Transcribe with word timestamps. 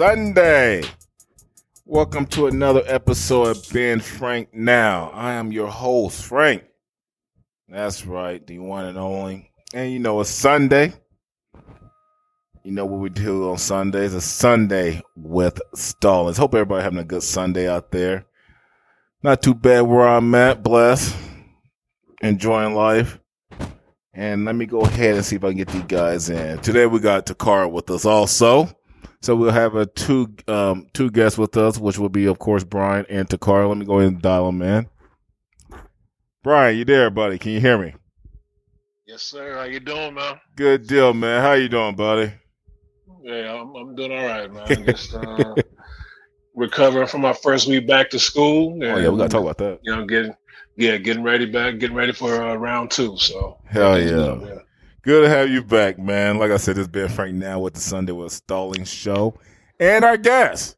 Sunday. 0.00 0.82
Welcome 1.84 2.24
to 2.28 2.46
another 2.46 2.82
episode 2.86 3.48
of 3.48 3.62
Ben 3.70 4.00
Frank 4.00 4.48
Now. 4.54 5.10
I 5.12 5.34
am 5.34 5.52
your 5.52 5.66
host, 5.66 6.24
Frank. 6.24 6.64
That's 7.68 8.06
right, 8.06 8.44
the 8.46 8.60
one 8.60 8.86
and 8.86 8.96
only. 8.96 9.50
And 9.74 9.92
you 9.92 9.98
know, 9.98 10.18
it's 10.22 10.30
Sunday. 10.30 10.94
You 12.64 12.72
know 12.72 12.86
what 12.86 13.00
we 13.00 13.10
do 13.10 13.50
on 13.50 13.58
Sundays? 13.58 14.14
A 14.14 14.22
Sunday 14.22 15.02
with 15.16 15.60
Stallings. 15.74 16.38
Hope 16.38 16.54
everybody 16.54 16.82
having 16.82 16.98
a 16.98 17.04
good 17.04 17.22
Sunday 17.22 17.68
out 17.68 17.90
there. 17.90 18.24
Not 19.22 19.42
too 19.42 19.54
bad 19.54 19.82
where 19.82 20.08
I'm 20.08 20.34
at. 20.34 20.62
Blessed. 20.62 21.14
Enjoying 22.22 22.74
life. 22.74 23.18
And 24.14 24.46
let 24.46 24.54
me 24.54 24.64
go 24.64 24.80
ahead 24.80 25.16
and 25.16 25.24
see 25.26 25.36
if 25.36 25.44
I 25.44 25.48
can 25.48 25.58
get 25.58 25.68
these 25.68 25.82
guys 25.82 26.30
in. 26.30 26.58
Today 26.60 26.86
we 26.86 27.00
got 27.00 27.26
Takara 27.26 27.70
with 27.70 27.90
us 27.90 28.06
also. 28.06 28.74
So 29.22 29.36
we'll 29.36 29.50
have 29.50 29.74
a 29.74 29.86
two 29.86 30.34
um 30.48 30.86
two 30.94 31.10
guests 31.10 31.38
with 31.38 31.56
us, 31.56 31.78
which 31.78 31.98
will 31.98 32.08
be 32.08 32.26
of 32.26 32.38
course 32.38 32.64
Brian 32.64 33.04
and 33.08 33.28
Takara. 33.28 33.68
Let 33.68 33.76
me 33.76 33.84
go 33.84 33.98
ahead 33.98 34.12
and 34.12 34.22
dial 34.22 34.46
them 34.46 34.62
in. 34.62 34.88
Brian, 36.42 36.78
you 36.78 36.86
there, 36.86 37.10
buddy? 37.10 37.38
Can 37.38 37.52
you 37.52 37.60
hear 37.60 37.76
me? 37.76 37.94
Yes, 39.06 39.22
sir. 39.22 39.56
How 39.56 39.64
you 39.64 39.80
doing, 39.80 40.14
man? 40.14 40.40
Good 40.56 40.86
deal, 40.86 41.12
man. 41.12 41.42
How 41.42 41.52
you 41.52 41.68
doing, 41.68 41.96
buddy? 41.96 42.32
Yeah, 43.22 43.60
I'm, 43.60 43.74
I'm 43.76 43.94
doing 43.94 44.12
all 44.12 44.24
right, 44.24 44.50
man. 44.50 44.86
Just 44.86 45.14
uh, 45.14 45.54
recovering 46.54 47.06
from 47.06 47.20
my 47.20 47.34
first 47.34 47.68
week 47.68 47.86
back 47.86 48.08
to 48.10 48.18
school. 48.18 48.78
oh 48.82 48.96
yeah, 48.96 49.08
we 49.10 49.18
gotta 49.18 49.28
talk 49.28 49.42
about 49.42 49.58
that. 49.58 49.80
You 49.82 49.96
know, 49.96 50.06
getting 50.06 50.34
yeah, 50.76 50.96
getting 50.96 51.22
ready 51.22 51.44
back, 51.44 51.78
getting 51.78 51.96
ready 51.96 52.12
for 52.12 52.42
uh, 52.42 52.54
round 52.54 52.90
two. 52.90 53.18
So 53.18 53.58
hell 53.66 54.00
yeah. 54.00 54.60
Good 55.02 55.22
to 55.22 55.30
have 55.30 55.48
you 55.48 55.62
back, 55.62 55.98
man. 55.98 56.38
Like 56.38 56.50
I 56.50 56.58
said, 56.58 56.76
it's 56.76 56.86
Ben 56.86 57.08
Frank 57.08 57.34
Now 57.34 57.58
with 57.60 57.72
the 57.72 57.80
Sunday 57.80 58.12
with 58.12 58.32
Stallings 58.32 58.92
show, 58.92 59.34
and 59.78 60.04
our 60.04 60.18
guest, 60.18 60.76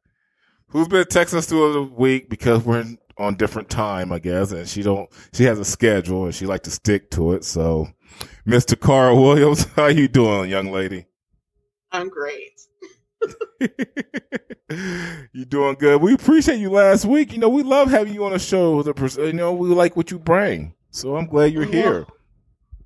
who's 0.69 0.87
been 0.87 1.03
texting 1.07 1.35
us 1.35 1.47
through 1.47 1.73
the 1.73 1.83
week 1.83 2.31
because 2.31 2.63
we're 2.63 2.85
on 3.19 3.35
different 3.35 3.69
time, 3.69 4.13
I 4.13 4.21
guess, 4.21 4.53
and 4.53 4.69
she 4.69 4.83
don't 4.83 5.11
she 5.33 5.43
has 5.43 5.59
a 5.59 5.65
schedule 5.65 6.27
and 6.27 6.35
she 6.35 6.47
like 6.47 6.63
to 6.63 6.71
stick 6.71 7.11
to 7.13 7.33
it. 7.33 7.45
So, 7.45 7.89
Mr. 8.47 8.79
Carl 8.79 9.21
Williams, 9.21 9.65
how 9.77 9.87
you 9.87 10.07
doing, 10.07 10.49
young 10.49 10.71
lady? 10.71 11.07
I'm 11.91 12.09
great. 12.09 12.61
you 15.33 15.45
doing 15.47 15.75
good. 15.81 16.01
We 16.01 16.15
appreciate 16.15 16.61
you 16.61 16.71
last 16.71 17.05
week. 17.05 17.33
You 17.33 17.39
know, 17.39 17.49
we 17.49 17.65
love 17.65 17.91
having 17.91 18.15
you 18.15 18.25
on 18.25 18.33
the 18.33 18.39
show. 18.39 18.85
The 18.85 18.95
you 19.27 19.33
know, 19.33 19.53
we 19.53 19.69
like 19.71 19.97
what 19.97 20.13
you 20.13 20.21
bring. 20.21 20.75
So 20.91 21.17
I'm 21.17 21.27
glad 21.27 21.53
you're 21.53 21.65
here. 21.65 22.07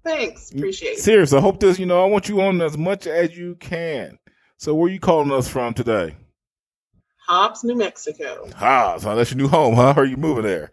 Thanks. 0.07 0.53
Appreciate 0.53 0.93
it. 0.93 0.99
Seriously, 1.01 1.37
I 1.37 1.41
hope 1.41 1.59
this, 1.59 1.81
you 1.81 1.87
know, 1.87 2.03
I 2.03 2.07
want 2.07 2.29
you 2.29 2.41
on 2.41 2.63
as 2.63 2.79
much 2.79 3.09
as 3.09 3.37
you 3.37 3.57
can. 3.57 4.19
So 4.57 4.73
where 4.73 4.89
you 4.89 5.01
calling 5.01 5.33
us 5.33 5.49
from 5.49 5.75
today? 5.75 6.15
Hobbs, 7.27 7.65
New 7.65 7.75
Mexico. 7.75 8.49
Hobbs, 8.55 9.03
huh? 9.03 9.17
That's 9.17 9.33
your 9.33 9.39
new 9.39 9.49
home, 9.49 9.75
huh? 9.75 9.95
Are 9.97 10.05
you 10.05 10.17
moving 10.17 10.45
there? 10.45 10.71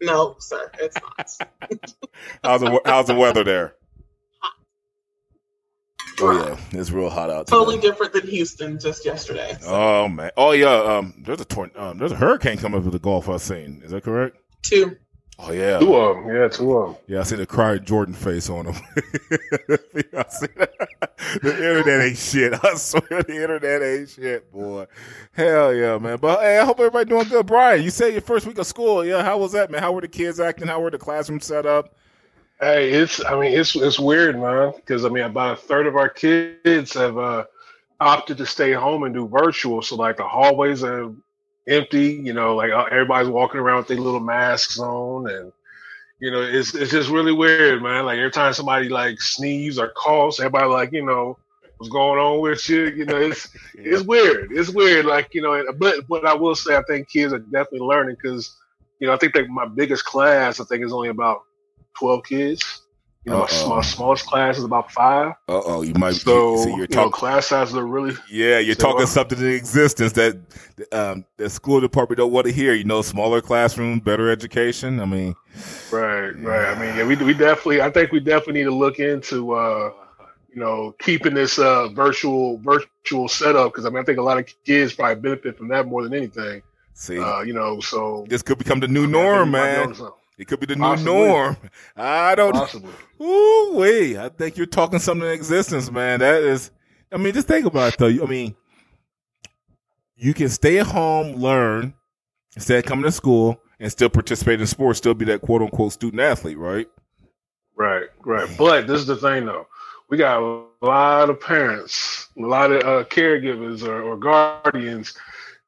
No, 0.00 0.36
sir, 0.38 0.70
it's 0.78 0.96
not. 0.96 1.50
how's 2.44 2.60
the 2.60 2.80
how's 2.84 3.06
the 3.08 3.16
weather 3.16 3.42
there? 3.42 3.74
Oh 6.20 6.32
yeah, 6.32 6.56
it's 6.78 6.92
real 6.92 7.10
hot 7.10 7.30
out. 7.30 7.46
Today. 7.46 7.56
Totally 7.56 7.78
different 7.80 8.12
than 8.12 8.26
Houston 8.28 8.78
just 8.78 9.04
yesterday. 9.04 9.56
So. 9.60 9.68
Oh 9.68 10.08
man. 10.08 10.30
Oh 10.36 10.52
yeah. 10.52 10.72
Um, 10.72 11.14
there's 11.24 11.40
a 11.40 11.44
torn. 11.44 11.72
Um, 11.76 11.98
there's 11.98 12.12
a 12.12 12.16
hurricane 12.16 12.58
coming 12.58 12.78
up 12.78 12.84
with 12.84 12.92
the 12.92 12.98
Gulf. 13.00 13.28
I've 13.28 13.40
seen. 13.40 13.82
Is 13.84 13.90
that 13.90 14.04
correct? 14.04 14.36
Two. 14.62 14.96
Oh 15.40 15.52
yeah. 15.52 15.78
Two 15.78 15.94
of 15.94 16.16
them. 16.16 16.34
Yeah, 16.34 16.48
two 16.48 16.76
of 16.76 16.88
them. 16.88 16.96
Yeah, 17.06 17.20
I 17.20 17.22
see 17.22 17.36
the 17.36 17.46
cry 17.46 17.78
Jordan 17.78 18.14
face 18.14 18.50
on 18.50 18.66
him. 18.66 18.74
the 19.68 19.78
internet 21.42 22.00
ain't 22.00 22.18
shit. 22.18 22.52
I 22.64 22.74
swear 22.74 23.22
the 23.22 23.40
internet 23.40 23.82
ain't 23.82 24.08
shit, 24.08 24.50
boy. 24.52 24.86
Hell 25.32 25.72
yeah, 25.74 25.96
man. 25.98 26.18
But 26.18 26.40
hey, 26.40 26.58
I 26.58 26.64
hope 26.64 26.80
everybody 26.80 27.08
doing 27.08 27.28
good. 27.28 27.46
Brian, 27.46 27.82
you 27.82 27.90
say 27.90 28.10
your 28.12 28.20
first 28.20 28.46
week 28.46 28.58
of 28.58 28.66
school. 28.66 29.04
Yeah, 29.04 29.22
how 29.22 29.38
was 29.38 29.52
that, 29.52 29.70
man? 29.70 29.80
How 29.80 29.92
were 29.92 30.00
the 30.00 30.08
kids 30.08 30.40
acting? 30.40 30.66
How 30.66 30.80
were 30.80 30.90
the 30.90 30.98
classrooms 30.98 31.46
set 31.46 31.66
up? 31.66 31.94
Hey, 32.60 32.90
it's 32.90 33.24
I 33.24 33.38
mean 33.38 33.56
it's 33.56 33.76
it's 33.76 34.00
weird, 34.00 34.40
man, 34.40 34.72
because 34.74 35.04
I 35.04 35.08
mean 35.08 35.22
about 35.22 35.52
a 35.52 35.60
third 35.60 35.86
of 35.86 35.94
our 35.94 36.08
kids 36.08 36.94
have 36.94 37.16
uh, 37.16 37.44
opted 38.00 38.38
to 38.38 38.46
stay 38.46 38.72
home 38.72 39.04
and 39.04 39.14
do 39.14 39.28
virtual. 39.28 39.82
So 39.82 39.94
like 39.94 40.16
the 40.16 40.24
hallways 40.24 40.82
are 40.82 41.12
empty, 41.68 42.12
you 42.12 42.32
know, 42.32 42.56
like 42.56 42.72
uh, 42.72 42.84
everybody's 42.90 43.28
walking 43.28 43.60
around 43.60 43.78
with 43.78 43.88
their 43.88 43.98
little 43.98 44.20
masks 44.20 44.78
on, 44.78 45.30
and 45.30 45.52
you 46.20 46.30
know 46.30 46.42
it's 46.42 46.74
it's 46.74 46.90
just 46.90 47.10
really 47.10 47.32
weird, 47.32 47.82
man. 47.82 48.06
Like 48.06 48.18
every 48.18 48.30
time 48.30 48.52
somebody 48.52 48.88
like 48.88 49.20
sneezes 49.20 49.78
or 49.78 49.88
coughs, 49.90 50.40
everybody 50.40 50.66
like 50.66 50.92
you 50.92 51.04
know 51.04 51.38
what's 51.76 51.92
going 51.92 52.18
on 52.18 52.40
with 52.40 52.68
you. 52.68 52.86
You 52.86 53.04
know, 53.04 53.16
it's 53.16 53.48
yeah. 53.74 53.94
it's 53.94 54.02
weird. 54.02 54.50
It's 54.52 54.70
weird. 54.70 55.06
Like 55.06 55.34
you 55.34 55.42
know, 55.42 55.64
but 55.78 56.06
but 56.08 56.26
I 56.26 56.34
will 56.34 56.56
say 56.56 56.76
I 56.76 56.82
think 56.82 57.08
kids 57.08 57.32
are 57.32 57.38
definitely 57.38 57.80
learning 57.80 58.16
because 58.20 58.56
you 58.98 59.06
know 59.06 59.12
I 59.12 59.16
think 59.16 59.34
that 59.34 59.48
my 59.48 59.66
biggest 59.66 60.04
class 60.04 60.60
I 60.60 60.64
think 60.64 60.84
is 60.84 60.92
only 60.92 61.08
about 61.08 61.42
12 61.98 62.24
kids. 62.24 62.82
You 63.28 63.34
know, 63.34 63.46
my, 63.68 63.76
my, 63.76 63.82
smallest 63.82 64.26
class 64.26 64.56
is 64.56 64.64
about 64.64 64.90
five. 64.90 65.32
Uh 65.48 65.60
oh, 65.64 65.82
you 65.82 65.92
might. 65.94 66.14
So 66.14 66.56
see, 66.56 66.74
you're 66.74 66.86
talking 66.86 66.98
you 66.98 67.04
know, 67.04 67.10
class 67.10 67.46
sizes 67.48 67.76
are 67.76 67.86
really. 67.86 68.14
Yeah, 68.30 68.58
you're 68.58 68.74
talking 68.74 69.04
something 69.06 69.38
in 69.38 69.48
existence 69.48 70.12
that 70.12 70.38
um, 70.92 71.26
the 71.36 71.50
school 71.50 71.80
department 71.80 72.16
don't 72.16 72.32
want 72.32 72.46
to 72.46 72.52
hear. 72.52 72.72
You 72.72 72.84
know, 72.84 73.02
smaller 73.02 73.42
classroom, 73.42 74.00
better 74.00 74.30
education. 74.30 74.98
I 74.98 75.04
mean, 75.04 75.36
right, 75.90 76.30
right. 76.42 76.74
I 76.74 76.80
mean, 76.80 76.96
yeah, 76.96 77.06
we 77.06 77.16
we 77.16 77.34
definitely. 77.34 77.82
I 77.82 77.90
think 77.90 78.12
we 78.12 78.20
definitely 78.20 78.54
need 78.54 78.64
to 78.64 78.74
look 78.74 78.98
into. 78.98 79.52
Uh, 79.52 79.92
you 80.50 80.64
know, 80.64 80.94
keeping 80.98 81.34
this 81.34 81.58
uh, 81.58 81.88
virtual 81.88 82.56
virtual 82.58 83.28
setup 83.28 83.72
because 83.72 83.84
I 83.84 83.90
mean, 83.90 83.98
I 83.98 84.04
think 84.04 84.18
a 84.18 84.22
lot 84.22 84.38
of 84.38 84.46
kids 84.64 84.94
probably 84.94 85.20
benefit 85.20 85.58
from 85.58 85.68
that 85.68 85.86
more 85.86 86.02
than 86.02 86.14
anything. 86.14 86.62
See, 86.94 87.18
uh, 87.18 87.42
you 87.42 87.52
know, 87.52 87.78
so 87.80 88.24
this 88.28 88.42
could 88.42 88.56
become 88.56 88.80
the 88.80 88.88
new 88.88 89.06
norm, 89.06 89.50
man. 89.50 89.94
It 90.38 90.46
could 90.46 90.60
be 90.60 90.66
the 90.66 90.76
Possibly. 90.76 91.12
new 91.12 91.26
norm. 91.26 91.56
I 91.96 92.34
don't. 92.36 92.52
Possibly. 92.52 92.92
Ooh, 93.20 93.72
wait. 93.74 94.16
I 94.16 94.28
think 94.28 94.56
you're 94.56 94.66
talking 94.66 95.00
something 95.00 95.26
in 95.26 95.34
existence, 95.34 95.90
man. 95.90 96.20
That 96.20 96.42
is. 96.42 96.70
I 97.10 97.16
mean, 97.16 97.34
just 97.34 97.48
think 97.48 97.66
about 97.66 97.94
it 97.94 97.98
though. 97.98 98.06
I 98.06 98.26
mean, 98.26 98.54
you 100.16 100.34
can 100.34 100.48
stay 100.48 100.78
at 100.78 100.86
home, 100.86 101.36
learn 101.36 101.94
instead 102.54 102.78
of 102.78 102.84
coming 102.84 103.04
to 103.04 103.12
school, 103.12 103.60
and 103.80 103.90
still 103.90 104.08
participate 104.08 104.60
in 104.60 104.66
sports. 104.68 104.98
Still 104.98 105.14
be 105.14 105.24
that 105.26 105.40
quote 105.40 105.62
unquote 105.62 105.92
student 105.92 106.20
athlete, 106.22 106.58
right? 106.58 106.86
Right, 107.74 108.06
right. 108.24 108.48
But 108.56 108.86
this 108.86 109.00
is 109.00 109.06
the 109.06 109.16
thing, 109.16 109.46
though. 109.46 109.66
We 110.10 110.16
got 110.18 110.40
a 110.40 110.64
lot 110.84 111.30
of 111.30 111.40
parents, 111.40 112.28
a 112.38 112.40
lot 112.42 112.70
of 112.70 112.82
uh, 112.82 113.04
caregivers 113.08 113.86
or, 113.86 114.02
or 114.02 114.16
guardians. 114.16 115.14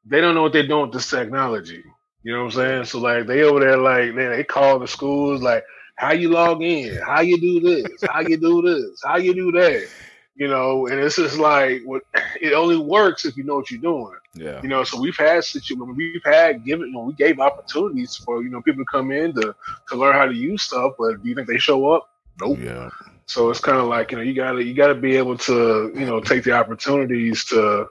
They 0.05 0.19
don't 0.19 0.33
know 0.33 0.41
what 0.41 0.53
they're 0.53 0.65
doing 0.67 0.83
with 0.87 0.93
this 0.93 1.09
technology. 1.09 1.83
You 2.23 2.33
know 2.33 2.45
what 2.45 2.55
I'm 2.55 2.59
saying? 2.59 2.85
So 2.85 2.99
like 2.99 3.25
they 3.25 3.43
over 3.43 3.59
there 3.59 3.77
like 3.77 4.13
man, 4.13 4.31
they 4.31 4.43
call 4.43 4.79
the 4.79 4.87
schools 4.87 5.41
like 5.41 5.63
how 5.95 6.13
you 6.13 6.29
log 6.29 6.61
in, 6.61 6.97
how 7.01 7.21
you 7.21 7.39
do 7.39 7.59
this, 7.59 8.03
how 8.09 8.21
you 8.21 8.37
do 8.37 8.61
this, 8.61 9.01
how 9.03 9.17
you 9.17 9.33
do 9.33 9.51
that. 9.51 9.87
You 10.35 10.47
know, 10.47 10.87
and 10.87 10.99
it's 10.99 11.17
just 11.17 11.37
like 11.37 11.81
what 11.83 12.03
it 12.41 12.53
only 12.53 12.77
works 12.77 13.25
if 13.25 13.37
you 13.37 13.43
know 13.43 13.55
what 13.55 13.69
you're 13.69 13.81
doing. 13.81 14.15
Yeah. 14.33 14.61
You 14.61 14.69
know, 14.69 14.83
so 14.83 14.99
we've 14.99 15.17
had 15.17 15.43
situations 15.43 15.97
we've 15.97 16.23
had 16.23 16.63
given 16.63 16.87
you 16.87 16.93
know, 16.93 17.01
we 17.01 17.13
gave 17.13 17.39
opportunities 17.39 18.15
for, 18.15 18.41
you 18.41 18.49
know, 18.49 18.61
people 18.61 18.83
to 18.83 18.91
come 18.91 19.11
in 19.11 19.33
to 19.33 19.55
to 19.89 19.95
learn 19.95 20.13
how 20.13 20.25
to 20.25 20.33
use 20.33 20.61
stuff, 20.63 20.93
but 20.97 21.21
do 21.21 21.29
you 21.29 21.35
think 21.35 21.47
they 21.47 21.57
show 21.57 21.91
up? 21.91 22.09
Nope. 22.39 22.59
Yeah. 22.61 22.89
So 23.25 23.49
it's 23.49 23.59
kind 23.59 23.77
of 23.77 23.87
like, 23.87 24.11
you 24.11 24.17
know, 24.17 24.23
you 24.23 24.33
gotta 24.33 24.63
you 24.63 24.73
gotta 24.73 24.95
be 24.95 25.17
able 25.17 25.37
to, 25.39 25.91
you 25.93 26.05
know, 26.05 26.19
take 26.19 26.43
the 26.43 26.53
opportunities 26.53 27.45
to 27.45 27.87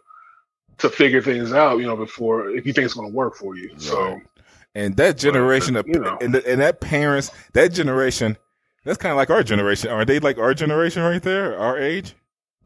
to 0.80 0.90
figure 0.90 1.22
things 1.22 1.52
out, 1.52 1.78
you 1.78 1.86
know, 1.86 1.96
before 1.96 2.50
if 2.50 2.66
you 2.66 2.72
think 2.72 2.84
it's 2.84 2.94
going 2.94 3.10
to 3.10 3.14
work 3.14 3.36
for 3.36 3.56
you. 3.56 3.70
Right. 3.70 3.80
So, 3.80 4.20
and 4.74 4.96
that 4.96 5.18
generation 5.18 5.74
but, 5.74 5.80
of, 5.80 5.88
you 5.88 5.98
know. 5.98 6.18
and, 6.20 6.34
the, 6.34 6.46
and 6.50 6.60
that 6.60 6.80
parents, 6.80 7.30
that 7.52 7.72
generation, 7.72 8.36
that's 8.84 8.98
kind 8.98 9.10
of 9.10 9.16
like 9.16 9.30
our 9.30 9.42
generation. 9.42 9.90
Are 9.90 10.04
they 10.04 10.18
like 10.20 10.38
our 10.38 10.54
generation 10.54 11.02
right 11.02 11.22
there, 11.22 11.58
our 11.58 11.78
age? 11.78 12.14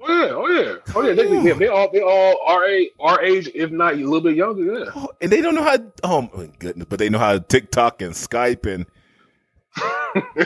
Oh 0.06 0.12
yeah, 0.12 0.32
oh 0.32 0.48
yeah, 0.48 0.94
oh 0.94 1.02
yeah. 1.02 1.14
They, 1.14 1.42
yeah, 1.42 1.54
they 1.54 1.68
all 1.68 1.90
they 1.90 2.02
all 2.02 2.38
our 2.46 2.66
age, 2.66 2.90
our 3.00 3.22
age, 3.22 3.50
if 3.54 3.70
not 3.70 3.94
a 3.94 3.96
little 3.96 4.20
bit 4.20 4.36
younger. 4.36 4.80
Yeah, 4.80 4.90
oh, 4.94 5.08
and 5.22 5.32
they 5.32 5.40
don't 5.40 5.54
know 5.54 5.62
how. 5.62 5.78
Oh 6.02 6.28
my 6.36 6.50
goodness, 6.58 6.86
but 6.90 6.98
they 6.98 7.08
know 7.08 7.18
how 7.18 7.38
TikTok 7.38 8.02
and 8.02 8.12
Skype 8.12 8.66
and. 8.66 8.86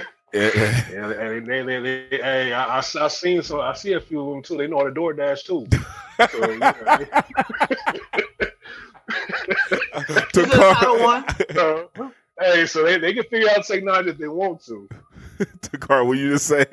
yeah, 0.32 0.84
and 0.94 1.46
they, 1.46 1.62
they, 1.62 1.80
they, 1.80 2.06
hey, 2.10 2.52
I, 2.52 2.78
I, 2.78 2.78
I 2.78 3.08
seen 3.08 3.42
so 3.42 3.60
I 3.60 3.72
see 3.75 3.94
a 3.94 4.00
few 4.00 4.20
of 4.20 4.30
them 4.34 4.42
too. 4.42 4.56
They 4.56 4.66
know 4.66 4.78
how 4.78 4.84
to 4.84 4.92
DoorDash 4.92 5.44
too. 5.44 5.66
So, 6.32 6.50
you 6.50 6.58
know, 6.58 6.72
to 10.32 10.46
car- 10.50 10.98
one. 10.98 11.25
Uh, 11.56 12.10
hey, 12.40 12.66
so 12.66 12.82
they, 12.82 12.98
they 12.98 13.14
can 13.14 13.22
figure 13.25 13.48
out 13.50 13.64
technology 13.64 14.10
if 14.10 14.19
they 14.19 14.26
want 14.26 14.64
to. 14.66 14.88
to 15.62 15.78
car, 15.78 16.04
what 16.04 16.19
you 16.19 16.32
just 16.32 16.46
say? 16.46 16.66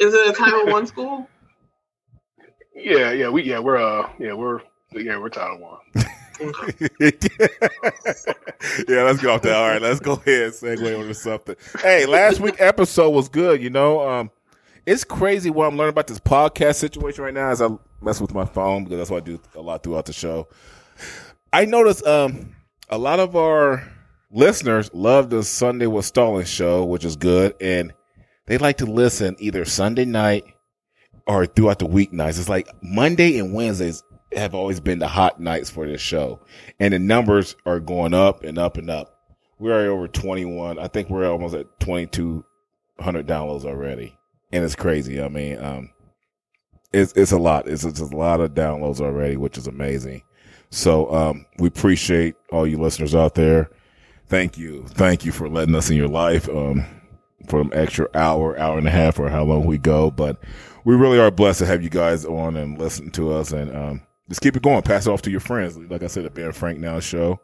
Is 0.00 0.12
it 0.12 0.28
a 0.28 0.32
Title 0.32 0.72
One 0.72 0.88
school? 0.88 1.28
Yeah, 2.74 3.12
yeah, 3.12 3.28
we 3.28 3.44
yeah 3.44 3.60
we're 3.60 3.76
uh 3.76 4.10
yeah 4.18 4.32
we're 4.32 4.60
yeah 4.92 5.18
we're 5.18 5.28
Title 5.28 5.58
One. 5.58 6.04
yeah, 6.40 6.50
let's 9.02 9.20
get 9.20 9.30
off 9.30 9.42
that. 9.42 9.54
All 9.54 9.68
right, 9.68 9.82
let's 9.82 10.00
go 10.00 10.12
ahead 10.12 10.44
and 10.44 10.52
segue 10.52 10.92
over 10.92 11.08
to 11.08 11.14
something. 11.14 11.56
Hey, 11.80 12.06
last 12.06 12.40
week 12.40 12.56
episode 12.58 13.10
was 13.10 13.28
good. 13.28 13.62
You 13.62 13.70
know, 13.70 14.08
um, 14.08 14.30
it's 14.86 15.04
crazy 15.04 15.50
what 15.50 15.66
I'm 15.66 15.76
learning 15.76 15.90
about 15.90 16.06
this 16.06 16.18
podcast 16.18 16.76
situation 16.76 17.24
right 17.24 17.34
now 17.34 17.50
as 17.50 17.62
I 17.62 17.68
mess 18.00 18.20
with 18.20 18.34
my 18.34 18.44
phone 18.44 18.84
because 18.84 18.98
that's 18.98 19.10
what 19.10 19.22
I 19.22 19.26
do 19.26 19.40
a 19.54 19.60
lot 19.60 19.82
throughout 19.82 20.06
the 20.06 20.12
show. 20.12 20.48
I 21.52 21.64
noticed 21.64 22.06
um, 22.06 22.54
a 22.88 22.98
lot 22.98 23.20
of 23.20 23.36
our 23.36 23.86
listeners 24.30 24.90
love 24.94 25.30
the 25.30 25.42
Sunday 25.42 25.86
with 25.86 26.04
Stallings 26.04 26.48
show, 26.48 26.84
which 26.84 27.04
is 27.04 27.16
good, 27.16 27.54
and 27.60 27.92
they 28.46 28.58
like 28.58 28.78
to 28.78 28.86
listen 28.86 29.36
either 29.38 29.64
Sunday 29.64 30.04
night 30.04 30.44
or 31.26 31.46
throughout 31.46 31.78
the 31.78 31.86
weeknights. 31.86 32.38
It's 32.38 32.48
like 32.48 32.68
Monday 32.82 33.38
and 33.38 33.54
Wednesdays 33.54 34.02
have 34.36 34.54
always 34.54 34.80
been 34.80 34.98
the 34.98 35.08
hot 35.08 35.40
nights 35.40 35.70
for 35.70 35.86
this 35.86 36.00
show, 36.00 36.40
and 36.80 36.94
the 36.94 36.98
numbers 36.98 37.56
are 37.66 37.80
going 37.80 38.14
up 38.14 38.44
and 38.44 38.58
up 38.58 38.76
and 38.76 38.90
up. 38.90 39.18
We're 39.58 39.90
over 39.90 40.08
21. 40.08 40.78
I 40.78 40.88
think 40.88 41.08
we're 41.08 41.30
almost 41.30 41.54
at 41.54 41.80
2,200 41.80 43.26
downloads 43.26 43.64
already, 43.64 44.16
and 44.50 44.64
it's 44.64 44.74
crazy. 44.74 45.22
I 45.22 45.28
mean, 45.28 45.62
um, 45.62 45.90
it's 46.92 47.12
it's 47.14 47.32
a 47.32 47.38
lot. 47.38 47.68
It's, 47.68 47.84
it's 47.84 48.00
a 48.00 48.16
lot 48.16 48.40
of 48.40 48.52
downloads 48.52 49.00
already, 49.00 49.36
which 49.36 49.58
is 49.58 49.66
amazing. 49.66 50.22
So 50.70 51.12
um, 51.12 51.46
we 51.58 51.68
appreciate 51.68 52.34
all 52.50 52.66
you 52.66 52.78
listeners 52.78 53.14
out 53.14 53.34
there. 53.34 53.70
Thank 54.26 54.56
you, 54.56 54.86
thank 54.88 55.26
you 55.26 55.32
for 55.32 55.48
letting 55.48 55.74
us 55.74 55.90
in 55.90 55.96
your 55.96 56.08
life 56.08 56.48
um, 56.48 56.86
for 57.48 57.60
an 57.60 57.70
extra 57.74 58.08
hour, 58.14 58.58
hour 58.58 58.78
and 58.78 58.88
a 58.88 58.90
half, 58.90 59.18
or 59.18 59.28
how 59.28 59.44
long 59.44 59.66
we 59.66 59.76
go. 59.76 60.10
But 60.10 60.38
we 60.84 60.94
really 60.94 61.18
are 61.18 61.30
blessed 61.30 61.58
to 61.58 61.66
have 61.66 61.82
you 61.82 61.90
guys 61.90 62.24
on 62.24 62.56
and 62.56 62.78
listen 62.78 63.10
to 63.12 63.32
us, 63.32 63.52
and 63.52 63.74
um, 63.76 64.02
just 64.32 64.40
keep 64.40 64.56
it 64.56 64.62
going. 64.62 64.80
Pass 64.80 65.06
it 65.06 65.10
off 65.10 65.20
to 65.22 65.30
your 65.30 65.40
friends. 65.40 65.76
Like 65.76 66.02
I 66.02 66.06
said, 66.06 66.24
the 66.24 66.30
Ben 66.30 66.52
Frank 66.52 66.78
Now 66.78 67.00
show. 67.00 67.38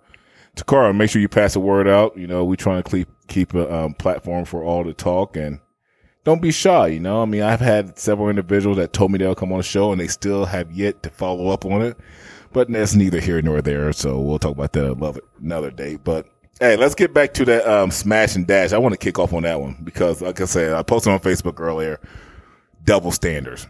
Takara, 0.56 0.96
make 0.96 1.10
sure 1.10 1.20
you 1.20 1.28
pass 1.28 1.52
the 1.52 1.60
word 1.60 1.86
out. 1.86 2.16
You 2.16 2.26
know, 2.26 2.46
we 2.46 2.56
trying 2.56 2.82
to 2.82 2.90
keep 2.90 3.08
keep 3.28 3.52
a 3.52 3.72
um, 3.72 3.92
platform 3.94 4.46
for 4.46 4.64
all 4.64 4.84
to 4.84 4.94
talk 4.94 5.36
and 5.36 5.60
don't 6.24 6.40
be 6.40 6.50
shy. 6.50 6.88
You 6.88 7.00
know, 7.00 7.20
I 7.20 7.26
mean, 7.26 7.42
I've 7.42 7.60
had 7.60 7.98
several 7.98 8.30
individuals 8.30 8.78
that 8.78 8.94
told 8.94 9.12
me 9.12 9.18
they'll 9.18 9.34
come 9.34 9.52
on 9.52 9.58
the 9.58 9.64
show 9.64 9.92
and 9.92 10.00
they 10.00 10.08
still 10.08 10.46
have 10.46 10.72
yet 10.72 11.02
to 11.02 11.10
follow 11.10 11.48
up 11.48 11.66
on 11.66 11.82
it. 11.82 11.98
But 12.52 12.70
that's 12.70 12.94
neither 12.94 13.20
here 13.20 13.42
nor 13.42 13.60
there. 13.60 13.92
So 13.92 14.18
we'll 14.18 14.38
talk 14.38 14.52
about 14.52 14.72
that 14.72 15.20
another 15.42 15.70
day. 15.70 15.96
But 15.96 16.26
hey, 16.58 16.76
let's 16.76 16.94
get 16.94 17.12
back 17.12 17.34
to 17.34 17.44
that 17.44 17.66
um, 17.66 17.90
smash 17.90 18.34
and 18.34 18.46
dash. 18.46 18.72
I 18.72 18.78
want 18.78 18.94
to 18.94 18.98
kick 18.98 19.18
off 19.18 19.34
on 19.34 19.42
that 19.42 19.60
one 19.60 19.76
because, 19.84 20.22
like 20.22 20.40
I 20.40 20.46
said, 20.46 20.72
I 20.72 20.82
posted 20.82 21.12
on 21.12 21.20
Facebook 21.20 21.60
earlier. 21.60 22.00
Double 22.84 23.12
standards. 23.12 23.66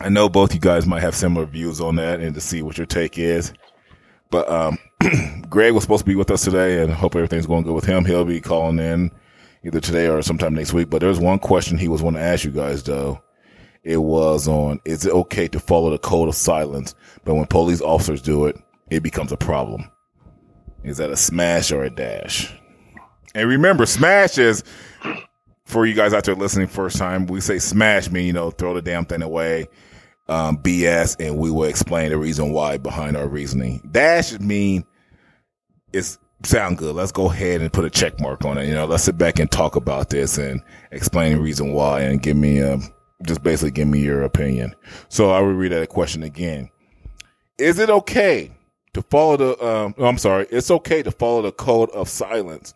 I 0.00 0.08
know 0.08 0.28
both 0.28 0.52
you 0.54 0.60
guys 0.60 0.86
might 0.86 1.00
have 1.00 1.14
similar 1.14 1.46
views 1.46 1.80
on 1.80 1.96
that, 1.96 2.20
and 2.20 2.34
to 2.34 2.40
see 2.40 2.62
what 2.62 2.76
your 2.76 2.86
take 2.86 3.18
is. 3.18 3.52
But 4.30 4.48
um, 4.50 4.78
Greg 5.48 5.72
was 5.72 5.84
supposed 5.84 6.04
to 6.04 6.10
be 6.10 6.16
with 6.16 6.30
us 6.30 6.44
today, 6.44 6.82
and 6.82 6.92
hope 6.92 7.14
everything's 7.14 7.46
going 7.46 7.62
good 7.64 7.74
with 7.74 7.84
him. 7.84 8.04
He'll 8.04 8.24
be 8.24 8.40
calling 8.40 8.78
in 8.78 9.10
either 9.64 9.80
today 9.80 10.08
or 10.08 10.22
sometime 10.22 10.54
next 10.54 10.72
week. 10.72 10.90
But 10.90 11.00
there's 11.00 11.18
one 11.18 11.38
question 11.38 11.78
he 11.78 11.88
was 11.88 12.02
want 12.02 12.16
to 12.16 12.22
ask 12.22 12.44
you 12.44 12.50
guys 12.50 12.82
though. 12.82 13.20
It 13.82 13.98
was 13.98 14.48
on, 14.48 14.80
is 14.84 15.06
it 15.06 15.12
okay 15.12 15.46
to 15.48 15.60
follow 15.60 15.90
the 15.90 15.98
code 15.98 16.28
of 16.28 16.34
silence? 16.34 16.94
But 17.24 17.36
when 17.36 17.46
police 17.46 17.80
officers 17.80 18.20
do 18.20 18.46
it, 18.46 18.56
it 18.90 19.02
becomes 19.02 19.30
a 19.30 19.36
problem. 19.36 19.88
Is 20.82 20.96
that 20.96 21.10
a 21.10 21.16
smash 21.16 21.70
or 21.70 21.84
a 21.84 21.90
dash? 21.90 22.52
And 23.34 23.48
remember, 23.48 23.86
smash 23.86 24.38
is 24.38 24.64
for 25.66 25.86
you 25.86 25.94
guys 25.94 26.12
out 26.12 26.24
there 26.24 26.34
listening 26.34 26.66
first 26.66 26.96
time. 26.96 27.26
We 27.26 27.40
say 27.40 27.60
smash 27.60 28.10
mean, 28.10 28.26
you 28.26 28.32
know, 28.32 28.50
throw 28.50 28.74
the 28.74 28.82
damn 28.82 29.04
thing 29.04 29.22
away, 29.22 29.68
um, 30.28 30.58
BS, 30.58 31.16
and 31.20 31.38
we 31.38 31.50
will 31.50 31.64
explain 31.64 32.10
the 32.10 32.18
reason 32.18 32.52
why 32.52 32.78
behind 32.78 33.16
our 33.16 33.28
reasoning. 33.28 33.80
That 33.92 34.24
should 34.24 34.42
mean 34.42 34.84
it's 35.92 36.18
sound 36.42 36.78
good. 36.78 36.94
Let's 36.94 37.12
go 37.12 37.30
ahead 37.30 37.60
and 37.60 37.72
put 37.72 37.84
a 37.84 37.90
check 37.90 38.20
mark 38.20 38.44
on 38.44 38.58
it. 38.58 38.66
You 38.66 38.74
know, 38.74 38.86
let's 38.86 39.04
sit 39.04 39.18
back 39.18 39.38
and 39.38 39.50
talk 39.50 39.76
about 39.76 40.10
this 40.10 40.38
and 40.38 40.60
explain 40.90 41.36
the 41.36 41.42
reason 41.42 41.72
why 41.72 42.00
and 42.02 42.22
give 42.22 42.36
me, 42.36 42.62
um, 42.62 42.82
just 43.22 43.42
basically 43.42 43.70
give 43.70 43.88
me 43.88 44.00
your 44.00 44.22
opinion. 44.22 44.74
So 45.08 45.30
I 45.30 45.40
will 45.40 45.54
read 45.54 45.72
that 45.72 45.88
question 45.88 46.22
again. 46.22 46.70
Is 47.58 47.78
it 47.78 47.88
okay 47.88 48.52
to 48.96 49.02
follow 49.02 49.36
the, 49.36 49.64
um, 49.64 49.94
oh, 49.98 50.06
I'm 50.06 50.18
sorry. 50.18 50.46
It's 50.50 50.70
okay 50.70 51.02
to 51.02 51.10
follow 51.10 51.42
the 51.42 51.52
code 51.52 51.90
of 51.90 52.08
silence, 52.08 52.74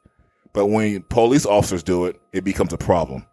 but 0.52 0.66
when 0.66 1.02
police 1.04 1.46
officers 1.46 1.82
do 1.82 2.06
it, 2.06 2.20
it 2.32 2.44
becomes 2.44 2.72
a 2.72 2.78
problem. 2.78 3.26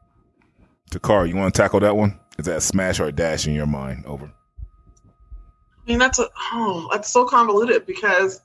Takara, 0.91 1.27
you 1.27 1.35
want 1.35 1.53
to 1.53 1.61
tackle 1.61 1.81
that 1.81 1.95
one? 1.95 2.17
Is 2.37 2.45
that 2.45 2.61
smash 2.61 2.99
or 2.99 3.05
a 3.05 3.11
dash 3.11 3.47
in 3.47 3.53
your 3.53 3.65
mind? 3.65 4.05
Over. 4.05 4.25
I 4.25 5.89
mean, 5.89 5.99
that's 5.99 6.19
a, 6.19 6.27
oh, 6.53 6.89
that's 6.91 7.09
so 7.09 7.25
convoluted 7.25 7.85
because 7.85 8.41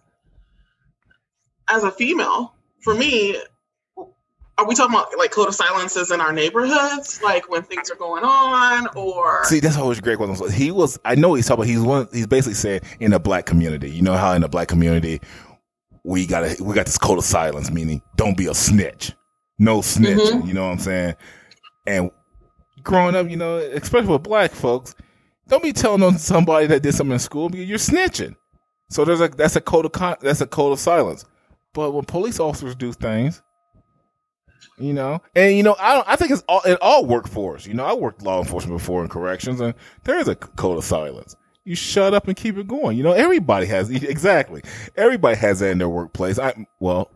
as 1.68 1.84
a 1.84 1.90
female, 1.90 2.54
for 2.80 2.94
me, 2.94 3.36
are 4.58 4.66
we 4.66 4.74
talking 4.74 4.94
about 4.94 5.08
like 5.18 5.30
code 5.30 5.48
of 5.48 5.54
silences 5.54 6.10
in 6.10 6.20
our 6.20 6.32
neighborhoods, 6.32 7.20
like 7.22 7.50
when 7.50 7.62
things 7.62 7.90
are 7.90 7.96
going 7.96 8.22
on, 8.22 8.86
or 8.94 9.44
see? 9.44 9.60
That's 9.60 9.76
always 9.76 10.00
great. 10.00 10.18
Was 10.18 10.54
he 10.54 10.70
was? 10.70 10.98
I 11.04 11.14
know 11.14 11.34
he's 11.34 11.46
talking. 11.46 11.64
He's 11.64 11.80
one. 11.80 12.06
He's 12.12 12.26
basically 12.26 12.54
saying 12.54 12.82
in 13.00 13.10
the 13.10 13.18
black 13.18 13.46
community. 13.46 13.90
You 13.90 14.02
know 14.02 14.14
how 14.14 14.32
in 14.32 14.42
the 14.42 14.48
black 14.48 14.68
community 14.68 15.20
we 16.04 16.26
got 16.26 16.60
we 16.60 16.74
got 16.74 16.86
this 16.86 16.98
code 16.98 17.18
of 17.18 17.24
silence, 17.24 17.70
meaning 17.70 18.02
don't 18.16 18.36
be 18.36 18.46
a 18.46 18.54
snitch, 18.54 19.12
no 19.58 19.80
snitch. 19.80 20.18
Mm-hmm. 20.18 20.46
You 20.46 20.54
know 20.54 20.66
what 20.66 20.72
I'm 20.72 20.78
saying? 20.78 21.14
And 21.86 22.10
growing 22.82 23.14
up, 23.14 23.28
you 23.30 23.36
know, 23.36 23.56
especially 23.56 24.08
with 24.08 24.22
black 24.22 24.52
folks, 24.52 24.94
don't 25.48 25.62
be 25.62 25.72
telling 25.72 26.02
on 26.02 26.18
somebody 26.18 26.66
that 26.66 26.82
did 26.82 26.94
something 26.94 27.12
in 27.12 27.18
school 27.18 27.48
because 27.48 27.68
you're 27.68 27.78
snitching. 27.78 28.36
So 28.88 29.04
there's 29.04 29.20
a 29.20 29.28
that's 29.28 29.56
a 29.56 29.60
code 29.60 29.86
of 29.86 29.92
con- 29.92 30.16
that's 30.20 30.40
a 30.40 30.46
code 30.46 30.72
of 30.72 30.78
silence. 30.78 31.24
But 31.72 31.92
when 31.92 32.04
police 32.04 32.38
officers 32.38 32.74
do 32.74 32.92
things, 32.92 33.42
you 34.78 34.92
know, 34.92 35.22
and 35.34 35.56
you 35.56 35.62
know, 35.62 35.76
I 35.78 35.94
don't, 35.94 36.08
I 36.08 36.16
think 36.16 36.30
it's 36.30 36.44
all 36.48 36.60
in 36.62 36.76
all 36.80 37.06
workforce. 37.06 37.66
You 37.66 37.74
know, 37.74 37.84
I 37.84 37.94
worked 37.94 38.22
law 38.22 38.40
enforcement 38.40 38.78
before 38.78 39.02
in 39.02 39.08
corrections, 39.08 39.60
and 39.60 39.74
there 40.04 40.18
is 40.18 40.28
a 40.28 40.36
code 40.36 40.78
of 40.78 40.84
silence. 40.84 41.36
You 41.64 41.76
shut 41.76 42.12
up 42.12 42.26
and 42.28 42.36
keep 42.36 42.58
it 42.58 42.66
going. 42.66 42.96
You 42.96 43.04
know, 43.04 43.12
everybody 43.12 43.66
has 43.66 43.90
exactly 43.90 44.62
everybody 44.96 45.36
has 45.36 45.60
that 45.60 45.70
in 45.70 45.78
their 45.78 45.88
workplace. 45.88 46.38
I 46.38 46.66
well, 46.80 47.10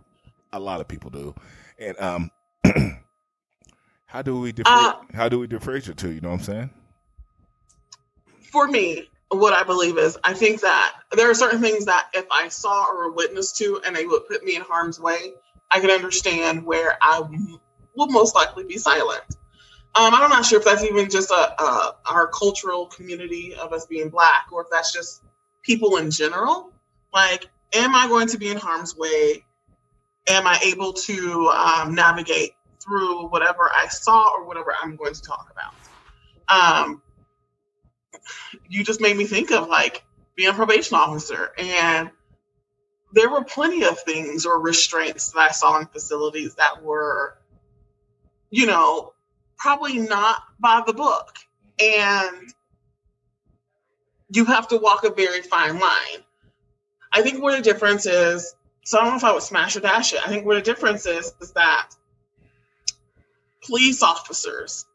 a 0.53 0.61
lot 0.61 0.81
of 0.81 0.89
people 0.89 1.11
do, 1.11 1.35
and 1.79 1.99
um, 2.01 2.31
how 4.07 4.23
do 4.23 4.41
we 4.41 4.53
differ- 4.53 4.69
uh, 4.71 4.95
how 5.15 5.29
do 5.29 5.39
we 5.39 5.47
differentiate 5.47 5.99
two? 5.99 6.13
You 6.13 6.21
know 6.21 6.31
what 6.31 6.39
I'm 6.39 6.45
saying? 6.45 6.71
For 8.51 8.67
me, 8.67 9.09
what 9.31 9.53
I 9.53 9.65
believe 9.65 9.99
is 9.99 10.17
I 10.25 10.33
think 10.33 10.61
that 10.61 10.95
there 11.13 11.29
are 11.29 11.35
certain 11.35 11.61
things 11.61 11.85
that 11.87 12.09
if 12.15 12.27
I 12.31 12.49
saw 12.49 12.87
or 12.87 13.11
witnessed 13.13 13.57
to 13.59 13.81
and 13.85 13.95
they 13.95 14.07
would 14.07 14.27
put 14.29 14.45
me 14.45 14.57
in 14.57 14.63
harm's 14.63 15.01
way, 15.01 15.33
I 15.71 15.81
could 15.81 15.91
understand 15.91 16.65
where 16.65 16.97
I 17.03 17.21
will 17.97 18.07
most 18.07 18.35
likely 18.35 18.65
be 18.65 18.79
silent. 18.79 19.23
Um, 19.97 20.15
I'm 20.15 20.29
not 20.31 20.45
sure 20.45 20.59
if 20.59 20.65
that's 20.65 20.85
even 20.85 21.09
just 21.11 21.31
a, 21.31 21.63
a, 21.63 21.97
our 22.11 22.29
cultural 22.29 22.87
community 22.87 23.55
of 23.55 23.73
us 23.73 23.87
being 23.87 24.11
black, 24.11 24.47
or 24.53 24.63
if 24.63 24.69
that's 24.71 24.93
just 24.93 25.23
people 25.63 25.97
in 25.97 26.11
general. 26.11 26.71
Like, 27.13 27.49
am 27.75 27.95
I 27.95 28.07
going 28.07 28.29
to 28.29 28.39
be 28.39 28.49
in 28.51 28.59
harm's 28.59 28.95
way? 28.97 29.45
Am 30.29 30.47
I 30.47 30.61
able 30.65 30.93
to 30.93 31.49
um, 31.49 31.95
navigate 31.95 32.53
through 32.87 33.29
whatever 33.29 33.71
I 33.75 33.89
saw 33.89 34.31
or 34.35 34.47
whatever 34.47 34.73
I'm 34.83 34.97
going 34.97 35.15
to 35.15 35.23
talk 35.23 35.53
about? 35.53 35.75
Um, 36.85 37.03
you 38.69 38.85
just 38.85 39.01
made 39.01 39.17
me 39.17 39.25
think 39.25 39.51
of 39.51 39.69
like 39.69 40.05
being 40.37 40.51
a 40.51 40.53
probation 40.53 40.97
officer 40.97 41.53
and 41.59 42.11
there 43.13 43.31
were 43.31 43.45
plenty 43.45 43.85
of 43.85 43.99
things 44.01 44.47
or 44.47 44.61
restraints 44.61 45.33
that 45.33 45.41
I 45.41 45.53
saw 45.53 45.79
in 45.79 45.87
facilities 45.87 46.57
that 46.57 46.83
were, 46.83 47.39
you 48.51 48.67
know, 48.67 49.15
probably 49.57 49.99
not 49.99 50.43
by 50.59 50.83
the 50.87 50.93
book. 50.93 51.39
And 51.79 52.53
you 54.31 54.45
have 54.45 54.69
to 54.69 54.77
walk 54.79 55.05
a 55.05 55.11
very 55.11 55.41
fine 55.43 55.79
line. 55.79 56.25
I 57.13 57.23
think 57.23 57.43
where 57.43 57.57
the 57.57 57.63
difference 57.63 58.07
is, 58.07 58.55
so 58.85 58.99
I 58.99 59.03
don't 59.03 59.13
know 59.13 59.17
if 59.17 59.25
I 59.25 59.33
would 59.33 59.43
smash 59.43 59.77
or 59.77 59.81
dash 59.81 60.13
it. 60.13 60.21
I 60.25 60.29
think 60.29 60.45
where 60.45 60.57
the 60.57 60.63
difference 60.63 61.07
is, 61.07 61.33
is 61.41 61.53
that 61.53 61.89
police 63.67 64.03
officers 64.03 64.87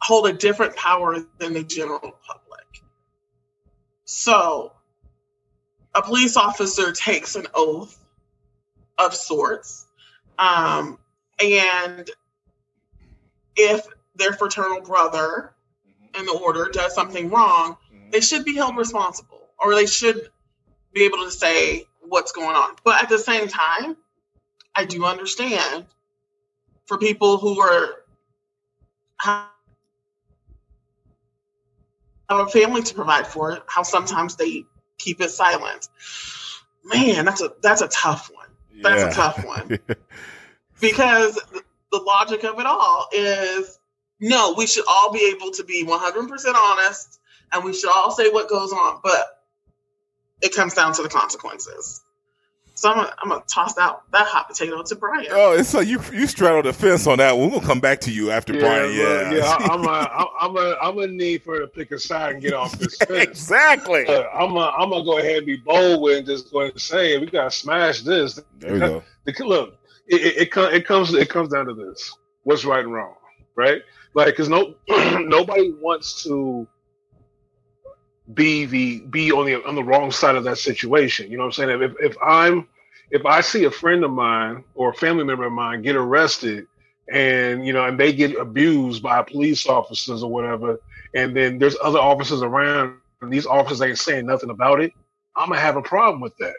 hold 0.00 0.26
a 0.26 0.32
different 0.32 0.76
power 0.76 1.18
than 1.38 1.52
the 1.52 1.62
general 1.62 2.00
public. 2.00 2.82
So, 4.04 4.72
a 5.94 6.02
police 6.02 6.36
officer 6.36 6.92
takes 6.92 7.34
an 7.36 7.46
oath 7.54 7.98
of 8.98 9.14
sorts. 9.14 9.86
Um, 10.38 10.98
and 11.42 12.10
if 13.56 13.86
their 14.14 14.32
fraternal 14.32 14.80
brother 14.80 15.52
in 16.18 16.26
the 16.26 16.32
order 16.32 16.68
does 16.72 16.94
something 16.94 17.30
wrong, 17.30 17.76
they 18.10 18.20
should 18.20 18.44
be 18.44 18.54
held 18.54 18.76
responsible 18.76 19.48
or 19.58 19.74
they 19.74 19.86
should 19.86 20.30
be 20.92 21.04
able 21.04 21.24
to 21.24 21.30
say 21.30 21.84
what's 22.00 22.32
going 22.32 22.56
on. 22.56 22.76
But 22.84 23.02
at 23.02 23.08
the 23.08 23.18
same 23.18 23.48
time, 23.48 23.96
I 24.74 24.84
do 24.84 25.04
understand 25.04 25.86
for 26.86 26.98
people 26.98 27.38
who 27.38 27.60
are 27.60 28.02
have 29.18 29.48
a 32.28 32.46
family 32.46 32.82
to 32.82 32.94
provide 32.94 33.26
for, 33.26 33.58
how 33.66 33.82
sometimes 33.82 34.36
they 34.36 34.64
keep 34.98 35.20
it 35.20 35.30
silent. 35.30 35.88
Man, 36.84 37.24
that's 37.24 37.42
a 37.42 37.52
that's 37.62 37.82
a 37.82 37.88
tough 37.88 38.30
one. 38.32 38.48
That's 38.82 39.02
yeah. 39.02 39.10
a 39.10 39.14
tough 39.14 39.44
one. 39.44 39.78
because 40.80 41.34
the 41.92 41.98
logic 41.98 42.44
of 42.44 42.58
it 42.60 42.66
all 42.66 43.08
is 43.12 43.78
no, 44.20 44.54
we 44.56 44.66
should 44.66 44.84
all 44.88 45.12
be 45.12 45.34
able 45.34 45.50
to 45.52 45.64
be 45.64 45.84
100% 45.84 46.54
honest 46.54 47.20
and 47.52 47.64
we 47.64 47.74
should 47.74 47.90
all 47.90 48.10
say 48.10 48.30
what 48.30 48.48
goes 48.48 48.72
on, 48.72 49.00
but 49.02 49.42
it 50.40 50.54
comes 50.54 50.74
down 50.74 50.92
to 50.94 51.02
the 51.02 51.08
consequences. 51.08 52.02
So 52.78 52.90
I'm 52.90 52.96
gonna, 52.96 53.14
I'm 53.22 53.28
gonna 53.30 53.42
toss 53.48 53.78
out 53.78 54.02
that 54.12 54.26
hot 54.26 54.48
potato 54.48 54.82
to 54.82 54.94
Brian. 54.96 55.26
Oh, 55.30 55.52
it's 55.52 55.68
so 55.70 55.80
you 55.80 55.98
you 56.12 56.26
straddle 56.26 56.62
the 56.62 56.74
fence 56.74 57.06
on 57.06 57.16
that 57.18 57.32
one. 57.36 57.48
We're 57.50 57.54
gonna 57.56 57.66
come 57.66 57.80
back 57.80 58.02
to 58.02 58.12
you 58.12 58.30
after 58.30 58.52
Yeah, 58.52 58.60
Brian. 58.60 58.92
Yeah, 58.94 59.32
yeah. 59.32 59.44
I- 59.44 59.68
I'm 59.72 59.84
a, 59.84 60.28
I'm 60.40 60.56
a, 60.56 60.76
I'm 60.82 60.94
gonna 60.94 61.06
need 61.08 61.42
for 61.42 61.54
her 61.54 61.60
to 61.60 61.66
pick 61.68 61.90
a 61.92 61.98
side 61.98 62.34
and 62.34 62.42
get 62.42 62.52
off 62.52 62.78
this 62.78 62.96
fence. 63.08 63.10
exactly. 63.30 64.06
Uh, 64.06 64.24
I'm 64.28 64.54
a, 64.56 64.72
I'm 64.78 64.90
gonna 64.90 65.04
go 65.04 65.16
ahead 65.18 65.38
and 65.38 65.46
be 65.46 65.56
bold 65.56 66.02
with 66.02 66.18
and 66.18 66.26
just 66.26 66.52
go 66.52 66.60
ahead 66.60 66.72
and 66.72 66.80
say 66.80 67.16
we 67.18 67.26
gotta 67.26 67.50
smash 67.50 68.02
this. 68.02 68.38
There 68.58 68.74
we 68.74 68.78
go. 68.78 69.02
The- 69.24 69.44
Look, 69.44 69.78
it, 70.06 70.20
it, 70.20 70.36
it, 70.42 70.52
co- 70.52 70.68
it 70.68 70.86
comes 70.86 71.14
it 71.14 71.30
comes 71.30 71.48
down 71.48 71.64
to 71.66 71.74
this: 71.74 72.14
what's 72.42 72.64
right 72.66 72.84
and 72.84 72.92
wrong, 72.92 73.14
right? 73.56 73.80
Like, 74.14 74.26
because 74.28 74.48
no 74.50 74.74
nobody 74.88 75.72
wants 75.72 76.22
to 76.24 76.68
be 78.32 78.64
the 78.64 79.00
be 79.00 79.32
on 79.32 79.46
the 79.46 79.64
on 79.64 79.74
the 79.74 79.84
wrong 79.84 80.10
side 80.10 80.36
of 80.36 80.44
that 80.44 80.58
situation. 80.58 81.30
You 81.30 81.36
know 81.36 81.44
what 81.44 81.58
I'm 81.58 81.68
saying? 81.68 81.82
If 81.82 81.92
if 82.00 82.16
I'm 82.22 82.68
if 83.10 83.24
I 83.24 83.40
see 83.40 83.64
a 83.64 83.70
friend 83.70 84.04
of 84.04 84.10
mine 84.10 84.64
or 84.74 84.90
a 84.90 84.94
family 84.94 85.24
member 85.24 85.44
of 85.44 85.52
mine 85.52 85.82
get 85.82 85.96
arrested 85.96 86.66
and 87.12 87.66
you 87.66 87.72
know 87.72 87.84
and 87.84 87.98
they 87.98 88.12
get 88.12 88.36
abused 88.36 89.02
by 89.02 89.22
police 89.22 89.66
officers 89.66 90.22
or 90.22 90.30
whatever, 90.30 90.80
and 91.14 91.36
then 91.36 91.58
there's 91.58 91.76
other 91.82 92.00
officers 92.00 92.42
around 92.42 92.96
and 93.20 93.32
these 93.32 93.46
officers 93.46 93.80
ain't 93.82 93.98
saying 93.98 94.26
nothing 94.26 94.50
about 94.50 94.80
it, 94.80 94.92
I'm 95.36 95.48
gonna 95.48 95.60
have 95.60 95.76
a 95.76 95.82
problem 95.82 96.20
with 96.20 96.36
that. 96.38 96.56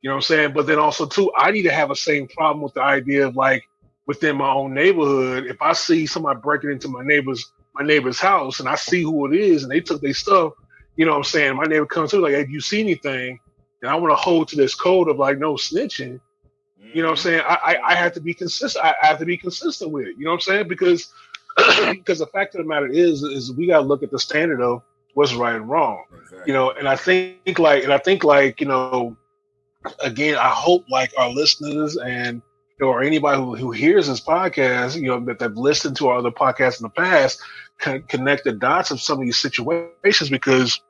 You 0.00 0.08
know 0.08 0.14
what 0.14 0.18
I'm 0.18 0.22
saying? 0.22 0.52
But 0.52 0.66
then 0.66 0.78
also 0.78 1.06
too, 1.06 1.32
I 1.36 1.50
need 1.50 1.64
to 1.64 1.72
have 1.72 1.90
a 1.90 1.96
same 1.96 2.28
problem 2.28 2.62
with 2.62 2.74
the 2.74 2.82
idea 2.82 3.26
of 3.26 3.34
like 3.34 3.64
within 4.06 4.36
my 4.36 4.50
own 4.50 4.72
neighborhood, 4.72 5.46
if 5.46 5.60
I 5.60 5.72
see 5.72 6.06
somebody 6.06 6.40
breaking 6.40 6.70
into 6.70 6.88
my 6.88 7.02
neighbor's 7.02 7.52
my 7.74 7.84
neighbor's 7.84 8.18
house 8.18 8.60
and 8.60 8.68
I 8.68 8.76
see 8.76 9.02
who 9.02 9.26
it 9.26 9.36
is 9.36 9.62
and 9.64 9.70
they 9.70 9.80
took 9.80 10.00
their 10.00 10.14
stuff, 10.14 10.52
you 10.98 11.04
know 11.04 11.12
what 11.12 11.18
I'm 11.18 11.24
saying? 11.24 11.56
My 11.56 11.64
neighbor 11.64 11.86
comes 11.86 12.10
to 12.10 12.16
me 12.16 12.22
like, 12.22 12.34
hey, 12.34 12.40
if 12.40 12.50
you 12.50 12.60
see 12.60 12.80
anything, 12.80 13.38
and 13.80 13.90
I 13.90 13.94
want 13.94 14.10
to 14.10 14.16
hold 14.16 14.48
to 14.48 14.56
this 14.56 14.74
code 14.74 15.08
of 15.08 15.16
like 15.16 15.38
no 15.38 15.54
snitching, 15.54 16.20
you 16.92 17.02
know 17.02 17.10
what 17.10 17.24
I'm 17.24 17.30
mm-hmm. 17.30 17.38
saying? 17.38 17.42
I, 17.46 17.54
I, 17.54 17.92
I 17.92 17.94
have 17.94 18.12
to 18.14 18.20
be 18.20 18.34
consistent. 18.34 18.84
I, 18.84 18.94
I 19.00 19.06
have 19.06 19.20
to 19.20 19.24
be 19.24 19.36
consistent 19.36 19.92
with 19.92 20.08
it. 20.08 20.16
You 20.18 20.24
know 20.24 20.32
what 20.32 20.38
I'm 20.38 20.40
saying? 20.40 20.68
Because 20.68 21.12
because 21.90 22.18
the 22.18 22.26
fact 22.26 22.56
of 22.56 22.62
the 22.62 22.68
matter 22.68 22.88
is 22.88 23.22
is 23.22 23.52
we 23.52 23.68
gotta 23.68 23.86
look 23.86 24.02
at 24.02 24.10
the 24.10 24.18
standard 24.18 24.60
of 24.60 24.82
what's 25.14 25.34
right 25.34 25.54
and 25.54 25.68
wrong. 25.68 26.02
You 26.46 26.52
know, 26.52 26.72
and 26.72 26.88
I 26.88 26.96
think 26.96 27.58
like 27.60 27.84
and 27.84 27.92
I 27.92 27.98
think 27.98 28.24
like, 28.24 28.60
you 28.60 28.66
know, 28.66 29.16
again, 30.00 30.34
I 30.34 30.48
hope 30.48 30.84
like 30.90 31.12
our 31.16 31.30
listeners 31.30 31.96
and 31.96 32.42
or 32.80 33.02
anybody 33.02 33.40
who, 33.40 33.54
who 33.54 33.70
hears 33.70 34.08
this 34.08 34.20
podcast, 34.20 35.00
you 35.00 35.08
know, 35.08 35.20
that 35.20 35.38
they've 35.38 35.56
listened 35.56 35.96
to 35.96 36.08
our 36.08 36.18
other 36.18 36.30
podcasts 36.30 36.80
in 36.80 36.84
the 36.84 36.90
past, 36.90 37.40
can 37.78 38.02
connect 38.02 38.44
the 38.44 38.52
dots 38.52 38.90
of 38.90 39.00
some 39.00 39.18
of 39.18 39.24
these 39.24 39.38
situations 39.38 40.30
because 40.30 40.80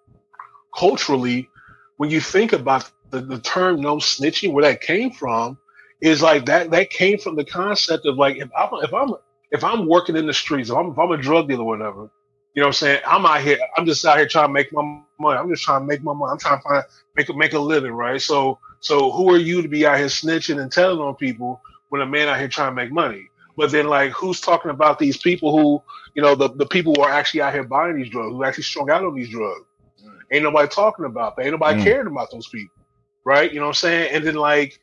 culturally, 0.76 1.48
when 1.96 2.10
you 2.10 2.20
think 2.20 2.52
about 2.52 2.90
the, 3.10 3.20
the 3.20 3.38
term 3.38 3.80
no 3.80 3.96
snitching, 3.96 4.52
where 4.52 4.64
that 4.64 4.80
came 4.80 5.10
from, 5.10 5.58
is 6.00 6.22
like 6.22 6.46
that 6.46 6.70
that 6.70 6.90
came 6.90 7.18
from 7.18 7.36
the 7.36 7.44
concept 7.44 8.06
of 8.06 8.16
like 8.16 8.36
if 8.36 8.48
I'm 8.56 8.68
if 8.82 8.94
I'm 8.94 9.14
if 9.50 9.64
I'm 9.64 9.86
working 9.86 10.16
in 10.16 10.26
the 10.26 10.32
streets, 10.32 10.70
if 10.70 10.76
I'm 10.76 10.92
if 10.92 10.98
I'm 10.98 11.10
a 11.10 11.16
drug 11.16 11.48
dealer 11.48 11.62
or 11.62 11.66
whatever, 11.66 12.10
you 12.54 12.62
know 12.62 12.66
what 12.66 12.68
I'm 12.68 12.72
saying? 12.74 13.00
I'm 13.06 13.26
out 13.26 13.40
here, 13.40 13.58
I'm 13.76 13.86
just 13.86 14.04
out 14.04 14.16
here 14.18 14.28
trying 14.28 14.48
to 14.48 14.52
make 14.52 14.72
my 14.72 15.00
money. 15.18 15.38
I'm 15.38 15.48
just 15.48 15.62
trying 15.62 15.80
to 15.80 15.86
make 15.86 16.02
my 16.02 16.12
money. 16.12 16.32
I'm 16.32 16.38
trying 16.38 16.58
to 16.58 16.62
find 16.62 16.84
make 17.16 17.28
a 17.28 17.34
make 17.34 17.52
a 17.52 17.58
living, 17.58 17.92
right? 17.92 18.20
So 18.20 18.58
so 18.80 19.10
who 19.10 19.32
are 19.32 19.38
you 19.38 19.62
to 19.62 19.68
be 19.68 19.86
out 19.86 19.98
here 19.98 20.06
snitching 20.06 20.60
and 20.60 20.70
telling 20.70 21.00
on 21.00 21.14
people 21.16 21.60
when 21.88 22.00
a 22.00 22.06
man 22.06 22.28
out 22.28 22.38
here 22.38 22.48
trying 22.48 22.70
to 22.70 22.74
make 22.74 22.92
money? 22.92 23.28
But 23.56 23.72
then 23.72 23.88
like 23.88 24.12
who's 24.12 24.40
talking 24.40 24.70
about 24.70 24.98
these 24.98 25.16
people 25.16 25.56
who, 25.56 25.82
you 26.14 26.22
know, 26.22 26.34
the, 26.36 26.48
the 26.48 26.66
people 26.66 26.94
who 26.94 27.02
are 27.02 27.10
actually 27.10 27.42
out 27.42 27.54
here 27.54 27.64
buying 27.64 27.96
these 27.96 28.10
drugs, 28.10 28.32
who 28.32 28.44
actually 28.44 28.64
strung 28.64 28.88
out 28.90 29.04
on 29.04 29.14
these 29.14 29.30
drugs. 29.30 29.66
Ain't 30.32 30.44
nobody 30.44 30.68
talking 30.68 31.04
about 31.04 31.36
that. 31.36 31.42
Ain't 31.42 31.52
nobody 31.52 31.78
Mm. 31.78 31.84
caring 31.84 32.06
about 32.06 32.30
those 32.30 32.48
people. 32.48 32.74
Right? 33.24 33.52
You 33.52 33.60
know 33.60 33.66
what 33.66 33.70
I'm 33.70 33.74
saying? 33.74 34.14
And 34.14 34.24
then 34.24 34.36
like, 34.36 34.80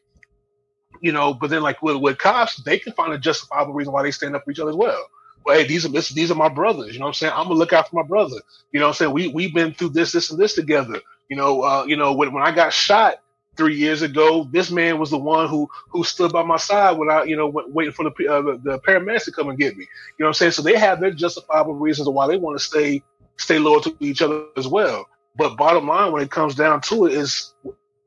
you 1.02 1.12
know, 1.12 1.34
but 1.34 1.50
then 1.50 1.62
like 1.64 1.82
with, 1.82 1.98
with 1.98 2.18
cops, 2.18 2.58
they 2.64 2.80
can 2.80 2.94
find 2.94 3.14
a 3.14 3.18
justifiable 3.18 3.74
reason 3.74 3.94
why 3.94 4.04
they 4.04 4.12
stand 4.12 4.36
up 4.36 4.44
for 4.46 4.52
each 4.52 4.60
other 4.60 4.72
as 4.72 4.76
well. 4.76 5.04
Well, 5.46 5.58
hey, 5.58 5.68
these 5.68 5.86
are 5.86 5.90
this, 5.90 6.10
these 6.10 6.32
are 6.32 6.36
my 6.36 6.50
brothers. 6.50 6.94
You 6.94 7.00
know 7.00 7.06
what 7.06 7.10
I'm 7.10 7.14
saying? 7.16 7.34
I'm 7.36 7.44
gonna 7.48 7.56
look 7.60 7.74
out 7.74 7.90
for 7.90 7.96
my 7.96 8.08
brother. 8.08 8.38
You 8.72 8.80
know 8.80 8.88
what 8.88 8.90
I'm 8.90 8.96
saying? 8.96 9.14
We 9.14 9.28
we've 9.30 9.54
been 9.54 9.74
through 9.74 9.90
this, 9.90 10.12
this, 10.12 10.32
and 10.32 10.40
this 10.40 10.56
together. 10.56 11.02
You 11.30 11.38
know, 11.38 11.62
uh, 11.62 11.86
you 11.88 11.96
know, 11.96 12.14
when, 12.14 12.34
when 12.34 12.44
I 12.44 12.52
got 12.52 12.74
shot 12.74 13.16
three 13.58 13.76
years 13.76 14.02
ago, 14.02 14.48
this 14.52 14.72
man 14.72 15.00
was 15.00 15.12
the 15.12 15.18
one 15.18 15.48
who 15.48 15.70
who 15.90 16.04
stood 16.04 16.32
by 16.32 16.44
my 16.44 16.58
side 16.58 16.98
when 16.98 17.10
I, 17.10 17.24
you 17.24 17.36
know, 17.36 17.48
waiting 17.68 17.94
for 17.94 18.04
the, 18.04 18.28
uh, 18.28 18.42
the 18.42 18.60
the 18.64 18.80
paramedics 18.80 19.26
to 19.26 19.32
come 19.32 19.50
and 19.50 19.58
get 19.58 19.78
me. 19.78 19.84
You 19.84 20.24
know 20.24 20.26
what 20.26 20.30
I'm 20.30 20.34
saying? 20.34 20.52
So 20.52 20.62
they 20.62 20.78
have 20.78 21.00
their 21.00 21.12
justifiable 21.12 21.76
reasons 21.76 22.08
of 22.08 22.14
why 22.14 22.28
they 22.28 22.38
want 22.38 22.58
to 22.58 22.64
stay 22.64 23.04
stay 23.38 23.60
loyal 23.60 23.82
to 23.82 23.96
each 24.00 24.22
other 24.22 24.46
as 24.58 24.68
well. 24.68 25.08
But 25.36 25.58
bottom 25.58 25.88
line, 25.88 26.12
when 26.12 26.24
it 26.24 26.32
comes 26.32 26.56
down 26.56 26.82
to 26.82 27.06
it, 27.06 27.14
is 27.14 27.54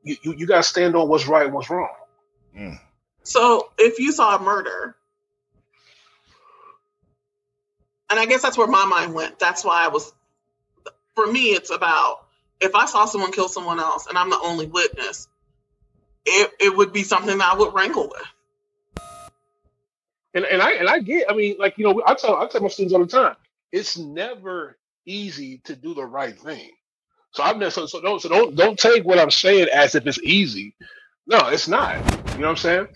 you, 0.03 0.17
you, 0.23 0.33
you 0.33 0.47
got 0.47 0.57
to 0.57 0.63
stand 0.63 0.95
on 0.95 1.07
what's 1.07 1.27
right 1.27 1.45
and 1.45 1.53
what's 1.53 1.69
wrong. 1.69 1.93
Mm. 2.57 2.79
So 3.23 3.69
if 3.77 3.99
you 3.99 4.11
saw 4.11 4.35
a 4.35 4.41
murder, 4.41 4.95
and 8.09 8.19
I 8.19 8.25
guess 8.25 8.41
that's 8.41 8.57
where 8.57 8.67
my 8.67 8.85
mind 8.85 9.13
went. 9.13 9.37
That's 9.37 9.63
why 9.63 9.85
I 9.85 9.89
was, 9.89 10.11
for 11.13 11.31
me, 11.31 11.49
it's 11.49 11.69
about 11.69 12.25
if 12.59 12.73
I 12.75 12.85
saw 12.85 13.05
someone 13.05 13.31
kill 13.31 13.49
someone 13.49 13.79
else 13.79 14.07
and 14.07 14.17
I'm 14.17 14.29
the 14.29 14.39
only 14.39 14.65
witness, 14.65 15.27
it, 16.25 16.51
it 16.59 16.75
would 16.75 16.91
be 16.91 17.03
something 17.03 17.37
that 17.37 17.53
I 17.53 17.57
would 17.57 17.73
wrangle 17.73 18.09
with. 18.09 18.27
And 20.33 20.45
and 20.45 20.61
I 20.61 20.73
and 20.73 20.87
I 20.87 20.99
get. 20.99 21.29
I 21.29 21.33
mean, 21.33 21.55
like 21.57 21.79
you 21.79 21.85
know, 21.85 22.03
I 22.05 22.13
tell 22.13 22.35
I 22.35 22.47
tell 22.47 22.61
my 22.61 22.67
students 22.67 22.93
all 22.93 23.03
the 23.03 23.07
time, 23.07 23.35
it's 23.71 23.97
never 23.97 24.77
easy 25.03 25.57
to 25.63 25.75
do 25.75 25.95
the 25.95 26.05
right 26.05 26.37
thing. 26.37 26.69
So 27.31 27.43
I've 27.43 27.57
never 27.57 27.71
so, 27.71 27.85
so 27.85 28.01
don't 28.01 28.21
so 28.21 28.29
don't 28.29 28.55
don't 28.55 28.77
take 28.77 29.05
what 29.05 29.19
I'm 29.19 29.31
saying 29.31 29.67
as 29.73 29.95
if 29.95 30.05
it's 30.07 30.19
easy. 30.23 30.75
No, 31.27 31.47
it's 31.49 31.67
not. 31.67 31.97
You 32.33 32.39
know 32.39 32.47
what 32.47 32.49
I'm 32.49 32.55
saying? 32.57 32.87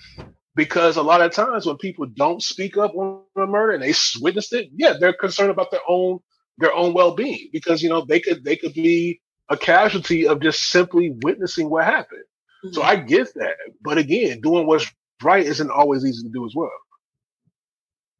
Because 0.56 0.98
a 0.98 1.04
lot 1.04 1.22
of 1.22 1.32
times 1.32 1.66
when 1.66 1.78
people 1.78 2.06
don't 2.06 2.42
speak 2.42 2.78
up 2.78 2.94
on 2.96 3.22
a 3.36 3.46
murder 3.46 3.74
and 3.74 3.84
they 3.84 3.94
witnessed 4.22 4.54
it, 4.54 4.70
yeah, 4.76 4.94
they're 5.00 5.14
concerned 5.14 5.52
about 5.52 5.72
their 5.72 5.82
own 5.88 6.20
their 6.58 6.74
own 6.74 6.94
well 6.94 7.16
being 7.16 7.50
because 7.52 7.82
you 7.82 7.90
know 7.90 8.06
they 8.06 8.20
could 8.20 8.44
they 8.44 8.56
could 8.56 8.74
be 8.74 9.22
a 9.50 9.58
casualty 9.58 10.28
of 10.28 10.42
just 10.42 10.70
simply 10.70 11.16
witnessing 11.22 11.70
what 11.70 11.86
happened. 11.86 12.24
So 12.72 12.82
mm-hmm. 12.82 12.90
I 12.90 12.96
get 12.96 13.34
that, 13.36 13.56
but 13.82 13.98
again, 13.98 14.42
doing 14.42 14.66
what's 14.66 14.90
right 15.22 15.46
isn't 15.46 15.70
always 15.70 16.06
easy 16.06 16.24
to 16.24 16.30
do 16.30 16.46
as 16.46 16.54
well. 16.56 16.72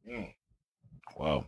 Mm. 0.08 0.34
Wow. 1.16 1.46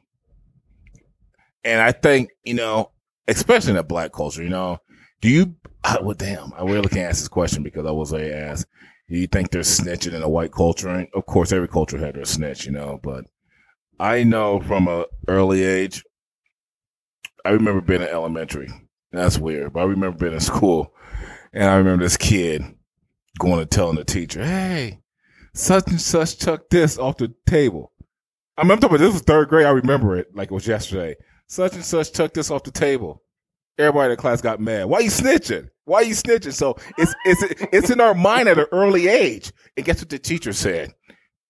And 1.64 1.80
I 1.80 1.92
think, 1.92 2.30
you 2.44 2.54
know, 2.54 2.90
especially 3.28 3.70
in 3.70 3.76
the 3.76 3.82
black 3.82 4.12
culture, 4.12 4.42
you 4.42 4.48
know, 4.48 4.78
do 5.20 5.28
you, 5.28 5.54
uh, 5.84 5.98
well, 6.02 6.14
damn, 6.14 6.52
I 6.54 6.62
really 6.62 6.88
can't 6.88 7.08
ask 7.08 7.20
this 7.20 7.28
question 7.28 7.62
because 7.62 7.86
I 7.86 7.90
was 7.90 8.12
already 8.12 8.32
asked, 8.32 8.66
do 9.08 9.16
you 9.16 9.26
think 9.26 9.50
there's 9.50 9.78
snitching 9.78 10.14
in 10.14 10.22
a 10.22 10.28
white 10.28 10.52
culture? 10.52 10.88
And 10.88 11.08
of 11.14 11.26
course, 11.26 11.52
every 11.52 11.68
culture 11.68 11.98
had 11.98 12.14
their 12.14 12.24
snitch, 12.24 12.66
you 12.66 12.72
know, 12.72 12.98
but 13.02 13.24
I 13.98 14.24
know 14.24 14.60
from 14.60 14.88
a 14.88 15.06
early 15.28 15.62
age, 15.62 16.04
I 17.44 17.50
remember 17.50 17.80
being 17.80 18.02
in 18.02 18.08
elementary. 18.08 18.68
That's 19.12 19.38
weird, 19.38 19.72
but 19.72 19.80
I 19.80 19.84
remember 19.84 20.18
being 20.18 20.34
in 20.34 20.40
school 20.40 20.92
and 21.52 21.64
I 21.64 21.76
remember 21.76 22.04
this 22.04 22.16
kid 22.16 22.62
going 23.38 23.60
and 23.60 23.70
telling 23.70 23.96
the 23.96 24.04
teacher, 24.04 24.44
Hey, 24.44 25.00
such 25.54 25.86
and 25.88 26.00
such 26.00 26.36
took 26.36 26.68
this 26.68 26.98
off 26.98 27.16
the 27.16 27.32
table. 27.46 27.92
I 28.58 28.62
am 28.62 28.68
talking 28.68 28.86
about 28.86 28.98
this 28.98 29.12
was 29.12 29.22
third 29.22 29.48
grade. 29.48 29.66
I 29.66 29.70
remember 29.70 30.16
it 30.16 30.34
like 30.34 30.50
it 30.50 30.54
was 30.54 30.66
yesterday. 30.66 31.16
Such 31.48 31.74
and 31.74 31.84
such 31.84 32.10
took 32.10 32.34
this 32.34 32.50
off 32.50 32.64
the 32.64 32.70
table. 32.70 33.22
Everybody 33.78 34.06
in 34.06 34.10
the 34.12 34.16
class 34.16 34.40
got 34.40 34.60
mad. 34.60 34.86
Why 34.86 35.00
you 35.00 35.10
snitching? 35.10 35.68
Why 35.84 36.00
you 36.00 36.14
snitching? 36.14 36.52
So 36.52 36.76
it's 36.98 37.14
it's 37.24 37.68
it's 37.72 37.90
in 37.90 38.00
our 38.00 38.14
mind 38.14 38.48
at 38.48 38.58
an 38.58 38.66
early 38.72 39.08
age. 39.08 39.52
And 39.76 39.84
guess 39.84 40.00
what 40.00 40.08
the 40.08 40.18
teacher 40.18 40.52
said? 40.52 40.94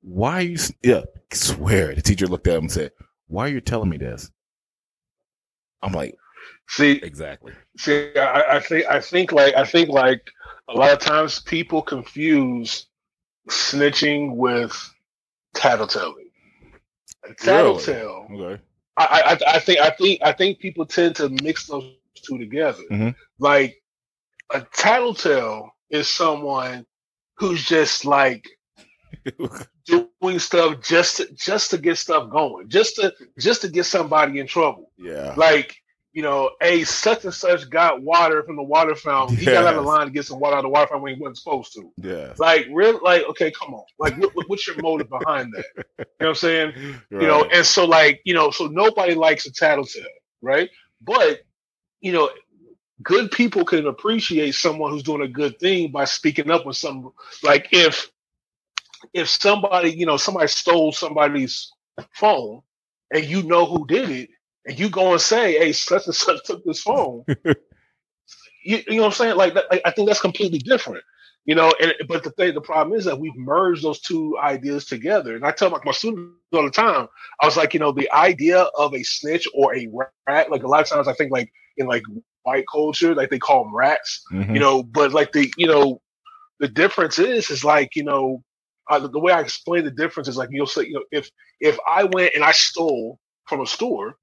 Why 0.03 0.39
are 0.39 0.41
you? 0.43 0.59
Yeah, 0.83 1.03
I 1.33 1.35
swear. 1.35 1.95
The 1.95 2.03
teacher 2.03 2.27
looked 2.27 2.47
at 2.47 2.57
him 2.57 2.65
and 2.65 2.73
said, 2.73 2.93
"Why 3.29 3.47
are 3.47 3.53
you 3.53 3.61
telling 3.61 3.89
me 3.89 3.97
this?" 3.97 4.31
I'm 5.83 5.93
like, 5.93 6.17
See, 6.69 7.01
exactly. 7.03 7.53
See, 7.79 8.13
I, 8.17 8.57
I 8.57 8.61
think 8.61 8.87
I 8.87 9.01
think 9.01 9.33
like 9.33 9.55
I 9.55 9.65
think 9.65 9.89
like 9.89 10.31
a 10.69 10.73
lot 10.73 10.93
of 10.93 10.99
times 10.99 11.41
people 11.41 11.81
confuse 11.81 12.87
snitching 13.49 14.35
with 14.35 14.73
tattletelling. 15.55 16.31
Tattletale. 17.39 18.27
Okay. 18.33 18.63
I, 18.99 19.39
I 19.47 19.57
I 19.57 19.59
think 19.61 19.79
I 19.81 19.91
think 19.91 20.21
I 20.23 20.33
think 20.33 20.59
people 20.59 20.87
tend 20.87 21.17
to 21.17 21.29
mix 21.43 21.67
those 21.67 21.93
two 22.27 22.39
together. 22.39 22.83
Mhm. 22.91 23.15
Like 23.39 23.77
a 24.53 24.63
tattletale 24.73 25.71
is 25.91 26.09
someone 26.09 26.87
who's 27.37 27.65
just 27.67 28.05
like 28.05 28.47
doing 29.87 30.39
stuff 30.39 30.83
just 30.83 31.19
to, 31.19 31.33
just 31.35 31.71
to 31.71 31.79
get 31.79 31.99
stuff 31.99 32.31
going, 32.31 32.69
just 32.69 32.97
to 32.97 33.13
just 33.39 33.63
to 33.63 33.69
get 33.69 33.85
somebody 33.85 34.39
in 34.39 34.47
trouble. 34.47 34.91
yeah. 34.99 35.35
Like 35.37 35.77
you 36.17 36.23
know, 36.23 36.51
a 36.63 36.83
such 36.85 37.27
and 37.27 37.35
such 37.35 37.69
got 37.69 38.01
water 38.01 38.43
from 38.43 38.57
the 38.57 38.63
water 38.63 38.95
fountain. 38.95 39.37
He 39.37 39.45
got 39.45 39.67
out 39.67 39.75
of 39.77 39.85
line 39.85 40.07
to 40.07 40.11
get 40.11 40.25
some 40.25 40.41
water 40.41 40.55
out 40.57 40.61
of 40.61 40.63
the 40.65 40.71
water 40.71 40.87
fountain 40.87 41.03
when 41.03 41.15
he 41.15 41.21
wasn't 41.21 41.37
supposed 41.37 41.75
to. 41.75 41.93
Yeah. 41.99 42.33
Like, 42.39 42.67
real, 42.73 42.99
like, 43.03 43.25
okay, 43.25 43.51
come 43.51 43.75
on. 43.75 43.85
Like, 43.99 44.17
what, 44.17 44.35
what- 44.35 44.49
what's 44.49 44.67
your 44.67 44.81
motive 44.81 45.11
behind 45.11 45.53
that? 45.55 45.67
You 45.77 45.85
know 45.99 46.05
what 46.17 46.29
I'm 46.29 46.35
saying? 46.37 46.73
Right. 47.11 47.21
You 47.21 47.29
know, 47.29 47.45
and 47.45 47.67
so 47.67 47.85
like, 47.85 48.23
you 48.25 48.33
know, 48.33 48.51
so 48.51 48.67
nobody 48.67 49.15
likes 49.15 49.45
a 49.45 49.53
tattletale, 49.53 50.05
right? 50.41 50.71
But, 51.03 51.41
you 52.01 52.13
know, 52.13 52.31
good 53.03 53.31
people 53.31 53.67
can 53.67 53.87
appreciate 53.87 54.55
someone 54.55 54.93
who's 54.93 55.03
doing 55.03 55.21
a 55.21 55.29
good 55.29 55.59
thing 55.59 55.93
by 55.93 56.07
speaking 56.07 56.51
up 56.51 56.65
when 56.65 56.73
some 56.73 57.13
like 57.43 57.69
if 57.73 58.11
if 59.13 59.29
somebody, 59.29 59.91
you 59.91 60.07
know, 60.07 60.17
somebody 60.17 60.49
stole 60.49 60.93
somebody's 60.93 61.71
phone 62.15 62.63
and 63.13 63.23
you 63.27 63.43
know 63.43 63.67
who 63.67 63.87
did 63.87 64.09
it, 64.09 64.31
and 64.67 64.79
you 64.79 64.89
go 64.89 65.13
and 65.13 65.21
say, 65.21 65.59
"Hey, 65.59 65.73
such 65.73 66.07
and 66.07 66.15
such 66.15 66.43
took 66.45 66.65
this 66.65 66.83
phone," 66.83 67.25
you, 68.65 68.83
you 68.87 68.97
know 68.97 69.03
what 69.03 69.07
I'm 69.07 69.13
saying? 69.13 69.37
Like, 69.37 69.55
that, 69.55 69.67
like, 69.71 69.83
I 69.85 69.91
think 69.91 70.09
that's 70.09 70.21
completely 70.21 70.59
different. 70.59 71.05
You 71.45 71.55
know, 71.55 71.73
and 71.81 71.95
but 72.09 72.25
the 72.25 72.31
thing, 72.31 72.55
the 72.55 72.61
problem 72.61 72.99
is 72.99 73.05
that 73.05 73.21
we've 73.21 73.37
merged 73.37 73.85
those 73.85 74.01
two 74.01 74.37
ideas 74.43 74.85
together. 74.85 75.37
And 75.37 75.45
I 75.45 75.53
tell 75.53 75.71
my, 75.71 75.79
my 75.85 75.93
students 75.93 76.33
all 76.53 76.65
the 76.65 76.71
time, 76.71 77.07
I 77.41 77.47
was 77.47 77.57
like, 77.57 77.73
you 77.73 77.79
know, 77.79 77.93
the 77.93 78.11
idea 78.11 78.63
of 78.77 78.93
a 78.95 79.05
snitch 79.05 79.47
or 79.55 79.77
a 79.77 79.89
rat, 80.27 80.51
like 80.51 80.65
a 80.65 80.67
lot 80.67 80.81
of 80.81 80.89
times 80.89 81.07
I 81.07 81.13
think 81.13 81.31
like 81.31 81.53
in 81.77 81.87
like 81.87 82.03
white 82.43 82.65
culture, 82.71 83.15
like 83.15 83.31
they 83.31 83.39
call 83.39 83.63
them 83.63 83.77
rats, 83.77 84.25
Mhm. 84.33 84.55
you 84.55 84.61
know, 84.61 84.83
but 84.83 85.13
like 85.13 85.31
the, 85.31 85.53
you 85.57 85.69
know, 85.69 86.01
the 86.59 86.67
difference 86.67 87.21
is, 87.21 87.49
is 87.49 87.63
like, 87.63 87.95
you 87.95 88.03
know, 88.03 88.43
uh, 88.91 89.07
the 89.07 89.21
way 89.21 89.33
I 89.33 89.41
explain 89.41 89.85
the 89.85 89.91
difference 89.93 90.27
is 90.27 90.37
like, 90.37 90.49
you'll 90.51 90.67
say, 90.67 90.83
you 90.87 90.95
know, 90.95 91.05
if, 91.13 91.31
if 91.61 91.79
I 91.89 92.05
went 92.05 92.35
and 92.35 92.43
I 92.43 92.51
stole 92.51 93.21
from 93.45 93.61
a 93.61 93.67
store 93.67 94.17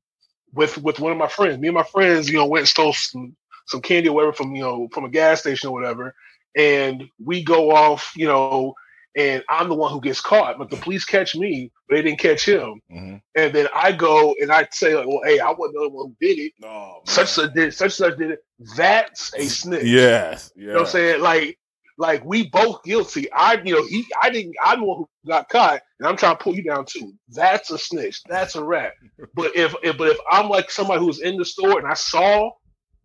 with, 0.53 0.77
with 0.77 0.99
one 0.99 1.11
of 1.11 1.17
my 1.17 1.27
friends, 1.27 1.59
me 1.59 1.67
and 1.67 1.75
my 1.75 1.83
friends, 1.83 2.29
you 2.29 2.37
know, 2.37 2.45
went 2.45 2.61
and 2.61 2.67
stole 2.69 2.93
some, 2.93 3.35
some 3.67 3.81
candy 3.81 4.09
or 4.09 4.15
whatever 4.15 4.33
from, 4.33 4.55
you 4.55 4.61
know, 4.61 4.87
from 4.91 5.05
a 5.05 5.09
gas 5.09 5.41
station 5.41 5.69
or 5.69 5.73
whatever. 5.73 6.13
And 6.55 7.03
we 7.23 7.43
go 7.43 7.71
off, 7.71 8.11
you 8.15 8.27
know, 8.27 8.75
and 9.15 9.43
I'm 9.49 9.69
the 9.69 9.75
one 9.75 9.91
who 9.91 10.01
gets 10.01 10.21
caught, 10.21 10.57
but 10.57 10.69
the 10.69 10.77
police 10.77 11.05
catch 11.05 11.35
me, 11.35 11.71
but 11.87 11.95
they 11.95 12.01
didn't 12.01 12.19
catch 12.19 12.47
him. 12.47 12.81
Mhm. 12.91 13.21
And 13.35 13.53
then 13.53 13.67
I 13.73 13.91
go 13.91 14.33
and 14.41 14.51
I 14.51 14.67
say, 14.71 14.95
like, 14.95 15.07
well, 15.07 15.21
hey, 15.23 15.39
I 15.39 15.51
wasn't 15.51 15.75
the 15.75 15.89
one 15.89 16.15
who 16.19 16.27
did 16.27 16.39
it. 16.39 16.53
Oh, 16.63 17.01
Such 17.05 17.29
such 17.29 17.53
did 17.53 17.73
such 17.73 17.93
such 17.93 18.17
did 18.17 18.31
it. 18.31 18.39
That's 18.75 19.33
a 19.35 19.43
snitch. 19.45 19.83
Yes. 19.83 20.51
Yeah. 20.55 20.61
You 20.61 20.67
know 20.69 20.73
what 20.73 20.81
I'm 20.81 20.87
saying? 20.87 21.21
Like, 21.21 21.59
like 21.97 22.23
we 22.25 22.49
both 22.49 22.83
guilty. 22.83 23.31
I, 23.31 23.61
you 23.63 23.75
know, 23.75 23.85
he, 23.87 24.05
I 24.21 24.29
didn't. 24.29 24.55
I'm 24.63 24.79
the 24.79 24.85
one 24.85 24.97
who 24.99 25.09
got 25.27 25.49
caught, 25.49 25.81
and 25.99 26.07
I'm 26.07 26.17
trying 26.17 26.37
to 26.37 26.43
pull 26.43 26.55
you 26.55 26.63
down 26.63 26.85
too. 26.85 27.13
That's 27.29 27.69
a 27.71 27.77
snitch. 27.77 28.21
That's 28.27 28.55
a 28.55 28.63
rat. 28.63 28.93
But 29.35 29.55
if, 29.55 29.73
if 29.83 29.97
but 29.97 30.09
if 30.09 30.17
I'm 30.31 30.49
like 30.49 30.69
somebody 30.71 30.99
who's 30.99 31.21
in 31.21 31.37
the 31.37 31.45
store 31.45 31.79
and 31.79 31.87
I 31.87 31.95
saw 31.95 32.51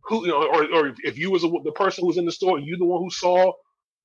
who, 0.03 0.27
you 0.27 0.33
know, 0.33 0.43
or 0.47 0.65
or 0.75 0.95
if 1.05 1.19
you 1.19 1.31
was 1.31 1.45
a, 1.45 1.49
the 1.65 1.73
person 1.73 2.03
who 2.03 2.09
was 2.09 2.19
in 2.19 2.27
the 2.27 2.33
store 2.33 2.59
and 2.59 2.67
you 2.67 2.77
the 2.77 2.85
one 2.85 3.03
who 3.03 3.11
saw 3.11 3.53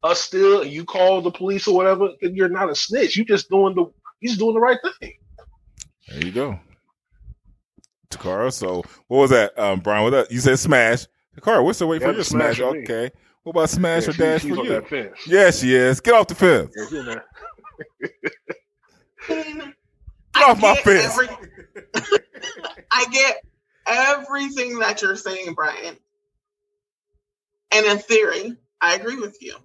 us 0.04 0.22
still, 0.22 0.62
and 0.62 0.72
you 0.72 0.86
call 0.86 1.22
the 1.22 1.32
police 1.32 1.68
or 1.68 1.76
whatever, 1.76 2.10
then 2.22 2.36
you're 2.36 2.50
not 2.50 2.70
a 2.70 2.76
snitch. 2.76 3.16
You 3.18 3.26
just 3.26 3.50
doing 3.50 3.76
the, 3.76 3.86
you 4.22 4.30
just 4.30 4.40
doing 4.40 4.54
the 4.54 4.60
right 4.62 4.78
thing. 5.00 5.14
There 6.08 6.26
you 6.26 6.32
go. 6.32 6.60
Takara, 8.10 8.54
so 8.54 8.84
what 9.08 9.18
was 9.20 9.30
that, 9.32 9.58
um, 9.58 9.80
Brian? 9.80 10.04
What 10.04 10.12
that 10.12 10.32
you 10.32 10.40
said 10.40 10.60
smash. 10.60 11.08
Takara, 11.40 11.64
what's 11.64 11.80
the 11.80 11.88
waiting 11.88 12.08
Yeah, 12.08 12.12
for 12.12 12.16
your 12.18 12.24
smash 12.24 12.58
smash. 12.58 12.58
for 12.58 12.74
me. 12.74 12.84
Okay. 13.46 13.50
What 13.50 13.52
about 13.52 13.70
smash 13.70 14.04
Yeah, 14.04 14.10
or 14.10 14.14
dash 14.14 14.42
she's 14.42 14.56
for 14.56 14.64
you? 14.64 14.70
that 14.70 14.88
fence. 14.88 15.18
Yeah, 15.28 15.52
she 15.52 15.76
is. 15.76 16.00
Get 16.00 16.14
off 16.14 16.28
the 16.28 16.36
fence. 16.36 16.74
Yeah, 16.76 16.86
she's 16.90 17.08
in. 17.08 17.22
Get 20.34 20.50
off 20.50 20.62
my 20.62 20.76
fence. 20.76 21.20
I 22.92 23.06
get 23.12 23.44
everything 23.88 24.80
that 24.80 25.02
you're 25.02 25.16
saying, 25.16 25.54
Brian. 25.54 25.98
And 27.74 27.86
in 27.86 27.98
theory, 28.00 28.56
I 28.82 28.96
agree 28.96 29.18
with 29.20 29.38
you. 29.42 29.56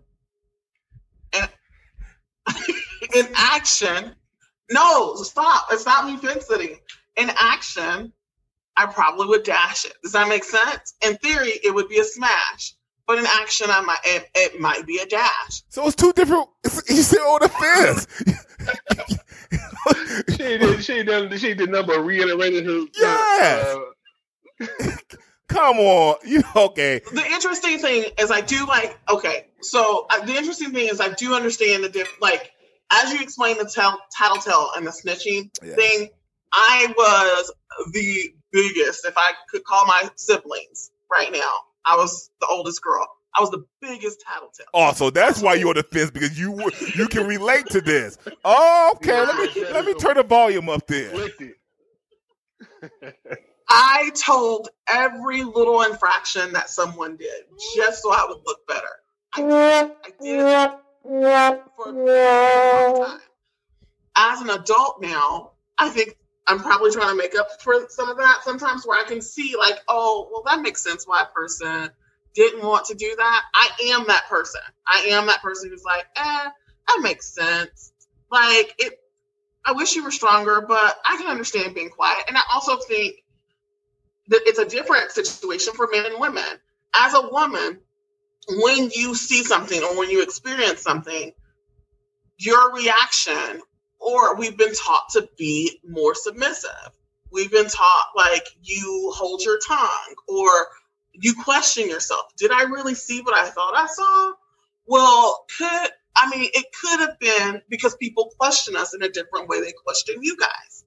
And 1.35 1.49
in 3.15 3.29
action, 3.37 4.15
no, 4.71 5.15
stop. 5.17 5.67
It's 5.71 5.87
not 5.87 6.07
me 6.07 6.17
fence 6.17 6.47
sitting. 6.47 6.79
In 7.17 7.31
action, 7.37 8.13
I 8.77 8.87
probably 8.87 9.27
would 9.27 9.43
dash 9.45 9.85
it. 9.85 9.95
Does 10.03 10.13
that 10.13 10.29
make 10.29 10.45
sense? 10.45 10.95
In 11.05 11.17
theory, 11.19 11.53
it 11.65 11.75
would 11.75 11.89
be 11.89 11.99
a 11.99 12.05
smash. 12.05 12.75
But 13.09 13.19
in 13.19 13.27
action, 13.27 13.69
I 13.71 13.81
might 13.81 13.99
it, 14.05 14.29
it 14.35 14.61
might 14.61 14.87
be 14.87 14.99
a 14.99 15.07
dash. 15.07 15.63
So 15.71 15.87
it's 15.87 15.97
two 15.97 16.13
different. 16.13 16.47
It's, 16.63 16.89
you 16.91 16.97
said 17.03 17.19
on 17.21 17.41
the 17.41 17.49
fence. 17.49 18.07
She 20.31 20.37
did. 20.37 20.85
She 20.85 21.03
did. 21.03 21.41
She 21.41 21.55
did 21.55 21.71
number 21.71 22.01
reiterated 22.03 22.67
her. 22.67 22.85
Yes. 22.95 23.77
uh, 24.61 24.91
Come 25.49 25.79
on. 25.79 26.17
You 26.27 26.43
okay? 26.55 27.01
the 27.11 27.25
interesting 27.25 27.79
thing 27.79 28.05
is 28.19 28.31
I 28.31 28.43
do 28.43 28.67
like 28.67 28.99
okay. 29.09 29.47
So 29.63 30.07
uh, 30.11 30.25
the 30.27 30.35
interesting 30.37 30.73
thing 30.73 30.89
is 30.89 31.01
I 31.01 31.09
do 31.09 31.35
understand 31.35 31.85
the 31.85 31.89
diff. 31.89 32.15
Like 32.21 32.53
as 32.93 33.13
you 33.13 33.21
explained 33.23 33.59
the 33.59 33.65
tell, 33.65 33.99
tattletale 34.17 34.73
and 34.77 34.87
the 34.87 34.91
snitching 34.91 35.51
Yeah. 35.65 35.75
thing, 35.77 36.09
I 36.53 36.93
was 36.97 37.53
the 37.93 38.31
biggest. 38.53 39.07
If 39.07 39.15
I 39.17 39.33
could 39.51 39.65
call 39.65 39.87
my 39.87 40.11
siblings 40.17 40.91
right 41.11 41.33
now, 41.33 41.53
I 41.85 41.97
was 41.97 42.31
the 42.41 42.47
oldest 42.49 42.83
girl. 42.83 43.07
I 43.37 43.41
was 43.41 43.51
the 43.51 43.65
biggest 43.81 44.21
tattletale. 44.21 44.67
Oh, 44.75 44.93
so 44.93 45.11
that's 45.11 45.41
why 45.41 45.55
you're 45.55 45.69
on 45.69 45.77
the 45.77 45.83
fence 45.83 46.11
because 46.11 46.39
you 46.39 46.71
you 46.97 47.07
can 47.09 47.27
relate 47.27 47.67
to 47.67 47.81
this. 47.81 48.19
Oh, 48.45 48.93
okay. 48.97 49.21
Let 49.21 49.55
me 49.55 49.65
let 49.65 49.85
me 49.85 49.95
turn 49.95 50.17
the 50.17 50.23
volume 50.25 50.69
up 50.69 50.87
there. 50.87 51.13
I 53.69 54.11
told 54.15 54.69
every 54.89 55.45
little 55.45 55.83
infraction 55.83 56.53
that 56.55 56.71
someone 56.71 57.17
did 57.17 57.45
just 57.77 58.03
so 58.03 58.13
I 58.13 58.27
would 58.29 58.41
look 58.47 58.67
better. 58.67 58.89
I, 59.35 59.43
did, 59.43 59.53
I 59.53 60.11
did 60.23 60.41
it 60.41 61.63
for 61.77 61.91
a 61.91 61.93
long 61.93 63.07
time. 63.07 63.21
As 64.17 64.41
an 64.41 64.51
adult 64.51 65.03
now, 65.03 65.53
I 65.77 65.91
think 65.91 66.17
I'm 66.49 66.61
probably 66.61 66.91
trying 66.91 67.11
to 67.11 67.15
make 67.15 67.39
up 67.39 67.61
for 67.61 67.87
some 67.91 68.09
of 68.09 68.17
that 68.17 68.41
sometimes 68.43 68.87
where 68.87 68.99
I 68.99 69.07
can 69.07 69.21
see, 69.21 69.55
like, 69.57 69.79
oh, 69.87 70.29
well, 70.33 70.43
that 70.47 70.63
makes 70.63 70.83
sense 70.83 71.07
why 71.07 71.23
a 71.23 71.27
person 71.27 71.91
didn't 72.35 72.65
want 72.65 72.87
to 72.87 72.95
do 72.95 73.15
that. 73.17 73.43
I 73.55 73.71
am 73.93 74.07
that 74.07 74.25
person. 74.29 74.61
I 74.87 75.09
am 75.11 75.27
that 75.27 75.43
person 75.43 75.71
who's 75.71 75.85
like, 75.85 76.07
eh, 76.17 76.49
that 76.89 77.01
makes 77.03 77.35
sense. 77.35 77.93
Like, 78.31 78.75
it, 78.79 78.95
I 79.65 79.73
wish 79.73 79.95
you 79.95 80.05
were 80.05 80.11
stronger, 80.11 80.63
but 80.63 80.99
I 81.07 81.17
can 81.19 81.27
understand 81.27 81.75
being 81.75 81.91
quiet. 81.91 82.25
And 82.29 82.37
I 82.37 82.41
also 82.55 82.79
think 82.79 83.17
that 84.29 84.41
it's 84.47 84.59
a 84.59 84.65
different 84.65 85.11
situation 85.11 85.75
for 85.75 85.89
men 85.93 86.07
and 86.07 86.19
women. 86.19 86.45
As 86.95 87.15
a 87.15 87.29
woman, 87.29 87.79
when 88.49 88.91
you 88.95 89.15
see 89.15 89.45
something 89.45 89.83
or 89.83 89.99
when 89.99 90.11
you 90.11 90.23
experience 90.23 90.81
something, 90.81 91.33
your 92.39 92.75
reaction, 92.75 93.61
or 94.01 94.37
we've 94.37 94.57
been 94.57 94.75
taught 94.75 95.09
to 95.13 95.29
be 95.37 95.81
more 95.87 96.15
submissive. 96.15 96.71
We've 97.31 97.51
been 97.51 97.69
taught 97.69 98.07
like 98.17 98.47
you 98.63 99.13
hold 99.15 99.43
your 99.43 99.59
tongue 99.67 100.15
or 100.29 100.49
you 101.13 101.35
question 101.45 101.89
yourself. 101.89 102.35
Did 102.37 102.53
I 102.53 102.63
really 102.63 102.95
see 102.95 103.21
what 103.21 103.37
I 103.37 103.49
thought 103.51 103.75
I 103.77 103.87
saw? 103.87 104.33
Well, 104.87 105.45
could 105.59 105.91
I 106.17 106.31
mean 106.31 106.49
it 106.53 106.67
could 106.81 107.01
have 107.01 107.19
been 107.19 107.63
because 107.69 107.95
people 107.97 108.33
question 108.39 108.77
us 108.77 108.95
in 108.95 109.03
a 109.03 109.09
different 109.09 109.49
way 109.49 109.61
they 109.61 109.73
question 109.85 110.23
you 110.23 110.37
guys. 110.37 110.85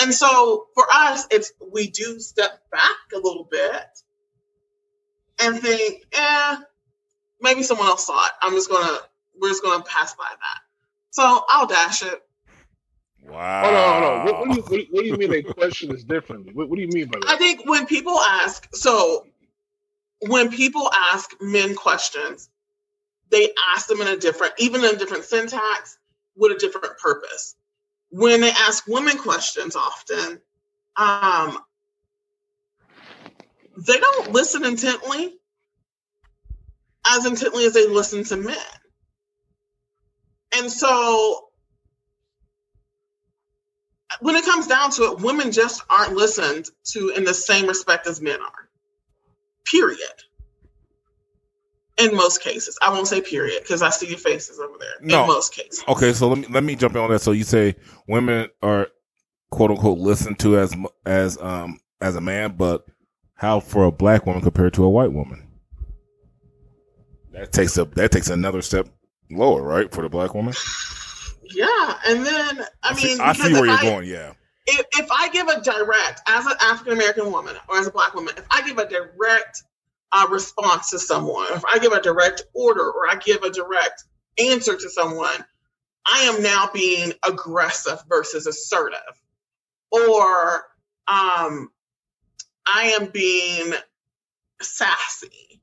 And 0.00 0.14
so 0.14 0.66
for 0.74 0.84
us, 0.92 1.26
it's 1.30 1.52
we 1.72 1.88
do 1.88 2.18
step 2.20 2.50
back 2.70 2.96
a 3.14 3.18
little 3.18 3.46
bit 3.50 3.84
and 5.40 5.58
think, 5.58 6.04
eh, 6.12 6.56
maybe 7.40 7.62
someone 7.62 7.88
else 7.88 8.06
saw 8.06 8.24
it. 8.26 8.32
I'm 8.40 8.52
just 8.52 8.70
gonna 8.70 8.98
we're 9.38 9.48
just 9.48 9.62
gonna 9.62 9.84
pass 9.84 10.14
by 10.14 10.28
that. 10.28 10.60
So 11.10 11.44
I'll 11.48 11.66
dash 11.66 12.02
it. 12.02 12.22
Wow. 13.24 13.62
Hold 13.64 13.74
on, 13.76 14.02
hold 14.02 14.04
on. 14.04 14.24
What, 14.24 14.38
what, 14.40 14.68
do 14.68 14.76
you, 14.76 14.86
what, 14.90 15.02
do 15.02 15.06
you 15.06 15.16
mean 15.16 15.30
they 15.30 15.42
question 15.42 15.94
is 15.94 16.04
differently? 16.04 16.52
What, 16.52 16.68
what 16.68 16.76
do 16.76 16.82
you 16.82 16.88
mean 16.88 17.06
by 17.06 17.20
that? 17.20 17.28
I 17.28 17.36
think 17.36 17.68
when 17.68 17.86
people 17.86 18.18
ask, 18.18 18.68
so 18.74 19.26
when 20.20 20.50
people 20.50 20.90
ask 20.92 21.30
men 21.40 21.74
questions, 21.74 22.48
they 23.30 23.50
ask 23.74 23.86
them 23.86 24.00
in 24.00 24.08
a 24.08 24.16
different, 24.16 24.54
even 24.58 24.84
in 24.84 24.94
a 24.94 24.98
different 24.98 25.24
syntax, 25.24 25.98
with 26.36 26.52
a 26.52 26.58
different 26.58 26.98
purpose. 26.98 27.56
When 28.10 28.40
they 28.40 28.50
ask 28.50 28.86
women 28.86 29.18
questions, 29.18 29.76
often, 29.76 30.40
um, 30.96 31.58
they 33.76 33.98
don't 33.98 34.32
listen 34.32 34.64
intently, 34.64 35.34
as 37.08 37.24
intently 37.24 37.64
as 37.64 37.72
they 37.72 37.86
listen 37.86 38.24
to 38.24 38.36
men. 38.36 38.56
And 40.56 40.70
so 40.70 41.48
when 44.20 44.36
it 44.36 44.44
comes 44.44 44.66
down 44.66 44.90
to 44.92 45.04
it, 45.04 45.20
women 45.20 45.52
just 45.52 45.82
aren't 45.90 46.14
listened 46.14 46.70
to 46.84 47.10
in 47.10 47.24
the 47.24 47.34
same 47.34 47.66
respect 47.66 48.06
as 48.06 48.20
men 48.20 48.40
are. 48.40 48.68
Period. 49.64 49.98
In 51.98 52.16
most 52.16 52.42
cases, 52.42 52.78
I 52.82 52.90
won't 52.90 53.06
say 53.06 53.20
period 53.20 53.62
because 53.62 53.82
I 53.82 53.90
see 53.90 54.08
your 54.08 54.18
faces 54.18 54.58
over 54.58 54.76
there. 54.78 54.94
No. 55.00 55.22
In 55.22 55.28
most 55.28 55.54
cases, 55.54 55.84
Okay, 55.88 56.12
so 56.12 56.28
let 56.28 56.38
me 56.38 56.46
let 56.50 56.64
me 56.64 56.74
jump 56.74 56.94
in 56.94 57.00
on 57.00 57.10
that. 57.10 57.20
So 57.20 57.32
you 57.32 57.44
say 57.44 57.76
women 58.08 58.48
are 58.62 58.88
quote 59.50 59.70
unquote 59.70 59.98
listened 59.98 60.38
to 60.40 60.58
as 60.58 60.74
as 61.06 61.38
um 61.40 61.80
as 62.00 62.16
a 62.16 62.20
man, 62.20 62.56
but 62.56 62.86
How 63.34 63.60
for 63.60 63.84
a 63.84 63.92
black 63.92 64.24
woman 64.26 64.42
compared 64.42 64.72
to 64.74 64.84
a 64.84 64.90
white 64.90 65.12
woman? 65.12 65.48
That 67.32 67.52
takes 67.52 67.76
a 67.76 67.84
that 67.84 68.10
takes 68.10 68.30
another 68.30 68.62
step 68.62 68.88
lower, 69.30 69.62
right, 69.62 69.92
for 69.92 70.02
the 70.02 70.08
black 70.08 70.34
woman. 70.34 70.54
Yeah, 71.54 71.98
and 72.08 72.24
then 72.26 72.64
I, 72.82 72.94
see- 72.94 73.08
mean, 73.08 73.20
I 73.20 73.32
see 73.32 73.42
because 73.42 73.52
where 73.52 73.66
you're 73.66 73.78
I- 73.78 73.82
going. 73.82 74.08
Yeah, 74.08 74.32
if, 74.66 74.86
if 74.98 75.08
I 75.10 75.28
give 75.30 75.48
a 75.48 75.60
direct, 75.60 76.20
as 76.28 76.46
an 76.46 76.52
African 76.62 76.94
American 76.94 77.32
woman 77.32 77.56
or 77.68 77.78
as 77.78 77.86
a 77.86 77.90
black 77.90 78.14
woman, 78.14 78.34
if 78.36 78.46
I 78.50 78.62
give 78.66 78.78
a 78.78 78.88
direct 78.88 79.62
uh, 80.12 80.26
response 80.30 80.90
to 80.90 80.98
someone, 80.98 81.46
if 81.50 81.64
I 81.64 81.78
give 81.78 81.92
a 81.92 82.00
direct 82.00 82.42
order 82.54 82.88
or 82.90 83.08
I 83.08 83.16
give 83.16 83.42
a 83.42 83.50
direct 83.50 84.04
answer 84.38 84.76
to 84.76 84.90
someone, 84.90 85.44
I 86.06 86.22
am 86.22 86.42
now 86.42 86.70
being 86.72 87.12
aggressive 87.28 88.02
versus 88.08 88.46
assertive. 88.46 88.98
Or 89.90 90.62
um, 91.08 91.70
I 92.66 92.96
am 93.00 93.06
being 93.06 93.72
sassy. 94.60 95.60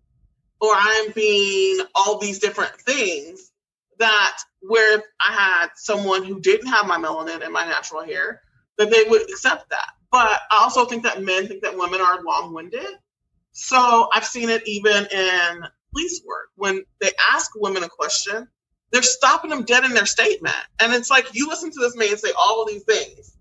Or 0.61 0.69
I 0.71 1.05
am 1.07 1.13
being 1.13 1.79
all 1.95 2.19
these 2.19 2.39
different 2.39 2.73
things 2.81 3.51
that 3.97 4.37
where 4.61 4.99
if 4.99 5.03
I 5.25 5.33
had 5.33 5.69
someone 5.75 6.23
who 6.23 6.39
didn't 6.39 6.67
have 6.67 6.87
my 6.87 6.97
melanin 6.97 7.43
and 7.43 7.53
my 7.53 7.65
natural 7.65 8.03
hair, 8.03 8.41
that 8.77 8.89
they 8.89 9.03
would 9.09 9.23
accept 9.23 9.69
that. 9.69 9.91
But 10.11 10.41
I 10.51 10.63
also 10.63 10.85
think 10.85 11.03
that 11.03 11.21
men 11.23 11.47
think 11.47 11.63
that 11.63 11.77
women 11.77 12.01
are 12.01 12.23
long 12.23 12.53
winded. 12.53 12.87
So 13.51 14.09
I've 14.13 14.25
seen 14.25 14.49
it 14.49 14.67
even 14.67 15.05
in 15.05 15.63
police 15.91 16.21
work. 16.25 16.49
When 16.55 16.83
they 17.01 17.11
ask 17.31 17.51
women 17.55 17.83
a 17.83 17.89
question, 17.89 18.47
they're 18.91 19.01
stopping 19.01 19.51
them 19.51 19.63
dead 19.63 19.83
in 19.83 19.93
their 19.93 20.05
statement. 20.05 20.55
And 20.81 20.93
it's 20.93 21.09
like, 21.09 21.27
you 21.33 21.47
listen 21.47 21.71
to 21.71 21.79
this 21.79 21.95
man 21.95 22.17
say 22.17 22.31
all 22.37 22.63
of 22.63 22.69
these 22.69 22.83
things, 22.83 23.35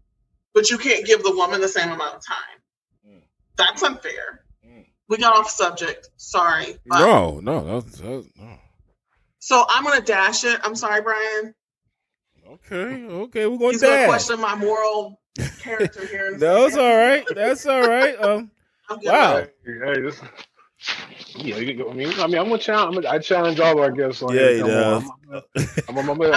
but 0.55 0.71
you 0.71 0.79
can't 0.79 1.07
give 1.07 1.23
the 1.23 1.35
woman 1.35 1.61
the 1.61 1.69
same 1.69 1.91
amount 1.91 2.17
of 2.17 2.27
time. 2.27 3.09
Mm. 3.09 3.23
That's 3.57 3.83
unfair. 3.83 4.45
Mm. 4.67 4.87
We 5.09 5.17
got 5.17 5.37
off 5.37 5.49
subject. 5.51 6.09
Sorry. 6.17 6.77
but- 6.87 6.99
no, 7.01 7.41
no, 7.41 7.81
that's, 7.81 7.99
that's 7.99 8.27
no. 8.37 8.59
So 9.49 9.65
I'm 9.69 9.85
going 9.85 9.99
to 9.99 10.05
dash 10.05 10.45
it. 10.45 10.61
I'm 10.65 10.77
sorry, 10.77 11.01
Brian. 11.03 11.55
Okay, 12.49 13.07
okay, 13.07 13.47
we're 13.47 13.59
going 13.59 13.73
He's 13.73 13.81
to 13.81 13.87
going 13.87 13.99
to 13.99 14.05
dash. 14.07 14.11
question 14.11 14.41
my 14.41 14.55
moral 14.57 15.21
character 15.59 16.07
here. 16.07 16.29
in 16.29 16.35
a 16.35 16.39
That's 16.39 16.77
all 16.77 16.97
right. 16.97 17.27
That's 17.35 17.67
all 17.67 17.87
right. 17.87 18.21
Um, 18.23 18.51
Wow. 19.05 19.47
Hey, 19.67 19.73
hey, 19.85 20.01
this, 20.03 20.21
yeah, 21.37 21.57
you 21.59 21.67
can 21.67 21.79
go- 21.79 21.91
I 21.91 21.95
mean, 21.95 22.09
I 22.21 22.27
mean, 22.27 22.39
I'm 22.39 22.49
gonna 22.49 22.59
challenge. 22.59 22.97
I'm 22.97 23.03
gonna, 23.03 23.15
I 23.15 23.19
challenge 23.21 23.61
all 23.61 23.81
our 23.81 23.91
guests. 23.93 24.23
On 24.23 24.35
Yeah, 24.35 24.51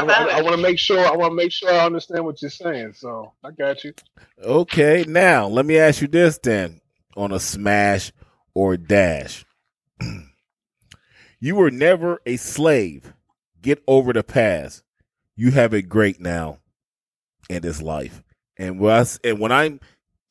About 0.03 0.31
I 0.31 0.39
it. 0.39 0.43
want 0.43 0.55
to 0.55 0.61
make 0.61 0.79
sure. 0.79 0.99
I 1.05 1.15
want 1.15 1.31
to 1.31 1.35
make 1.35 1.51
sure 1.51 1.71
I 1.73 1.85
understand 1.85 2.25
what 2.25 2.41
you're 2.41 2.51
saying. 2.51 2.93
So 2.93 3.33
I 3.43 3.51
got 3.51 3.83
you. 3.83 3.93
okay, 4.43 5.05
now 5.07 5.47
let 5.47 5.65
me 5.65 5.77
ask 5.77 6.01
you 6.01 6.07
this 6.09 6.39
then: 6.43 6.81
on 7.17 7.31
a 7.33 7.39
smash 7.39 8.11
or 8.55 8.77
dash, 8.77 9.45
you 11.41 11.55
were 11.55 11.69
never 11.69 12.21
a 12.25 12.37
slave. 12.37 13.13
Get 13.61 13.83
over 13.87 14.13
the 14.13 14.23
past. 14.23 14.83
You 15.35 15.51
have 15.51 15.73
it 15.73 15.89
great 15.89 16.21
now 16.21 16.59
in 17.49 17.61
this 17.61 17.81
life. 17.81 18.23
And 18.57 18.79
when 18.79 18.93
I, 18.93 19.05
and 19.23 19.39
when 19.39 19.51
I'm 19.51 19.79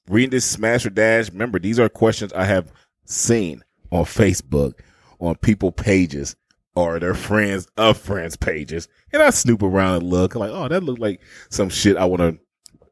reading 0.09 0.31
this 0.31 0.47
smash 0.47 0.87
or 0.87 0.91
dash, 0.91 1.31
remember 1.31 1.59
these 1.59 1.79
are 1.79 1.89
questions 1.89 2.33
I 2.33 2.45
have 2.45 2.73
seen 3.05 3.63
on 3.91 4.05
Facebook, 4.05 4.75
on 5.19 5.35
people 5.37 5.73
pages, 5.73 6.37
or 6.75 6.99
their 6.99 7.15
friends 7.15 7.67
of 7.77 7.99
friends 7.99 8.37
pages, 8.37 8.89
and 9.13 9.23
I 9.23 9.31
snoop 9.31 9.63
around 9.63 9.97
and 9.97 10.11
look 10.11 10.35
like, 10.35 10.51
oh, 10.51 10.69
that 10.69 10.85
looked 10.85 11.01
like 11.01 11.21
some 11.51 11.69
shit 11.69 11.97
I 11.97 12.05
want 12.05 12.21
to 12.21 12.39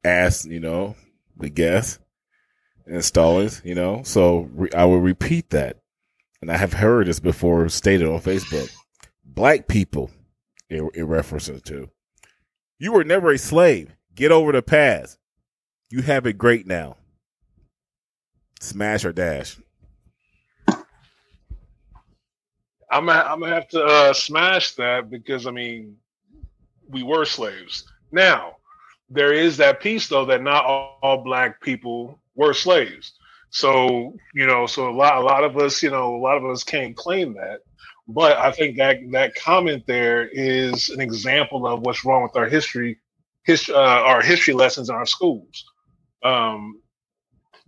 ask, 0.04 0.44
you 0.44 0.60
know, 0.60 0.96
the 1.36 1.48
guests 1.48 1.98
installers, 2.90 3.64
you 3.64 3.74
know. 3.74 4.02
So 4.04 4.48
re- 4.52 4.70
I 4.74 4.84
will 4.84 5.00
repeat 5.00 5.50
that, 5.50 5.78
and 6.40 6.50
I 6.50 6.56
have 6.56 6.72
heard 6.74 7.06
this 7.06 7.20
before 7.20 7.68
stated 7.68 8.08
on 8.08 8.20
Facebook. 8.20 8.72
Black 9.24 9.68
people, 9.68 10.10
it, 10.68 10.82
it 10.94 11.04
references 11.04 11.62
to. 11.62 11.90
You 12.78 12.92
were 12.92 13.04
never 13.04 13.32
a 13.32 13.38
slave. 13.38 13.94
Get 14.14 14.32
over 14.32 14.52
the 14.52 14.62
past. 14.62 15.18
You 15.90 16.02
have 16.02 16.26
it 16.26 16.38
great 16.38 16.66
now. 16.66 16.96
Smash 18.60 19.04
or 19.04 19.12
dash. 19.12 19.56
I'm 22.90 23.06
gonna, 23.06 23.24
I'm 23.28 23.40
gonna 23.40 23.54
have 23.54 23.68
to 23.68 23.84
uh, 23.84 24.12
smash 24.12 24.74
that 24.76 25.10
because 25.10 25.46
I 25.46 25.50
mean, 25.50 25.96
we 26.88 27.02
were 27.02 27.24
slaves. 27.24 27.84
Now, 28.12 28.56
there 29.10 29.32
is 29.32 29.56
that 29.58 29.80
piece 29.80 30.08
though 30.08 30.24
that 30.24 30.42
not 30.42 30.64
all, 30.64 30.98
all 31.02 31.18
black 31.18 31.60
people 31.60 32.18
were 32.34 32.54
slaves. 32.54 33.17
So 33.50 34.14
you 34.34 34.46
know, 34.46 34.66
so 34.66 34.88
a 34.88 34.94
lot 34.94 35.16
a 35.16 35.20
lot 35.20 35.44
of 35.44 35.56
us, 35.56 35.82
you 35.82 35.90
know, 35.90 36.14
a 36.14 36.20
lot 36.20 36.36
of 36.36 36.44
us 36.44 36.64
can't 36.64 36.96
claim 36.96 37.34
that. 37.34 37.60
But 38.06 38.38
I 38.38 38.52
think 38.52 38.78
that 38.78 38.98
that 39.12 39.34
comment 39.34 39.84
there 39.86 40.28
is 40.28 40.88
an 40.88 41.00
example 41.00 41.66
of 41.66 41.80
what's 41.80 42.04
wrong 42.04 42.22
with 42.22 42.36
our 42.36 42.48
history, 42.48 42.98
his, 43.44 43.68
uh, 43.68 43.74
our 43.76 44.22
history 44.22 44.54
lessons 44.54 44.88
in 44.88 44.94
our 44.94 45.04
schools. 45.04 45.64
Um, 46.22 46.80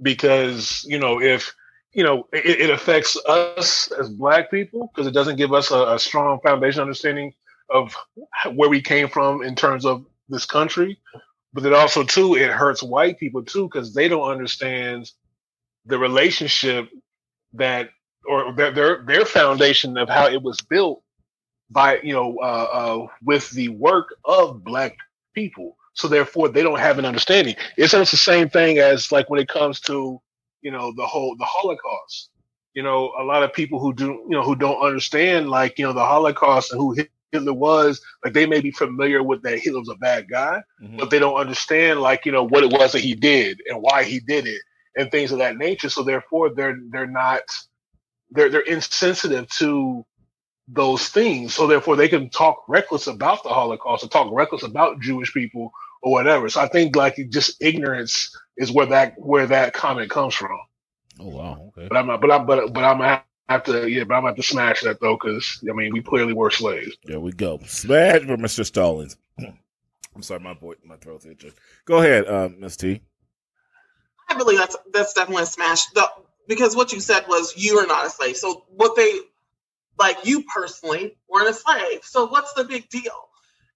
because 0.00 0.84
you 0.88 0.98
know, 0.98 1.20
if 1.20 1.54
you 1.92 2.04
know, 2.04 2.26
it, 2.32 2.60
it 2.60 2.70
affects 2.70 3.18
us 3.26 3.90
as 3.92 4.08
black 4.08 4.50
people 4.50 4.90
because 4.94 5.06
it 5.06 5.14
doesn't 5.14 5.36
give 5.36 5.52
us 5.52 5.70
a, 5.70 5.94
a 5.94 5.98
strong 5.98 6.40
foundation 6.40 6.80
understanding 6.80 7.32
of 7.68 7.94
where 8.54 8.68
we 8.68 8.80
came 8.80 9.08
from 9.08 9.42
in 9.42 9.54
terms 9.54 9.84
of 9.84 10.04
this 10.28 10.46
country. 10.46 10.98
But 11.52 11.66
it 11.66 11.72
also 11.72 12.04
too, 12.04 12.36
it 12.36 12.50
hurts 12.50 12.82
white 12.82 13.18
people 13.18 13.42
too 13.42 13.64
because 13.64 13.92
they 13.92 14.08
don't 14.08 14.30
understand 14.30 15.10
the 15.90 15.98
relationship 15.98 16.90
that 17.54 17.90
or 18.28 18.54
their, 18.54 18.72
their 18.72 19.04
their 19.06 19.26
foundation 19.26 19.96
of 19.98 20.08
how 20.08 20.28
it 20.28 20.42
was 20.42 20.60
built 20.62 21.02
by 21.70 22.00
you 22.02 22.12
know 22.12 22.36
uh, 22.42 22.68
uh, 22.72 23.06
with 23.24 23.50
the 23.52 23.68
work 23.70 24.14
of 24.24 24.64
black 24.64 24.96
people. 25.34 25.76
So 25.94 26.08
therefore, 26.08 26.48
they 26.48 26.62
don't 26.62 26.78
have 26.78 26.98
an 26.98 27.04
understanding. 27.04 27.56
It's 27.76 27.94
almost 27.94 28.12
the 28.12 28.16
same 28.18 28.48
thing 28.48 28.78
as 28.78 29.12
like 29.12 29.30
when 29.30 29.40
it 29.40 29.48
comes 29.48 29.80
to 29.82 30.20
you 30.62 30.70
know 30.70 30.92
the 30.96 31.06
whole 31.06 31.36
the 31.36 31.46
Holocaust. 31.46 32.30
You 32.74 32.84
know, 32.84 33.12
a 33.18 33.24
lot 33.24 33.42
of 33.44 33.52
people 33.52 33.80
who 33.80 33.92
do 33.94 34.06
you 34.06 34.30
know 34.30 34.42
who 34.44 34.56
don't 34.56 34.80
understand 34.80 35.50
like 35.50 35.78
you 35.78 35.86
know 35.86 35.92
the 35.92 36.06
Holocaust 36.06 36.72
and 36.72 36.80
who 36.80 36.96
Hitler 37.32 37.54
was. 37.54 38.00
Like 38.24 38.34
they 38.34 38.46
may 38.46 38.60
be 38.60 38.70
familiar 38.70 39.22
with 39.22 39.42
that 39.42 39.58
Hitler 39.58 39.80
was 39.80 39.88
a 39.90 39.96
bad 39.96 40.28
guy, 40.30 40.62
but 40.98 41.10
they 41.10 41.18
don't 41.18 41.36
understand 41.40 42.00
like 42.00 42.26
you 42.26 42.32
know 42.32 42.44
what 42.44 42.64
it 42.64 42.72
was 42.72 42.92
that 42.92 43.00
he 43.00 43.14
did 43.14 43.60
and 43.68 43.82
why 43.82 44.04
he 44.04 44.20
did 44.20 44.46
it 44.46 44.62
and 44.96 45.10
things 45.10 45.32
of 45.32 45.38
that 45.38 45.56
nature. 45.56 45.88
So 45.88 46.02
therefore, 46.02 46.50
they're 46.54 46.76
they're 46.90 47.06
not 47.06 47.42
they're 48.30 48.48
they're 48.48 48.60
insensitive 48.60 49.48
to 49.58 50.04
those 50.68 51.08
things. 51.08 51.54
So 51.54 51.66
therefore, 51.66 51.96
they 51.96 52.08
can 52.08 52.30
talk 52.30 52.64
reckless 52.68 53.06
about 53.06 53.42
the 53.42 53.48
Holocaust 53.50 54.04
or 54.04 54.08
talk 54.08 54.32
reckless 54.32 54.62
about 54.62 55.00
Jewish 55.00 55.32
people 55.32 55.72
or 56.02 56.12
whatever. 56.12 56.48
So 56.48 56.60
I 56.60 56.68
think 56.68 56.96
like 56.96 57.16
just 57.28 57.62
ignorance 57.62 58.36
is 58.56 58.70
where 58.70 58.86
that 58.86 59.14
where 59.18 59.46
that 59.46 59.72
comment 59.74 60.10
comes 60.10 60.34
from. 60.34 60.58
Oh 61.18 61.28
wow, 61.28 61.72
okay. 61.76 61.88
But 61.88 61.96
I'm 61.96 62.06
not, 62.06 62.20
but 62.20 62.30
I'm 62.30 62.46
but 62.46 62.72
but 62.72 62.84
I'm 62.84 62.98
gonna 62.98 63.22
have 63.48 63.64
to 63.64 63.88
yeah, 63.90 64.04
but 64.04 64.14
I'm 64.14 64.22
gonna 64.22 64.28
have 64.28 64.36
to 64.36 64.42
smash 64.42 64.82
that 64.82 65.00
though 65.00 65.18
because 65.20 65.62
I 65.68 65.72
mean 65.72 65.92
we 65.92 66.02
clearly 66.02 66.32
were 66.32 66.50
slaves. 66.50 66.96
There 67.04 67.20
we 67.20 67.32
go. 67.32 67.60
Smash 67.66 68.22
for 68.22 68.36
Mr. 68.36 68.64
Stallings. 68.64 69.16
I'm 69.38 70.22
sorry, 70.22 70.40
my 70.40 70.54
boy, 70.54 70.74
my 70.84 70.96
throat's 70.96 71.24
itching. 71.26 71.52
Go 71.84 71.98
ahead, 71.98 72.26
uh, 72.26 72.48
Miss 72.58 72.76
T. 72.76 73.00
I 74.30 74.34
believe 74.38 74.58
that's 74.58 74.76
that's 74.92 75.12
definitely 75.12 75.42
a 75.42 75.46
smash. 75.46 75.86
The, 75.86 76.08
because 76.46 76.74
what 76.74 76.92
you 76.92 77.00
said 77.00 77.26
was 77.28 77.54
you 77.56 77.78
are 77.78 77.86
not 77.86 78.06
a 78.06 78.10
slave. 78.10 78.36
So 78.36 78.64
what 78.74 78.96
they 78.96 79.18
like 79.98 80.24
you 80.24 80.44
personally 80.44 81.16
weren't 81.28 81.48
a 81.48 81.54
slave. 81.54 82.00
So 82.02 82.26
what's 82.26 82.54
the 82.54 82.64
big 82.64 82.88
deal? 82.88 83.28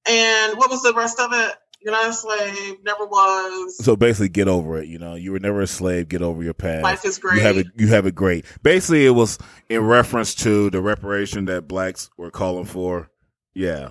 And 0.08 0.58
what 0.58 0.70
was 0.70 0.82
the 0.82 0.92
rest 0.92 1.20
of 1.20 1.32
it? 1.32 1.54
You're 1.80 1.92
not 1.92 2.08
a 2.08 2.12
slave, 2.14 2.82
never 2.82 3.04
was. 3.04 3.76
So 3.84 3.94
basically, 3.94 4.30
get 4.30 4.48
over 4.48 4.78
it. 4.78 4.88
You 4.88 4.98
know, 4.98 5.16
you 5.16 5.32
were 5.32 5.38
never 5.38 5.60
a 5.60 5.66
slave. 5.66 6.08
Get 6.08 6.22
over 6.22 6.42
your 6.42 6.54
past. 6.54 6.82
Life 6.82 7.04
is 7.04 7.18
great. 7.18 7.36
You 7.36 7.42
have 7.42 7.58
it. 7.58 7.66
You 7.76 7.88
have 7.88 8.06
it 8.06 8.14
great. 8.14 8.46
Basically, 8.62 9.04
it 9.04 9.10
was 9.10 9.38
in 9.68 9.82
reference 9.82 10.34
to 10.36 10.70
the 10.70 10.80
reparation 10.80 11.44
that 11.46 11.68
blacks 11.68 12.08
were 12.16 12.30
calling 12.30 12.64
for. 12.64 13.10
Yeah. 13.52 13.90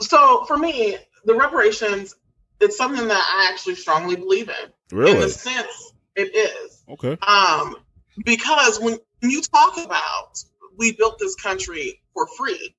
So 0.00 0.44
for 0.46 0.58
me, 0.58 0.96
the 1.24 1.34
reparations, 1.34 2.16
it's 2.60 2.76
something 2.76 3.06
that 3.06 3.32
I 3.32 3.48
actually 3.52 3.76
strongly 3.76 4.16
believe 4.16 4.48
in. 4.48 4.72
In 4.90 4.98
Really? 4.98 5.20
the 5.20 5.28
sense 5.28 5.92
it 6.16 6.34
is. 6.34 6.82
Okay. 6.88 7.16
Um, 7.26 7.76
because 8.24 8.78
when 8.80 8.98
you 9.22 9.42
talk 9.42 9.78
about 9.84 10.42
we 10.76 10.92
built 10.92 11.18
this 11.18 11.34
country 11.36 12.00
for 12.12 12.26
free, 12.36 12.74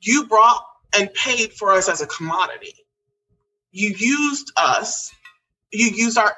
you 0.00 0.26
brought 0.26 0.64
and 0.96 1.12
paid 1.14 1.52
for 1.52 1.72
us 1.72 1.88
as 1.88 2.00
a 2.02 2.06
commodity. 2.06 2.74
You 3.70 3.90
used 3.96 4.52
us. 4.56 5.10
You 5.72 5.86
used 5.86 6.18
our. 6.18 6.34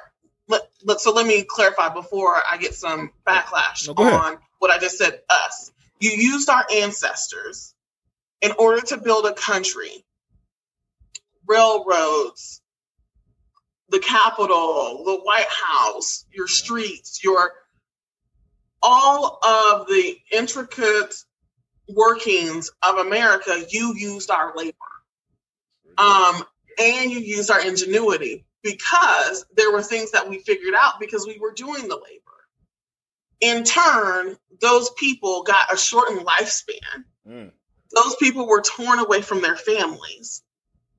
Let, 0.47 0.61
let, 0.83 0.99
so 1.01 1.11
let 1.11 1.25
me 1.25 1.43
clarify 1.47 1.89
before 1.93 2.41
I 2.49 2.57
get 2.57 2.73
some 2.75 3.11
backlash 3.27 3.87
No, 3.87 4.03
on 4.03 4.37
what 4.59 4.71
I 4.71 4.77
just 4.77 4.97
said. 4.97 5.21
Us. 5.29 5.71
You 5.99 6.11
used 6.11 6.49
our 6.49 6.65
ancestors 6.71 7.73
in 8.41 8.51
order 8.59 8.81
to 8.87 8.97
build 8.97 9.25
a 9.25 9.33
country. 9.33 10.05
Railroads, 11.47 12.61
the 13.89 13.99
Capitol, 13.99 15.03
the 15.05 15.17
White 15.17 15.47
House, 15.49 16.25
your 16.31 16.47
streets, 16.47 17.23
your 17.23 17.53
all 18.81 19.39
of 19.43 19.87
the 19.87 20.17
intricate 20.31 21.15
workings 21.89 22.71
of 22.83 22.97
America, 22.97 23.63
you 23.69 23.93
used 23.95 24.29
our 24.29 24.53
labor. 24.55 24.77
Um, 25.97 26.43
and 26.77 27.09
you 27.09 27.19
used 27.19 27.49
our 27.49 27.65
ingenuity 27.65 28.45
because 28.63 29.45
there 29.55 29.71
were 29.71 29.81
things 29.81 30.11
that 30.11 30.27
we 30.29 30.39
figured 30.39 30.73
out 30.77 30.99
because 30.99 31.25
we 31.25 31.39
were 31.39 31.53
doing 31.53 31.87
the 31.87 31.95
labor. 31.95 32.21
In 33.39 33.63
turn, 33.63 34.35
those 34.61 34.89
people 34.91 35.43
got 35.43 35.73
a 35.73 35.77
shortened 35.77 36.25
lifespan. 36.25 37.05
Mm. 37.27 37.51
Those 37.93 38.15
people 38.17 38.47
were 38.47 38.61
torn 38.61 38.99
away 38.99 39.21
from 39.21 39.41
their 39.41 39.55
families. 39.55 40.43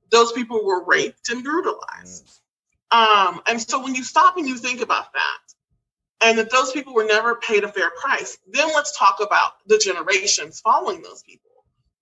Those 0.09 0.31
people 0.31 0.65
were 0.65 0.83
raped 0.85 1.29
and 1.29 1.43
brutalized. 1.43 2.41
Um, 2.91 3.41
and 3.49 3.61
so 3.61 3.83
when 3.83 3.95
you 3.95 4.03
stop 4.03 4.37
and 4.37 4.47
you 4.47 4.57
think 4.57 4.81
about 4.81 5.13
that, 5.13 5.39
and 6.21 6.37
that 6.39 6.49
those 6.51 6.71
people 6.71 6.93
were 6.93 7.05
never 7.05 7.35
paid 7.35 7.63
a 7.63 7.71
fair 7.71 7.91
price, 7.91 8.37
then 8.47 8.67
let's 8.73 8.97
talk 8.97 9.17
about 9.21 9.51
the 9.67 9.77
generations 9.77 10.59
following 10.61 11.01
those 11.01 11.23
people. 11.23 11.51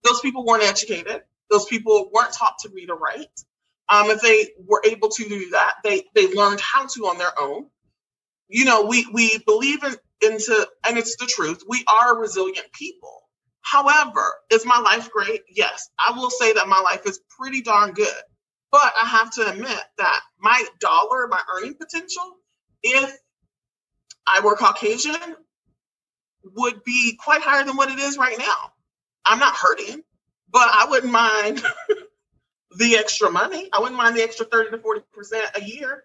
Those 0.04 0.20
people 0.20 0.44
weren't 0.44 0.64
educated. 0.64 1.22
Those 1.50 1.66
people 1.66 2.10
weren't 2.12 2.32
taught 2.32 2.58
to 2.60 2.70
read 2.70 2.90
or 2.90 2.96
write. 2.98 3.28
Um, 3.88 4.10
if 4.10 4.20
they 4.22 4.48
were 4.66 4.82
able 4.84 5.10
to 5.10 5.28
do 5.28 5.50
that, 5.50 5.74
they 5.84 6.04
they 6.14 6.32
learned 6.34 6.60
how 6.60 6.86
to 6.86 7.06
on 7.06 7.18
their 7.18 7.38
own. 7.40 7.66
You 8.48 8.64
know, 8.64 8.84
we 8.86 9.06
we 9.12 9.38
believe 9.46 9.82
in 9.84 9.94
into, 10.22 10.68
and 10.88 10.98
it's 10.98 11.16
the 11.16 11.26
truth. 11.26 11.62
We 11.68 11.84
are 12.02 12.18
resilient 12.18 12.72
people. 12.72 13.22
However, 13.62 14.34
is 14.52 14.66
my 14.66 14.80
life 14.80 15.10
great? 15.10 15.42
Yes, 15.50 15.88
I 15.98 16.12
will 16.16 16.30
say 16.30 16.54
that 16.54 16.68
my 16.68 16.80
life 16.80 17.06
is 17.06 17.20
pretty 17.38 17.62
darn 17.62 17.92
good. 17.92 18.14
But 18.76 18.92
I 18.94 19.06
have 19.06 19.30
to 19.36 19.50
admit 19.50 19.80
that 19.96 20.20
my 20.38 20.62
dollar, 20.80 21.26
my 21.28 21.40
earning 21.56 21.76
potential, 21.76 22.36
if 22.82 23.10
I 24.26 24.40
were 24.44 24.54
Caucasian, 24.54 25.16
would 26.54 26.84
be 26.84 27.18
quite 27.18 27.40
higher 27.40 27.64
than 27.64 27.78
what 27.78 27.90
it 27.90 27.98
is 27.98 28.18
right 28.18 28.38
now. 28.38 28.72
I'm 29.24 29.38
not 29.38 29.56
hurting, 29.56 30.02
but 30.50 30.68
I 30.70 30.88
wouldn't 30.90 31.10
mind 31.10 31.62
the 32.76 32.96
extra 32.96 33.30
money. 33.30 33.70
I 33.72 33.80
wouldn't 33.80 33.96
mind 33.96 34.14
the 34.14 34.22
extra 34.22 34.44
30 34.44 34.72
to 34.72 34.76
40% 34.76 35.02
a 35.54 35.64
year. 35.64 36.04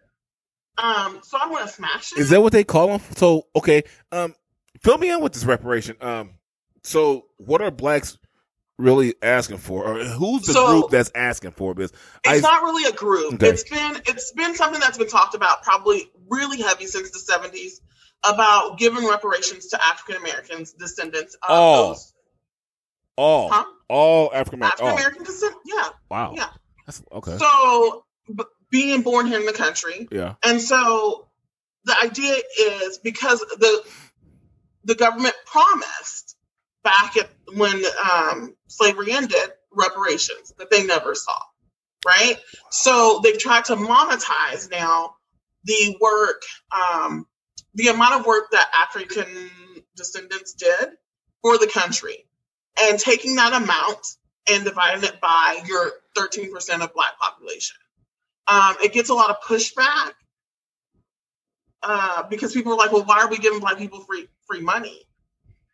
Um, 0.78 1.20
so 1.24 1.38
I'm 1.42 1.52
gonna 1.52 1.68
smash 1.68 2.14
it. 2.14 2.20
Is 2.20 2.30
that 2.30 2.42
what 2.42 2.54
they 2.54 2.64
call 2.64 2.88
them? 2.88 3.02
So 3.18 3.48
okay, 3.54 3.84
um, 4.14 4.34
fill 4.80 4.98
me 4.98 5.12
in 5.12 5.20
with 5.20 5.34
this 5.34 5.44
reparation. 5.44 5.98
Um, 6.00 6.36
so 6.84 7.26
what 7.36 7.62
are 7.62 7.70
blacks 7.70 8.18
really 8.82 9.16
asking 9.22 9.58
for, 9.58 9.84
or 9.86 10.04
who's 10.04 10.44
the 10.44 10.54
So- 10.54 10.68
group 10.68 10.92
that's 10.92 11.12
asking 11.16 11.52
for? 11.52 11.74
Because 11.74 11.92
it's 12.26 12.46
I 12.46 12.50
not 12.50 12.64
really 12.64 12.90
a 12.90 12.94
group. 12.94 13.36
Okay. 13.36 13.50
It's 13.50 13.64
been 13.70 14.02
it's 14.06 14.32
been 14.34 14.56
something 14.56 14.80
that's 14.80 14.98
been 14.98 15.08
talked 15.08 15.36
about 15.36 15.64
probably 15.64 16.12
really 16.30 16.62
heavy 16.62 16.86
since 16.88 17.12
the 17.12 17.20
70s 17.20 17.80
about 18.24 18.78
giving 18.78 19.08
reparations 19.08 19.68
to 19.68 19.84
African 19.84 20.16
Americans, 20.22 20.74
descendants 20.74 21.36
of 21.36 21.40
Oh. 21.50 21.88
those 21.90 22.14
all 23.18 23.50
Huh? 23.50 23.66
all 23.90 24.32
African 24.34 24.64
African 24.64 24.86
American. 24.88 25.00
American 25.00 25.24
descent. 25.26 25.56
Yeah. 25.66 25.90
Wow. 26.10 26.34
Yeah. 26.36 26.50
That's 26.86 27.02
okay. 27.12 27.38
So 27.38 28.06
b- 28.34 28.44
being 28.70 29.02
born 29.02 29.28
here 29.28 29.40
in 29.40 29.46
the 29.46 29.54
country, 29.54 30.08
yeah. 30.12 30.36
And 30.44 30.62
so 30.62 31.28
the 31.84 31.96
idea 32.04 32.36
is 32.60 32.98
because 33.00 33.40
the 33.40 33.84
the 34.86 34.96
government 34.96 35.36
promised 35.46 36.36
back 36.84 37.16
at 37.18 37.30
when 37.56 37.82
um, 38.12 38.56
slavery 38.68 39.12
ended 39.12 39.52
reparations 39.72 40.54
that 40.58 40.70
they 40.70 40.86
never 40.86 41.16
saw, 41.16 41.40
right? 42.06 42.38
So 42.70 43.22
they've 43.24 43.38
tried 43.38 43.66
to 43.66 43.76
monetize 43.76 44.70
now 44.70 45.16
the 45.64 45.98
work, 46.02 46.42
um, 46.72 47.26
the 47.76 47.88
amount 47.88 48.20
of 48.20 48.26
work 48.26 48.52
that 48.52 48.70
African 48.78 49.28
descendants 49.96 50.54
did 50.54 50.90
for 51.42 51.58
the 51.58 51.68
country, 51.68 52.26
and 52.82 53.00
taking 53.00 53.36
that 53.36 53.54
amount 53.54 54.06
and 54.50 54.64
dividing 54.64 55.04
it 55.04 55.22
by 55.22 55.62
your 55.66 55.92
13% 56.18 56.82
of 56.82 56.94
Black 56.94 57.18
population. 57.20 57.78
Um, 58.48 58.76
it 58.84 58.92
gets 58.94 59.10
a 59.10 59.14
lot 59.14 59.30
of 59.30 59.38
pushback 59.42 60.12
uh, 61.84 62.24
because 62.24 62.54
people 62.54 62.74
are 62.74 62.78
like, 62.78 62.92
"Well, 62.92 63.04
why 63.04 63.20
are 63.20 63.30
we 63.30 63.38
giving 63.38 63.60
Black 63.60 63.78
people 63.78 64.02
free 64.02 64.28
free 64.48 64.62
money?" 64.62 65.06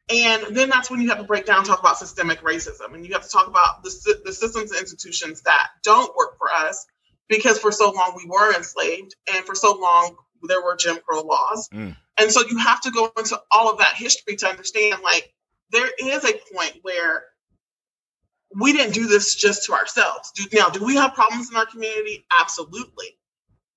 And 0.09 0.55
then 0.55 0.69
that's 0.69 0.89
when 0.89 1.01
you 1.01 1.09
have 1.09 1.17
to 1.17 1.25
break 1.25 1.45
down, 1.45 1.65
talk 1.65 1.79
about 1.81 1.97
systemic 1.97 2.41
racism, 2.41 2.93
and 2.93 3.05
you 3.05 3.13
have 3.13 3.23
to 3.23 3.29
talk 3.29 3.47
about 3.47 3.83
the 3.83 3.89
the 4.25 4.31
systems 4.33 4.71
and 4.71 4.79
institutions 4.79 5.41
that 5.41 5.67
don't 5.83 6.15
work 6.15 6.37
for 6.37 6.49
us 6.49 6.85
because 7.27 7.59
for 7.59 7.73
so 7.73 7.91
long 7.91 8.13
we 8.15 8.25
were 8.29 8.53
enslaved, 8.55 9.15
and 9.33 9.45
for 9.45 9.53
so 9.55 9.73
long 9.75 10.15
there 10.43 10.61
were 10.63 10.77
Jim 10.77 10.97
Crow 11.05 11.23
laws, 11.23 11.67
Mm. 11.73 11.97
and 12.17 12.31
so 12.31 12.41
you 12.47 12.57
have 12.57 12.79
to 12.81 12.91
go 12.91 13.11
into 13.17 13.37
all 13.51 13.69
of 13.69 13.79
that 13.79 13.95
history 13.95 14.37
to 14.37 14.47
understand, 14.47 15.01
like, 15.03 15.33
there 15.71 15.89
is 16.01 16.23
a 16.23 16.39
point 16.53 16.79
where 16.83 17.25
we 18.55 18.71
didn't 18.71 18.93
do 18.93 19.07
this 19.07 19.35
just 19.35 19.65
to 19.65 19.73
ourselves. 19.73 20.31
Do, 20.31 20.45
now, 20.53 20.69
do 20.69 20.85
we 20.85 20.95
have 20.95 21.13
problems 21.15 21.51
in 21.51 21.57
our 21.57 21.65
community? 21.65 22.25
Absolutely. 22.39 23.17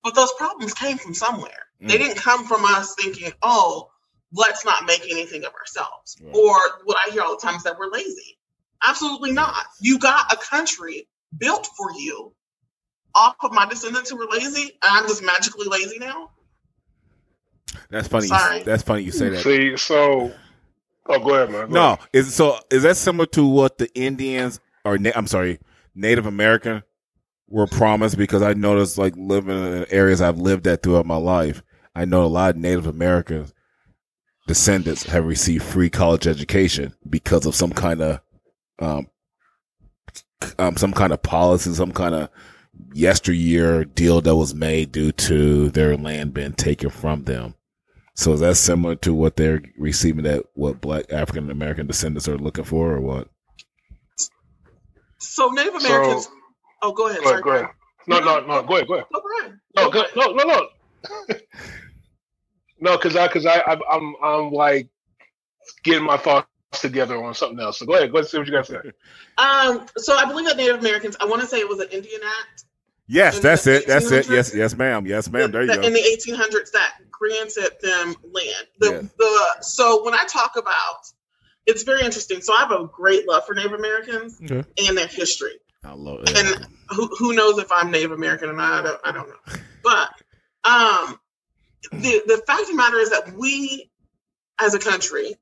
But 0.03 0.15
those 0.15 0.31
problems 0.37 0.73
came 0.73 0.97
from 0.97 1.13
somewhere. 1.13 1.67
They 1.81 1.95
Mm. 1.95 1.99
didn't 1.99 2.17
come 2.17 2.47
from 2.47 2.63
us 2.63 2.95
thinking, 2.95 3.33
oh, 3.41 3.90
let's 4.33 4.63
not 4.65 4.85
make 4.85 5.01
anything 5.09 5.43
of 5.45 5.53
ourselves. 5.53 6.17
Right. 6.23 6.35
Or 6.35 6.55
what 6.85 6.97
I 7.05 7.11
hear 7.11 7.21
all 7.21 7.35
the 7.37 7.41
time 7.41 7.55
is 7.55 7.63
that 7.63 7.77
we're 7.77 7.89
lazy. 7.91 8.37
Absolutely 8.87 9.31
not. 9.31 9.65
You 9.79 9.99
got 9.99 10.31
a 10.33 10.37
country 10.37 11.07
built 11.37 11.67
for 11.77 11.91
you 11.97 12.33
off 13.13 13.35
of 13.43 13.51
my 13.51 13.65
descendants 13.67 14.09
who 14.09 14.17
were 14.17 14.27
lazy, 14.31 14.61
and 14.63 14.71
I'm 14.83 15.07
just 15.07 15.21
magically 15.23 15.67
lazy 15.67 15.99
now. 15.99 16.29
That's 17.89 18.07
funny. 18.07 18.27
you- 18.27 18.63
that's 18.63 18.83
funny 18.83 19.03
you 19.03 19.11
say 19.11 19.29
that. 19.29 19.43
See, 19.43 19.77
so 19.77 20.33
oh, 21.07 21.19
go 21.19 21.33
ahead, 21.35 21.49
man. 21.51 21.67
Go 21.67 21.73
No, 21.73 21.85
ahead. 21.93 21.99
is 22.13 22.33
so 22.33 22.57
is 22.69 22.83
that 22.83 22.97
similar 22.97 23.25
to 23.27 23.45
what 23.45 23.77
the 23.77 23.93
Indians 23.93 24.59
or 24.85 24.97
Na- 24.97 25.11
I'm 25.15 25.27
sorry, 25.27 25.59
Native 25.95 26.25
American 26.25 26.83
were 27.47 27.67
promised? 27.67 28.17
Because 28.17 28.41
I 28.41 28.53
noticed, 28.53 28.97
like 28.97 29.13
living 29.15 29.57
in 29.57 29.85
areas 29.89 30.21
I've 30.21 30.37
lived 30.39 30.67
at 30.67 30.83
throughout 30.83 31.05
my 31.05 31.17
life, 31.17 31.61
I 31.95 32.05
know 32.05 32.23
a 32.23 32.27
lot 32.27 32.51
of 32.51 32.57
Native 32.57 32.87
American 32.87 33.47
descendants 34.51 35.03
have 35.03 35.23
received 35.23 35.63
free 35.63 35.89
college 35.89 36.27
education 36.27 36.93
because 37.09 37.45
of 37.45 37.55
some 37.55 37.71
kind 37.71 38.01
of 38.01 38.19
um, 38.79 39.07
um 40.59 40.75
some 40.75 40.91
kind 40.91 41.13
of 41.13 41.23
policy, 41.23 41.73
some 41.73 41.93
kind 41.93 42.13
of 42.13 42.29
yesteryear 42.93 43.85
deal 43.85 44.19
that 44.19 44.35
was 44.35 44.53
made 44.53 44.91
due 44.91 45.13
to 45.13 45.69
their 45.69 45.95
land 45.95 46.33
being 46.33 46.51
taken 46.51 46.89
from 46.89 47.23
them. 47.23 47.55
So 48.17 48.33
is 48.33 48.41
that 48.41 48.55
similar 48.57 48.95
to 48.97 49.13
what 49.13 49.37
they're 49.37 49.61
receiving 49.77 50.25
that 50.25 50.43
what 50.53 50.81
black 50.81 51.05
African 51.13 51.49
American 51.49 51.87
descendants 51.87 52.27
are 52.27 52.37
looking 52.37 52.65
for 52.65 52.91
or 52.91 52.99
what? 52.99 53.29
So 55.19 55.47
Native 55.51 55.81
So- 55.81 55.87
Americans. 55.87 56.27
oh, 56.81 56.91
go 56.91 57.07
ahead. 57.07 57.19
Go 57.19 57.29
Sorry, 57.29 57.33
ahead, 57.35 57.43
go 57.45 57.51
ahead. 57.51 57.67
No, 58.07 58.19
no, 58.19 58.39
no. 58.41 58.63
Go 58.63 58.75
ahead, 58.75 58.87
go 58.89 58.95
ahead. 58.95 59.05
Go 59.13 59.21
ahead. 59.39 59.59
No, 59.77 59.89
Go 59.89 60.03
go, 60.13 60.33
no, 60.33 60.43
no, 60.43 60.67
no. 62.81 62.91
no, 62.91 62.97
because 62.97 63.15
I, 63.15 63.27
because 63.27 63.45
I, 63.45 63.59
I, 63.59 63.77
I'm, 63.91 64.15
I'm 64.23 64.51
like 64.51 64.89
getting 65.83 66.03
my 66.03 66.17
thoughts 66.17 66.47
together 66.73 67.21
on 67.23 67.33
something 67.33 67.59
else. 67.59 67.79
So 67.79 67.85
go 67.85 67.93
ahead, 67.93 68.11
go 68.11 68.17
ahead, 68.17 68.25
and 68.25 68.27
see 68.29 68.37
what 68.39 68.47
you 68.47 68.53
got 68.53 68.65
to 68.65 68.81
say. 68.83 68.91
Um, 69.37 69.85
so 69.97 70.15
I 70.15 70.25
believe 70.25 70.45
that 70.47 70.57
Native 70.57 70.79
Americans, 70.79 71.15
I 71.19 71.25
want 71.25 71.41
to 71.41 71.47
say 71.47 71.59
it 71.59 71.67
was 71.69 71.79
an 71.79 71.87
Indian 71.91 72.21
Act 72.23 72.65
Yes, 73.07 73.37
In 73.37 73.41
that's 73.41 73.67
it. 73.67 73.87
That's 73.87 74.09
it. 74.11 74.29
Yes, 74.29 74.55
yes, 74.55 74.75
ma'am. 74.77 75.05
Yes, 75.05 75.29
ma'am. 75.29 75.51
There 75.51 75.61
you 75.63 75.67
that- 75.67 75.81
go. 75.81 75.87
in 75.87 75.91
the 75.93 75.99
1800s 75.99 76.71
that 76.71 76.93
granted 77.11 77.71
them 77.81 78.15
land. 78.23 78.67
The, 78.79 78.89
Yes. 78.91 79.05
the 79.17 79.63
so 79.63 80.05
when 80.05 80.13
I 80.13 80.23
talk 80.25 80.55
about, 80.55 81.05
it's 81.65 81.83
very 81.83 82.03
interesting. 82.03 82.39
So 82.41 82.53
I 82.53 82.59
have 82.59 82.71
a 82.71 82.87
great 82.87 83.27
love 83.27 83.45
for 83.45 83.53
Native 83.53 83.73
Americans 83.73 84.39
Okay. 84.41 84.63
and 84.87 84.97
their 84.97 85.07
history. 85.07 85.59
I 85.83 85.93
love 85.93 86.21
it. 86.21 86.37
And 86.37 86.67
who 86.89 87.07
who 87.17 87.33
knows 87.33 87.57
if 87.57 87.69
I'm 87.71 87.91
Native 87.91 88.11
American 88.11 88.49
or 88.49 88.53
not? 88.53 88.85
I 88.85 88.87
don't, 88.87 89.01
I 89.03 89.11
don't 89.11 89.27
know. 89.27 89.59
But 89.83 90.09
um, 90.63 91.19
the 91.91 92.23
the 92.27 92.43
fact 92.47 92.61
of 92.63 92.67
the 92.69 92.75
matter 92.75 92.97
is 92.99 93.11
that 93.11 93.33
we, 93.37 93.91
as 94.61 94.73
a 94.73 94.79
country, 94.79 95.35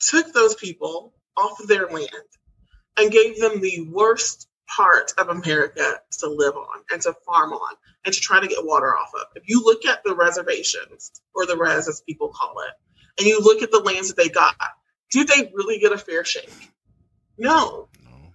took 0.00 0.32
those 0.32 0.54
people 0.54 1.14
off 1.36 1.60
of 1.60 1.68
their 1.68 1.88
land 1.88 2.10
and 2.98 3.12
gave 3.12 3.40
them 3.40 3.60
the 3.60 3.88
worst 3.92 4.48
part 4.76 5.14
of 5.18 5.30
America 5.30 6.00
to 6.20 6.28
live 6.28 6.56
on 6.56 6.82
and 6.92 7.02
to 7.02 7.14
farm 7.26 7.52
on 7.52 7.76
and 8.06 8.14
to 8.14 8.20
try 8.20 8.40
to 8.40 8.48
get 8.48 8.64
water 8.66 8.96
off 8.96 9.10
of. 9.14 9.26
If 9.36 9.44
you 9.48 9.64
look 9.64 9.86
at 9.86 10.04
the 10.04 10.16
reservations 10.16 11.12
or 11.34 11.46
the 11.46 11.58
res 11.58 11.88
as 11.88 12.02
people 12.02 12.30
call 12.30 12.56
it, 12.60 12.74
and 13.20 13.28
you 13.28 13.40
look 13.40 13.62
at 13.62 13.72
the 13.72 13.80
lands 13.80 14.08
that 14.08 14.18
they 14.18 14.30
got, 14.30 14.56
did 15.12 15.28
they 15.28 15.52
really 15.54 15.80
get 15.80 15.92
a 15.92 15.98
fair 15.98 16.24
shake? 16.24 16.72
No, 17.38 17.88
No. 18.04 18.34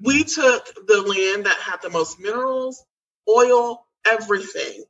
we 0.00 0.24
took 0.24 0.66
the 0.86 1.02
land 1.02 1.46
that 1.46 1.58
had 1.58 1.82
the 1.82 1.90
most 1.90 2.20
minerals, 2.20 2.84
oil, 3.28 3.86
everything. 4.06 4.84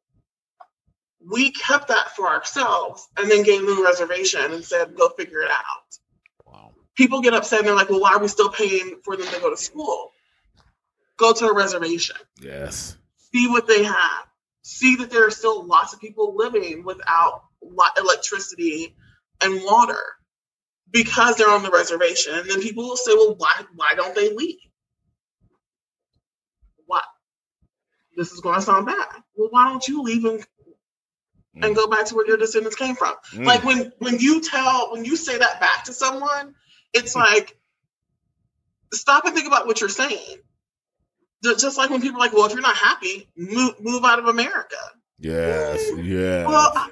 We 1.30 1.52
kept 1.52 1.88
that 1.88 2.10
for 2.16 2.28
ourselves 2.28 3.06
and 3.16 3.30
then 3.30 3.42
gave 3.44 3.60
them 3.66 3.78
a 3.78 3.82
reservation 3.84 4.52
and 4.52 4.64
said, 4.64 4.96
go 4.96 5.10
figure 5.10 5.42
it 5.42 5.50
out. 5.50 5.98
Wow. 6.46 6.72
People 6.96 7.20
get 7.22 7.34
upset 7.34 7.60
and 7.60 7.68
they're 7.68 7.74
like, 7.76 7.90
well, 7.90 8.00
why 8.00 8.12
are 8.14 8.18
we 8.20 8.28
still 8.28 8.50
paying 8.50 9.00
for 9.04 9.16
them 9.16 9.26
to 9.28 9.40
go 9.40 9.50
to 9.50 9.56
school? 9.56 10.12
Go 11.18 11.32
to 11.34 11.46
a 11.46 11.54
reservation, 11.54 12.16
Yes. 12.40 12.96
see 13.32 13.46
what 13.48 13.66
they 13.68 13.84
have, 13.84 14.26
see 14.62 14.96
that 14.96 15.10
there 15.10 15.26
are 15.26 15.30
still 15.30 15.64
lots 15.64 15.92
of 15.92 16.00
people 16.00 16.34
living 16.36 16.84
without 16.84 17.42
electricity 17.98 18.96
and 19.42 19.62
water. 19.64 20.02
because 20.92 21.36
they're 21.36 21.50
on 21.50 21.62
the 21.62 21.70
reservation. 21.70 22.34
And 22.34 22.50
then 22.50 22.60
people 22.60 22.84
will 22.88 22.96
say, 22.96 23.12
well, 23.14 23.34
why 23.36 23.52
why 23.76 23.92
don't 23.96 24.14
they 24.14 24.34
leave? 24.34 24.58
Why? 26.86 27.02
This 28.16 28.32
is 28.32 28.40
going 28.40 28.56
to 28.56 28.62
sound 28.62 28.86
bad. 28.86 29.08
Well, 29.36 29.48
why 29.50 29.68
don't 29.68 29.86
you 29.86 30.02
leave 30.02 30.24
and, 30.24 30.44
Mm. 31.56 31.66
and 31.66 31.74
go 31.76 31.88
back 31.88 32.06
to 32.06 32.14
where 32.14 32.26
your 32.26 32.36
descendants 32.36 32.76
came 32.76 32.94
from? 32.94 33.14
Mm. 33.32 33.44
Like 33.44 33.64
when 33.64 33.92
when 33.98 34.18
you 34.20 34.40
tell 34.40 34.92
when 34.92 35.04
you 35.04 35.16
say 35.16 35.36
that 35.38 35.60
back 35.60 35.84
to 35.84 35.92
someone, 35.92 36.54
it's 36.92 37.14
Mm. 37.16 37.20
like 37.20 37.56
stop 38.92 39.24
and 39.24 39.34
think 39.34 39.46
about 39.46 39.66
what 39.66 39.80
you're 39.80 39.88
saying. 39.90 40.38
Just 41.42 41.78
like 41.78 41.88
when 41.90 42.02
people 42.02 42.18
are 42.20 42.24
like, 42.26 42.32
well, 42.34 42.44
if 42.46 42.52
you're 42.52 42.60
not 42.60 42.76
happy, 42.76 43.28
move 43.36 43.80
move 43.80 44.04
out 44.04 44.18
of 44.18 44.26
America. 44.26 44.76
yes, 45.18 45.90
yes. 45.98 46.46
Well, 46.46 46.72
I- 46.74 46.90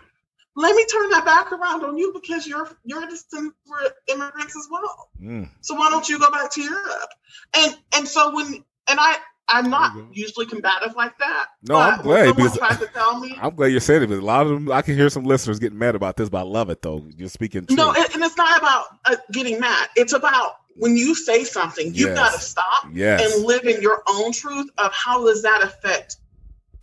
let 0.57 0.75
me 0.75 0.85
turn 0.87 1.11
that 1.11 1.25
back 1.25 1.53
around 1.53 1.85
on 1.85 1.97
you 1.99 2.13
because 2.13 2.45
you're 2.47 2.69
you're 2.85 3.07
descendants 3.07 3.15
descendant 3.31 3.55
for 3.67 3.79
immigrants 4.13 4.57
as 4.57 4.67
well. 4.69 5.09
Mm. 5.23 5.51
So 5.61 5.75
why 5.77 5.89
don't 5.91 6.09
you 6.09 6.19
go 6.19 6.31
back 6.33 6.51
to 6.53 6.63
Europe? 6.63 7.11
And 7.57 7.77
and 7.95 8.09
so 8.09 8.35
when 8.35 8.47
and 8.89 8.99
I 8.99 9.19
I'm 9.51 9.71
not 9.71 9.95
There 9.95 10.03
you 10.03 10.09
go. 10.09 10.13
usually 10.15 10.47
combative 10.47 10.95
like 10.97 11.17
that. 11.19 11.47
No, 11.69 11.77
I'm 11.77 12.03
glad 12.03 12.37
because- 12.37 12.57
tries 12.59 12.79
to 12.79 12.87
tell 12.89 13.19
me 13.21 13.37
I'm 13.43 13.55
glad 13.55 13.69
you 13.73 13.81
said 13.81 14.03
it, 14.03 14.09
but 14.09 14.19
a 14.19 14.21
lot 14.21 14.47
of 14.47 14.53
them, 14.53 14.71
I 14.73 14.83
can 14.83 14.95
hear 14.95 15.09
some 15.11 15.25
listeners 15.25 15.59
getting 15.59 15.79
mad 15.79 15.95
about 15.95 16.17
this, 16.17 16.29
but 16.29 16.39
I 16.39 16.43
love 16.43 16.71
it 16.71 16.83
though. 16.83 17.07
You're 17.17 17.29
speaking 17.29 17.67
truth. 17.67 17.77
no, 17.79 17.93
and, 17.93 18.15
and 18.15 18.23
it's 18.23 18.37
not 18.37 18.59
about 18.59 18.85
uh, 19.07 19.17
getting 19.33 19.59
mad. 19.61 19.89
It's 19.97 20.13
about 20.13 20.57
when 20.77 20.97
you 20.97 21.15
say 21.15 21.45
something, 21.45 21.87
you've 21.89 22.11
Yes. 22.11 22.17
got 22.19 22.33
to 22.35 22.39
stop 22.41 22.85
yes. 22.93 23.35
and 23.35 23.45
live 23.45 23.65
in 23.65 23.83
your 23.83 24.03
own 24.09 24.33
truth 24.33 24.69
of 24.79 24.93
how 24.93 25.25
does 25.27 25.43
that 25.43 25.63
affect. 25.63 26.17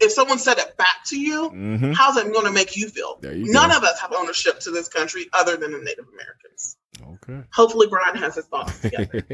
If 0.01 0.11
someone 0.11 0.39
said 0.39 0.57
it 0.57 0.75
back 0.75 1.05
to 1.05 1.17
you, 1.17 1.47
hmm 1.49 1.93
how's 1.93 2.17
it 2.17 2.33
going 2.33 2.45
to 2.45 2.51
make 2.51 2.75
you 2.75 2.89
feel? 2.89 3.17
You 3.23 3.45
None 3.53 3.69
go. 3.69 3.77
of 3.77 3.83
us 3.83 3.97
have 4.01 4.11
ownership 4.11 4.59
to 4.61 4.71
this 4.71 4.89
country 4.89 5.27
other 5.31 5.55
than 5.55 5.71
the 5.71 5.77
Native 5.79 6.05
Americans. 6.13 6.75
Okay. 7.23 7.47
Hopefully, 7.53 7.87
Brian 7.87 8.17
has 8.17 8.35
his 8.35 8.45
thoughts 8.45 8.77
together. 8.81 9.25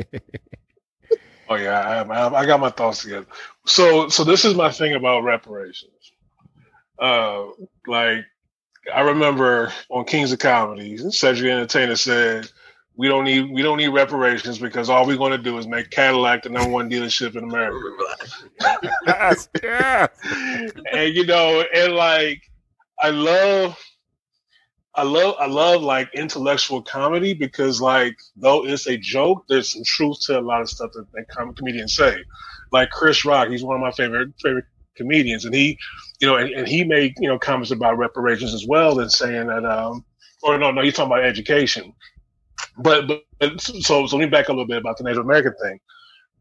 Oh 1.49 1.56
yeah, 1.56 1.80
I, 1.80 2.01
I, 2.04 2.41
I 2.41 2.45
got 2.45 2.60
my 2.60 2.69
thoughts 2.69 3.04
together. 3.04 3.25
So 3.65 4.10
so 4.10 4.23
this 4.23 4.45
is 4.45 4.56
my 4.56 4.71
thing 4.71 4.93
about 4.95 5.23
reparations. 5.23 6.12
Uh, 6.99 7.45
like 7.88 8.25
I 8.93 9.01
remember 9.01 9.71
on 9.89 10.06
Kings 10.06 10.32
of 10.32 10.39
Comedy, 10.39 10.97
Cedric 11.12 11.51
Entertainer 11.51 11.95
said, 11.95 12.49
"We 12.95 13.08
don't 13.08 13.25
need 13.25 13.51
we 13.51 13.62
don't 13.62 13.77
need 13.77 13.89
reparations 13.89 14.58
because 14.60 14.89
all 14.89 15.06
we're 15.06 15.17
going 15.17 15.32
to 15.32 15.38
do 15.38 15.58
is 15.58 15.67
make 15.67 15.89
Cadillac 15.89 16.43
the 16.43 16.49
number 16.49 16.69
one 16.69 16.89
dealership 16.89 17.36
in 17.36 17.43
America." 17.43 17.75
Remember 17.75 18.04
that. 18.60 18.95
yes. 19.08 19.49
yes. 19.63 20.10
and 20.91 21.13
you 21.13 21.25
know, 21.25 21.63
and 21.73 21.93
like 21.93 22.41
I 22.99 23.10
love 23.10 23.77
I 24.95 25.04
love 25.04 25.36
I 25.39 25.45
love 25.47 25.82
like 25.82 26.10
intellectual 26.13 26.82
comedy 26.82 27.34
because 27.34 27.80
like 27.80 28.17
though 28.36 28.65
it's 28.65 28.88
a 28.88 28.97
joke, 28.97 29.45
there's 29.47 29.71
some 29.71 29.84
truth 29.86 30.17
to 30.25 30.39
a 30.39 30.41
lot 30.41 30.62
of 30.62 30.69
stuff 30.69 30.91
that, 30.93 31.06
that 31.13 31.27
com- 31.30 31.54
comedians 31.54 31.95
say. 31.95 32.17
Like 32.71 32.89
Chris 32.89 33.23
Rock, 33.23 33.49
he's 33.49 33.63
one 33.63 33.75
of 33.75 33.82
my 33.82 33.91
favorite 33.91 34.34
favorite 34.41 34.65
comedians, 34.95 35.45
and 35.45 35.54
he, 35.54 35.77
you 36.19 36.27
know, 36.27 36.36
and, 36.36 36.49
and 36.51 36.67
he 36.67 36.84
made 36.84 37.13
you 37.19 37.30
know 37.30 37.39
comments 37.39 37.71
about 37.71 37.97
reparations 37.97 38.54
as 38.54 38.65
well, 38.67 38.99
and 38.99 39.12
saying 39.12 39.47
that 39.47 39.65
um, 39.65 40.04
or 40.43 40.58
no, 40.58 40.71
no, 40.71 40.82
you're 40.82 40.91
talking 40.91 41.12
about 41.12 41.23
education. 41.23 41.93
But 42.77 43.08
but, 43.08 43.62
so 43.62 44.06
so 44.08 44.17
let 44.17 44.25
me 44.25 44.30
back 44.30 44.49
a 44.49 44.51
little 44.51 44.67
bit 44.67 44.77
about 44.77 44.97
the 44.97 45.04
Native 45.04 45.23
American 45.23 45.54
thing. 45.62 45.80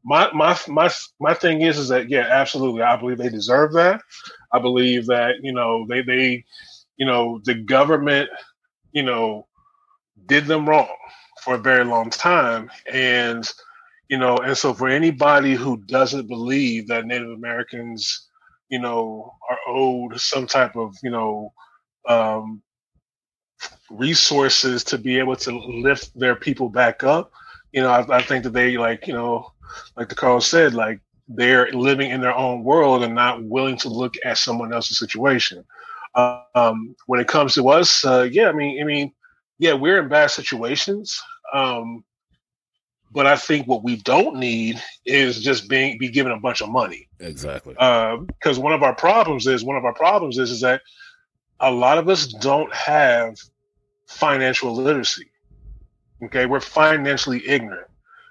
My 0.04 0.30
my 0.32 0.58
my 0.66 0.90
my 1.20 1.34
thing 1.34 1.60
is 1.62 1.78
is 1.78 1.88
that 1.88 2.08
yeah, 2.08 2.26
absolutely, 2.28 2.82
I 2.82 2.96
believe 2.96 3.18
they 3.18 3.28
deserve 3.28 3.74
that. 3.74 4.00
I 4.52 4.58
believe 4.58 5.06
that 5.06 5.36
you 5.42 5.52
know 5.52 5.86
they 5.88 6.02
they 6.02 6.44
you 7.00 7.06
know 7.06 7.40
the 7.46 7.56
government 7.56 8.30
you 8.92 9.04
know 9.04 9.48
did 10.26 10.46
them 10.46 10.68
wrong 10.68 10.88
for 11.42 11.56
a 11.56 11.58
very 11.58 11.84
long 11.84 12.10
time 12.10 12.70
and 12.92 13.52
you 14.10 14.18
know 14.18 14.38
and 14.38 14.56
so 14.56 14.74
for 14.74 14.88
anybody 14.88 15.54
who 15.54 15.78
doesn't 15.86 16.28
believe 16.28 16.88
that 16.88 17.06
native 17.06 17.30
americans 17.30 18.28
you 18.70 18.80
know 18.80 19.34
are 19.50 19.58
owed 19.68 20.20
some 20.20 20.46
type 20.46 20.76
of 20.76 20.94
you 21.04 21.10
know 21.10 21.52
um 22.08 22.62
resources 23.90 24.84
to 24.84 24.98
be 24.98 25.18
able 25.18 25.36
to 25.36 25.52
lift 25.58 26.18
their 26.18 26.36
people 26.36 26.70
back 26.70 27.04
up 27.04 27.32
you 27.72 27.82
know 27.82 27.90
i, 27.90 28.18
I 28.18 28.22
think 28.22 28.44
that 28.44 28.54
they 28.54 28.78
like 28.78 29.08
you 29.08 29.14
know 29.14 29.52
like 29.96 30.10
the 30.10 30.16
carl 30.16 30.40
said 30.40 30.74
like 30.74 31.00
they're 31.28 31.70
living 31.72 32.10
in 32.10 32.20
their 32.22 32.34
own 32.36 32.64
world 32.64 33.04
and 33.04 33.14
not 33.14 33.44
willing 33.44 33.78
to 33.78 33.88
look 33.88 34.14
at 34.24 34.38
someone 34.38 34.74
else's 34.74 34.98
situation. 34.98 35.64
Um, 36.14 36.96
when 37.06 37.20
it 37.20 37.28
comes 37.28 37.54
to 37.54 37.68
us, 37.68 38.04
uh, 38.04 38.28
yeah, 38.30 38.48
I 38.48 38.52
mean, 38.52 38.80
I 38.80 38.84
mean, 38.84 39.12
yeah, 39.58 39.74
we're 39.74 40.00
in 40.00 40.08
bad 40.08 40.30
situations. 40.30 41.20
Um, 41.52 42.04
but 43.12 43.26
I 43.26 43.36
think 43.36 43.66
what 43.66 43.82
we 43.82 43.96
don't 43.96 44.36
need 44.36 44.80
is 45.04 45.40
just 45.40 45.68
being 45.68 45.98
be 45.98 46.08
given 46.08 46.32
a 46.32 46.38
bunch 46.38 46.60
of 46.60 46.68
money. 46.68 47.08
Exactly. 47.18 47.74
Because 47.74 48.58
one 48.58 48.72
of 48.72 48.82
our 48.82 48.94
problems 48.94 49.46
is 49.46 49.64
one 49.64 49.76
of 49.76 49.84
our 49.84 49.94
problems 49.94 50.38
is 50.38 50.50
is 50.50 50.60
that 50.60 50.82
a 51.58 51.70
lot 51.70 51.98
of 51.98 52.08
us 52.08 52.26
don't 52.26 52.72
have 52.74 53.36
financial 54.06 54.74
literacy. 54.74 55.30
Okay, 56.24 56.46
we're 56.46 56.60
financially 56.60 57.46
ignorant, 57.48 57.88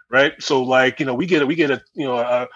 right? 0.10 0.34
So 0.40 0.64
like 0.64 1.00
you 1.00 1.06
know 1.06 1.14
we 1.14 1.26
get 1.26 1.42
a, 1.42 1.46
we 1.46 1.56
get 1.56 1.72
a 1.72 1.82
you 1.94 2.06
know 2.06 2.18
a 2.18 2.48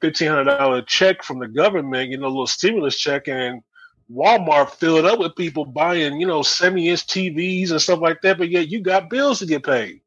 fifteen 0.00 0.28
hundred 0.28 0.44
dollar 0.44 0.82
check 0.82 1.22
from 1.22 1.38
the 1.38 1.48
government, 1.48 2.10
you 2.10 2.18
know, 2.18 2.26
a 2.26 2.28
little 2.28 2.46
stimulus 2.46 2.98
check, 2.98 3.28
and 3.28 3.62
Walmart 4.10 4.70
fill 4.70 4.96
it 4.96 5.04
up 5.04 5.18
with 5.18 5.36
people 5.36 5.64
buying 5.64 6.20
you 6.20 6.26
know 6.26 6.42
seventy 6.42 6.88
inch 6.88 7.06
TVs 7.06 7.70
and 7.70 7.80
stuff 7.80 8.00
like 8.00 8.20
that. 8.22 8.38
But 8.38 8.50
yet 8.50 8.68
you 8.68 8.82
got 8.82 9.10
bills 9.10 9.40
to 9.40 9.46
get 9.46 9.64
paid. 9.64 10.00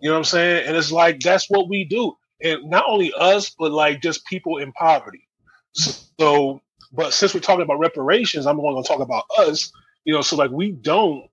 You 0.00 0.10
know 0.10 0.14
what 0.14 0.18
I'm 0.20 0.24
saying? 0.24 0.68
And 0.68 0.76
it's 0.76 0.92
like 0.92 1.20
that's 1.20 1.48
what 1.50 1.68
we 1.68 1.84
do, 1.84 2.14
and 2.42 2.70
not 2.70 2.84
only 2.88 3.12
us, 3.18 3.50
but 3.58 3.72
like 3.72 4.02
just 4.02 4.26
people 4.26 4.58
in 4.58 4.72
poverty. 4.72 5.28
So, 5.74 6.60
but 6.92 7.12
since 7.14 7.34
we're 7.34 7.40
talking 7.40 7.64
about 7.64 7.80
reparations, 7.80 8.46
I'm 8.46 8.58
going 8.58 8.82
to 8.82 8.88
talk 8.88 9.00
about 9.00 9.24
us. 9.38 9.72
You 10.04 10.14
know, 10.14 10.22
so 10.22 10.36
like 10.36 10.50
we 10.52 10.72
don't, 10.72 11.26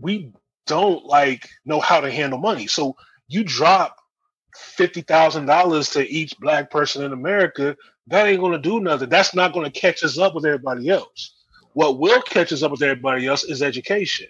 we 0.00 0.32
don't 0.66 1.04
like 1.06 1.48
know 1.66 1.80
how 1.80 2.00
to 2.00 2.10
handle 2.10 2.38
money. 2.40 2.66
So 2.68 2.96
you 3.28 3.44
drop 3.44 3.96
fifty 4.56 5.02
thousand 5.02 5.46
dollars 5.46 5.90
to 5.90 6.08
each 6.08 6.38
black 6.40 6.70
person 6.70 7.04
in 7.04 7.12
America, 7.12 7.76
that 8.08 8.26
ain't 8.26 8.40
going 8.40 8.52
to 8.52 8.58
do 8.58 8.80
nothing. 8.80 9.08
That's 9.10 9.34
not 9.34 9.54
going 9.54 9.70
to 9.70 9.80
catch 9.80 10.04
us 10.04 10.18
up 10.18 10.34
with 10.34 10.46
everybody 10.46 10.90
else. 10.90 11.33
What 11.74 11.98
will 11.98 12.22
catch 12.22 12.52
us 12.52 12.62
up 12.62 12.72
with 12.72 12.82
everybody 12.82 13.26
else 13.26 13.44
is 13.44 13.62
education. 13.62 14.28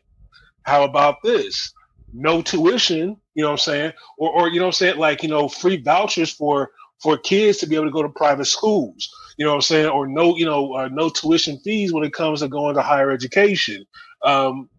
How 0.64 0.84
about 0.84 1.16
this? 1.22 1.72
No 2.12 2.42
tuition, 2.42 3.16
you 3.34 3.42
know 3.42 3.48
what 3.48 3.52
I'm 3.52 3.58
saying? 3.58 3.92
Or, 4.18 4.30
or 4.30 4.48
you 4.48 4.58
know 4.58 4.66
what 4.66 4.68
I'm 4.68 4.72
saying? 4.72 4.98
Like, 4.98 5.22
you 5.22 5.28
know, 5.28 5.48
free 5.48 5.76
vouchers 5.76 6.30
for 6.30 6.70
for 7.02 7.18
kids 7.18 7.58
to 7.58 7.66
be 7.66 7.74
able 7.74 7.86
to 7.86 7.92
go 7.92 8.02
to 8.02 8.08
private 8.08 8.46
schools. 8.46 9.08
You 9.36 9.44
know 9.44 9.52
what 9.52 9.56
I'm 9.56 9.62
saying? 9.62 9.88
Or 9.88 10.06
no, 10.06 10.36
you 10.36 10.46
know, 10.46 10.74
uh, 10.74 10.88
no 10.88 11.10
tuition 11.10 11.58
fees 11.58 11.92
when 11.92 12.04
it 12.04 12.12
comes 12.12 12.40
to 12.40 12.48
going 12.48 12.76
to 12.76 12.82
higher 12.82 13.10
education. 13.10 13.84
Um, 14.24 14.70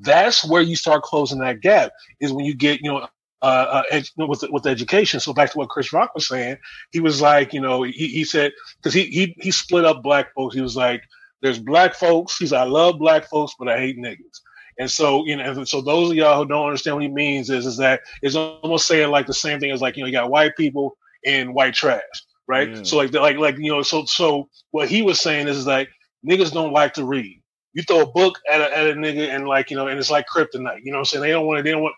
that's 0.00 0.48
where 0.48 0.62
you 0.62 0.76
start 0.76 1.02
closing 1.02 1.40
that 1.40 1.60
gap. 1.60 1.92
Is 2.20 2.32
when 2.32 2.46
you 2.46 2.54
get, 2.54 2.80
you 2.80 2.90
know, 2.90 3.08
uh, 3.42 3.44
uh, 3.44 3.82
ed- 3.90 4.08
with 4.16 4.44
with 4.50 4.66
education. 4.66 5.20
So 5.20 5.34
back 5.34 5.52
to 5.52 5.58
what 5.58 5.68
Chris 5.68 5.92
Rock 5.92 6.14
was 6.14 6.28
saying, 6.28 6.56
he 6.92 7.00
was 7.00 7.20
like, 7.20 7.52
you 7.52 7.60
know, 7.60 7.82
he, 7.82 8.08
he 8.08 8.24
said 8.24 8.52
because 8.78 8.94
he, 8.94 9.04
he 9.06 9.36
he 9.40 9.50
split 9.50 9.84
up 9.84 10.02
black 10.02 10.32
folks. 10.34 10.54
He 10.54 10.62
was 10.62 10.76
like, 10.76 11.02
there's 11.44 11.58
black 11.58 11.94
folks. 11.94 12.38
He's 12.38 12.54
I 12.54 12.64
love 12.64 12.98
black 12.98 13.28
folks, 13.28 13.52
but 13.58 13.68
I 13.68 13.78
hate 13.78 13.98
niggas. 13.98 14.40
And 14.78 14.90
so, 14.90 15.26
you 15.26 15.36
know, 15.36 15.44
and 15.44 15.68
so 15.68 15.82
those 15.82 16.10
of 16.10 16.16
y'all 16.16 16.42
who 16.42 16.48
don't 16.48 16.64
understand 16.64 16.96
what 16.96 17.02
he 17.02 17.10
means 17.10 17.50
is, 17.50 17.66
is 17.66 17.76
that 17.76 18.00
it's 18.22 18.34
almost 18.34 18.86
saying 18.86 19.10
like 19.10 19.26
the 19.26 19.34
same 19.34 19.60
thing 19.60 19.70
as 19.70 19.82
like, 19.82 19.94
you 19.98 20.02
know, 20.02 20.06
you 20.06 20.12
got 20.12 20.30
white 20.30 20.56
people 20.56 20.96
and 21.26 21.54
white 21.54 21.74
trash, 21.74 22.00
right? 22.48 22.70
Mm. 22.70 22.86
So 22.86 22.96
like, 22.96 23.12
like, 23.12 23.36
like, 23.36 23.58
you 23.58 23.70
know, 23.70 23.82
so, 23.82 24.06
so 24.06 24.48
what 24.70 24.88
he 24.88 25.02
was 25.02 25.20
saying 25.20 25.46
is, 25.46 25.58
is 25.58 25.66
like, 25.66 25.90
niggas 26.26 26.50
don't 26.50 26.72
like 26.72 26.94
to 26.94 27.04
read. 27.04 27.42
You 27.74 27.82
throw 27.82 28.00
a 28.00 28.06
book 28.06 28.40
at 28.50 28.62
a, 28.62 28.78
at 28.78 28.86
a 28.88 28.94
nigga 28.94 29.28
and 29.28 29.46
like, 29.46 29.70
you 29.70 29.76
know, 29.76 29.88
and 29.88 29.98
it's 29.98 30.10
like 30.10 30.24
kryptonite, 30.34 30.80
you 30.82 30.92
know 30.92 30.96
what 30.96 31.00
I'm 31.00 31.04
saying? 31.04 31.24
They 31.24 31.30
don't 31.30 31.46
want 31.46 31.58
to, 31.58 31.62
they 31.62 31.72
don't 31.72 31.82
want, 31.82 31.94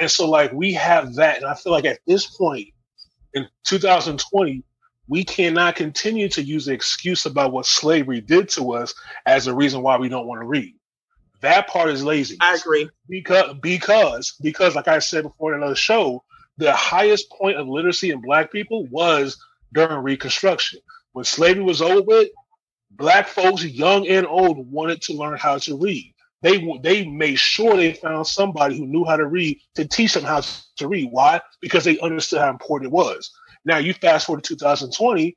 and 0.00 0.08
so 0.08 0.30
like 0.30 0.52
we 0.52 0.72
have 0.74 1.16
that. 1.16 1.38
And 1.38 1.46
I 1.46 1.54
feel 1.54 1.72
like 1.72 1.84
at 1.84 1.98
this 2.06 2.26
point 2.26 2.68
in 3.32 3.48
2020, 3.64 4.62
we 5.08 5.24
cannot 5.24 5.76
continue 5.76 6.28
to 6.30 6.42
use 6.42 6.66
the 6.66 6.72
excuse 6.72 7.26
about 7.26 7.52
what 7.52 7.66
slavery 7.66 8.20
did 8.20 8.48
to 8.50 8.72
us 8.72 8.94
as 9.26 9.46
a 9.46 9.54
reason 9.54 9.82
why 9.82 9.98
we 9.98 10.08
don't 10.08 10.26
want 10.26 10.40
to 10.40 10.46
read. 10.46 10.74
That 11.40 11.68
part 11.68 11.90
is 11.90 12.02
lazy 12.02 12.38
I 12.40 12.54
agree. 12.54 12.88
because 13.08 13.54
because 13.60 14.34
because 14.40 14.74
like 14.74 14.88
I 14.88 14.98
said 14.98 15.24
before 15.24 15.52
in 15.52 15.60
another 15.60 15.74
show, 15.74 16.24
the 16.56 16.72
highest 16.72 17.30
point 17.30 17.58
of 17.58 17.68
literacy 17.68 18.10
in 18.10 18.20
black 18.22 18.50
people 18.50 18.86
was 18.86 19.36
during 19.74 19.98
Reconstruction. 19.98 20.80
When 21.12 21.24
slavery 21.24 21.62
was 21.62 21.82
over, 21.82 22.24
black 22.92 23.28
folks, 23.28 23.64
young 23.64 24.08
and 24.08 24.26
old, 24.26 24.70
wanted 24.70 25.02
to 25.02 25.12
learn 25.12 25.36
how 25.36 25.58
to 25.58 25.76
read. 25.76 26.14
They 26.40 26.78
they 26.82 27.06
made 27.06 27.38
sure 27.38 27.76
they 27.76 27.92
found 27.94 28.26
somebody 28.26 28.78
who 28.78 28.86
knew 28.86 29.04
how 29.04 29.16
to 29.16 29.26
read 29.26 29.60
to 29.74 29.86
teach 29.86 30.14
them 30.14 30.24
how 30.24 30.42
to 30.76 30.88
read. 30.88 31.08
Why? 31.10 31.40
Because 31.60 31.84
they 31.84 31.98
understood 32.00 32.40
how 32.40 32.50
important 32.50 32.88
it 32.88 32.94
was. 32.94 33.30
Now 33.64 33.78
you 33.78 33.94
fast 33.94 34.26
forward 34.26 34.44
to 34.44 34.56
2020, 34.56 35.36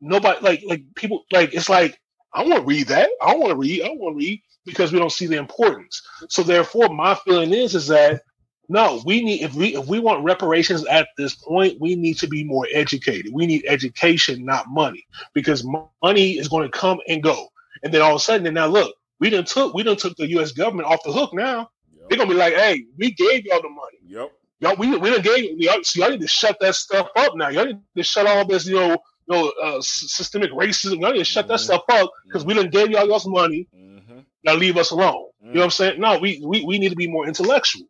nobody 0.00 0.40
like 0.40 0.62
like 0.66 0.82
people 0.94 1.24
like 1.32 1.54
it's 1.54 1.68
like 1.68 1.98
I 2.34 2.42
want 2.42 2.56
to 2.56 2.66
read 2.66 2.88
that. 2.88 3.10
I 3.20 3.34
want 3.34 3.50
to 3.50 3.56
read. 3.56 3.82
I 3.82 3.88
want 3.90 4.14
to 4.14 4.18
read 4.18 4.42
because 4.64 4.92
we 4.92 4.98
don't 4.98 5.12
see 5.12 5.26
the 5.26 5.36
importance. 5.36 6.02
So 6.28 6.42
therefore, 6.42 6.88
my 6.88 7.14
feeling 7.14 7.52
is 7.52 7.74
is 7.74 7.88
that 7.88 8.22
No, 8.68 9.02
we 9.04 9.22
need 9.22 9.42
if 9.42 9.54
we 9.54 9.76
if 9.76 9.86
we 9.86 9.98
want 9.98 10.24
reparations 10.24 10.86
at 10.86 11.08
this 11.18 11.34
point, 11.34 11.80
we 11.80 11.96
need 11.96 12.18
to 12.18 12.28
be 12.28 12.44
more 12.44 12.66
educated. 12.72 13.32
We 13.32 13.46
need 13.46 13.64
education, 13.66 14.44
not 14.44 14.68
money, 14.68 15.04
because 15.34 15.66
money 16.02 16.38
is 16.38 16.48
going 16.48 16.70
to 16.70 16.78
come 16.78 17.00
and 17.08 17.22
go, 17.22 17.48
and 17.82 17.92
then 17.92 18.02
all 18.02 18.12
of 18.12 18.16
a 18.16 18.20
sudden, 18.20 18.46
and 18.46 18.54
now 18.54 18.66
look, 18.66 18.94
we 19.20 19.30
didn't 19.30 19.48
took 19.48 19.74
we 19.74 19.82
didn't 19.82 19.98
took 19.98 20.16
the 20.16 20.28
U.S. 20.30 20.52
government 20.52 20.88
off 20.88 21.02
the 21.04 21.12
hook. 21.12 21.34
Now 21.34 21.70
yep. 21.92 22.08
they're 22.08 22.18
gonna 22.18 22.30
be 22.30 22.36
like, 22.36 22.54
hey, 22.54 22.84
we 22.96 23.10
gave 23.10 23.44
y'all 23.44 23.60
the 23.62 23.68
money. 23.68 23.98
Yep. 24.06 24.32
Y'all, 24.62 24.76
we 24.76 24.96
we 24.96 25.10
didn't 25.10 25.24
gave 25.24 25.58
y'all, 25.58 25.82
so 25.82 26.00
y'all 26.00 26.10
need 26.10 26.20
to 26.20 26.28
shut 26.28 26.56
that 26.60 26.76
stuff 26.76 27.08
up 27.16 27.34
now. 27.34 27.48
Y'all 27.48 27.66
need 27.66 27.80
to 27.96 28.02
shut 28.04 28.28
all 28.28 28.46
this, 28.46 28.64
you 28.64 28.76
know, 28.76 28.90
you 28.90 28.96
know, 29.28 29.52
uh, 29.60 29.80
systemic 29.80 30.52
racism. 30.52 31.00
Y'all 31.00 31.10
need 31.10 31.18
to 31.18 31.24
shut 31.24 31.46
mm-hmm. 31.46 31.52
that 31.54 31.58
stuff 31.58 31.82
up 31.88 32.12
because 32.24 32.42
mm-hmm. 32.42 32.48
we 32.48 32.54
didn't 32.54 32.70
give 32.70 32.88
y'all 32.88 33.08
y'all's 33.08 33.26
money. 33.26 33.66
Mm-hmm. 33.76 34.20
Now 34.44 34.54
leave 34.54 34.76
us 34.76 34.92
alone. 34.92 35.30
You 35.40 35.54
know 35.54 35.60
what 35.60 35.64
I'm 35.64 35.70
saying? 35.70 36.00
No, 36.00 36.16
we, 36.20 36.40
we 36.44 36.64
we 36.64 36.78
need 36.78 36.90
to 36.90 36.96
be 36.96 37.08
more 37.08 37.26
intellectual. 37.26 37.88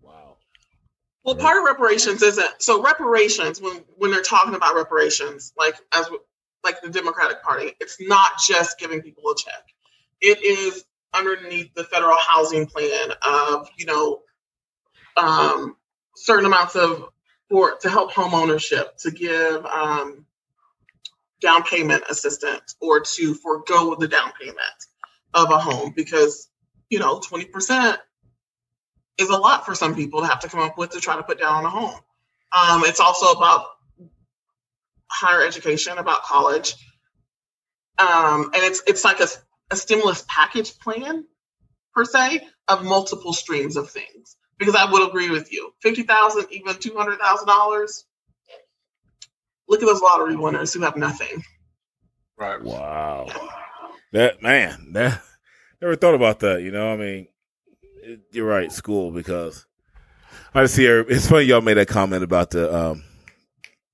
Wow. 0.00 0.36
Well, 1.24 1.34
part 1.34 1.58
of 1.58 1.64
reparations 1.64 2.22
isn't 2.22 2.62
so 2.62 2.80
reparations 2.80 3.60
when 3.60 3.82
when 3.96 4.12
they're 4.12 4.22
talking 4.22 4.54
about 4.54 4.76
reparations, 4.76 5.52
like 5.58 5.74
as 5.92 6.08
like 6.62 6.82
the 6.82 6.88
Democratic 6.88 7.42
Party, 7.42 7.72
it's 7.80 7.96
not 8.00 8.30
just 8.46 8.78
giving 8.78 9.02
people 9.02 9.28
a 9.28 9.34
check. 9.36 9.64
It 10.20 10.40
is 10.44 10.84
underneath 11.12 11.74
the 11.74 11.82
federal 11.82 12.16
housing 12.16 12.66
plan 12.66 13.10
of 13.22 13.68
you 13.76 13.86
know 13.86 14.20
um, 15.16 15.76
certain 16.16 16.46
amounts 16.46 16.76
of 16.76 17.08
for 17.50 17.76
to 17.78 17.90
help 17.90 18.12
home 18.12 18.34
ownership, 18.34 18.96
to 18.98 19.10
give 19.10 19.64
um, 19.66 20.24
down 21.40 21.62
payment 21.62 22.04
assistance, 22.08 22.76
or 22.80 23.00
to 23.00 23.34
forego 23.34 23.94
the 23.94 24.08
down 24.08 24.32
payment 24.40 24.58
of 25.34 25.50
a 25.50 25.58
home 25.58 25.92
because 25.94 26.48
you 26.88 26.98
know 26.98 27.20
twenty 27.20 27.44
percent 27.44 27.98
is 29.18 29.28
a 29.28 29.36
lot 29.36 29.64
for 29.64 29.74
some 29.74 29.94
people 29.94 30.20
to 30.20 30.26
have 30.26 30.40
to 30.40 30.48
come 30.48 30.60
up 30.60 30.76
with 30.76 30.90
to 30.90 31.00
try 31.00 31.16
to 31.16 31.22
put 31.22 31.38
down 31.38 31.54
on 31.54 31.64
a 31.64 31.70
home. 31.70 32.00
Um, 32.52 32.82
it's 32.84 33.00
also 33.00 33.32
about 33.36 33.66
higher 35.08 35.46
education, 35.46 35.98
about 35.98 36.22
college, 36.22 36.74
um, 37.98 38.50
and 38.54 38.64
it's 38.64 38.82
it's 38.86 39.04
like 39.04 39.20
a, 39.20 39.28
a 39.70 39.76
stimulus 39.76 40.24
package 40.28 40.78
plan 40.78 41.24
per 41.94 42.04
se 42.04 42.46
of 42.68 42.84
multiple 42.84 43.32
streams 43.32 43.76
of 43.76 43.90
things. 43.90 44.36
Because 44.58 44.76
I 44.76 44.90
would 44.90 45.06
agree 45.08 45.30
with 45.30 45.52
you, 45.52 45.72
fifty 45.80 46.02
thousand, 46.02 46.46
even 46.50 46.74
two 46.76 46.96
hundred 46.96 47.18
thousand 47.18 47.48
dollars. 47.48 48.04
Look 49.68 49.82
at 49.82 49.86
those 49.86 50.02
lottery 50.02 50.36
winners 50.36 50.72
who 50.72 50.80
have 50.82 50.96
nothing. 50.96 51.42
Right. 52.36 52.62
Wow. 52.62 53.28
That 54.12 54.42
man, 54.42 54.92
that 54.92 55.20
never 55.80 55.96
thought 55.96 56.14
about 56.14 56.40
that. 56.40 56.62
You 56.62 56.70
know, 56.70 56.92
I 56.92 56.96
mean, 56.96 57.28
you're 58.30 58.46
right, 58.46 58.70
school 58.70 59.10
because 59.10 59.66
I 60.54 60.62
just 60.62 60.74
see. 60.74 60.86
It's 60.86 61.28
funny 61.28 61.44
y'all 61.44 61.60
made 61.60 61.78
that 61.78 61.88
comment 61.88 62.22
about 62.22 62.50
the 62.50 62.72
um, 62.74 63.04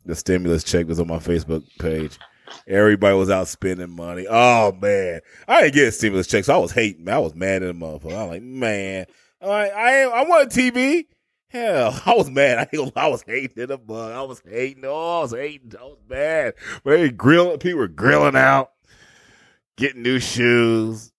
the 0.04 0.14
stimulus 0.14 0.64
check 0.64 0.86
was 0.86 1.00
on 1.00 1.08
my 1.08 1.18
Facebook 1.18 1.64
page. 1.78 2.18
Everybody 2.66 3.16
was 3.16 3.30
out 3.30 3.48
spending 3.48 3.90
money. 3.90 4.26
Oh 4.28 4.72
man, 4.72 5.20
I 5.46 5.62
didn't 5.62 5.74
get 5.74 5.88
a 5.88 5.92
stimulus 5.92 6.26
checks. 6.26 6.46
so 6.46 6.54
I 6.54 6.58
was 6.58 6.72
hating. 6.72 7.08
I 7.08 7.18
was 7.18 7.34
mad 7.34 7.62
at 7.62 7.66
the 7.66 7.72
motherfucker. 7.72 8.16
I 8.16 8.22
was 8.24 8.30
like, 8.30 8.42
man, 8.42 9.06
I 9.40 9.68
I, 9.68 10.02
I 10.02 10.24
want 10.24 10.54
a 10.54 10.58
TV. 10.58 11.06
Hell, 11.48 12.00
I 12.06 12.14
was 12.14 12.30
mad. 12.30 12.68
I, 12.72 12.90
I 12.96 13.08
was 13.08 13.22
hating 13.22 13.66
the 13.66 13.78
mug. 13.78 14.12
I 14.12 14.22
was 14.22 14.42
hating. 14.48 14.84
Oh, 14.84 15.18
I 15.18 15.22
was 15.22 15.32
hating. 15.32 15.72
I 15.78 15.84
was 15.84 15.98
mad. 16.08 16.54
But 16.84 16.90
they 16.96 17.10
grilling. 17.10 17.58
People 17.58 17.80
were 17.80 17.88
grilling 17.88 18.36
out, 18.36 18.70
getting 19.76 20.02
new 20.02 20.20
shoes, 20.20 21.12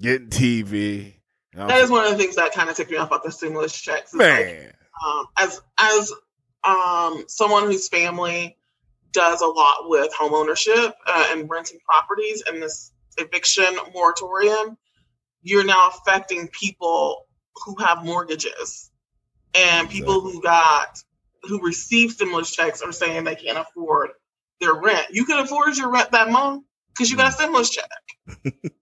getting 0.00 0.28
TV. 0.28 1.14
That 1.54 1.78
is 1.78 1.90
one 1.90 2.04
of 2.04 2.10
the 2.10 2.18
things 2.18 2.36
that 2.36 2.52
kind 2.52 2.68
of 2.68 2.76
took 2.76 2.90
me 2.90 2.98
off 2.98 3.08
about 3.08 3.24
the 3.24 3.32
stimulus 3.32 3.78
checks. 3.78 4.12
Man, 4.12 4.64
like, 4.64 4.74
um, 5.06 5.26
as 5.38 5.60
as 5.78 6.12
um, 6.64 7.24
someone 7.28 7.64
whose 7.64 7.88
family 7.88 8.56
does 9.12 9.40
a 9.40 9.46
lot 9.46 9.88
with 9.88 10.12
home 10.14 10.34
ownership 10.34 10.94
uh, 11.06 11.28
and 11.30 11.48
renting 11.48 11.78
properties 11.86 12.42
and 12.46 12.62
this 12.62 12.92
eviction 13.16 13.74
moratorium, 13.94 14.76
you're 15.46 15.64
now 15.64 15.88
affecting 15.88 16.48
people 16.48 17.24
who 17.64 17.76
have 17.76 18.04
mortgages 18.04 18.90
and 19.56 19.88
people 19.88 20.20
who 20.20 20.42
got 20.42 20.98
who 21.44 21.62
receive 21.62 22.10
stimulus 22.10 22.50
checks 22.50 22.82
are 22.82 22.90
saying 22.90 23.22
they 23.22 23.36
can't 23.36 23.56
afford 23.56 24.10
their 24.60 24.74
rent. 24.74 25.06
You 25.10 25.24
can 25.24 25.38
afford 25.38 25.76
your 25.76 25.92
rent 25.92 26.10
that 26.10 26.30
month 26.30 26.64
because 26.90 27.12
you 27.12 27.16
got 27.16 27.28
a 27.28 27.30
mm. 27.30 27.38
stimulus 27.38 27.70
check. 27.70 27.88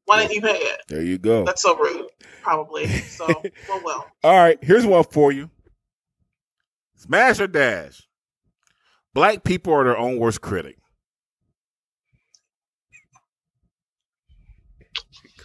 Why 0.06 0.22
didn't 0.22 0.32
you 0.32 0.40
pay 0.40 0.56
it? 0.56 0.80
There 0.88 1.02
you 1.02 1.18
go. 1.18 1.44
That's 1.44 1.60
so 1.60 1.76
rude. 1.76 2.08
Probably. 2.42 2.86
So, 2.86 3.26
well, 3.68 3.82
well. 3.84 4.06
All 4.22 4.34
right. 4.34 4.58
Here's 4.62 4.86
one 4.86 5.04
for 5.04 5.32
you. 5.32 5.50
Smash 6.96 7.40
or 7.40 7.46
dash. 7.46 8.08
Black 9.12 9.44
people 9.44 9.74
are 9.74 9.84
their 9.84 9.98
own 9.98 10.18
worst 10.18 10.40
critic. 10.40 10.78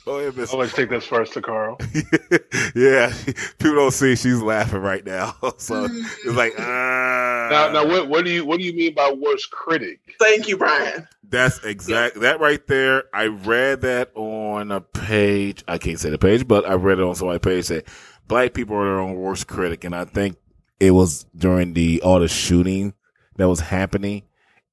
Go 0.09 0.17
ahead, 0.17 0.37
Miss. 0.37 0.51
I'll 0.51 0.57
let 0.57 0.71
take 0.71 0.89
this 0.89 1.05
first 1.05 1.33
to 1.33 1.41
Carl. 1.43 1.77
yeah, 2.75 3.13
people 3.59 3.75
don't 3.75 3.91
see 3.91 4.15
she's 4.15 4.41
laughing 4.41 4.79
right 4.79 5.05
now, 5.05 5.35
so 5.57 5.85
it's 5.85 6.25
like. 6.25 6.59
Uh, 6.59 6.63
now, 6.63 7.69
now, 7.71 7.85
what, 7.85 8.09
what 8.09 8.25
do 8.25 8.31
you 8.31 8.43
what 8.43 8.57
do 8.57 8.65
you 8.65 8.73
mean 8.73 8.95
by 8.95 9.11
worst 9.11 9.51
critic? 9.51 9.99
Thank 10.17 10.47
you, 10.47 10.57
Brian. 10.57 11.07
That's 11.21 11.63
exact. 11.63 12.15
Yeah. 12.15 12.21
That 12.23 12.39
right 12.39 12.65
there. 12.65 13.03
I 13.13 13.25
read 13.25 13.81
that 13.81 14.09
on 14.15 14.71
a 14.71 14.81
page. 14.81 15.63
I 15.67 15.77
can't 15.77 15.99
say 15.99 16.09
the 16.09 16.17
page, 16.17 16.47
but 16.47 16.67
I 16.67 16.73
read 16.73 16.97
it 16.97 17.03
on 17.03 17.13
somebody's 17.13 17.41
page. 17.41 17.67
That 17.67 17.87
black 18.27 18.55
people 18.55 18.77
are 18.77 18.85
their 18.85 18.99
own 18.99 19.13
worst 19.13 19.45
critic, 19.45 19.83
and 19.83 19.95
I 19.95 20.05
think 20.05 20.37
it 20.79 20.89
was 20.89 21.25
during 21.37 21.75
the 21.75 22.01
all 22.01 22.19
the 22.19 22.27
shooting 22.27 22.95
that 23.35 23.47
was 23.47 23.59
happening 23.59 24.23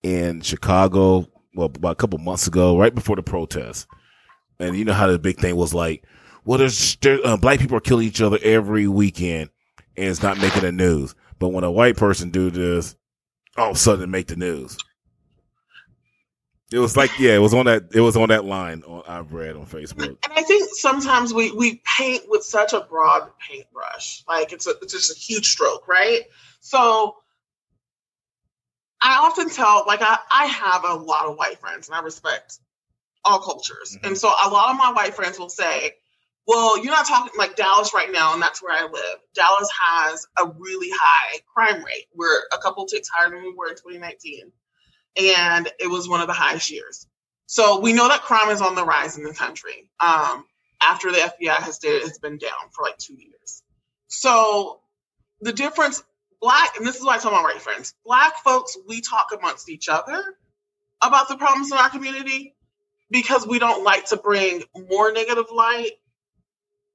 in 0.03 0.41
Chicago. 0.41 1.28
Well, 1.55 1.66
about 1.66 1.93
a 1.93 1.97
couple 1.97 2.18
months 2.20 2.47
ago, 2.47 2.78
right 2.78 2.95
before 2.95 3.16
the 3.16 3.22
protest 3.22 3.87
and 4.59 4.77
you 4.77 4.85
know 4.85 4.93
how 4.93 5.07
the 5.07 5.19
big 5.19 5.39
thing 5.39 5.57
was 5.57 5.75
like, 5.75 6.05
well, 6.45 6.59
there's 6.59 6.97
there, 6.97 7.19
uh, 7.25 7.37
black 7.37 7.59
people 7.59 7.77
are 7.77 7.81
killing 7.81 8.07
each 8.07 8.21
other 8.21 8.39
every 8.43 8.89
weekend, 8.89 9.51
and 9.97 10.09
it's 10.09 10.23
not 10.23 10.39
making 10.39 10.63
the 10.63 10.73
news. 10.73 11.15
But 11.39 11.49
when 11.49 11.65
a 11.65 11.71
white 11.71 11.97
person 11.97 12.31
do 12.31 12.51
this, 12.51 12.97
all 13.57 13.71
of 13.71 13.77
a 13.77 13.79
sudden 13.79 14.11
make 14.11 14.29
the 14.29 14.37
news. 14.37 14.79
It 16.73 16.79
was 16.81 16.97
like, 16.97 17.17
yeah, 17.19 17.35
it 17.35 17.39
was 17.39 17.55
on 17.55 17.67
that. 17.67 17.85
It 17.95 18.01
was 18.01 18.17
on 18.17 18.29
that 18.31 18.45
line 18.45 18.83
on, 18.87 19.03
I've 19.07 19.33
read 19.33 19.55
on 19.55 19.67
Facebook. 19.67 20.17
And 20.25 20.33
I 20.35 20.43
think 20.43 20.69
sometimes 20.73 21.33
we 21.33 21.53
we 21.53 21.81
paint 21.97 22.25
with 22.29 22.43
such 22.43 22.73
a 22.73 22.81
broad 22.81 23.31
paintbrush, 23.39 24.25
like 24.29 24.53
it's 24.53 24.67
a, 24.67 24.71
it's 24.83 24.93
just 24.93 25.17
a 25.17 25.19
huge 25.19 25.49
stroke, 25.49 25.87
right? 25.87 26.23
So 26.61 27.17
I 29.01 29.19
often 29.19 29.49
tell, 29.49 29.85
like 29.87 30.03
I 30.03 30.19
I 30.33 30.47
have 30.47 30.85
a 30.85 30.95
lot 30.95 31.27
of 31.27 31.37
white 31.37 31.59
friends, 31.61 31.89
and 31.89 31.95
I 31.95 32.01
respect 32.01 32.59
all 33.27 33.41
cultures. 33.41 33.97
Mm-hmm. 33.97 34.07
And 34.07 34.18
so 34.18 34.29
a 34.29 34.49
lot 34.49 34.70
of 34.70 34.77
my 34.77 34.93
white 34.93 35.14
friends 35.14 35.39
will 35.39 35.49
say, 35.49 35.93
well, 36.47 36.79
you're 36.83 36.93
not 36.93 37.07
talking 37.07 37.33
like 37.37 37.57
Dallas 37.57 37.93
right 37.93 38.11
now, 38.12 38.33
and 38.33 38.41
that's 38.41 38.62
where 38.62 38.72
I 38.72 38.85
live. 38.85 39.18
Dallas 39.35 39.68
has 39.81 40.27
a 40.39 40.47
really 40.59 40.91
high 40.93 41.41
crime 41.53 41.85
rate. 41.85 42.07
We're 42.14 42.43
a 42.53 42.59
couple 42.59 42.87
ticks 42.87 43.09
higher 43.12 43.31
than 43.31 43.43
we 43.43 43.53
were 43.53 43.68
in 43.68 43.74
2019. 43.74 44.53
And 45.18 45.68
it 45.81 45.89
was 45.89 46.09
one 46.09 46.20
of 46.20 46.29
the 46.29 46.33
highest 46.33 46.70
years. 46.70 47.07
So 47.47 47.81
we 47.81 47.93
know 47.93 48.09
that 48.09 48.22
crime 48.22 48.51
is 48.51 48.61
on 48.61 48.74
the 48.74 48.85
rise 48.85 49.18
in 49.18 49.24
the 49.24 49.33
country. 49.33 49.91
Um, 49.99 50.45
after 50.83 51.11
the 51.11 51.18
FBI 51.18 51.55
has 51.55 51.77
stated 51.77 52.03
it's 52.03 52.18
been 52.18 52.39
down 52.39 52.70
for 52.72 52.83
like 52.83 52.99
two 52.99 53.14
years. 53.14 53.62
So 54.09 54.81
the 55.41 55.53
difference, 55.53 56.03
black, 56.41 56.77
and 56.77 56.87
this 56.87 56.97
is 56.97 57.05
why 57.05 57.16
I 57.16 57.18
tell 57.18 57.33
my 57.33 57.43
white 57.43 57.62
friends, 57.62 57.95
black 58.05 58.35
folks, 58.45 58.77
we 58.87 59.01
talk 59.01 59.29
amongst 59.37 59.68
each 59.68 59.89
other 59.89 60.22
about 61.03 61.29
the 61.29 61.37
problems 61.37 61.72
in 61.72 61.79
our 61.79 61.91
community 61.91 62.56
because 63.11 63.47
we 63.47 63.59
don't 63.59 63.85
like 63.85 64.07
to 64.07 64.17
bring 64.17 64.63
more 64.91 65.13
negative 65.13 65.47
light 65.53 65.93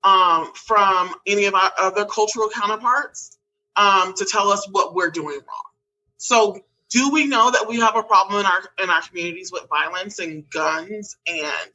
um, 0.03 0.51
from 0.53 1.14
any 1.28 1.45
of 1.45 1.53
our 1.53 1.72
other 1.80 2.05
cultural 2.05 2.49
counterparts 2.49 3.38
um, 3.76 4.14
to 4.16 4.26
tell 4.26 4.49
us 4.49 4.68
what 4.70 4.93
we're 4.95 5.12
doing 5.12 5.36
wrong. 5.36 5.72
So, 6.18 6.59
do 6.89 7.09
we 7.09 7.26
know 7.26 7.51
that 7.51 7.68
we 7.70 7.80
have 7.80 7.95
a 7.95 8.03
problem 8.03 8.41
in 8.41 8.45
our 8.45 8.62
in 8.84 8.89
our 8.89 9.01
communities 9.01 9.51
with 9.51 9.68
violence 9.70 10.20
and 10.20 10.49
guns 10.49 11.18
and 11.26 11.72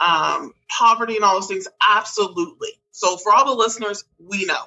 um, 0.00 0.52
poverty 0.68 1.16
and 1.16 1.24
all 1.24 1.34
those 1.34 1.48
things? 1.48 1.68
Absolutely. 1.86 2.70
So, 2.90 3.16
for 3.16 3.34
all 3.34 3.44
the 3.44 3.54
listeners, 3.54 4.04
we 4.18 4.46
know. 4.46 4.62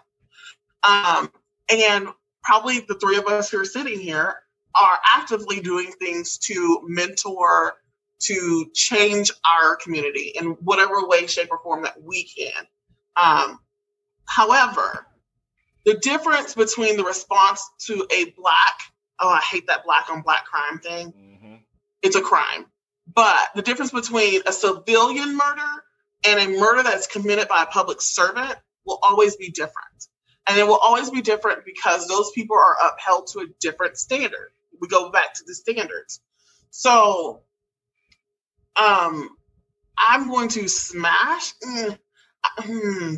Um, 0.87 1.31
and 1.69 2.07
probably 2.43 2.79
the 2.79 2.95
three 2.95 3.17
of 3.17 3.25
us 3.25 3.49
who 3.49 3.59
are 3.59 3.65
sitting 3.65 3.99
here 3.99 4.35
are 4.75 4.99
actively 5.15 5.59
doing 5.59 5.91
things 5.91 6.37
to 6.37 6.81
mentor 6.87 7.75
to 8.19 8.69
change 8.73 9.31
our 9.45 9.75
community 9.77 10.33
in 10.35 10.51
whatever 10.61 11.07
way, 11.07 11.27
shape, 11.27 11.49
or 11.51 11.59
form 11.59 11.83
that 11.83 12.01
we 12.01 12.23
can. 12.23 12.51
Um, 13.15 13.59
however, 14.25 15.05
the 15.85 15.95
difference 15.95 16.53
between 16.53 16.97
the 16.97 17.03
response 17.03 17.67
to 17.87 18.05
a 18.11 18.25
black, 18.37 18.79
oh, 19.19 19.29
I 19.29 19.41
hate 19.41 19.67
that 19.67 19.85
black 19.85 20.09
on 20.09 20.21
black 20.21 20.45
crime 20.45 20.79
thing, 20.79 21.13
mm-hmm. 21.13 21.55
it's 22.01 22.15
a 22.15 22.21
crime. 22.21 22.65
But 23.13 23.37
the 23.55 23.61
difference 23.61 23.91
between 23.91 24.41
a 24.45 24.51
civilian 24.51 25.35
murder 25.35 25.83
and 26.25 26.39
a 26.39 26.59
murder 26.59 26.83
that's 26.83 27.07
committed 27.07 27.47
by 27.47 27.63
a 27.63 27.65
public 27.65 28.01
servant 28.01 28.55
will 28.85 28.99
always 29.01 29.35
be 29.35 29.49
different. 29.49 29.75
And 30.47 30.57
it 30.57 30.67
will 30.67 30.77
always 30.77 31.09
be 31.09 31.21
different 31.21 31.65
because 31.65 32.07
those 32.07 32.31
people 32.31 32.57
are 32.57 32.75
upheld 32.91 33.27
to 33.27 33.39
a 33.39 33.45
different 33.59 33.97
standard. 33.97 34.51
We 34.81 34.87
go 34.87 35.11
back 35.11 35.33
to 35.35 35.43
the 35.45 35.53
standards. 35.53 36.21
So 36.71 37.41
um 38.75 39.29
I'm 39.99 40.29
going 40.29 40.49
to 40.49 40.67
smash. 40.67 41.53
Mm, 41.63 41.99
hmm. 42.59 43.15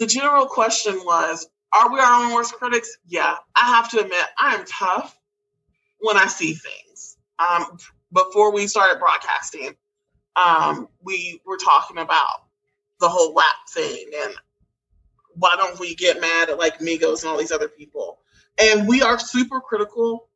The 0.00 0.06
general 0.06 0.46
question 0.46 0.94
was 1.04 1.46
Are 1.72 1.92
we 1.92 2.00
our 2.00 2.24
own 2.24 2.34
worst 2.34 2.54
critics? 2.54 2.96
Yeah, 3.06 3.36
I 3.56 3.66
have 3.66 3.90
to 3.90 4.00
admit, 4.00 4.24
I 4.38 4.54
am 4.54 4.64
tough 4.66 5.16
when 6.00 6.16
I 6.16 6.26
see 6.26 6.54
things. 6.54 7.16
Um, 7.38 7.78
before 8.12 8.52
we 8.52 8.66
started 8.66 8.98
broadcasting, 8.98 9.76
um, 10.36 10.88
we 11.02 11.40
were 11.46 11.58
talking 11.58 11.98
about 11.98 12.46
the 12.98 13.08
whole 13.08 13.34
WAP 13.34 13.54
thing 13.72 14.10
and 14.24 14.34
why 15.34 15.54
don't 15.56 15.78
we 15.78 15.94
get 15.94 16.20
mad 16.20 16.50
at 16.50 16.58
like 16.58 16.80
Migos 16.80 17.22
and 17.22 17.30
all 17.30 17.38
these 17.38 17.52
other 17.52 17.68
people? 17.68 18.18
And 18.60 18.88
we 18.88 19.02
are 19.02 19.18
super 19.18 19.60
critical 19.60 20.28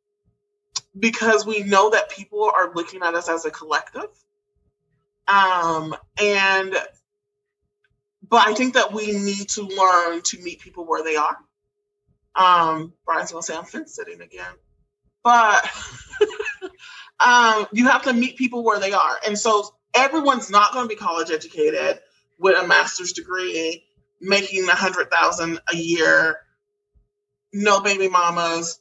because 0.97 1.45
we 1.45 1.63
know 1.63 1.89
that 1.89 2.09
people 2.09 2.51
are 2.55 2.73
looking 2.73 3.01
at 3.03 3.15
us 3.15 3.29
as 3.29 3.45
a 3.45 3.51
collective. 3.51 4.09
Um, 5.27 5.95
and 6.21 6.75
but 8.27 8.47
I 8.47 8.53
think 8.53 8.73
that 8.73 8.93
we 8.93 9.11
need 9.11 9.49
to 9.49 9.63
learn 9.63 10.21
to 10.23 10.41
meet 10.41 10.59
people 10.59 10.85
where 10.85 11.03
they 11.03 11.15
are. 11.15 11.37
Um, 12.35 12.93
Brian's 13.05 13.31
gonna 13.31 13.43
say 13.43 13.55
I'm 13.55 13.65
fence 13.65 13.95
sitting 13.95 14.21
again, 14.21 14.53
but 15.23 15.63
um, 17.25 17.67
you 17.71 17.87
have 17.87 18.03
to 18.03 18.13
meet 18.13 18.37
people 18.37 18.63
where 18.63 18.79
they 18.79 18.91
are, 18.93 19.17
and 19.25 19.37
so 19.37 19.73
everyone's 19.95 20.49
not 20.49 20.73
to 20.73 20.87
be 20.87 20.95
college 20.95 21.31
educated 21.31 21.99
with 22.37 22.61
a 22.61 22.67
master's 22.67 23.13
degree, 23.13 23.83
making 24.19 24.67
a 24.67 24.75
hundred 24.75 25.09
thousand 25.09 25.59
a 25.71 25.77
year, 25.77 26.37
no 27.53 27.79
baby 27.81 28.09
mamas, 28.09 28.79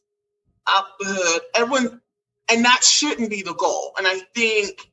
out 0.68 0.84
the 0.98 1.06
hood. 1.06 1.42
Everyone, 1.54 2.00
and 2.50 2.64
that 2.64 2.82
shouldn't 2.84 3.30
be 3.30 3.42
the 3.42 3.54
goal. 3.54 3.92
And 3.96 4.06
I 4.06 4.20
think 4.34 4.90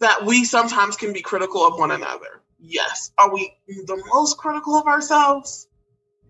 that 0.00 0.24
we 0.24 0.44
sometimes 0.44 0.96
can 0.96 1.12
be 1.12 1.20
critical 1.20 1.66
of 1.66 1.78
one 1.78 1.90
another. 1.90 2.42
Yes. 2.58 3.12
Are 3.18 3.32
we 3.32 3.54
the 3.66 4.02
most 4.12 4.38
critical 4.38 4.76
of 4.76 4.86
ourselves? 4.86 5.68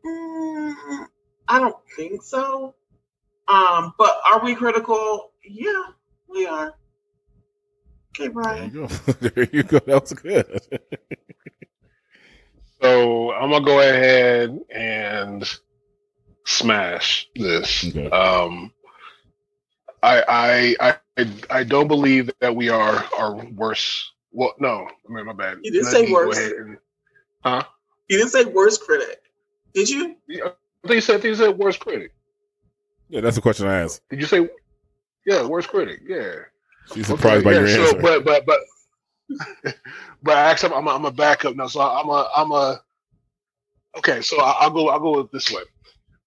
Mm, 0.05 1.07
I 1.49 1.59
don't 1.59 1.77
think 1.97 2.23
so. 2.23 2.75
Um, 3.49 3.95
but 3.99 4.21
are 4.31 4.45
we 4.45 4.55
critical? 4.55 5.33
Yeah, 5.45 5.83
we 6.29 6.47
are. 6.47 6.75
Okay, 8.17 8.29
Brian. 8.29 8.73
There 8.73 8.83
you 8.83 8.89
go. 8.89 9.13
there 9.21 9.49
you 9.53 9.63
go. 9.63 9.79
That 9.81 10.03
was 10.03 10.13
good. 10.13 10.61
So 12.83 13.33
I'm 13.33 13.51
gonna 13.51 13.65
go 13.65 13.81
ahead 13.81 14.59
and 14.71 15.45
smash 16.47 17.29
this. 17.35 17.85
Okay. 17.85 18.09
Um, 18.09 18.73
I, 20.03 20.77
I 20.81 20.95
I 21.19 21.27
I 21.51 21.65
don't 21.65 21.89
believe 21.89 22.31
that 22.41 22.55
we 22.55 22.69
are 22.69 23.05
our 23.19 23.35
worst. 23.35 24.13
Well, 24.33 24.55
no, 24.59 24.87
I 25.09 25.13
mean 25.13 25.27
my 25.27 25.33
bad. 25.33 25.59
You 25.63 25.71
didn't 25.73 25.87
Let 25.87 25.93
say 25.93 26.03
me 26.03 26.09
go 26.09 26.15
worst. 26.15 26.41
ahead 26.41 26.53
and- 26.53 26.79
huh? 27.45 27.63
You 28.09 28.19
didn't 28.19 28.31
say 28.33 28.45
worst 28.45 28.83
critic, 28.83 29.21
did 29.75 29.89
you? 29.89 30.17
I 30.31 30.53
think 30.87 30.95
you 30.95 31.01
said 31.01 31.17
I 31.17 31.21
think 31.21 31.25
you 31.25 31.35
said 31.37 31.59
worst 31.59 31.81
critic. 31.81 32.13
yeah, 33.09 33.21
that's 33.21 33.37
the 33.37 33.43
question 33.43 33.67
I 33.69 33.83
asked. 33.83 34.03
Did 34.11 34.21
you 34.21 34.27
say? 34.27 34.49
Yeah, 35.27 35.45
worst 35.47 35.69
critic. 35.69 36.01
Yeah. 36.07 36.35
She's 36.95 37.07
surprised 37.07 37.45
by 37.45 37.51
Okay, 37.53 37.61
your 37.61 37.69
yeah, 37.69 37.85
answer. 37.85 38.01
So, 38.01 38.03
but 38.03 38.25
but 38.25 38.47
but 38.47 38.61
but 40.23 40.37
actually, 40.37 40.75
I'm 40.75 40.87
a, 40.87 40.91
I'm 40.91 41.05
a 41.05 41.11
backup 41.13 41.55
now. 41.57 41.67
So 41.69 41.81
I'm 41.81 42.09
a 42.09 42.29
I'm 42.35 42.51
a 42.53 42.81
okay. 43.99 44.23
So 44.23 44.41
I- 44.41 44.57
I'll 44.61 44.71
go 44.71 44.89
I'll 44.89 44.99
go 45.01 45.19
with 45.19 45.31
this 45.31 45.51
way. 45.51 45.63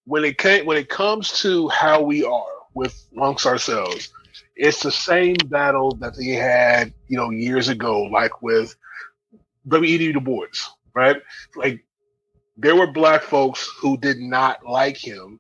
When 0.06 0.24
it 0.24 0.38
came 0.38 0.66
when 0.66 0.78
it 0.78 0.90
comes 0.90 1.42
to 1.42 1.68
how 1.70 2.02
we 2.02 2.24
are 2.24 2.46
with 2.74 3.08
amongst 3.14 3.46
ourselves, 3.46 4.10
it's 4.56 4.82
the 4.82 4.92
same 4.92 5.36
battle 5.48 5.96
that 5.96 6.16
they 6.18 6.30
had 6.30 6.94
you 7.08 7.18
know 7.18 7.30
years 7.30 7.70
ago, 7.70 8.04
like 8.04 8.42
with 8.42 8.76
W. 9.68 10.00
E. 10.00 10.12
Du 10.12 10.20
Bois, 10.20 10.48
right? 10.94 11.22
Like 11.56 11.84
there 12.58 12.76
were 12.76 12.92
black 12.92 13.24
folks 13.24 13.70
who 13.80 13.98
did 13.98 14.20
not 14.20 14.66
like 14.66 14.98
him 14.98 15.40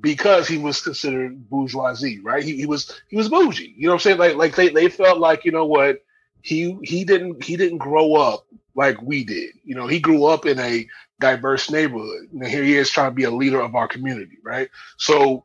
because 0.00 0.46
he 0.48 0.58
was 0.58 0.80
considered 0.80 1.48
bourgeoisie, 1.48 2.20
right? 2.20 2.42
He, 2.42 2.56
he 2.56 2.66
was 2.66 3.00
he 3.08 3.16
was 3.16 3.28
bougie. 3.28 3.74
You 3.76 3.86
know 3.86 3.94
what 3.94 3.94
I'm 3.94 4.00
saying? 4.00 4.18
Like 4.18 4.36
like 4.36 4.56
they, 4.56 4.68
they 4.68 4.88
felt 4.88 5.18
like, 5.18 5.44
you 5.44 5.52
know 5.52 5.66
what, 5.66 6.02
he 6.42 6.76
he 6.82 7.04
didn't 7.04 7.42
he 7.42 7.56
didn't 7.56 7.78
grow 7.78 8.14
up 8.14 8.46
like 8.74 9.00
we 9.02 9.24
did. 9.24 9.50
You 9.64 9.74
know, 9.74 9.86
he 9.86 10.00
grew 10.00 10.24
up 10.26 10.46
in 10.46 10.58
a 10.58 10.86
diverse 11.20 11.70
neighborhood. 11.70 12.28
And 12.32 12.46
here 12.46 12.62
he 12.62 12.76
is 12.76 12.90
trying 12.90 13.10
to 13.10 13.14
be 13.14 13.24
a 13.24 13.30
leader 13.30 13.60
of 13.60 13.74
our 13.74 13.88
community, 13.88 14.38
right? 14.44 14.68
So 14.96 15.44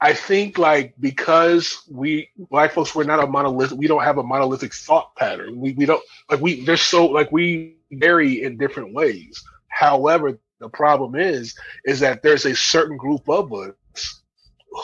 I 0.00 0.14
think 0.14 0.58
like 0.58 0.94
because 0.98 1.82
we 1.90 2.30
black 2.36 2.72
folks 2.72 2.94
we're 2.94 3.04
not 3.04 3.22
a 3.22 3.26
monolithic 3.26 3.78
we 3.78 3.86
don't 3.86 4.02
have 4.02 4.18
a 4.18 4.22
monolithic 4.22 4.74
thought 4.74 5.14
pattern. 5.16 5.60
We 5.60 5.72
we 5.72 5.86
don't 5.86 6.02
like 6.30 6.40
we 6.40 6.64
they're 6.64 6.76
so 6.76 7.06
like 7.06 7.30
we 7.30 7.76
vary 7.92 8.42
in 8.42 8.58
different 8.58 8.94
ways. 8.94 9.42
However, 9.68 10.38
the 10.58 10.68
problem 10.68 11.14
is 11.14 11.56
is 11.84 12.00
that 12.00 12.22
there's 12.22 12.46
a 12.46 12.56
certain 12.56 12.96
group 12.96 13.28
of 13.28 13.52
us 13.52 14.22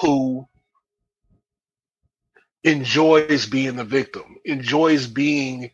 who 0.00 0.46
enjoys 2.64 3.46
being 3.46 3.76
the 3.76 3.84
victim, 3.84 4.36
enjoys 4.44 5.06
being 5.06 5.70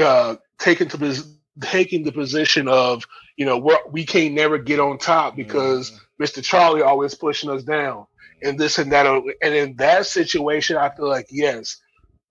uh, 0.00 0.36
taken 0.58 0.88
to 0.88 0.96
this, 0.96 1.26
taking 1.60 2.02
the 2.02 2.12
position 2.12 2.68
of 2.68 3.04
you 3.36 3.46
know 3.46 3.58
we're, 3.58 3.78
we 3.90 4.04
can't 4.04 4.34
never 4.34 4.58
get 4.58 4.80
on 4.80 4.98
top 4.98 5.36
because 5.36 5.90
mm-hmm. 5.90 6.22
Mr. 6.22 6.42
Charlie 6.42 6.82
always 6.82 7.14
pushing 7.14 7.50
us 7.50 7.62
down 7.62 8.06
and 8.44 8.58
this 8.58 8.78
and 8.78 8.92
that. 8.92 9.06
And 9.42 9.54
in 9.54 9.76
that 9.76 10.06
situation, 10.06 10.76
I 10.76 10.90
feel 10.90 11.08
like 11.08 11.26
yes, 11.30 11.80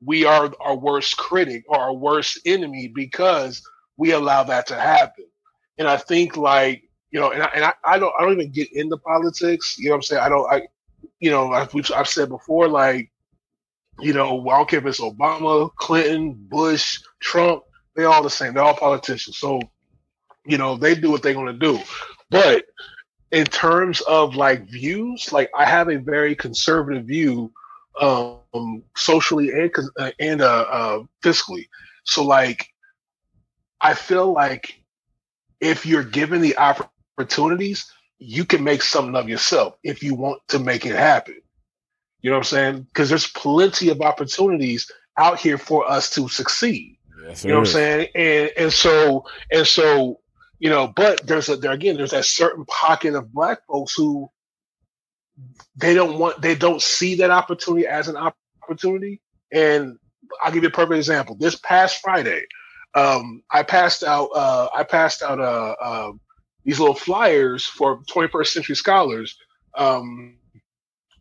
we 0.05 0.26
are 0.26 0.53
our 0.61 0.76
worst 0.76 1.17
critic 1.17 1.65
or 1.67 1.78
our 1.78 1.93
worst 1.93 2.39
enemy 2.45 2.88
because 2.88 3.61
we 3.97 4.11
allow 4.11 4.43
that 4.43 4.67
to 4.67 4.76
happen. 4.76 5.26
And 5.78 5.88
I 5.88 5.97
think 5.97 6.38
like 6.38 6.84
you 7.11 7.19
know, 7.19 7.32
and 7.32 7.43
I, 7.43 7.49
and 7.55 7.65
I, 7.65 7.74
I 7.86 7.99
don't 7.99 8.13
I 8.17 8.24
don't 8.24 8.34
even 8.34 8.51
get 8.51 8.71
into 8.74 8.97
politics. 8.97 9.78
You 9.78 9.86
know 9.86 9.91
what 9.91 9.97
I'm 9.97 10.03
saying? 10.03 10.21
I 10.21 10.30
don't 10.30 10.51
I 10.51 10.61
you 11.19 11.32
know 11.32 11.67
we've, 11.74 11.91
I've 11.91 12.07
said 12.07 12.30
before 12.30 12.67
like 12.67 13.11
you 13.99 14.13
know 14.13 14.47
I 14.49 14.57
don't 14.57 14.69
care 14.69 14.80
if 14.80 14.86
it's 14.86 15.01
Obama, 15.01 15.74
Clinton, 15.76 16.34
Bush, 16.34 17.01
Trump. 17.19 17.63
They're 17.95 18.09
all 18.09 18.23
the 18.23 18.29
same. 18.29 18.53
They're 18.53 18.63
all 18.63 18.75
politicians. 18.75 19.37
So 19.37 19.59
you 20.45 20.57
know 20.57 20.75
they 20.75 20.95
do 20.95 21.11
what 21.11 21.23
they're 21.23 21.33
going 21.33 21.47
to 21.47 21.53
do. 21.53 21.79
But 22.29 22.65
in 23.31 23.45
terms 23.45 24.01
of 24.01 24.35
like 24.35 24.69
views, 24.69 25.31
like 25.31 25.49
I 25.57 25.65
have 25.65 25.89
a 25.89 25.97
very 25.97 26.35
conservative 26.35 27.05
view, 27.05 27.51
um, 27.99 28.83
socially 28.95 29.49
and 29.51 29.71
uh, 29.97 30.11
and 30.19 30.41
uh, 30.41 30.65
uh, 30.69 31.03
fiscally. 31.23 31.67
So 32.05 32.23
like, 32.23 32.67
I 33.81 33.93
feel 33.93 34.31
like 34.31 34.81
if 35.59 35.85
you're 35.85 36.03
given 36.03 36.41
the 36.41 36.57
opportunities, 36.57 37.91
you 38.19 38.45
can 38.45 38.63
make 38.63 38.81
something 38.81 39.15
of 39.15 39.29
yourself 39.29 39.75
if 39.83 40.03
you 40.03 40.15
want 40.15 40.41
to 40.49 40.59
make 40.59 40.85
it 40.85 40.95
happen. 40.95 41.39
You 42.21 42.29
know 42.29 42.37
what 42.37 42.41
I'm 42.41 42.57
saying? 42.57 42.81
Because 42.83 43.09
there's 43.09 43.27
plenty 43.27 43.89
of 43.89 44.01
opportunities 44.01 44.89
out 45.17 45.39
here 45.39 45.57
for 45.57 45.89
us 45.89 46.09
to 46.11 46.27
succeed. 46.27 46.97
Yes, 47.24 47.43
You 47.43 47.51
know 47.51 47.59
what 47.59 47.67
I'm 47.67 47.74
saying? 47.74 48.07
And 48.15 48.51
and 48.57 48.74
so 48.74 49.26
and 49.51 49.65
so, 49.65 50.19
you 50.59 50.69
know, 50.69 50.88
but 50.88 51.26
there's 51.26 51.49
a 51.49 51.55
there 51.55 51.71
again, 51.71 51.95
there's 51.95 52.11
that 52.11 52.26
certain 52.26 52.65
pocket 52.65 53.15
of 53.15 53.32
black 53.32 53.59
folks 53.67 53.93
who 53.95 54.30
they 55.76 55.93
don't 55.93 56.19
want 56.19 56.41
they 56.41 56.55
don't 56.55 56.82
see 56.82 57.15
that 57.15 57.32
opportunity 57.32 57.88
as 57.88 58.07
an 58.07 58.17
opportunity. 58.17 59.21
And 59.51 59.97
I'll 60.43 60.51
give 60.51 60.63
you 60.63 60.69
a 60.69 60.74
perfect 60.74 60.97
example. 60.97 61.36
This 61.36 61.55
past 61.55 62.01
Friday, 62.01 62.45
um, 62.93 63.41
I 63.51 63.63
passed 63.63 64.03
out 64.03 64.30
uh, 64.36 64.69
I 64.76 64.84
passed 64.84 65.21
out 65.21 65.39
uh, 65.39 65.76
uh, 65.82 66.11
these 66.65 66.80
little 66.80 66.95
flyers 66.95 67.65
for 67.65 68.01
21st 68.03 68.47
Century 68.47 68.76
Scholars, 68.76 69.38
um, 69.76 70.36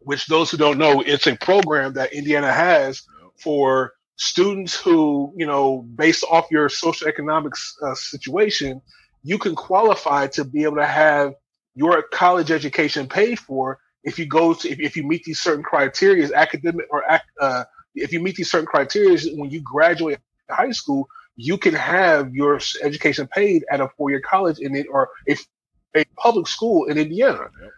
which 0.00 0.26
those 0.26 0.50
who 0.50 0.57
don't 0.57 0.78
know, 0.78 1.00
it's 1.00 1.26
a 1.26 1.36
program 1.36 1.92
that 1.94 2.12
Indiana 2.12 2.53
has 2.53 3.03
for 3.38 3.92
students 4.16 4.74
who, 4.74 5.32
you 5.36 5.46
know, 5.46 5.82
based 5.82 6.24
off 6.30 6.50
your 6.50 6.68
socioeconomic 6.68 7.52
uh, 7.82 7.94
situation, 7.94 8.80
you 9.22 9.38
can 9.38 9.54
qualify 9.54 10.26
to 10.28 10.44
be 10.44 10.64
able 10.64 10.76
to 10.76 10.86
have 10.86 11.34
your 11.74 12.02
college 12.02 12.50
education 12.50 13.08
paid 13.08 13.38
for 13.38 13.78
if 14.04 14.18
you 14.18 14.26
go 14.26 14.52
to 14.52 14.68
if, 14.68 14.80
if 14.80 14.96
you 14.96 15.04
meet 15.04 15.24
these 15.24 15.40
certain 15.40 15.62
criteria, 15.62 16.28
academic 16.34 16.86
or 16.90 17.04
ac- 17.08 17.22
uh, 17.40 17.64
if 17.94 18.12
you 18.12 18.20
meet 18.20 18.36
these 18.36 18.50
certain 18.50 18.66
criteria 18.66 19.18
when 19.34 19.50
you 19.50 19.62
graduate 19.62 20.18
high 20.50 20.72
school, 20.72 21.06
you 21.36 21.56
can 21.56 21.74
have 21.74 22.34
your 22.34 22.60
education 22.82 23.26
paid 23.28 23.64
at 23.70 23.80
a 23.80 23.88
four-year 23.96 24.20
college 24.20 24.58
in 24.58 24.74
it 24.74 24.86
or 24.90 25.08
a, 25.28 25.36
a 25.96 26.04
public 26.16 26.46
school 26.46 26.86
in 26.86 26.98
Indiana. 26.98 27.48
Yep. 27.60 27.70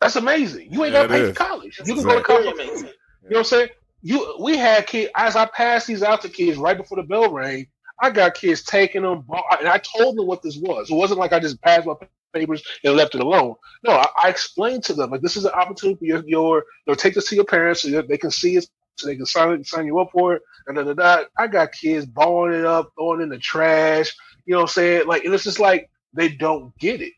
That's 0.00 0.16
amazing. 0.16 0.72
You 0.72 0.84
ain't 0.84 0.92
Yeah, 0.92 1.06
got 1.06 1.14
to 1.14 1.22
pay 1.22 1.32
for 1.32 1.34
college. 1.34 1.78
You 1.78 1.84
can 1.84 1.94
It's 1.94 2.04
go 2.04 2.16
to 2.16 2.22
college. 2.22 2.46
Amazing. 2.54 2.86
You 2.86 3.30
know 3.30 3.30
what 3.30 3.38
I'm 3.38 3.44
saying? 3.44 3.68
You 4.02 4.36
we 4.40 4.56
had 4.58 4.86
kids 4.86 5.10
as 5.16 5.36
I 5.36 5.46
passed 5.46 5.86
these 5.86 6.02
out 6.02 6.22
to 6.22 6.28
kids 6.28 6.58
right 6.58 6.76
before 6.76 6.96
the 6.96 7.02
bell 7.04 7.32
rang. 7.32 7.66
I 8.00 8.10
got 8.10 8.34
kids 8.34 8.64
taking 8.64 9.02
them, 9.02 9.24
and 9.60 9.68
I 9.68 9.78
told 9.78 10.16
them 10.16 10.26
what 10.26 10.42
this 10.42 10.56
was. 10.56 10.90
It 10.90 10.94
wasn't 10.94 11.20
like 11.20 11.32
I 11.32 11.38
just 11.38 11.60
passed 11.62 11.86
my 11.86 11.94
papers 12.32 12.62
and 12.82 12.96
left 12.96 13.14
it 13.14 13.20
alone. 13.20 13.54
No, 13.84 13.92
I, 13.92 14.06
I 14.24 14.28
explained 14.28 14.82
to 14.84 14.94
them 14.94 15.10
like 15.10 15.20
this 15.20 15.36
is 15.36 15.44
an 15.44 15.52
opportunity 15.52 15.98
for 15.98 16.04
your, 16.04 16.24
your 16.26 16.64
you 16.86 16.94
take 16.96 17.14
this 17.14 17.28
to 17.28 17.36
your 17.36 17.44
parents 17.44 17.82
so 17.82 18.02
they 18.02 18.18
can 18.18 18.30
see 18.30 18.56
it, 18.56 18.66
so 18.96 19.06
they 19.06 19.16
can 19.16 19.26
sign 19.26 19.52
it, 19.52 19.66
sign 19.66 19.86
you 19.86 20.00
up 20.00 20.10
for 20.12 20.34
it. 20.34 20.42
And 20.66 20.76
da, 20.76 20.82
da, 20.82 20.94
da. 20.94 21.24
I 21.38 21.46
got 21.46 21.72
kids 21.72 22.06
balling 22.06 22.54
it 22.54 22.64
up, 22.64 22.90
throwing 22.96 23.20
in 23.22 23.28
the 23.28 23.38
trash. 23.38 24.12
You 24.46 24.52
know 24.52 24.58
what 24.58 24.70
I'm 24.70 24.74
saying? 24.74 25.06
Like, 25.06 25.24
and 25.24 25.32
it's 25.32 25.44
just 25.44 25.60
like 25.60 25.88
they 26.12 26.28
don't 26.28 26.76
get 26.78 27.00
it. 27.00 27.12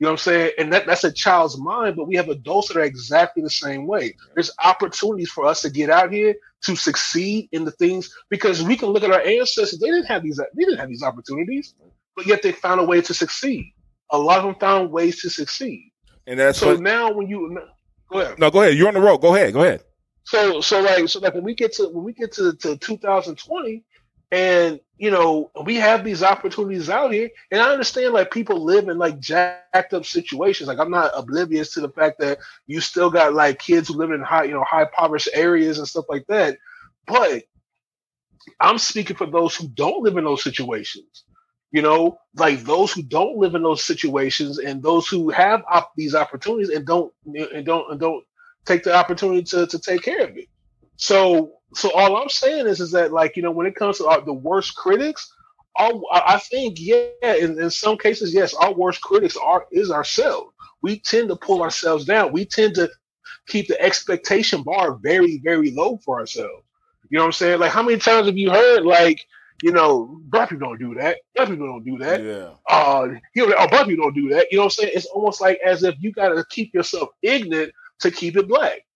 You 0.00 0.06
know 0.06 0.12
what 0.12 0.20
I'm 0.20 0.24
saying? 0.24 0.52
And 0.58 0.74
that, 0.74 0.86
that's 0.86 1.04
a 1.04 1.12
child's 1.12 1.58
mind, 1.58 1.96
but 1.96 2.08
we 2.08 2.16
have 2.16 2.30
adults 2.30 2.68
that 2.68 2.78
are 2.78 2.84
exactly 2.84 3.42
the 3.44 3.50
same 3.50 3.86
way. 3.88 4.16
There's 4.36 4.52
opportunities 4.64 5.30
for 5.30 5.46
us 5.46 5.62
to 5.62 5.70
get 5.70 5.90
out 5.90 6.12
here 6.12 6.36
to 6.66 6.76
succeed 6.76 7.50
in 7.52 7.64
the 7.66 7.72
things 7.72 8.14
because 8.30 8.62
we 8.62 8.76
can 8.76 8.90
look 8.90 9.04
at 9.04 9.12
our 9.12 9.22
ancestors. 9.22 9.80
They 9.80 9.88
didn't 9.88 10.06
have 10.06 10.24
these. 10.24 10.38
They 10.38 10.64
didn't 10.64 10.80
have 10.80 10.90
these 10.90 11.04
opportunities, 11.04 11.74
but 12.16 12.26
yet 12.26 12.42
they 12.42 12.52
found 12.52 12.80
a 12.80 12.84
way 12.84 13.02
to 13.02 13.14
succeed. 13.14 13.74
A 14.12 14.18
lot 14.18 14.38
of 14.40 14.46
them 14.46 14.56
found 14.56 14.92
ways 14.92 15.22
to 15.22 15.30
succeed. 15.30 15.92
And 16.26 16.40
that's 16.40 16.60
So 16.60 16.68
what, 16.68 16.80
now, 16.80 17.12
when 17.12 17.28
you 17.28 17.58
go 18.10 18.20
ahead. 18.20 18.38
no, 18.38 18.50
go 18.50 18.62
ahead. 18.62 18.76
You're 18.76 18.88
on 18.88 18.94
the 18.94 19.00
road. 19.02 19.18
Go 19.20 19.34
ahead. 19.36 19.54
Go 19.54 19.62
ahead. 19.64 19.82
So 20.24 20.60
so 20.62 20.80
like 20.82 21.08
so 21.08 21.20
like 21.20 21.34
when 21.34 21.44
we 21.44 21.54
get 21.54 21.74
to 21.74 21.88
when 21.90 22.04
we 22.04 22.12
get 22.14 22.32
to, 22.34 22.54
to 22.54 22.76
2020 22.78 23.84
and 24.30 24.80
you 24.96 25.10
know 25.10 25.50
we 25.64 25.76
have 25.76 26.04
these 26.04 26.22
opportunities 26.22 26.88
out 26.90 27.12
here. 27.12 27.30
And 27.50 27.60
I 27.60 27.70
understand 27.72 28.14
like 28.14 28.30
people 28.30 28.64
live 28.64 28.88
in 28.88 28.98
like 28.98 29.18
jacked 29.18 29.92
up 29.92 30.04
situations. 30.04 30.68
Like 30.68 30.78
I'm 30.78 30.90
not 30.90 31.12
oblivious 31.14 31.74
to 31.74 31.80
the 31.80 31.88
fact 31.88 32.20
that 32.20 32.38
you 32.66 32.80
still 32.80 33.10
got 33.10 33.34
like 33.34 33.58
kids 33.58 33.88
who 33.88 33.94
live 33.94 34.10
in 34.10 34.20
high 34.20 34.44
you 34.44 34.52
know 34.52 34.64
high 34.64 34.82
impoverished 34.82 35.30
areas 35.32 35.78
and 35.78 35.88
stuff 35.88 36.06
like 36.08 36.26
that. 36.28 36.58
But 37.06 37.44
I'm 38.60 38.78
speaking 38.78 39.16
for 39.16 39.26
those 39.26 39.56
who 39.56 39.68
don't 39.68 40.02
live 40.02 40.16
in 40.16 40.24
those 40.24 40.42
situations. 40.42 41.24
You 41.72 41.82
know 41.82 42.18
like 42.36 42.60
those 42.60 42.92
who 42.92 43.02
don't 43.02 43.38
live 43.38 43.54
in 43.54 43.62
those 43.62 43.84
situations 43.84 44.58
and 44.58 44.82
those 44.82 45.08
who 45.08 45.30
have 45.30 45.62
op- 45.70 45.94
these 45.96 46.14
opportunities 46.14 46.70
and 46.70 46.86
don't 46.86 47.12
and 47.26 47.64
don't 47.64 47.90
and 47.90 48.00
don't 48.00 48.24
take 48.64 48.82
the 48.84 48.94
opportunity 48.94 49.42
to, 49.42 49.66
to 49.66 49.78
take 49.78 50.02
care 50.02 50.24
of 50.24 50.36
it. 50.36 50.46
So 50.96 51.59
so 51.74 51.90
all 51.92 52.16
I'm 52.16 52.28
saying 52.28 52.66
is 52.66 52.80
is 52.80 52.90
that 52.92 53.12
like 53.12 53.36
you 53.36 53.42
know 53.42 53.50
when 53.50 53.66
it 53.66 53.74
comes 53.76 53.98
to 53.98 54.06
our, 54.06 54.20
the 54.20 54.32
worst 54.32 54.76
critics, 54.76 55.32
all 55.76 56.02
I 56.12 56.34
I 56.34 56.38
think 56.38 56.76
yeah 56.80 57.10
in, 57.34 57.60
in 57.60 57.70
some 57.70 57.96
cases 57.98 58.34
yes 58.34 58.54
our 58.54 58.72
worst 58.72 59.00
critics 59.02 59.36
are 59.36 59.66
is 59.72 59.90
ourselves. 59.90 60.52
We 60.82 61.00
tend 61.00 61.28
to 61.28 61.36
pull 61.36 61.62
ourselves 61.62 62.04
down. 62.04 62.32
We 62.32 62.44
tend 62.44 62.74
to 62.76 62.88
keep 63.46 63.68
the 63.68 63.80
expectation 63.80 64.62
bar 64.62 64.94
very 64.96 65.38
very 65.44 65.70
low 65.72 65.98
for 66.04 66.18
ourselves. 66.20 66.64
You 67.10 67.18
know 67.18 67.24
what 67.24 67.28
I'm 67.28 67.32
saying? 67.32 67.60
Like 67.60 67.72
how 67.72 67.82
many 67.82 67.98
times 67.98 68.26
have 68.26 68.36
you 68.36 68.50
heard 68.50 68.84
like 68.84 69.20
you 69.62 69.72
know 69.72 70.20
black 70.24 70.48
people 70.50 70.68
don't 70.68 70.78
do 70.78 70.94
that, 70.94 71.18
black 71.34 71.48
people 71.48 71.66
don't 71.66 71.84
do 71.84 71.98
that 71.98 72.22
Yeah. 72.22 72.50
uh, 72.68 73.08
you 73.34 73.48
know, 73.48 73.54
oh, 73.58 73.68
black 73.68 73.86
people 73.86 74.04
don't 74.04 74.14
do 74.14 74.28
that. 74.30 74.46
You 74.50 74.58
know 74.58 74.64
what 74.64 74.72
I'm 74.78 74.84
saying? 74.84 74.92
It's 74.94 75.06
almost 75.06 75.40
like 75.40 75.58
as 75.64 75.82
if 75.82 75.94
you 76.00 76.12
got 76.12 76.30
to 76.30 76.44
keep 76.50 76.72
yourself 76.74 77.10
ignorant 77.22 77.72
to 78.00 78.10
keep 78.10 78.36
it 78.36 78.48
black. 78.48 78.86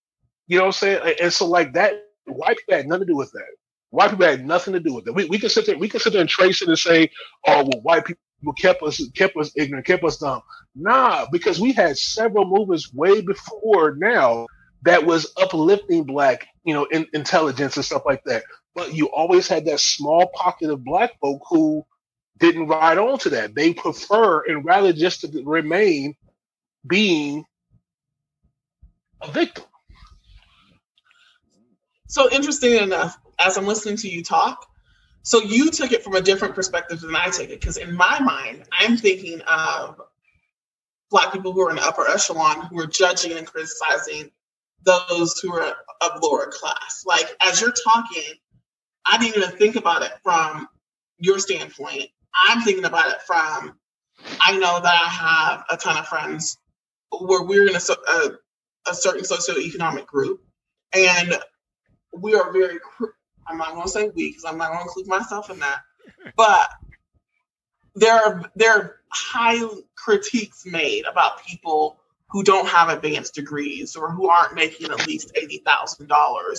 You 0.46 0.58
know 0.58 0.64
what 0.64 0.68
I'm 0.68 0.72
saying? 0.72 1.16
And 1.22 1.32
so, 1.32 1.46
like 1.46 1.72
that, 1.74 1.94
white 2.26 2.56
people 2.58 2.76
had 2.76 2.86
nothing 2.86 3.06
to 3.06 3.12
do 3.12 3.16
with 3.16 3.32
that. 3.32 3.48
White 3.90 4.10
people 4.10 4.26
had 4.26 4.46
nothing 4.46 4.74
to 4.74 4.80
do 4.80 4.94
with 4.94 5.04
that. 5.04 5.12
We, 5.12 5.26
we 5.26 5.38
can 5.38 5.48
sit 5.48 5.66
there, 5.66 5.78
we 5.78 5.88
can 5.88 6.00
sit 6.00 6.12
there 6.12 6.20
and 6.20 6.28
trace 6.28 6.62
it 6.62 6.68
and 6.68 6.78
say, 6.78 7.10
oh, 7.46 7.62
well, 7.64 7.82
white 7.82 8.04
people 8.04 8.52
kept 8.58 8.82
us 8.82 9.06
kept 9.14 9.36
us 9.36 9.52
ignorant, 9.56 9.86
kept 9.86 10.04
us 10.04 10.18
dumb. 10.18 10.42
Nah, 10.74 11.26
because 11.32 11.60
we 11.60 11.72
had 11.72 11.96
several 11.96 12.44
movements 12.46 12.92
way 12.92 13.20
before 13.22 13.96
now 13.96 14.46
that 14.82 15.04
was 15.04 15.32
uplifting 15.40 16.04
black, 16.04 16.46
you 16.64 16.74
know, 16.74 16.84
in, 16.86 17.06
intelligence 17.14 17.76
and 17.76 17.84
stuff 17.84 18.02
like 18.04 18.22
that. 18.24 18.42
But 18.74 18.94
you 18.94 19.06
always 19.10 19.48
had 19.48 19.64
that 19.66 19.80
small 19.80 20.30
pocket 20.34 20.70
of 20.70 20.84
black 20.84 21.12
folk 21.20 21.42
who 21.48 21.84
didn't 22.38 22.66
ride 22.66 22.98
on 22.98 23.18
to 23.20 23.30
that. 23.30 23.54
They 23.54 23.72
prefer 23.72 24.44
and 24.46 24.64
rather 24.64 24.92
just 24.92 25.20
to 25.22 25.42
remain 25.44 26.16
being 26.86 27.44
a 29.22 29.30
victim. 29.30 29.64
So 32.14 32.30
interesting 32.30 32.74
enough, 32.74 33.18
as 33.40 33.56
I'm 33.56 33.66
listening 33.66 33.96
to 33.96 34.08
you 34.08 34.22
talk, 34.22 34.68
so 35.22 35.42
you 35.42 35.68
took 35.72 35.90
it 35.90 36.04
from 36.04 36.14
a 36.14 36.20
different 36.20 36.54
perspective 36.54 37.00
than 37.00 37.16
I 37.16 37.28
take 37.28 37.50
it. 37.50 37.58
Because 37.60 37.76
in 37.76 37.92
my 37.92 38.20
mind, 38.20 38.62
I'm 38.70 38.96
thinking 38.96 39.40
of 39.40 40.00
black 41.10 41.32
people 41.32 41.52
who 41.52 41.60
are 41.62 41.70
in 41.70 41.76
the 41.76 41.82
upper 41.82 42.06
echelon 42.08 42.66
who 42.66 42.78
are 42.78 42.86
judging 42.86 43.36
and 43.36 43.44
criticizing 43.44 44.30
those 44.84 45.40
who 45.40 45.56
are 45.56 45.74
of 46.02 46.22
lower 46.22 46.52
class. 46.52 47.02
Like 47.04 47.26
as 47.44 47.60
you're 47.60 47.72
talking, 47.72 48.34
I 49.04 49.18
didn't 49.18 49.42
even 49.42 49.58
think 49.58 49.74
about 49.74 50.02
it 50.02 50.12
from 50.22 50.68
your 51.18 51.40
standpoint. 51.40 52.10
I'm 52.48 52.62
thinking 52.62 52.84
about 52.84 53.10
it 53.10 53.22
from 53.22 53.76
I 54.40 54.56
know 54.56 54.80
that 54.80 55.00
I 55.02 55.08
have 55.08 55.64
a 55.68 55.76
ton 55.76 55.96
of 55.96 56.06
friends 56.06 56.58
where 57.10 57.42
we're 57.42 57.66
in 57.66 57.74
a, 57.74 57.80
a, 58.08 58.30
a 58.88 58.94
certain 58.94 59.24
socioeconomic 59.24 60.06
group 60.06 60.44
and 60.92 61.34
we 62.20 62.34
are 62.34 62.52
very, 62.52 62.78
I'm 63.46 63.58
not 63.58 63.72
going 63.72 63.82
to 63.84 63.88
say 63.88 64.10
we 64.14 64.30
because 64.30 64.44
i'm 64.44 64.58
not 64.58 64.68
going 64.68 64.80
to 64.80 64.84
include 64.84 65.06
myself 65.06 65.50
in 65.50 65.58
that 65.60 65.80
but 66.36 66.68
there 67.94 68.14
are 68.14 68.50
there 68.56 68.72
are 68.72 68.96
high 69.10 69.60
critiques 69.96 70.66
made 70.66 71.04
about 71.04 71.44
people 71.44 71.98
who 72.30 72.42
don't 72.42 72.68
have 72.68 72.88
advanced 72.88 73.34
degrees 73.34 73.94
or 73.96 74.10
who 74.10 74.28
aren't 74.28 74.54
making 74.54 74.90
at 74.90 75.06
least 75.06 75.32
$80000 75.36 76.08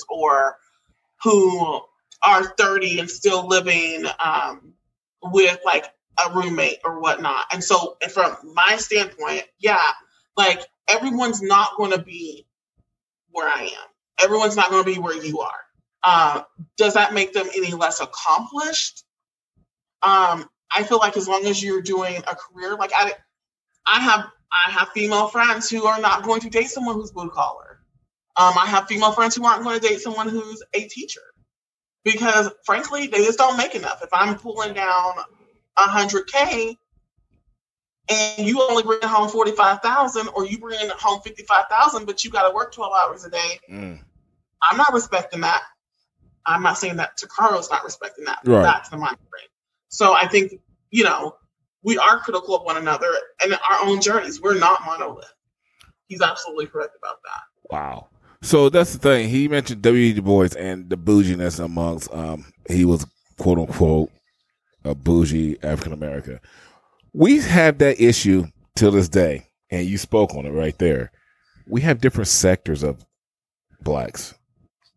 or 0.10 0.58
who 1.24 1.82
are 2.26 2.43
30 2.58 2.99
and 2.99 3.10
still 3.10 3.47
living 3.47 4.06
um, 4.24 4.74
with 5.22 5.60
like 5.66 5.86
a 6.26 6.34
roommate 6.34 6.80
or 6.86 7.01
whatnot. 7.01 7.45
And 7.51 7.64
so 7.64 7.97
and 8.01 8.12
from 8.12 8.38
my 8.53 8.78
standpoint 8.78 9.43
yeah 9.60 9.84
like 10.38 10.62
everyone's 10.89 11.41
not 11.41 11.76
going 11.78 11.91
to 11.91 12.01
be 12.01 12.45
where 13.32 13.49
i 13.49 13.64
am 13.64 13.89
everyone's 14.22 14.55
not 14.55 14.70
going 14.70 14.84
to 14.84 14.91
be 14.91 14.99
where 14.99 15.22
you 15.22 15.39
are. 15.41 15.59
Uh, 16.03 16.43
does 16.78 16.93
that 16.93 17.13
make 17.13 17.34
them 17.34 17.47
any 17.55 17.74
less 17.74 17.99
accomplished? 17.99 19.03
Um, 20.03 20.47
I 20.72 20.84
feel 20.84 20.99
like 20.99 21.18
as 21.18 21.28
long 21.28 21.45
as 21.45 21.63
you're 21.63 21.82
doing 21.82 22.18
a 22.28 22.36
career, 22.36 22.76
like 22.76 22.91
I, 22.95 23.13
I 23.88 23.99
have, 23.99 24.28
I 24.51 24.72
have 24.72 24.89
female 24.89 25.28
friends 25.28 25.70
who 25.70 25.86
are 25.86 25.99
not 25.99 26.24
going 26.24 26.41
to 26.41 26.49
date 26.49 26.70
someone 26.70 26.95
who's 26.95 27.11
blue 27.11 27.30
collar. 27.30 27.80
Um, 28.38 28.53
I 28.57 28.66
have 28.68 28.88
female 28.88 29.13
friends 29.13 29.36
who 29.36 29.45
aren't 29.45 29.63
going 29.63 29.80
to 29.80 29.88
date 29.88 30.01
someone 30.01 30.30
who's 30.30 30.61
a 30.74 30.88
teacher 30.88 31.22
because, 32.03 32.49
frankly, 32.66 33.07
they 33.07 33.20
just 33.26 33.38
don't 33.38 33.57
make 33.57 33.76
enough. 33.76 34.01
If 34.03 34.09
I'm 34.13 34.36
pulling 34.38 34.74
down 34.74 35.13
a 35.78 35.82
hundred 35.82 36.28
k, 36.28 36.78
and 38.10 38.47
you 38.47 38.62
only 38.62 38.84
bring 38.84 39.01
home 39.01 39.30
forty 39.30 39.51
five 39.51 39.82
thousand, 39.82 40.30
or 40.36 40.45
you 40.45 40.60
bring 40.60 40.89
home 40.97 41.22
fifty 41.22 41.43
five 41.43 41.66
thousand, 41.70 42.06
but 42.06 42.24
you 42.24 42.32
got 42.32 42.47
to 42.47 42.53
work 42.53 42.74
twelve 42.74 42.93
hours 43.03 43.26
a 43.26 43.30
day, 43.30 43.60
Mm. 43.70 43.99
I'm 44.70 44.78
not 44.78 44.93
respecting 44.93 45.41
that. 45.41 45.62
I'm 46.45 46.62
not 46.64 46.78
saying 46.78 46.97
that 46.97 47.18
Tacaro's 47.18 47.70
not 47.72 47.84
respecting 47.84 48.26
that. 48.26 48.39
Right. 48.45 48.62
That's 48.62 48.89
the 48.89 48.97
mind 48.97 49.18
frame. 49.30 49.47
So 49.89 50.14
I 50.14 50.28
think, 50.28 50.60
you 50.91 51.03
know, 51.03 51.36
we 51.84 51.97
are 51.97 52.20
critical 52.20 52.56
of 52.56 52.64
one 52.64 52.78
another 52.78 53.12
and 53.43 53.53
our 53.53 53.86
own 53.86 54.01
journeys. 54.01 54.41
We're 54.41 54.58
not 54.58 54.82
monolith. 54.86 55.32
He's 56.08 56.22
absolutely 56.22 56.68
correct 56.68 56.95
about 56.97 57.18
that. 57.24 57.74
Wow. 57.74 58.08
So 58.41 58.70
that's 58.70 58.93
the 58.93 58.99
thing. 58.99 59.30
He 59.30 59.47
mentioned 59.47 59.82
W. 59.82 60.14
Du 60.14 60.22
Bois 60.22 60.49
and 60.58 60.89
the 60.89 60.97
bouginess 60.97 61.60
amongst 61.60 62.14
um 62.14 62.45
he 62.70 62.86
was 62.86 63.06
quote 63.39 63.58
unquote 63.58 64.12
a 64.84 64.93
bougie 64.93 65.58
African 65.64 65.93
American. 65.93 66.39
We 67.18 67.39
have 67.39 67.78
that 67.78 68.01
issue 68.01 68.45
till 68.76 68.91
this 68.91 69.07
day, 69.09 69.47
and 69.72 69.86
you 69.88 69.97
spoke 69.97 70.36
on 70.36 70.45
it 70.45 70.51
right 70.51 70.78
there. 70.78 71.11
We 71.68 71.82
have 71.82 72.01
different 72.01 72.28
sectors 72.28 72.84
of 72.84 73.05
blacks. 73.82 74.34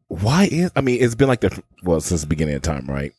Why 0.09 0.49
is 0.51 0.71
I 0.75 0.81
mean 0.81 1.03
it's 1.03 1.15
been 1.15 1.29
like 1.29 1.41
that 1.43 1.59
well 1.85 2.01
since 2.01 2.23
the 2.23 2.27
beginning 2.27 2.55
of 2.57 2.63
time, 2.63 2.87
right? 2.87 3.13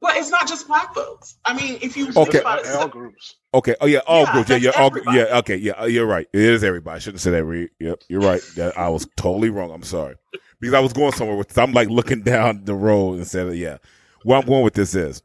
But 0.00 0.16
it's 0.16 0.30
not 0.30 0.48
just 0.48 0.66
black 0.66 0.92
folks. 0.94 1.36
I 1.44 1.54
mean, 1.54 1.78
if 1.80 1.96
you 1.96 2.08
Okay. 2.08 2.24
think 2.32 2.34
about 2.42 2.60
it, 2.60 2.66
All 2.74 2.88
groups. 2.88 3.36
Okay. 3.54 3.76
Oh 3.80 3.86
yeah, 3.86 4.00
all 4.06 4.22
Yeah, 4.24 4.32
groups. 4.32 4.50
Yeah, 4.50 4.56
yeah, 4.56 4.70
all, 4.70 4.86
everybody. 4.88 5.18
yeah. 5.18 5.38
Okay, 5.38 5.56
yeah. 5.56 5.72
uh, 5.80 5.84
You're 5.84 6.06
right. 6.06 6.26
It 6.32 6.40
is 6.40 6.64
everybody. 6.64 6.96
I 6.96 6.98
shouldn't 6.98 7.20
say 7.20 7.30
that. 7.30 7.44
Re- 7.44 7.68
Yep, 7.78 8.02
you're 8.08 8.20
right. 8.22 8.42
I 8.76 8.88
was 8.88 9.06
totally 9.16 9.50
wrong. 9.50 9.70
I'm 9.70 9.84
sorry 9.84 10.16
because 10.58 10.74
I 10.74 10.80
was 10.80 10.92
going 10.92 11.12
somewhere 11.12 11.36
with. 11.36 11.56
I'm 11.56 11.72
like 11.72 11.88
looking 11.88 12.22
down 12.24 12.64
the 12.64 12.74
road 12.74 13.18
instead 13.20 13.46
of 13.46 13.54
yeah. 13.54 13.76
Where 14.24 14.38
I'm 14.38 14.46
going 14.46 14.64
with 14.64 14.74
this 14.74 14.94
is 14.96 15.22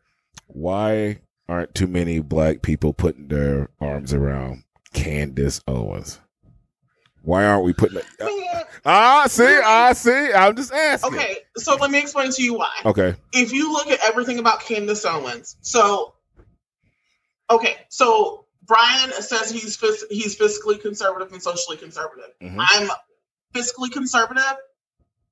why 0.47 1.21
aren't 1.49 1.73
too 1.75 1.87
many 1.87 2.19
black 2.19 2.61
people 2.61 2.93
putting 2.93 3.27
their 3.27 3.69
arms 3.79 4.13
around 4.13 4.63
Candace 4.93 5.61
Owens? 5.67 6.19
Why 7.23 7.45
aren't 7.45 7.65
we 7.65 7.73
putting? 7.73 8.01
Man, 8.19 8.63
Ah, 8.85 9.25
see, 9.27 9.43
I 9.43 9.91
see. 9.93 10.31
I'm 10.33 10.55
just 10.55 10.71
asking. 10.71 11.13
okay, 11.13 11.37
so 11.57 11.75
let 11.75 11.91
me 11.91 11.99
explain 11.99 12.31
to 12.31 12.41
you 12.43 12.53
why. 12.53 12.71
Okay. 12.85 13.15
if 13.33 13.51
you 13.51 13.71
look 13.73 13.87
at 13.87 13.99
everything 14.05 14.39
about 14.39 14.61
Candace 14.61 15.03
Owens, 15.05 15.57
so 15.61 16.13
okay, 17.49 17.75
so 17.89 18.45
Brian 18.65 19.11
says 19.21 19.49
he's 19.49 19.75
fis- 19.75 20.05
he's 20.09 20.37
fiscally 20.37 20.79
conservative 20.81 21.31
and 21.33 21.41
socially 21.41 21.77
conservative. 21.77 22.31
Mhm. 22.41 22.57
I'm 22.59 22.89
fiscally 23.53 23.91
conservative, 23.91 24.43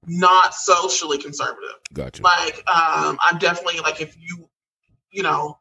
not 0.06 0.54
socially 0.54 1.18
conservative. 1.18 1.76
Gotcha. 1.94 2.24
Like, 2.24 2.58
um, 2.70 3.18
I'm 3.22 3.38
definitely 3.38 3.80
like 3.82 4.02
if 4.02 4.16
you 4.20 4.50
you 5.12 5.24
know, 5.24 5.58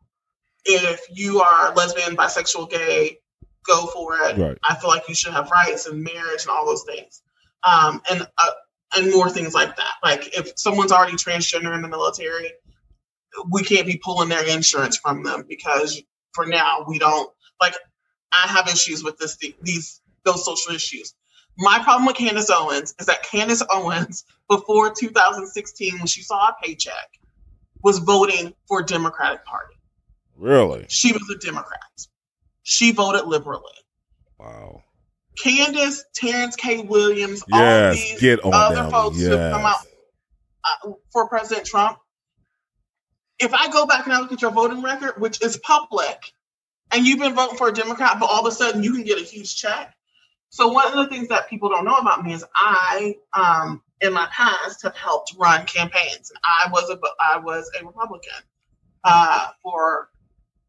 if 0.65 1.01
you 1.13 1.41
are 1.41 1.75
lesbian, 1.75 2.17
bisexual, 2.17 2.71
gay, 2.71 3.19
go 3.67 3.87
for 3.87 4.17
it. 4.17 4.37
Right. 4.37 4.59
I 4.69 4.75
feel 4.77 4.91
like 4.91 5.09
you 5.09 5.15
should 5.15 5.33
have 5.33 5.51
rights 5.51 5.87
and 5.87 6.03
marriage 6.03 6.43
and 6.43 6.51
all 6.51 6.67
those 6.67 6.85
things, 6.85 7.23
um, 7.67 8.01
and 8.11 8.23
uh, 8.23 8.51
and 8.97 9.11
more 9.13 9.29
things 9.29 9.55
like 9.55 9.77
that. 9.77 9.95
Like 10.03 10.37
if 10.37 10.53
someone's 10.57 10.93
already 10.93 11.17
transgender 11.17 11.75
in 11.75 11.83
the 11.83 11.89
military, 11.89 12.53
we 13.51 13.63
can't 13.63 13.87
be 13.87 14.01
pulling 14.03 14.29
their 14.29 14.47
insurance 14.47 14.97
from 14.97 15.23
them 15.23 15.45
because 15.49 16.01
for 16.33 16.47
now 16.47 16.85
we 16.89 16.99
don't 16.99 17.31
like. 17.61 17.75
I 18.33 18.49
have 18.49 18.69
issues 18.69 19.05
with 19.05 19.19
this 19.19 19.37
these 19.63 20.01
those 20.25 20.45
social 20.45 20.75
issues. 20.75 21.15
My 21.57 21.79
problem 21.85 22.07
with 22.07 22.17
Candace 22.17 22.51
Owens 22.51 22.95
is 22.99 23.07
that 23.07 23.23
Candace 23.23 23.63
Owens, 23.71 24.25
before 24.49 24.91
2016, 24.91 25.99
when 25.99 26.07
she 26.07 26.23
saw 26.23 26.49
a 26.49 26.57
paycheck, 26.63 27.19
was 27.83 27.99
voting 27.99 28.55
for 28.67 28.83
Democratic 28.83 29.45
Party. 29.45 29.74
Really? 30.45 30.85
She 30.91 31.11
was 31.11 31.23
a 31.31 31.39
Democrat. 31.39 31.81
She 32.65 32.93
voted 32.93 33.27
liberally. 33.27 33.73
Wow. 34.39 34.83
Candace, 35.43 36.05
Terrence 36.15 36.55
K. 36.55 36.83
Williams, 36.83 37.43
yes, 37.49 37.87
all 37.87 37.95
these 37.95 38.21
get 38.21 38.45
on 38.45 38.53
other 38.53 38.75
them. 38.75 38.91
folks 38.91 39.19
yes. 39.19 39.31
who 39.31 39.37
come 39.37 39.65
out 39.65 39.77
uh, 40.65 40.93
for 41.11 41.29
President 41.31 41.67
Trump. 41.67 41.99
If 43.39 43.55
I 43.55 43.71
go 43.71 43.87
back 43.87 44.05
and 44.05 44.13
I 44.13 44.21
look 44.21 44.33
at 44.33 44.43
your 44.43 44.51
voting 44.51 44.83
record, 44.83 45.15
which 45.19 45.43
is 45.43 45.57
public, 45.57 46.33
and 46.93 47.07
you've 47.07 47.21
been 47.21 47.35
voting 47.35 47.57
for 47.57 47.69
a 47.69 47.73
Democrat, 47.73 48.19
but 48.21 48.27
all 48.27 48.47
of 48.47 48.47
a 48.47 48.55
sudden 48.55 48.83
you 48.83 48.93
can 48.93 49.03
get 49.03 49.19
a 49.19 49.25
huge 49.25 49.57
check. 49.57 49.95
So 50.51 50.69
one 50.69 50.87
of 50.87 50.95
the 50.95 51.09
things 51.09 51.29
that 51.29 51.49
people 51.49 51.71
don't 51.71 51.87
know 51.87 51.97
about 51.97 52.23
me 52.23 52.35
is 52.35 52.45
I, 52.55 53.17
um, 53.33 53.83
in 54.03 54.13
my 54.13 54.29
past, 54.31 54.83
have 54.83 54.95
helped 54.95 55.35
run 55.39 55.65
campaigns, 55.65 56.31
and 56.31 56.39
I 56.45 56.71
was 56.71 56.91
a 56.91 56.99
I 57.35 57.39
was 57.39 57.71
a 57.81 57.85
Republican 57.87 58.45
uh, 59.05 59.49
for 59.63 60.11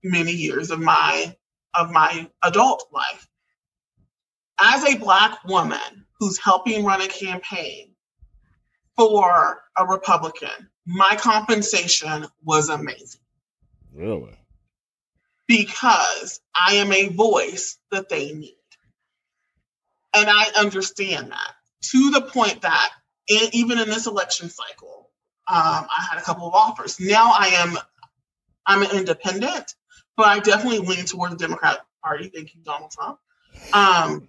many 0.06 0.32
years 0.32 0.72
of 0.72 0.80
my 0.80 1.36
of 1.74 1.92
my 1.92 2.30
adult 2.44 2.86
life. 2.94 3.28
As 4.60 4.86
a 4.86 4.98
black 4.98 5.44
woman 5.46 6.06
who's 6.20 6.38
helping 6.38 6.86
run 6.86 7.02
a 7.02 7.08
campaign 7.08 7.90
for 8.96 9.62
a 9.78 9.86
Republican, 9.86 10.70
my 10.86 11.18
compensation 11.20 12.26
was 12.46 12.70
amazing 12.70 13.20
Really? 13.94 14.38
because 15.48 16.40
I 16.56 16.76
am 16.76 16.92
a 16.94 17.10
voice 17.10 17.78
that 17.92 18.08
they 18.08 18.32
need. 18.32 18.56
And 20.16 20.30
I 20.30 20.46
understand 20.58 21.32
that 21.32 21.52
to 21.92 22.12
the 22.12 22.22
point 22.22 22.62
that 22.62 22.90
in, 23.28 23.50
even 23.52 23.78
in 23.80 23.90
this 23.90 24.08
election 24.08 24.50
cycle, 24.50 25.10
um, 25.48 25.86
I 25.90 26.08
had 26.10 26.18
a 26.20 26.24
couple 26.24 26.48
of 26.48 26.54
offers. 26.54 27.00
Now 27.00 27.34
I 27.38 27.48
am, 27.48 27.78
I'm 28.66 28.82
an 28.82 28.98
independent, 28.98 29.76
but 30.18 30.28
I 30.28 30.40
definitely 30.40 30.80
lean 30.80 31.06
toward 31.06 31.32
the 31.32 31.38
Democratic 31.38 31.82
Party. 32.04 32.30
Thank 32.34 32.56
you, 32.56 32.62
Donald 32.64 32.92
Trump. 32.92 33.20
Um, 33.74 34.28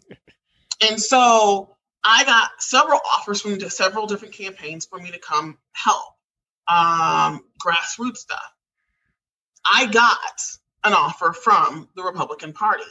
and 0.89 1.01
so 1.01 1.77
I 2.05 2.25
got 2.25 2.51
several 2.59 3.01
offers 3.15 3.41
from 3.41 3.59
several 3.61 4.07
different 4.07 4.35
campaigns 4.35 4.87
for 4.87 4.99
me 4.99 5.11
to 5.11 5.19
come 5.19 5.59
help 5.73 6.15
um, 6.69 7.43
grassroots 7.65 8.19
stuff. 8.19 8.53
I 9.65 9.87
got 9.87 10.41
an 10.85 10.93
offer 10.93 11.33
from 11.33 11.89
the 11.97 12.03
Republican 12.03 12.53
Party. 12.53 12.85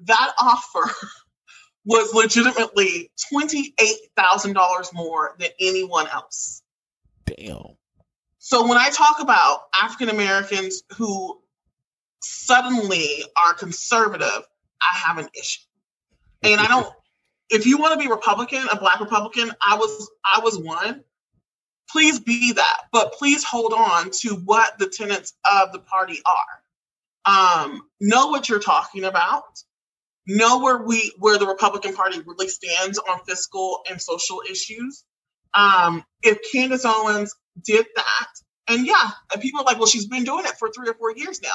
That 0.00 0.32
offer 0.40 0.90
was 1.84 2.14
legitimately 2.14 3.10
$28,000 3.32 4.94
more 4.94 5.36
than 5.38 5.48
anyone 5.60 6.06
else. 6.08 6.62
Damn. 7.26 7.76
So 8.38 8.66
when 8.66 8.78
I 8.78 8.90
talk 8.90 9.20
about 9.20 9.64
African 9.80 10.08
Americans 10.08 10.82
who 10.96 11.41
suddenly 12.22 13.24
are 13.36 13.54
conservative, 13.54 14.42
I 14.80 14.96
have 15.06 15.18
an 15.18 15.28
issue. 15.38 15.60
And 16.42 16.60
I 16.60 16.66
don't 16.66 16.92
if 17.52 17.66
you 17.66 17.76
want 17.76 17.92
to 17.92 18.04
be 18.04 18.10
Republican, 18.10 18.66
a 18.72 18.78
black 18.78 18.98
Republican, 18.98 19.52
I 19.66 19.76
was 19.76 20.10
I 20.24 20.40
was 20.40 20.58
one. 20.58 21.04
Please 21.90 22.18
be 22.18 22.52
that, 22.54 22.82
but 22.90 23.12
please 23.12 23.44
hold 23.44 23.74
on 23.74 24.10
to 24.20 24.36
what 24.36 24.78
the 24.78 24.86
tenets 24.86 25.34
of 25.44 25.72
the 25.72 25.78
party 25.78 26.20
are. 26.24 26.62
Um, 27.24 27.82
know 28.00 28.28
what 28.28 28.48
you're 28.48 28.58
talking 28.58 29.04
about. 29.04 29.44
Know 30.26 30.60
where 30.60 30.78
we 30.78 31.12
where 31.18 31.38
the 31.38 31.46
Republican 31.46 31.94
Party 31.94 32.20
really 32.24 32.48
stands 32.48 32.98
on 32.98 33.20
fiscal 33.26 33.82
and 33.90 34.00
social 34.00 34.42
issues. 34.50 35.04
Um, 35.52 36.02
if 36.22 36.38
Candace 36.50 36.86
Owens 36.86 37.34
did 37.62 37.84
that, 37.94 38.28
and 38.68 38.86
yeah, 38.86 39.10
and 39.32 39.42
people 39.42 39.60
are 39.60 39.64
like, 39.64 39.76
well, 39.76 39.86
she's 39.86 40.06
been 40.06 40.24
doing 40.24 40.46
it 40.46 40.56
for 40.58 40.70
three 40.70 40.88
or 40.88 40.94
four 40.94 41.12
years 41.14 41.42
now. 41.42 41.48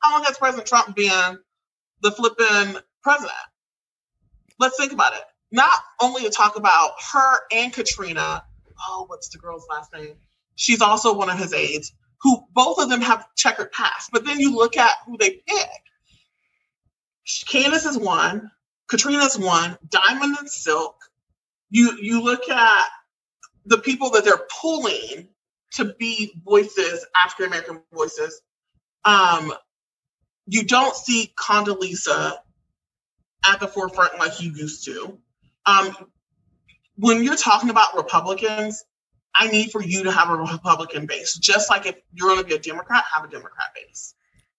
How 0.00 0.12
long 0.12 0.24
has 0.24 0.38
President 0.38 0.66
Trump 0.66 0.94
been 0.94 1.38
the 2.02 2.10
flipping 2.10 2.80
president? 3.02 3.32
Let's 4.58 4.76
think 4.76 4.92
about 4.92 5.14
it. 5.14 5.22
Not 5.50 5.78
only 6.00 6.22
to 6.22 6.30
talk 6.30 6.56
about 6.56 6.92
her 7.12 7.40
and 7.52 7.72
Katrina. 7.72 8.44
Oh, 8.88 9.04
what's 9.06 9.28
the 9.28 9.38
girl's 9.38 9.66
last 9.70 9.92
name? 9.92 10.14
She's 10.56 10.82
also 10.82 11.14
one 11.16 11.30
of 11.30 11.38
his 11.38 11.52
aides. 11.52 11.92
Who 12.22 12.44
both 12.52 12.78
of 12.78 12.88
them 12.88 13.00
have 13.02 13.26
checkered 13.36 13.72
past. 13.72 14.10
But 14.12 14.24
then 14.24 14.40
you 14.40 14.54
look 14.54 14.76
at 14.76 14.94
who 15.06 15.16
they 15.16 15.42
pick. 15.46 15.68
Candace 17.48 17.86
is 17.86 17.98
one. 17.98 18.50
Katrina's 18.88 19.38
one. 19.38 19.78
Diamond 19.88 20.36
and 20.38 20.50
Silk. 20.50 20.96
You 21.70 21.96
you 22.00 22.22
look 22.22 22.48
at 22.48 22.84
the 23.66 23.78
people 23.78 24.10
that 24.10 24.24
they're 24.24 24.46
pulling 24.60 25.28
to 25.72 25.94
be 25.98 26.34
voices, 26.44 27.04
African 27.16 27.46
American 27.46 27.82
voices. 27.92 28.40
Um, 29.04 29.52
you 30.46 30.64
don't 30.64 30.94
see 30.94 31.32
Condoleezza 31.38 32.36
at 33.46 33.60
the 33.60 33.68
forefront 33.68 34.18
like 34.18 34.40
you 34.40 34.52
used 34.52 34.84
to. 34.86 35.18
Um, 35.66 35.96
when 36.96 37.22
you're 37.22 37.36
talking 37.36 37.70
about 37.70 37.96
Republicans, 37.96 38.84
I 39.36 39.48
need 39.48 39.70
for 39.70 39.82
you 39.82 40.04
to 40.04 40.12
have 40.12 40.30
a 40.30 40.36
Republican 40.36 41.06
base. 41.06 41.34
Just 41.34 41.70
like 41.70 41.86
if 41.86 41.96
you're 42.12 42.28
going 42.28 42.40
to 42.40 42.46
be 42.46 42.54
a 42.54 42.58
Democrat, 42.58 43.04
have 43.14 43.24
a 43.24 43.28
Democrat 43.28 43.68
base. 43.74 44.14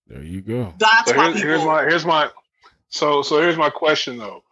There 0.07 0.21
you 0.21 0.41
go. 0.41 0.73
That's 0.77 1.09
So 1.09 1.15
here's, 1.15 1.33
people. 1.35 1.49
here's 1.49 1.65
my 1.65 1.83
here's 1.83 2.05
my 2.05 2.29
so 2.89 3.21
so 3.21 3.41
here's 3.41 3.57
my 3.57 3.69
question 3.69 4.17
though. 4.17 4.43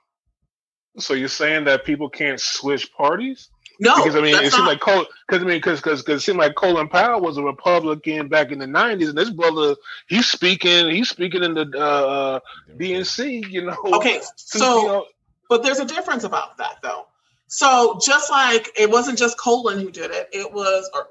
So 0.97 1.13
you're 1.13 1.27
saying 1.27 1.65
that 1.65 1.85
people 1.85 2.09
can't 2.09 2.39
switch 2.39 2.91
parties? 2.93 3.49
No, 3.83 3.95
because 3.97 4.15
I 4.15 4.21
mean, 4.21 4.35
it 4.35 4.51
seemed 4.51 4.63
not- 4.63 4.67
like 4.67 4.79
Col 4.79 5.05
because 5.27 5.43
I 5.43 5.45
mean, 5.45 5.57
because 5.57 5.81
because 5.81 6.07
it 6.07 6.19
seemed 6.21 6.39
like 6.39 6.55
Colin 6.55 6.87
Powell 6.87 7.21
was 7.21 7.37
a 7.37 7.43
Republican 7.43 8.27
back 8.29 8.51
in 8.51 8.59
the 8.59 8.65
'90s, 8.65 9.09
and 9.09 9.17
this 9.17 9.29
brother 9.29 9.75
he's 10.07 10.25
speaking 10.27 10.89
he's 10.89 11.09
speaking 11.09 11.43
in 11.43 11.53
the 11.53 11.69
uh, 11.77 12.39
DNC, 12.77 13.49
you 13.51 13.65
know. 13.65 13.77
okay. 13.97 14.15
you 14.15 14.21
So, 14.35 14.85
know, 14.85 15.05
but 15.49 15.63
there's 15.63 15.79
a 15.79 15.85
difference 15.85 16.23
about 16.23 16.57
that 16.57 16.77
though. 16.81 17.07
So 17.47 17.99
just 18.03 18.31
like 18.31 18.69
it 18.79 18.89
wasn't 18.89 19.17
just 19.19 19.37
Colin 19.37 19.79
who 19.79 19.91
did 19.91 20.11
it, 20.11 20.29
it 20.31 20.51
was 20.51 20.89
or 20.93 21.07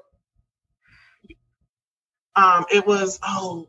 um 2.35 2.65
it 2.73 2.85
was 2.85 3.19
oh 3.23 3.67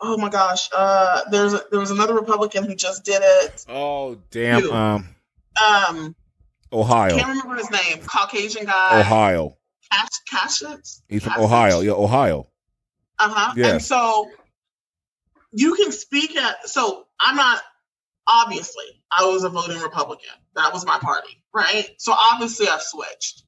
oh 0.00 0.16
my 0.16 0.28
gosh. 0.28 0.68
Uh 0.72 1.22
there's 1.30 1.52
a, 1.52 1.62
there 1.70 1.80
was 1.80 1.90
another 1.90 2.14
Republican 2.14 2.64
who 2.64 2.74
just 2.74 3.04
did 3.04 3.20
it. 3.22 3.64
Oh 3.68 4.16
damn. 4.30 4.60
You. 4.62 4.72
Um, 4.72 5.08
Um 5.62 6.16
Ohio. 6.72 7.14
I 7.14 7.18
can't 7.20 7.28
remember 7.28 7.56
his 7.56 7.70
name. 7.70 8.02
Caucasian 8.06 8.66
guy. 8.66 9.00
Ohio. 9.00 9.56
Cash 9.90 10.08
Kasich? 10.32 11.00
He's 11.08 11.22
from. 11.22 11.34
Ohio. 11.38 11.80
Yeah, 11.80 11.92
Ohio. 11.92 12.48
Uh-huh. 13.18 13.52
Yes. 13.56 13.72
And 13.72 13.82
so 13.82 14.28
you 15.52 15.74
can 15.74 15.92
speak 15.92 16.36
at 16.36 16.68
so 16.68 17.06
I'm 17.20 17.36
not 17.36 17.62
obviously 18.26 18.84
I 19.10 19.24
was 19.26 19.44
a 19.44 19.48
voting 19.48 19.80
Republican. 19.80 20.34
That 20.54 20.72
was 20.72 20.84
my 20.84 20.98
party, 20.98 21.42
right? 21.54 21.88
So 21.98 22.12
obviously 22.12 22.68
I've 22.68 22.82
switched. 22.82 23.44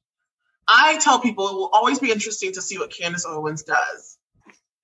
I 0.67 0.97
tell 0.99 1.19
people 1.19 1.47
it 1.49 1.53
will 1.53 1.69
always 1.73 1.99
be 1.99 2.11
interesting 2.11 2.53
to 2.53 2.61
see 2.61 2.77
what 2.77 2.91
Candace 2.91 3.25
Owens 3.27 3.63
does 3.63 4.17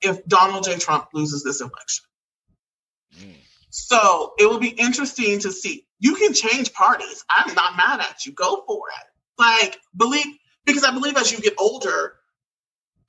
if 0.02 0.24
Donald 0.26 0.64
J. 0.66 0.78
Trump 0.78 1.08
loses 1.14 1.44
this 1.44 1.62
election. 1.62 2.06
So 3.78 4.32
it 4.40 4.46
will 4.46 4.60
be 4.60 4.70
interesting 4.70 5.38
to 5.40 5.52
see. 5.52 5.86
You 6.00 6.16
can 6.16 6.34
change 6.34 6.72
parties. 6.72 7.26
I'm 7.30 7.54
not 7.56 7.76
mad 7.76 8.00
at 8.00 8.26
you. 8.26 8.32
Go 8.32 8.64
for 8.66 8.84
it. 8.88 9.08
Like 9.38 9.78
believe 9.98 10.28
because 10.66 10.86
I 10.86 10.92
believe 10.92 11.18
as 11.18 11.34
you 11.34 11.40
get 11.42 11.56
older, 11.60 12.14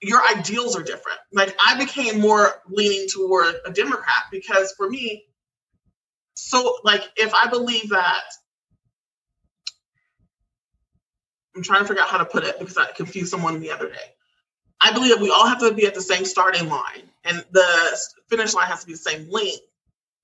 your 0.03 0.21
ideals 0.27 0.75
are 0.75 0.83
different. 0.83 1.21
Like 1.33 1.57
I 1.65 1.79
became 1.79 2.21
more 2.21 2.51
leaning 2.69 3.07
toward 3.09 3.55
a 3.65 3.71
Democrat 3.71 4.25
because 4.33 4.73
for 4.73 4.91
me, 4.91 5.27
so 6.35 6.79
like 6.83 7.09
if 7.17 7.33
I 7.33 7.47
believe 7.47 7.91
that 7.91 8.25
I'm 11.55 11.63
trying 11.63 11.83
to 11.83 11.87
figure 11.87 12.03
out 12.03 12.09
how 12.09 12.19
to 12.19 12.25
put 12.25 12.43
it 12.43 12.59
because 12.59 12.77
I 12.77 12.91
confused 12.91 13.31
someone 13.31 13.61
the 13.61 13.71
other 13.71 13.89
day. 13.89 14.15
I 14.81 14.93
believe 14.93 15.13
that 15.15 15.23
we 15.23 15.31
all 15.31 15.47
have 15.47 15.61
to 15.61 15.73
be 15.73 15.87
at 15.87 15.95
the 15.95 16.03
same 16.03 16.25
starting 16.25 16.69
line 16.69 17.09
and 17.25 17.45
the 17.53 17.99
finish 18.29 18.53
line 18.53 18.67
has 18.67 18.81
to 18.81 18.87
be 18.87 18.95
the 18.95 18.99
same 18.99 19.31
length 19.31 19.63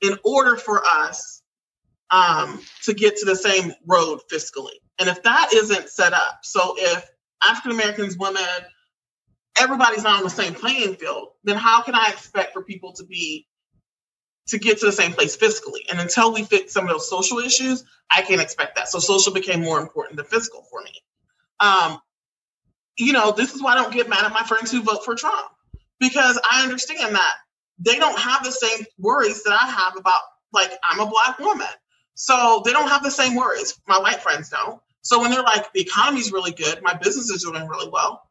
in 0.03 0.19
order 0.25 0.57
for 0.57 0.83
us 0.85 1.43
um, 2.11 2.61
to 2.83 2.93
get 2.93 3.17
to 3.19 3.25
the 3.25 3.37
same 3.37 3.73
road 3.87 4.21
fiscally. 4.31 4.77
And 4.99 5.09
if 5.09 5.23
that 5.23 5.51
isn't 5.55 5.89
set 5.89 6.13
up, 6.13 6.41
so 6.43 6.75
if 6.77 7.09
African 7.43 7.73
Americans, 7.73 8.19
women, 8.19 8.43
everybody's 9.59 10.03
not 10.03 10.19
on 10.19 10.25
the 10.25 10.31
same 10.31 10.55
playing 10.55 10.97
field, 10.97 11.29
then 11.45 11.57
how 11.57 11.83
can 11.83 11.95
I 11.95 12.09
expect 12.09 12.53
for 12.53 12.63
people 12.63 12.93
to 12.95 13.05
be 13.05 13.47
to 14.49 14.59
get 14.59 14.81
to 14.81 14.87
the 14.87 14.93
same 14.93 15.13
place 15.13 15.37
fiscally? 15.37 15.91
And 15.91 16.01
until 16.01 16.33
we 16.33 16.45
fix 16.45 16.73
some 16.73 16.85
of 16.85 16.91
those 16.91 17.09
social 17.09 17.39
issues, 17.39 17.85
I 18.11 18.23
can't 18.23 18.41
expect 18.41 18.77
that. 18.77 18.89
So 18.89 18.99
social 18.99 19.33
became 19.33 19.63
more 19.63 19.81
important 19.81 20.17
than 20.17 20.27
fiscal 20.27 20.67
for 20.71 20.83
me. 20.83 20.93
Um, 21.61 21.99
you 22.99 23.13
know, 23.13 23.33
this 23.33 23.55
is 23.55 23.63
why 23.63 23.73
I 23.73 23.77
don't 23.77 23.93
get 23.93 24.09
mad 24.09 24.25
at 24.25 24.33
my 24.33 24.43
friends 24.43 24.71
who 24.71 24.83
vote 24.83 25.05
for 25.05 25.15
Trump 25.15 25.49
because 25.99 26.39
I 26.51 26.65
understand 26.65 27.15
that 27.15 27.35
they 27.85 27.97
don't 27.97 28.19
have 28.19 28.45
the 28.45 28.53
same 28.53 28.85
worries 28.99 29.43
that 29.45 29.53
I 29.53 29.67
have 29.67 29.97
about 29.97 30.23
like 30.53 30.71
I'm 30.89 31.01
a 31.01 31.07
black 31.07 31.39
woman. 31.39 31.67
So 32.15 32.63
they 32.65 32.73
don't 32.73 32.89
have 32.89 33.03
the 33.03 33.11
same 33.11 33.35
worries. 33.35 33.79
My 33.89 33.99
white 33.99 34.21
friends 34.21 34.51
don't. 34.51 34.81
So 35.01 35.21
when 35.21 35.31
they're 35.31 35.43
like, 35.43 35.73
the 35.73 35.81
economy's 35.81 36.31
really 36.31 36.53
good, 36.53 36.81
my 36.83 36.95
business 36.95 37.31
is 37.31 37.43
doing 37.43 37.67
really 37.67 37.89
well, 37.91 38.23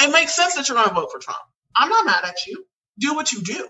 it 0.00 0.10
makes 0.10 0.34
sense 0.34 0.54
that 0.54 0.68
you're 0.68 0.76
going 0.76 0.88
to 0.88 0.94
vote 0.94 1.12
for 1.12 1.18
Trump. 1.18 1.38
I'm 1.76 1.90
not 1.90 2.06
mad 2.06 2.24
at 2.24 2.46
you. 2.46 2.64
Do 2.98 3.14
what 3.14 3.32
you 3.32 3.42
do. 3.42 3.68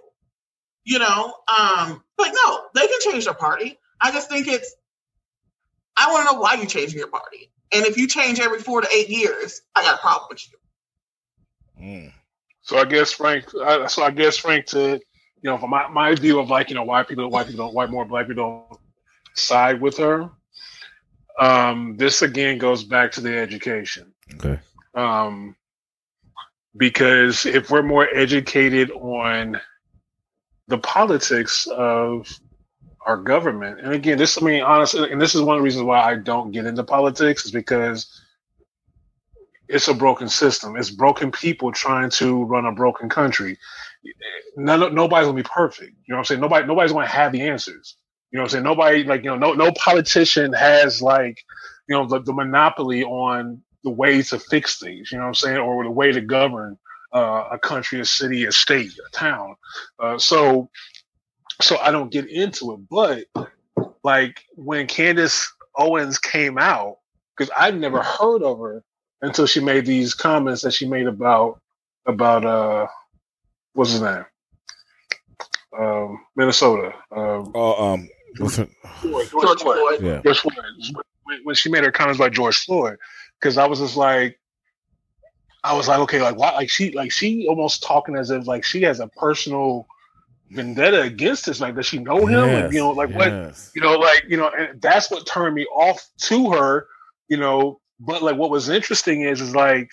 You 0.85 0.99
know, 0.99 1.35
um, 1.59 2.05
like 2.19 2.33
no, 2.45 2.61
they 2.75 2.87
can 2.87 3.01
change 3.01 3.25
their 3.25 3.35
party. 3.35 3.79
I 4.01 4.13
just 4.13 4.29
think 4.29 4.47
it's. 4.47 4.75
I 5.97 6.13
want 6.13 6.29
to 6.29 6.35
know 6.35 6.41
why 6.41 6.55
you're 6.55 6.67
changing 6.67 6.99
your 6.99 7.09
party, 7.09 7.51
and 7.73 7.87
if 7.87 7.97
you 7.97 8.07
change 8.07 8.39
every 8.39 8.59
four 8.59 8.83
to 8.83 8.89
eight 8.95 9.09
years, 9.09 9.63
I 9.75 9.83
got 9.83 9.95
a 9.95 9.99
problem 9.99 10.29
with 10.29 10.47
you. 11.79 11.83
Mm. 11.83 12.13
So 12.61 12.77
I 12.77 12.85
guess 12.85 13.13
Frank. 13.13 13.49
so 13.49 14.03
I 14.03 14.11
guess 14.11 14.37
Frank 14.37 14.67
to 14.67 15.01
you 15.45 15.51
know, 15.51 15.59
from 15.59 15.69
my, 15.69 15.87
my 15.89 16.15
view 16.15 16.41
of 16.41 16.49
like, 16.49 16.71
you 16.71 16.75
know, 16.75 16.85
why 16.85 17.03
people, 17.03 17.29
why 17.29 17.45
people 17.45 17.67
don't, 17.67 17.75
why 17.75 17.85
more 17.85 18.07
black 18.07 18.27
people 18.27 18.67
don't 18.71 18.81
side 19.35 19.79
with 19.79 19.99
her. 19.99 20.31
Um, 21.39 21.99
this 21.99 22.23
again 22.23 22.57
goes 22.57 22.83
back 22.83 23.13
to 23.13 23.21
the 23.21 23.37
education. 23.37 24.15
Okay. 24.37 24.59
Um, 24.95 25.55
because 26.79 27.45
if 27.45 27.71
we're 27.71 27.83
more 27.83 28.09
educated 28.15 28.91
on 28.93 29.61
the 30.69 30.79
politics 30.79 31.67
of 31.67 32.27
our 33.05 33.19
government, 33.19 33.81
and 33.81 33.93
again, 33.93 34.17
this, 34.17 34.41
I 34.41 34.45
mean, 34.47 34.63
honestly, 34.63 35.13
and 35.13 35.21
this 35.21 35.35
is 35.35 35.43
one 35.43 35.57
of 35.57 35.61
the 35.61 35.65
reasons 35.65 35.85
why 35.85 36.01
I 36.01 36.15
don't 36.15 36.53
get 36.53 36.65
into 36.65 36.83
politics 36.83 37.45
is 37.45 37.51
because 37.51 38.23
it's 39.69 39.89
a 39.89 39.95
broken 39.95 40.29
system. 40.29 40.75
It's 40.77 40.91
broken 40.91 41.31
people 41.31 41.71
trying 41.71 42.09
to 42.11 42.45
run 42.45 42.65
a 42.65 42.73
broken 42.73 43.11
country 43.11 43.59
none, 44.57 44.95
nobody's 44.95 45.27
gonna 45.27 45.37
be 45.37 45.49
perfect. 45.49 45.93
You 46.07 46.13
know 46.13 46.17
what 46.17 46.21
I'm 46.21 46.25
saying? 46.25 46.41
Nobody, 46.41 46.67
nobody's 46.67 46.93
gonna 46.93 47.07
have 47.07 47.33
the 47.33 47.43
answers. 47.43 47.97
You 48.31 48.39
know 48.39 48.43
what 48.43 48.47
I'm 48.47 48.51
saying? 48.51 48.65
Nobody, 48.65 49.05
like 49.05 49.25
you 49.25 49.31
know, 49.31 49.37
no, 49.37 49.53
no 49.53 49.73
politician 49.73 50.53
has 50.53 51.01
like, 51.03 51.39
you 51.89 51.95
know, 51.97 52.07
the, 52.07 52.21
the 52.21 52.33
monopoly 52.33 53.05
on 53.05 53.63
the 53.85 53.91
way 53.91 54.23
to 54.23 54.39
fix 54.39 54.79
things. 54.79 55.13
You 55.13 55.19
know 55.19 55.25
what 55.25 55.29
I'm 55.29 55.35
saying? 55.35 55.59
Or 55.59 55.85
the 55.85 55.91
way 55.91 56.13
to 56.13 56.21
govern 56.21 56.79
uh, 57.13 57.49
a 57.53 57.59
country, 57.59 58.01
a 58.01 58.05
city, 58.05 58.45
a 58.45 58.53
state, 58.53 58.93
a 59.07 59.11
town. 59.17 59.55
Uh, 60.01 60.19
so, 60.19 60.69
so 61.61 61.79
I 61.79 61.91
don't 61.93 62.11
get 62.11 62.29
into 62.29 62.73
it. 62.73 62.81
But 62.91 63.47
like 64.03 64.43
when 64.57 64.87
Candace 64.87 65.53
Owens 65.77 66.19
came 66.19 66.59
out, 66.59 66.99
because 67.37 67.53
I'd 67.57 67.79
never 67.79 68.03
heard 68.03 68.43
of 68.43 68.59
her 68.59 68.83
until 69.23 69.47
she 69.47 69.61
made 69.61 69.87
these 69.87 70.15
comments 70.15 70.63
that 70.63 70.75
she 70.75 70.87
made 70.87 71.07
about 71.07 71.61
about 72.07 72.45
uh 72.45 72.87
what's 73.75 73.93
his 73.93 74.01
name? 74.01 74.25
Um, 75.79 76.25
Minnesota. 76.37 76.93
Um, 77.11 77.53
oh, 77.55 77.93
um, 77.93 78.09
George, 78.37 78.57
George, 79.03 79.31
George 79.31 79.61
Floyd. 79.61 80.01
Yeah. 80.01 80.21
George 80.25 80.41
Floyd. 80.41 80.57
When, 81.25 81.41
when 81.45 81.55
she 81.55 81.71
made 81.71 81.85
her 81.85 81.93
comments 81.93 82.19
about 82.19 82.33
George 82.33 82.65
Floyd, 82.65 82.99
because 83.41 83.59
I 83.59 83.67
was 83.67 83.81
just 83.81 83.97
like, 83.97 84.39
I 85.63 85.75
was 85.75 85.89
like, 85.89 85.99
okay, 86.01 86.21
like 86.21 86.37
why? 86.37 86.53
Like 86.53 86.71
she, 86.71 86.91
like 86.91 87.11
she 87.11 87.47
almost 87.49 87.83
talking 87.83 88.17
as 88.17 88.31
if 88.31 88.47
like 88.47 88.65
she 88.65 88.83
has 88.83 89.01
a 89.01 89.09
personal 89.09 89.87
vendetta 90.51 91.03
against 91.03 91.47
this. 91.47 91.61
Like, 91.61 91.75
does 91.75 91.87
she 91.87 91.99
know 91.99 92.27
him? 92.27 92.49
Yes, 92.49 92.65
like, 92.65 92.73
you 92.73 92.81
know, 92.81 92.91
like 92.91 93.11
yes. 93.11 93.17
what? 93.19 93.71
You 93.75 93.83
know, 93.83 93.99
like 93.99 94.25
you 94.29 94.37
know, 94.37 94.51
and 94.51 94.81
that's 94.81 95.11
what 95.11 95.27
turned 95.27 95.55
me 95.55 95.67
off 95.67 96.07
to 96.23 96.53
her. 96.53 96.87
You 97.29 97.39
know, 97.39 97.81
but 97.99 98.23
like 98.23 98.37
what 98.37 98.51
was 98.51 98.69
interesting 98.69 99.23
is, 99.23 99.41
is 99.41 99.55
like 99.55 99.91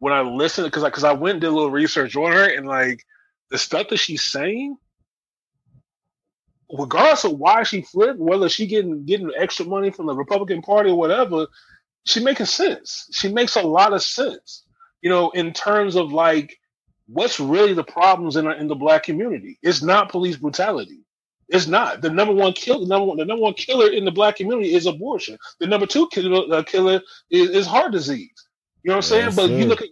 when 0.00 0.12
I 0.12 0.22
listened, 0.22 0.66
because 0.66 0.82
because 0.82 1.04
I, 1.04 1.10
I 1.10 1.14
went 1.14 1.34
and 1.34 1.40
did 1.42 1.48
a 1.48 1.52
little 1.52 1.70
research 1.70 2.16
on 2.16 2.32
her, 2.32 2.52
and 2.52 2.66
like 2.66 3.04
the 3.50 3.58
stuff 3.58 3.88
that 3.88 3.98
she's 3.98 4.22
saying, 4.24 4.76
regardless 6.76 7.24
of 7.24 7.38
why 7.38 7.62
she 7.62 7.82
flipped, 7.82 8.18
whether 8.18 8.48
she 8.48 8.66
getting 8.66 9.04
getting 9.04 9.30
extra 9.36 9.66
money 9.66 9.90
from 9.90 10.06
the 10.06 10.14
Republican 10.14 10.62
Party 10.62 10.90
or 10.90 10.98
whatever, 10.98 11.46
she 12.04 12.20
making 12.20 12.46
sense. 12.46 13.08
She 13.12 13.32
makes 13.32 13.56
a 13.56 13.62
lot 13.62 13.92
of 13.92 14.02
sense, 14.02 14.64
you 15.02 15.10
know, 15.10 15.30
in 15.30 15.52
terms 15.52 15.96
of 15.96 16.12
like 16.12 16.58
what's 17.06 17.38
really 17.38 17.74
the 17.74 17.84
problems 17.84 18.36
in 18.36 18.46
in 18.50 18.68
the 18.68 18.74
black 18.74 19.02
community. 19.02 19.58
It's 19.62 19.82
not 19.82 20.10
police 20.10 20.36
brutality. 20.36 21.04
It's 21.48 21.66
not 21.66 22.00
the 22.00 22.10
number 22.10 22.32
one 22.32 22.52
kill. 22.52 22.80
The 22.80 22.86
number 22.86 23.06
one, 23.06 23.18
the 23.18 23.24
number 23.24 23.42
one 23.42 23.54
killer 23.54 23.90
in 23.90 24.04
the 24.04 24.12
black 24.12 24.36
community 24.36 24.72
is 24.72 24.86
abortion. 24.86 25.36
The 25.58 25.66
number 25.66 25.84
two 25.84 26.08
killer, 26.08 26.44
uh, 26.54 26.62
killer 26.62 27.02
is, 27.28 27.50
is 27.50 27.66
heart 27.66 27.92
disease. 27.92 28.30
You 28.82 28.90
know 28.90 28.94
what 28.94 28.96
I'm 28.96 29.02
saying? 29.02 29.24
Yes, 29.26 29.36
but 29.36 29.48
sir. 29.48 29.58
you 29.58 29.64
look 29.66 29.82
at 29.82 29.88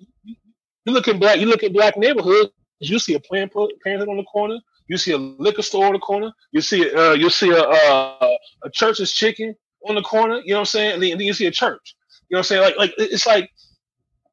you 0.85 0.93
look 0.93 1.09
in 1.09 1.19
black 1.19 1.39
you 1.39 1.47
look 1.47 1.63
at 1.63 1.73
black 1.73 1.97
neighborhoods. 1.97 2.51
You 2.81 2.99
see 2.99 3.15
a 3.15 3.21
Planned 3.21 3.53
Parenthood 3.53 4.09
on 4.09 4.17
the 4.17 4.25
corner. 4.25 4.59
You 4.87 4.97
see 4.97 5.13
a 5.13 5.19
liquor 5.19 5.63
store 5.63 5.87
on 5.87 5.93
the 5.93 5.99
corner. 5.99 6.33
You 6.53 6.61
see 6.61 6.91
uh, 6.95 7.13
you 7.13 7.29
see 7.29 7.51
a, 7.51 7.63
a 7.63 8.37
a 8.65 8.71
church's 8.73 9.13
chicken 9.13 9.55
on 9.87 9.97
the 9.97 10.03
corner. 10.03 10.41
You 10.45 10.53
know 10.53 10.57
what 10.57 10.61
I'm 10.61 10.67
saying? 10.67 10.95
And 10.95 11.03
then, 11.03 11.13
and 11.13 11.21
then 11.21 11.27
you 11.27 11.35
see 11.35 11.47
a 11.47 11.51
church. 11.51 11.97
You 12.29 12.35
know 12.35 12.39
what 12.39 12.41
I'm 12.41 12.45
saying? 12.45 12.63
Like 12.63 12.77
like 12.79 12.95
it's 12.99 13.27
like 13.27 13.51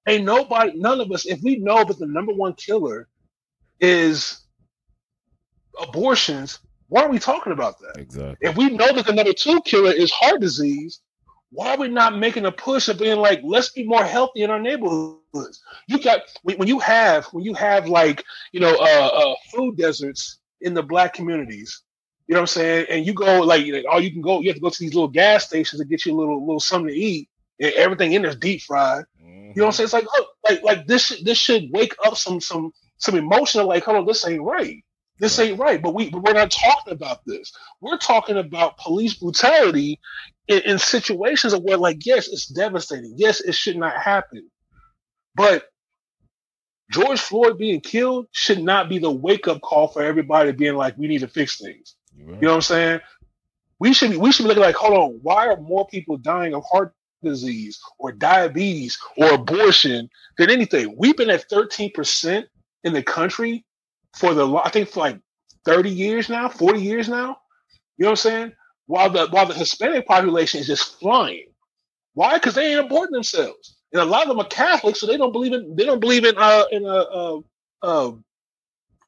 ain't 0.07 0.25
nobody, 0.25 0.77
none 0.77 1.01
of 1.01 1.11
us. 1.11 1.25
If 1.25 1.41
we 1.41 1.57
know 1.57 1.83
that 1.83 1.99
the 1.99 2.07
number 2.07 2.33
one 2.33 2.53
killer 2.53 3.07
is 3.79 4.41
abortions, 5.81 6.59
why 6.87 7.03
are 7.03 7.09
we 7.09 7.19
talking 7.19 7.51
about 7.51 7.79
that? 7.79 7.97
Exactly. 7.97 8.47
If 8.47 8.55
we 8.55 8.69
know 8.69 8.93
that 8.93 9.05
the 9.05 9.13
number 9.13 9.33
two 9.33 9.61
killer 9.61 9.91
is 9.91 10.11
heart 10.11 10.39
disease, 10.39 11.01
why 11.55 11.73
are 11.73 11.77
we 11.79 11.87
not 11.87 12.17
making 12.17 12.45
a 12.45 12.51
push 12.51 12.89
of 12.89 12.99
being 12.99 13.17
like, 13.19 13.41
let's 13.43 13.69
be 13.69 13.85
more 13.85 14.03
healthy 14.03 14.43
in 14.43 14.51
our 14.51 14.59
neighborhoods? 14.59 15.63
You 15.87 16.01
got 16.01 16.21
when 16.43 16.67
you 16.67 16.79
have 16.79 17.25
when 17.27 17.43
you 17.43 17.53
have 17.53 17.87
like 17.87 18.23
you 18.51 18.59
know 18.59 18.75
uh, 18.75 19.09
uh, 19.13 19.35
food 19.53 19.77
deserts 19.77 20.39
in 20.61 20.73
the 20.73 20.83
black 20.83 21.13
communities, 21.13 21.81
you 22.27 22.33
know 22.33 22.39
what 22.39 22.43
I'm 22.43 22.47
saying, 22.47 22.85
and 22.89 23.05
you 23.05 23.13
go 23.13 23.41
like, 23.41 23.65
like 23.67 23.85
oh 23.89 23.97
you 23.99 24.11
can 24.11 24.21
go 24.21 24.41
you 24.41 24.49
have 24.49 24.55
to 24.55 24.61
go 24.61 24.69
to 24.69 24.79
these 24.79 24.93
little 24.93 25.07
gas 25.07 25.45
stations 25.47 25.81
to 25.81 25.85
get 25.85 26.05
you 26.05 26.13
a 26.13 26.17
little 26.17 26.45
little 26.45 26.59
something 26.59 26.89
to 26.93 26.95
eat, 26.95 27.29
and 27.59 27.73
everything 27.73 28.13
in 28.13 28.21
there's 28.21 28.35
deep 28.35 28.61
fried. 28.61 29.05
You 29.53 29.61
know 29.61 29.67
what 29.67 29.69
I'm 29.69 29.71
saying? 29.73 29.85
It's 29.85 29.93
like 29.93 30.05
look, 30.05 30.27
like 30.49 30.63
like 30.63 30.87
this 30.87 31.05
should- 31.07 31.25
this 31.25 31.37
should 31.37 31.69
wake 31.71 31.95
up 32.05 32.17
some 32.17 32.39
some 32.41 32.71
some 32.97 33.15
emotional 33.15 33.67
like, 33.67 33.83
hold 33.83 33.97
on, 33.97 34.05
this 34.05 34.27
ain't 34.27 34.41
right. 34.43 34.83
This 35.19 35.39
ain't 35.39 35.59
right. 35.59 35.81
But 35.81 35.93
we 35.93 36.09
but 36.09 36.23
we're 36.23 36.33
not 36.33 36.51
talking 36.51 36.93
about 36.93 37.25
this. 37.25 37.53
We're 37.81 37.97
talking 37.97 38.37
about 38.37 38.77
police 38.77 39.13
brutality 39.15 39.99
in, 40.47 40.61
in 40.61 40.79
situations 40.79 41.53
of 41.53 41.63
where 41.63 41.77
like 41.77 42.05
yes, 42.05 42.27
it's 42.27 42.47
devastating. 42.47 43.13
Yes, 43.15 43.41
it 43.41 43.55
should 43.55 43.77
not 43.77 43.97
happen. 43.97 44.49
But 45.35 45.65
George 46.91 47.19
Floyd 47.19 47.57
being 47.57 47.81
killed 47.81 48.27
should 48.31 48.61
not 48.61 48.89
be 48.89 48.99
the 48.99 49.11
wake 49.11 49.47
up 49.47 49.61
call 49.61 49.87
for 49.87 50.01
everybody 50.01 50.51
being 50.51 50.75
like, 50.75 50.97
we 50.97 51.07
need 51.07 51.21
to 51.21 51.27
fix 51.27 51.59
things. 51.59 51.95
Right. 52.17 52.35
You 52.35 52.41
know 52.41 52.49
what 52.49 52.55
I'm 52.55 52.61
saying? 52.61 52.99
We 53.79 53.93
should 53.93 54.11
be, 54.11 54.17
we 54.17 54.31
should 54.31 54.43
be 54.43 54.49
looking 54.49 54.63
like, 54.63 54.75
hold 54.75 54.93
on, 54.93 55.19
why 55.21 55.47
are 55.47 55.57
more 55.57 55.87
people 55.87 56.17
dying 56.17 56.53
of 56.53 56.63
heart 56.71 56.93
disease 57.23 57.79
or 57.97 58.11
diabetes 58.11 58.97
or 59.17 59.33
abortion 59.33 60.09
than 60.37 60.49
anything? 60.49 60.95
We've 60.97 61.17
been 61.17 61.29
at 61.29 61.49
13% 61.49 62.45
in 62.83 62.93
the 62.93 63.03
country 63.03 63.65
for 64.15 64.33
the 64.33 64.47
I 64.55 64.69
think 64.69 64.89
for 64.89 65.01
like 65.01 65.19
30 65.65 65.89
years 65.89 66.29
now, 66.29 66.47
40 66.47 66.81
years 66.81 67.09
now. 67.09 67.37
You 67.97 68.03
know 68.03 68.11
what 68.11 68.11
I'm 68.11 68.15
saying? 68.17 68.51
While 68.87 69.09
the 69.09 69.27
while 69.27 69.45
the 69.47 69.53
Hispanic 69.53 70.07
population 70.07 70.59
is 70.61 70.67
just 70.67 70.99
flying. 70.99 71.47
Why? 72.13 72.35
Because 72.35 72.55
they 72.55 72.75
ain't 72.75 72.89
aborting 72.89 73.11
themselves. 73.11 73.77
And 73.93 74.01
a 74.01 74.05
lot 74.05 74.23
of 74.23 74.29
them 74.29 74.39
are 74.39 74.47
Catholics, 74.47 74.99
so 74.99 75.07
they 75.07 75.17
don't 75.17 75.31
believe 75.31 75.53
in 75.53 75.75
they 75.75 75.85
don't 75.85 75.99
believe 75.99 76.25
in 76.25 76.37
uh 76.37 76.65
in 76.71 76.85
uh, 76.85 76.89
uh, 76.89 77.39
uh, 77.83 78.11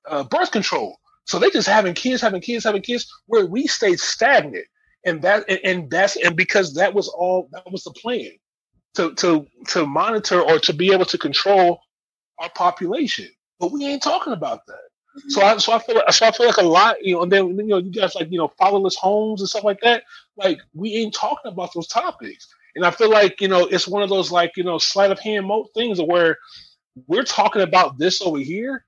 uh 0.08 0.24
birth 0.26 0.52
control. 0.52 0.98
So 1.26 1.40
they 1.40 1.50
just 1.50 1.68
having 1.68 1.94
kids, 1.94 2.22
having 2.22 2.42
kids, 2.42 2.64
having 2.64 2.82
kids, 2.82 3.12
where 3.28 3.46
we 3.46 3.68
stayed 3.68 4.00
stagnant. 4.00 4.66
And 5.06 5.22
that 5.24 5.46
and, 5.50 5.60
and 5.64 5.92
that's 5.92 6.16
and 6.18 6.36
because 6.36 6.74
that 6.76 6.94
was 6.94 7.08
all 7.10 7.50
that 7.52 7.72
was 7.72 7.84
the 7.84 7.92
plan 7.92 8.32
to 8.96 9.14
to 9.16 9.48
to 9.70 9.86
monitor 9.86 10.42
or 10.42 10.60
to 10.60 10.74
be 10.74 10.94
able 10.94 11.06
to 11.06 11.18
control 11.18 11.80
our 12.40 12.50
population. 12.56 13.28
But 13.60 13.72
we 13.72 13.86
ain't 13.86 14.04
talking 14.04 14.34
about 14.34 14.66
that. 14.68 14.78
So 15.30 15.42
I 15.42 15.58
so 15.58 15.74
I 15.74 15.80
feel 15.80 15.96
like, 15.96 16.12
so 16.12 16.28
I 16.28 16.32
feel 16.32 16.48
like 16.48 16.58
a 16.58 16.62
lot, 16.62 17.04
you 17.04 17.16
know, 17.16 17.24
and 17.24 17.32
then 17.32 17.48
you 17.58 17.66
know 17.68 17.78
you 17.78 17.92
guys 17.92 18.16
like 18.16 18.32
you 18.32 18.38
know 18.38 18.50
fatherless 18.60 18.96
homes 18.96 19.42
and 19.42 19.50
stuff 19.50 19.64
like 19.64 19.80
that. 19.82 20.04
Like 20.36 20.60
we 20.74 20.96
ain't 20.96 21.14
talking 21.14 21.52
about 21.52 21.74
those 21.74 21.88
topics, 21.88 22.48
and 22.76 22.86
I 22.86 22.92
feel 22.92 23.10
like 23.10 23.42
you 23.42 23.48
know 23.48 23.66
it's 23.66 23.88
one 23.88 24.04
of 24.04 24.10
those 24.10 24.32
like 24.32 24.56
you 24.58 24.64
know 24.64 24.78
sleight 24.78 25.12
of 25.12 25.20
hand 25.20 25.48
mo- 25.48 25.68
things 25.74 26.00
where 26.02 26.38
we're 27.08 27.24
talking 27.24 27.62
about 27.62 27.98
this 27.98 28.22
over 28.22 28.40
here, 28.40 28.86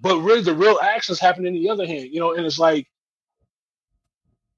but 0.00 0.18
really 0.20 0.42
the 0.42 0.54
real 0.54 0.78
actions 0.82 1.20
happen 1.20 1.46
in 1.46 1.54
the 1.54 1.68
other 1.68 1.86
hand, 1.86 2.08
you 2.12 2.20
know, 2.20 2.34
and 2.34 2.44
it's 2.44 2.58
like 2.58 2.88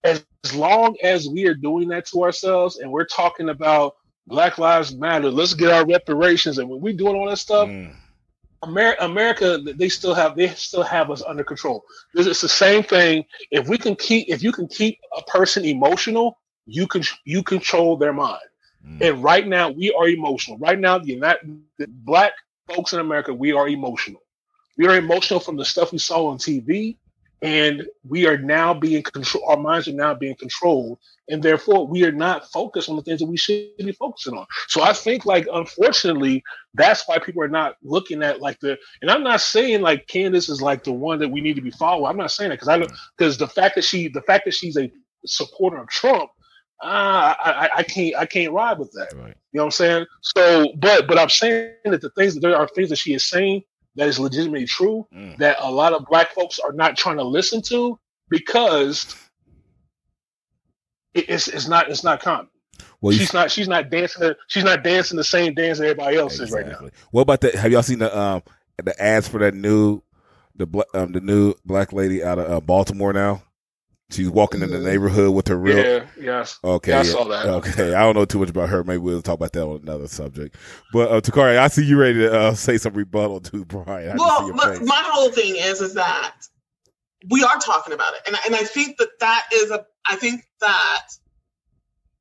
as, 0.04 0.24
long 0.54 0.96
as 1.02 1.28
we 1.28 1.46
are 1.46 1.54
doing 1.54 1.88
that 1.88 2.06
to 2.06 2.22
ourselves 2.22 2.78
and 2.78 2.90
we're 2.90 3.04
talking 3.04 3.48
about 3.48 3.96
Black 4.28 4.58
Lives 4.58 4.94
Matter, 4.94 5.30
let's 5.30 5.54
get 5.54 5.70
our 5.72 5.84
reparations, 5.84 6.58
and 6.58 6.68
when 6.68 6.80
we're 6.80 6.92
doing 6.96 7.16
all 7.16 7.28
that 7.28 7.38
stuff, 7.38 7.68
Mm. 7.68 7.94
America, 8.66 9.04
America, 9.04 9.58
they 9.58 9.88
still 9.88 10.14
have 10.14 10.36
they 10.36 10.48
still 10.48 10.82
have 10.82 11.10
us 11.10 11.22
under 11.22 11.44
control. 11.44 11.84
It's 12.14 12.40
the 12.40 12.48
same 12.48 12.82
thing. 12.82 13.24
If 13.50 13.68
we 13.68 13.78
can 13.78 13.94
keep, 13.94 14.28
if 14.28 14.42
you 14.42 14.52
can 14.52 14.66
keep 14.68 14.98
a 15.16 15.22
person 15.22 15.64
emotional, 15.64 16.38
you 16.66 16.86
can 16.86 17.02
you 17.24 17.42
control 17.42 17.96
their 17.96 18.12
mind. 18.12 18.40
Mm. 18.86 19.08
And 19.08 19.22
right 19.22 19.46
now, 19.46 19.70
we 19.70 19.92
are 19.92 20.08
emotional. 20.08 20.58
Right 20.58 20.78
now, 20.78 20.98
the 20.98 21.12
United 21.14 21.60
the 21.78 21.86
black 21.88 22.32
folks 22.68 22.92
in 22.92 23.00
America, 23.00 23.32
we 23.32 23.52
are 23.52 23.68
emotional. 23.68 24.22
We 24.76 24.86
are 24.86 24.96
emotional 24.96 25.40
from 25.40 25.56
the 25.56 25.64
stuff 25.64 25.92
we 25.92 25.98
saw 25.98 26.26
on 26.26 26.38
TV, 26.38 26.96
and 27.42 27.86
we 28.08 28.26
are 28.26 28.38
now 28.38 28.72
being 28.72 29.02
control. 29.02 29.44
Our 29.48 29.56
minds 29.56 29.88
are 29.88 29.92
now 29.92 30.14
being 30.14 30.34
controlled, 30.36 30.98
and 31.28 31.42
therefore 31.42 31.86
we 31.86 32.04
are 32.04 32.12
not 32.12 32.50
focused 32.50 32.88
on 32.88 32.96
the 32.96 33.02
things 33.02 33.20
that 33.20 33.26
we 33.26 33.36
should 33.36 33.76
be 33.78 33.92
focusing 33.92 34.36
on. 34.36 34.46
So 34.68 34.82
I 34.82 34.92
think, 34.92 35.26
like, 35.26 35.46
unfortunately, 35.52 36.42
that's 36.74 37.06
why 37.06 37.18
people 37.18 37.42
are 37.42 37.48
not 37.48 37.76
looking 37.82 38.22
at 38.22 38.40
like 38.40 38.58
the. 38.60 38.78
And 39.02 39.10
I'm 39.10 39.22
not 39.22 39.40
saying 39.40 39.82
like 39.82 40.06
Candace 40.06 40.48
is 40.48 40.62
like 40.62 40.84
the 40.84 40.92
one 40.92 41.18
that 41.18 41.28
we 41.28 41.40
need 41.40 41.56
to 41.56 41.62
be 41.62 41.70
following. 41.70 42.10
I'm 42.10 42.16
not 42.16 42.30
saying 42.30 42.50
that 42.50 42.56
because 42.56 42.68
I 42.68 42.78
don't 42.78 42.92
because 43.16 43.38
the 43.38 43.48
fact 43.48 43.74
that 43.74 43.84
she 43.84 44.08
the 44.08 44.22
fact 44.22 44.44
that 44.46 44.54
she's 44.54 44.76
a 44.76 44.90
supporter 45.24 45.78
of 45.78 45.88
Trump 45.88 46.30
uh, 46.82 47.34
I, 47.38 47.70
I 47.76 47.82
can't 47.82 48.14
I 48.16 48.26
can't 48.26 48.52
ride 48.52 48.78
with 48.78 48.92
that. 48.92 49.14
Right. 49.16 49.34
You 49.52 49.58
know 49.58 49.62
what 49.62 49.66
I'm 49.66 49.70
saying? 49.70 50.06
So, 50.20 50.72
but 50.76 51.06
but 51.06 51.18
I'm 51.18 51.30
saying 51.30 51.72
that 51.84 52.02
the 52.02 52.10
things 52.10 52.34
that 52.34 52.40
there 52.40 52.56
are 52.56 52.68
things 52.68 52.90
that 52.90 52.96
she 52.96 53.14
is 53.14 53.24
saying 53.24 53.62
that 53.96 54.08
is 54.08 54.18
legitimately 54.18 54.66
true 54.66 55.06
mm. 55.14 55.36
that 55.38 55.56
a 55.60 55.70
lot 55.70 55.92
of 55.92 56.04
black 56.06 56.32
folks 56.32 56.58
are 56.58 56.72
not 56.72 56.96
trying 56.96 57.16
to 57.16 57.24
listen 57.24 57.62
to 57.62 57.98
because 58.28 59.14
it's 61.14 61.48
it's 61.48 61.68
not 61.68 61.90
it's 61.90 62.04
not 62.04 62.20
common. 62.20 62.48
Well, 63.00 63.12
she's 63.16 63.32
not 63.32 63.50
she's 63.50 63.68
not 63.68 63.90
dancing 63.90 64.34
she's 64.48 64.64
not 64.64 64.82
dancing 64.82 65.16
the 65.16 65.24
same 65.24 65.54
dance 65.54 65.78
that 65.78 65.84
everybody 65.84 66.16
else 66.16 66.38
exactly. 66.38 66.60
is 66.60 66.78
right 66.78 66.82
now. 66.82 66.90
What 67.10 67.22
about 67.22 67.40
that? 67.42 67.54
Have 67.54 67.72
y'all 67.72 67.82
seen 67.82 67.98
the 67.98 68.16
um 68.16 68.42
the 68.82 69.00
ads 69.02 69.28
for 69.28 69.38
that 69.40 69.54
new 69.54 70.02
the 70.54 70.66
um 70.94 71.12
the 71.12 71.20
new 71.20 71.54
black 71.64 71.92
lady 71.92 72.22
out 72.22 72.38
of 72.38 72.50
uh, 72.50 72.60
Baltimore 72.60 73.12
now? 73.12 73.42
She's 74.10 74.30
walking 74.30 74.62
in 74.62 74.70
the 74.70 74.78
neighborhood 74.78 75.34
with 75.34 75.48
her 75.48 75.58
real. 75.58 75.78
Yeah, 75.78 76.06
yes. 76.20 76.60
Okay. 76.62 76.92
Yeah, 76.92 77.00
I 77.00 77.02
saw 77.02 77.24
that. 77.24 77.46
Okay. 77.46 77.92
I 77.92 78.02
don't 78.02 78.14
know 78.14 78.24
too 78.24 78.38
much 78.38 78.50
about 78.50 78.68
her. 78.68 78.84
Maybe 78.84 78.98
we'll 78.98 79.20
talk 79.20 79.34
about 79.34 79.52
that 79.52 79.64
on 79.64 79.80
another 79.82 80.06
subject. 80.06 80.56
But 80.92 81.10
uh, 81.10 81.20
Takari, 81.20 81.58
I 81.58 81.66
see 81.66 81.84
you 81.84 81.98
ready 81.98 82.20
to 82.20 82.32
uh, 82.32 82.54
say 82.54 82.78
some 82.78 82.94
rebuttal 82.94 83.40
to 83.40 83.64
Brian. 83.64 84.12
I 84.12 84.14
well, 84.16 84.52
but 84.54 84.80
my 84.82 85.02
whole 85.06 85.30
thing 85.30 85.56
is 85.56 85.80
is 85.80 85.94
that 85.94 86.36
we 87.30 87.42
are 87.42 87.58
talking 87.58 87.92
about 87.92 88.14
it, 88.14 88.20
and 88.28 88.36
and 88.46 88.54
I 88.54 88.62
think 88.62 88.96
that 88.98 89.08
that 89.18 89.46
is 89.52 89.72
a. 89.72 89.84
I 90.08 90.14
think 90.14 90.44
that 90.60 91.06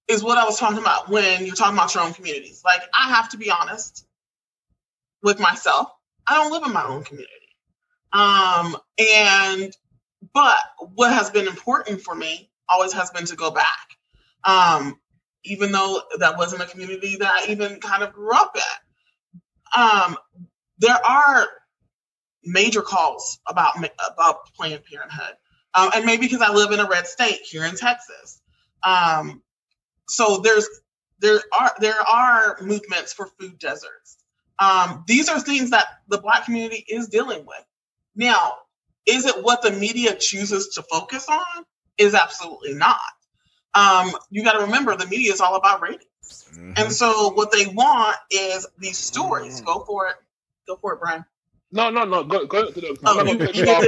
is 0.08 0.24
what 0.24 0.40
I 0.40 0.46
was 0.46 0.58
talking 0.60 0.80
about 0.80 1.10
when 1.10 1.46
you're 1.46 1.56
talking 1.56 1.76
about 1.76 1.94
your 1.94 2.04
own 2.04 2.14
communities. 2.14 2.64
Like 2.66 2.82
I 2.96 3.10
have 3.10 3.30
to 3.30 3.38
be 3.38 3.52
honest 3.52 4.08
with 5.22 5.40
myself. 5.40 5.90
I 6.28 6.34
don't 6.34 6.52
live 6.52 6.64
in 6.66 6.74
my 6.74 6.84
own 6.84 7.04
community. 7.04 7.32
Um, 8.12 8.76
and 8.98 9.76
but 10.34 10.58
what 10.94 11.14
has 11.14 11.30
been 11.30 11.48
important 11.48 12.02
for 12.02 12.16
me 12.16 12.50
always 12.68 12.94
has 12.94 13.12
been 13.12 13.26
to 13.26 13.36
go 13.36 13.52
back. 13.52 13.90
Um, 14.44 15.00
even 15.46 15.72
though 15.72 16.02
that 16.20 16.38
wasn't 16.38 16.62
a 16.62 16.66
community 16.66 17.18
that 17.18 17.32
I 17.32 17.52
even 17.52 17.80
kind 17.80 18.04
of 18.04 18.14
grew 18.14 18.34
up 18.34 18.56
at. 18.56 19.80
Um, 19.80 20.18
there 20.80 20.98
are 21.06 21.48
major 22.44 22.82
calls 22.82 23.40
about 23.48 23.78
about 23.78 24.54
Planned 24.54 24.84
Parenthood, 24.92 25.36
um, 25.74 25.92
and 25.96 26.06
maybe 26.06 26.28
because 26.28 26.42
I 26.42 26.52
live 26.52 26.72
in 26.72 26.80
a 26.80 26.88
red 26.88 27.08
state 27.08 27.42
here 27.44 27.64
in 27.64 27.76
Texas. 27.76 28.42
Um, 28.84 29.42
so 30.08 30.38
there's 30.38 30.68
there 31.20 31.40
are 31.58 31.74
there 31.80 32.02
are 32.02 32.58
movements 32.62 33.14
for 33.14 33.28
food 33.40 33.60
deserts. 33.60 34.18
Um, 34.60 35.04
these 35.08 35.30
are 35.30 35.40
things 35.40 35.72
that 35.72 35.86
the 36.08 36.18
Black 36.18 36.46
community 36.46 36.84
is 36.88 37.08
dealing 37.08 37.46
with. 37.46 37.66
Now, 38.16 38.54
is 39.06 39.26
it 39.26 39.44
what 39.44 39.62
the 39.62 39.72
media 39.72 40.16
chooses 40.16 40.70
to 40.76 40.84
focus 40.84 41.28
on? 41.30 41.66
Is 41.98 42.14
absolutely 42.14 42.74
not. 42.74 43.00
Um, 43.74 44.12
you 44.30 44.44
got 44.44 44.54
to 44.54 44.66
remember 44.66 44.96
the 44.96 45.08
media 45.08 45.32
is 45.32 45.42
all 45.42 45.56
about 45.56 45.82
ratings. 45.82 46.06
Mm-hmm. 46.54 46.74
And 46.78 46.92
so 46.92 47.32
what 47.34 47.52
they 47.52 47.68
want 47.68 48.18
is 48.32 48.68
these 48.78 48.98
stories. 48.98 49.58
Mm-hmm. 49.58 49.66
Go 49.66 49.80
for 49.86 50.08
it. 50.08 50.16
Go 50.68 50.78
for 50.78 50.94
it, 50.94 51.00
Brian. 51.00 51.26
No, 51.72 51.90
no, 51.90 52.06
no. 52.06 52.24
Go, 52.24 52.46
go. 52.46 52.72
go 52.72 52.82
oh, 53.06 53.24
you, 53.26 53.38
you 53.54 53.66
uh, 53.70 53.86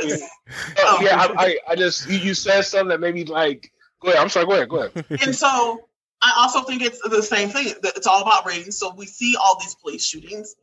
oh. 0.80 1.00
Yeah, 1.02 1.22
I, 1.22 1.34
I, 1.38 1.58
I 1.70 1.76
just 1.76 2.10
you, 2.10 2.18
you 2.18 2.34
said 2.34 2.62
something 2.62 2.90
that 2.90 3.00
made 3.00 3.16
me 3.16 3.24
like. 3.24 3.72
Go 4.02 4.10
ahead. 4.10 4.22
I'm 4.22 4.30
sorry. 4.30 4.46
Go 4.46 4.54
ahead. 4.54 4.70
Go 4.70 4.84
ahead. 4.84 5.06
and 5.22 5.36
so 5.36 5.88
I 6.22 6.34
also 6.38 6.64
think 6.64 6.82
it's 6.82 7.00
the 7.02 7.24
same 7.24 7.50
thing. 7.50 7.74
It's 7.84 8.08
all 8.08 8.22
about 8.22 8.46
ratings. 8.46 8.78
So 8.78 8.94
we 8.94 9.06
see 9.06 9.36
all 9.42 9.58
these 9.60 9.76
police 9.76 10.06
shootings. 10.06 10.56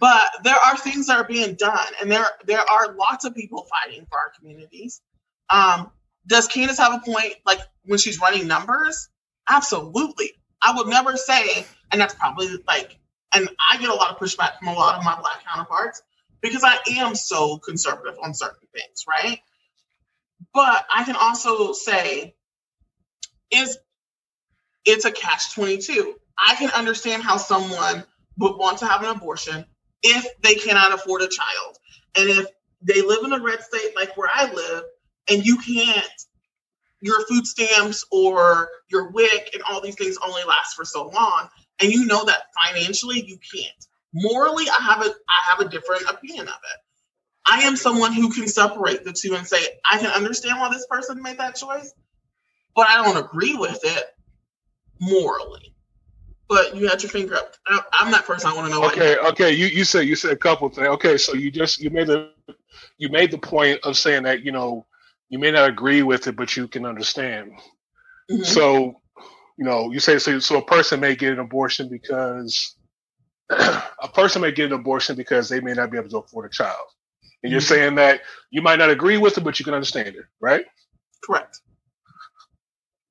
But 0.00 0.22
there 0.44 0.56
are 0.56 0.78
things 0.78 1.06
that 1.06 1.18
are 1.18 1.26
being 1.26 1.54
done, 1.56 1.86
and 2.00 2.10
there 2.10 2.26
there 2.46 2.60
are 2.60 2.94
lots 2.94 3.26
of 3.26 3.34
people 3.34 3.68
fighting 3.68 4.06
for 4.08 4.18
our 4.18 4.32
communities. 4.38 5.02
Um, 5.50 5.92
does 6.26 6.48
Candace 6.48 6.78
have 6.78 6.94
a 6.94 7.00
point? 7.00 7.34
Like 7.44 7.60
when 7.84 7.98
she's 7.98 8.18
running 8.18 8.48
numbers, 8.48 9.10
absolutely. 9.48 10.32
I 10.62 10.74
would 10.76 10.86
never 10.88 11.16
say, 11.16 11.66
and 11.92 12.00
that's 12.00 12.14
probably 12.14 12.48
like, 12.66 12.98
and 13.34 13.48
I 13.70 13.76
get 13.76 13.90
a 13.90 13.94
lot 13.94 14.10
of 14.10 14.18
pushback 14.18 14.58
from 14.58 14.68
a 14.68 14.72
lot 14.72 14.96
of 14.96 15.04
my 15.04 15.18
black 15.20 15.44
counterparts 15.46 16.02
because 16.40 16.64
I 16.64 16.78
am 16.98 17.14
so 17.14 17.58
conservative 17.58 18.18
on 18.22 18.32
certain 18.32 18.68
things, 18.74 19.04
right? 19.08 19.40
But 20.54 20.86
I 20.94 21.04
can 21.04 21.16
also 21.16 21.72
say, 21.72 22.34
is 23.50 23.76
it's 24.86 25.04
a 25.04 25.12
catch 25.12 25.54
22. 25.54 26.14
I 26.38 26.54
can 26.54 26.70
understand 26.70 27.22
how 27.22 27.36
someone 27.36 28.04
would 28.38 28.56
want 28.56 28.78
to 28.78 28.86
have 28.86 29.02
an 29.02 29.10
abortion 29.10 29.66
if 30.02 30.26
they 30.42 30.54
cannot 30.54 30.92
afford 30.92 31.22
a 31.22 31.28
child. 31.28 31.78
And 32.16 32.28
if 32.28 32.46
they 32.82 33.02
live 33.02 33.24
in 33.24 33.32
a 33.32 33.42
red 33.42 33.62
state 33.62 33.94
like 33.94 34.16
where 34.16 34.30
I 34.32 34.52
live, 34.52 34.84
and 35.30 35.44
you 35.44 35.58
can't, 35.58 36.06
your 37.00 37.24
food 37.26 37.46
stamps 37.46 38.04
or 38.10 38.68
your 38.88 39.10
WIC 39.10 39.50
and 39.54 39.62
all 39.62 39.80
these 39.80 39.94
things 39.94 40.18
only 40.24 40.42
last 40.44 40.74
for 40.74 40.84
so 40.84 41.08
long, 41.08 41.48
and 41.80 41.90
you 41.90 42.06
know 42.06 42.24
that 42.24 42.44
financially 42.64 43.24
you 43.26 43.38
can't. 43.52 43.86
Morally, 44.12 44.66
I 44.68 44.82
have 44.82 45.02
a 45.02 45.08
I 45.08 45.50
have 45.50 45.60
a 45.60 45.68
different 45.68 46.10
opinion 46.10 46.48
of 46.48 46.54
it. 46.54 46.80
I 47.46 47.62
am 47.62 47.76
someone 47.76 48.12
who 48.12 48.32
can 48.32 48.48
separate 48.48 49.04
the 49.04 49.12
two 49.12 49.34
and 49.34 49.46
say 49.46 49.58
I 49.88 49.98
can 49.98 50.10
understand 50.10 50.58
why 50.58 50.70
this 50.70 50.86
person 50.86 51.22
made 51.22 51.38
that 51.38 51.56
choice, 51.56 51.92
but 52.74 52.88
I 52.88 53.02
don't 53.04 53.24
agree 53.24 53.54
with 53.54 53.80
it 53.84 54.04
morally 55.00 55.74
but 56.50 56.74
you 56.74 56.88
had 56.88 57.00
your 57.00 57.10
finger 57.10 57.36
up. 57.36 57.54
I'm 57.92 58.10
that 58.10 58.24
person. 58.24 58.50
I 58.50 58.54
want 58.56 58.66
to 58.66 58.74
know. 58.74 58.84
Okay, 58.88 59.16
okay. 59.18 59.52
You 59.52 59.66
you 59.66 59.84
said 59.84 60.00
you 60.00 60.16
said 60.16 60.32
a 60.32 60.36
couple 60.36 60.68
things. 60.68 60.88
Okay, 60.88 61.16
so 61.16 61.32
you 61.32 61.48
just 61.48 61.80
you 61.80 61.90
made 61.90 62.08
the 62.08 62.32
you 62.98 63.08
made 63.08 63.30
the 63.30 63.38
point 63.38 63.78
of 63.84 63.96
saying 63.96 64.24
that 64.24 64.44
you 64.44 64.50
know 64.50 64.84
you 65.28 65.38
may 65.38 65.52
not 65.52 65.70
agree 65.70 66.02
with 66.02 66.26
it, 66.26 66.34
but 66.34 66.56
you 66.56 66.66
can 66.66 66.84
understand. 66.84 67.52
Mm-hmm. 68.28 68.42
So 68.42 69.00
you 69.56 69.64
know 69.64 69.92
you 69.92 70.00
say 70.00 70.18
so. 70.18 70.40
So 70.40 70.58
a 70.58 70.64
person 70.64 70.98
may 70.98 71.14
get 71.14 71.32
an 71.32 71.38
abortion 71.38 71.88
because 71.88 72.74
a 73.50 74.08
person 74.12 74.42
may 74.42 74.50
get 74.50 74.66
an 74.66 74.72
abortion 74.72 75.14
because 75.14 75.48
they 75.48 75.60
may 75.60 75.72
not 75.72 75.92
be 75.92 75.98
able 75.98 76.10
to 76.10 76.18
afford 76.18 76.46
a 76.46 76.50
child. 76.52 76.74
And 77.44 77.52
you're 77.52 77.60
mm-hmm. 77.60 77.74
saying 77.74 77.94
that 77.94 78.22
you 78.50 78.60
might 78.60 78.80
not 78.80 78.90
agree 78.90 79.18
with 79.18 79.38
it, 79.38 79.44
but 79.44 79.60
you 79.60 79.64
can 79.64 79.72
understand 79.72 80.08
it, 80.08 80.24
right? 80.40 80.64
Correct. 81.24 81.60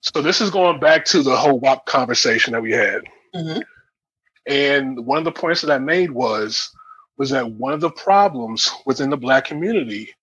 So 0.01 0.21
this 0.21 0.41
is 0.41 0.49
going 0.49 0.81
back 0.81 1.05
to 1.05 1.23
the 1.23 1.35
whole 1.35 1.59
WAP 1.59 1.85
conversation 1.85 2.51
that 2.51 2.61
we 2.61 2.73
had. 2.73 3.03
Mm-hmm. 3.35 3.59
And 4.47 5.05
one 5.05 5.19
of 5.19 5.23
the 5.25 5.31
points 5.31 5.61
that 5.61 5.71
I 5.71 5.77
made 5.79 6.11
was 6.11 6.71
was 7.17 7.31
that 7.31 7.51
one 7.51 7.73
of 7.73 7.81
the 7.81 7.91
problems 7.91 8.71
within 8.85 9.09
the 9.09 9.17
black 9.17 9.45
community 9.45 10.15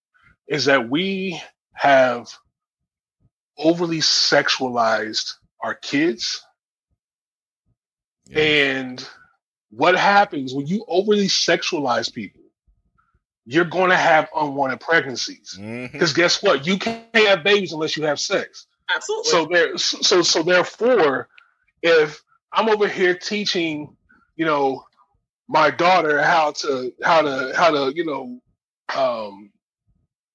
is 0.48 0.64
that 0.64 0.88
we 0.88 1.40
have 1.74 2.28
overly 3.58 3.98
sexualized 3.98 5.34
our 5.62 5.74
kids. 5.74 6.42
Yeah. 8.28 8.38
And 8.40 9.08
what 9.70 9.96
happens 9.96 10.54
when 10.54 10.66
you 10.66 10.84
overly 10.88 11.28
sexualize 11.28 12.12
people? 12.12 12.42
You're 13.44 13.64
going 13.64 13.90
to 13.90 13.96
have 13.96 14.28
unwanted 14.34 14.80
pregnancies. 14.80 15.52
Because 15.52 16.12
mm-hmm. 16.12 16.16
guess 16.16 16.42
what? 16.42 16.66
You 16.66 16.78
can't 16.78 17.04
have 17.14 17.44
babies 17.44 17.72
unless 17.72 17.96
you 17.96 18.04
have 18.04 18.18
sex. 18.18 18.66
Absolutely. 18.92 19.30
So 19.30 19.46
there, 19.46 19.78
so 19.78 20.22
so 20.22 20.42
therefore, 20.42 21.28
if 21.82 22.22
I'm 22.52 22.68
over 22.68 22.88
here 22.88 23.14
teaching, 23.14 23.96
you 24.36 24.46
know, 24.46 24.84
my 25.48 25.70
daughter 25.70 26.22
how 26.22 26.52
to 26.52 26.92
how 27.02 27.22
to 27.22 27.52
how 27.56 27.70
to 27.70 27.92
you 27.94 28.04
know, 28.04 28.40
um, 28.96 29.50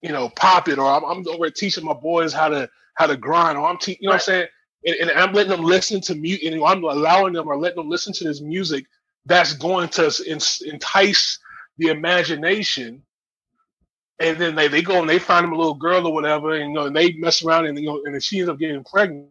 you 0.01 0.12
know, 0.12 0.30
pop 0.30 0.68
it, 0.68 0.80
or 0.80 0.88
I'm, 0.88 1.03
I'm 1.03 1.28
over 1.28 1.49
teaching 1.49 1.86
my 1.86 1.93
boys 1.93 2.34
how 2.34 2.49
to 2.49 2.70
how 2.95 3.07
to 3.07 3.18
grind, 3.18 3.57
or 3.57 3.68
I'm 3.68 3.78
teaching, 3.78 3.99
you 4.01 4.07
know, 4.07 4.14
what 4.14 4.22
I'm 4.22 4.26
saying, 4.26 4.47
and, 4.86 4.95
and, 4.95 5.12
I'm 5.12 5.34
letting 5.34 5.51
them 5.51 5.64
listen 5.64 6.01
to 6.01 6.16
music, 6.16 6.45
and 6.45 6.64
I'm 6.64 6.84
allowing 6.84 7.34
them 7.34 7.47
or 7.47 7.57
letting 7.57 7.78
them 7.78 7.89
listen 7.89 8.14
to 8.14 8.24
this 8.24 8.41
music 8.41 8.86
that's 9.26 9.53
going 9.53 9.89
to 9.89 10.12
entice 10.66 11.39
the 11.78 11.88
imagination. 11.88 13.03
And 14.20 14.38
then 14.38 14.55
they, 14.55 14.68
they 14.68 14.84
go 14.84 14.99
and 14.99 15.09
they 15.09 15.18
find 15.18 15.43
them 15.43 15.53
a 15.53 15.57
little 15.57 15.74
girl 15.74 16.05
or 16.05 16.14
whatever, 16.14 16.53
and 16.53 16.70
you 16.72 16.76
know, 16.76 16.86
and 16.86 16.95
they 16.95 17.14
mess 17.14 17.43
around 17.43 17.66
and 17.66 17.78
you 17.80 17.88
know, 17.88 18.01
and 18.05 18.22
she 18.24 18.39
ends 18.39 18.49
up 18.49 18.59
getting 18.59 18.84
pregnant. 18.84 19.30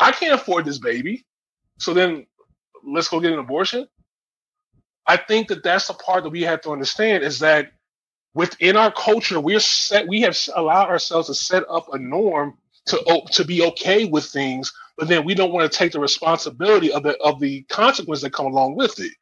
I 0.00 0.12
can't 0.12 0.34
afford 0.34 0.64
this 0.64 0.78
baby. 0.78 1.26
So 1.78 1.94
then 1.94 2.26
let's 2.84 3.08
go 3.08 3.20
get 3.20 3.32
an 3.32 3.38
abortion. 3.38 3.86
I 5.06 5.16
think 5.16 5.48
that 5.48 5.62
that's 5.62 5.88
the 5.88 5.94
part 5.94 6.24
that 6.24 6.30
we 6.30 6.42
have 6.42 6.60
to 6.62 6.70
understand 6.70 7.24
is 7.24 7.38
that 7.38 7.72
within 8.34 8.76
our 8.76 8.92
culture, 8.92 9.40
we're 9.40 9.60
set. 9.60 10.06
We 10.06 10.20
have 10.22 10.36
allowed 10.54 10.88
ourselves 10.88 11.28
to 11.28 11.34
set 11.34 11.64
up 11.70 11.92
a 11.92 11.98
norm 11.98 12.58
to 12.86 13.22
to 13.32 13.44
be 13.44 13.62
okay 13.62 14.04
with 14.04 14.24
things, 14.26 14.72
but 14.96 15.08
then 15.08 15.24
we 15.24 15.34
don't 15.34 15.52
want 15.52 15.70
to 15.70 15.78
take 15.78 15.92
the 15.92 16.00
responsibility 16.00 16.92
of 16.92 17.02
the 17.02 17.16
of 17.18 17.40
the 17.40 17.62
consequences 17.64 18.22
that 18.22 18.32
come 18.32 18.46
along 18.46 18.76
with 18.76 19.00
it. 19.00 19.12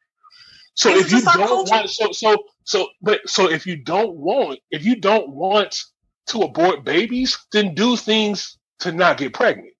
So 0.75 0.91
It's 0.91 1.07
if 1.07 1.13
you 1.13 1.23
don't 1.23 1.69
want, 1.69 1.89
so 1.89 2.13
so 2.13 2.45
so, 2.65 2.89
but 3.01 3.29
so 3.29 3.51
if 3.51 3.67
you 3.67 3.77
don't 3.77 4.17
want, 4.17 4.59
if 4.71 4.85
you 4.85 4.97
don't 4.97 5.31
want 5.31 5.83
to 6.27 6.43
abort 6.43 6.85
babies, 6.85 7.39
then 7.53 7.75
do 7.75 7.97
things 7.97 8.59
to 8.81 8.93
not 8.93 9.19
get 9.19 9.33
pregnant. 9.33 9.73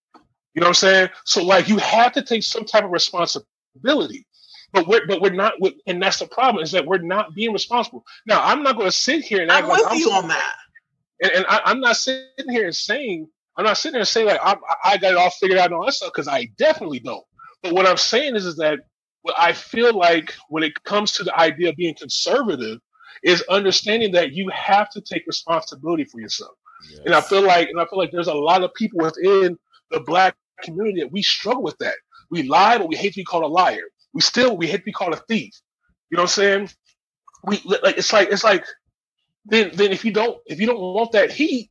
You 0.57 0.61
know 0.61 0.69
what 0.69 0.71
I'm 0.71 0.75
saying? 0.75 1.09
So 1.27 1.45
like 1.45 1.69
you 1.69 1.77
have 1.77 2.13
to 2.13 2.23
take 2.23 2.43
some 2.43 2.65
type 2.65 2.83
of 2.83 2.91
responsibility. 2.91 4.27
But 4.73 4.89
we're 4.89 5.07
but 5.07 5.21
we're 5.21 5.31
not 5.31 5.53
and 5.87 6.03
that's 6.03 6.19
the 6.19 6.27
problem 6.27 6.65
is 6.65 6.73
that 6.73 6.85
we're 6.85 6.99
not 6.99 7.35
being 7.35 7.53
responsible. 7.53 8.05
Now 8.27 8.43
I'm 8.43 8.63
not 8.63 8.79
gonna 8.79 8.91
sit 8.91 9.23
here 9.23 9.43
and 9.43 9.51
act 9.51 9.65
I'm 9.65 9.69
like 9.69 9.83
with 9.83 9.93
I'm 9.93 9.99
you 9.99 10.11
on 10.11 10.29
that. 10.29 10.55
and, 11.23 11.31
and 11.33 11.47
I, 11.47 11.61
I'm 11.67 11.81
not 11.81 11.97
sitting 11.97 12.49
here 12.49 12.65
and 12.65 12.75
saying 12.75 13.29
I'm 13.57 13.65
not 13.65 13.77
sitting 13.77 13.93
there 13.93 14.01
and 14.01 14.09
saying 14.09 14.27
like 14.29 14.41
I, 14.43 14.57
I 14.83 14.97
got 14.97 15.13
it 15.13 15.19
all 15.19 15.31
figured 15.31 15.59
out 15.59 15.67
and 15.67 15.75
all 15.75 15.85
that 15.85 15.93
stuff 15.93 16.13
because 16.15 16.27
I 16.27 16.49
definitely 16.57 17.01
don't. 17.01 17.25
But 17.63 17.75
what 17.75 17.87
I'm 17.87 17.99
saying 17.99 18.35
is 18.35 18.47
is 18.47 18.57
that 18.57 18.81
what 19.23 19.35
I 19.39 19.53
feel 19.53 19.95
like 19.97 20.35
when 20.49 20.63
it 20.63 20.83
comes 20.85 21.13
to 21.13 21.25
the 21.25 21.39
idea 21.39 21.69
of 21.69 21.77
being 21.77 21.95
conservative 21.95 22.79
is 23.23 23.43
understanding 23.51 24.13
that 24.13 24.33
you 24.33 24.49
have 24.51 24.89
to 24.91 25.03
take 25.03 25.27
responsibility 25.27 26.05
for 26.05 26.19
yourself. 26.19 26.57
And 27.05 27.15
I 27.15 27.21
feel 27.21 27.43
like 27.43 27.69
and 27.69 27.79
I 27.79 27.85
feel 27.85 27.99
like 27.99 28.11
there's 28.11 28.27
a 28.27 28.35
lot 28.35 28.63
of 28.63 28.73
people 28.75 29.01
within 29.01 29.59
the 29.91 30.01
black 30.01 30.35
community 30.63 31.01
that 31.01 31.13
we 31.13 31.23
struggle 31.23 31.63
with 31.63 31.79
that. 31.79 31.95
We 32.31 32.45
lie, 32.45 32.79
but 32.79 32.89
we 32.89 32.97
hate 32.97 33.15
to 33.15 33.21
be 33.21 33.25
called 33.25 33.45
a 33.45 33.49
liar. 33.49 33.85
We 34.15 34.21
still 34.21 34.57
we 34.57 34.67
hate 34.67 34.79
to 34.79 34.85
be 34.85 34.93
called 34.93 35.15
a 35.15 35.23
thief. 35.29 35.55
You 36.11 36.17
know 36.17 36.25
what 36.25 36.39
I'm 36.39 36.69
saying? 36.69 36.71
We 37.45 37.63
like 37.83 37.99
it's 37.99 38.13
like 38.13 38.31
it's 38.31 38.45
like 38.45 38.65
then 39.47 39.71
then 39.75 39.93
if 39.93 40.05
you 40.05 40.13
don't 40.13 40.39
if 40.47 40.61
you 40.61 40.67
don't 40.67 40.81
want 40.81 41.13
that 41.13 41.31
heat, 41.33 41.71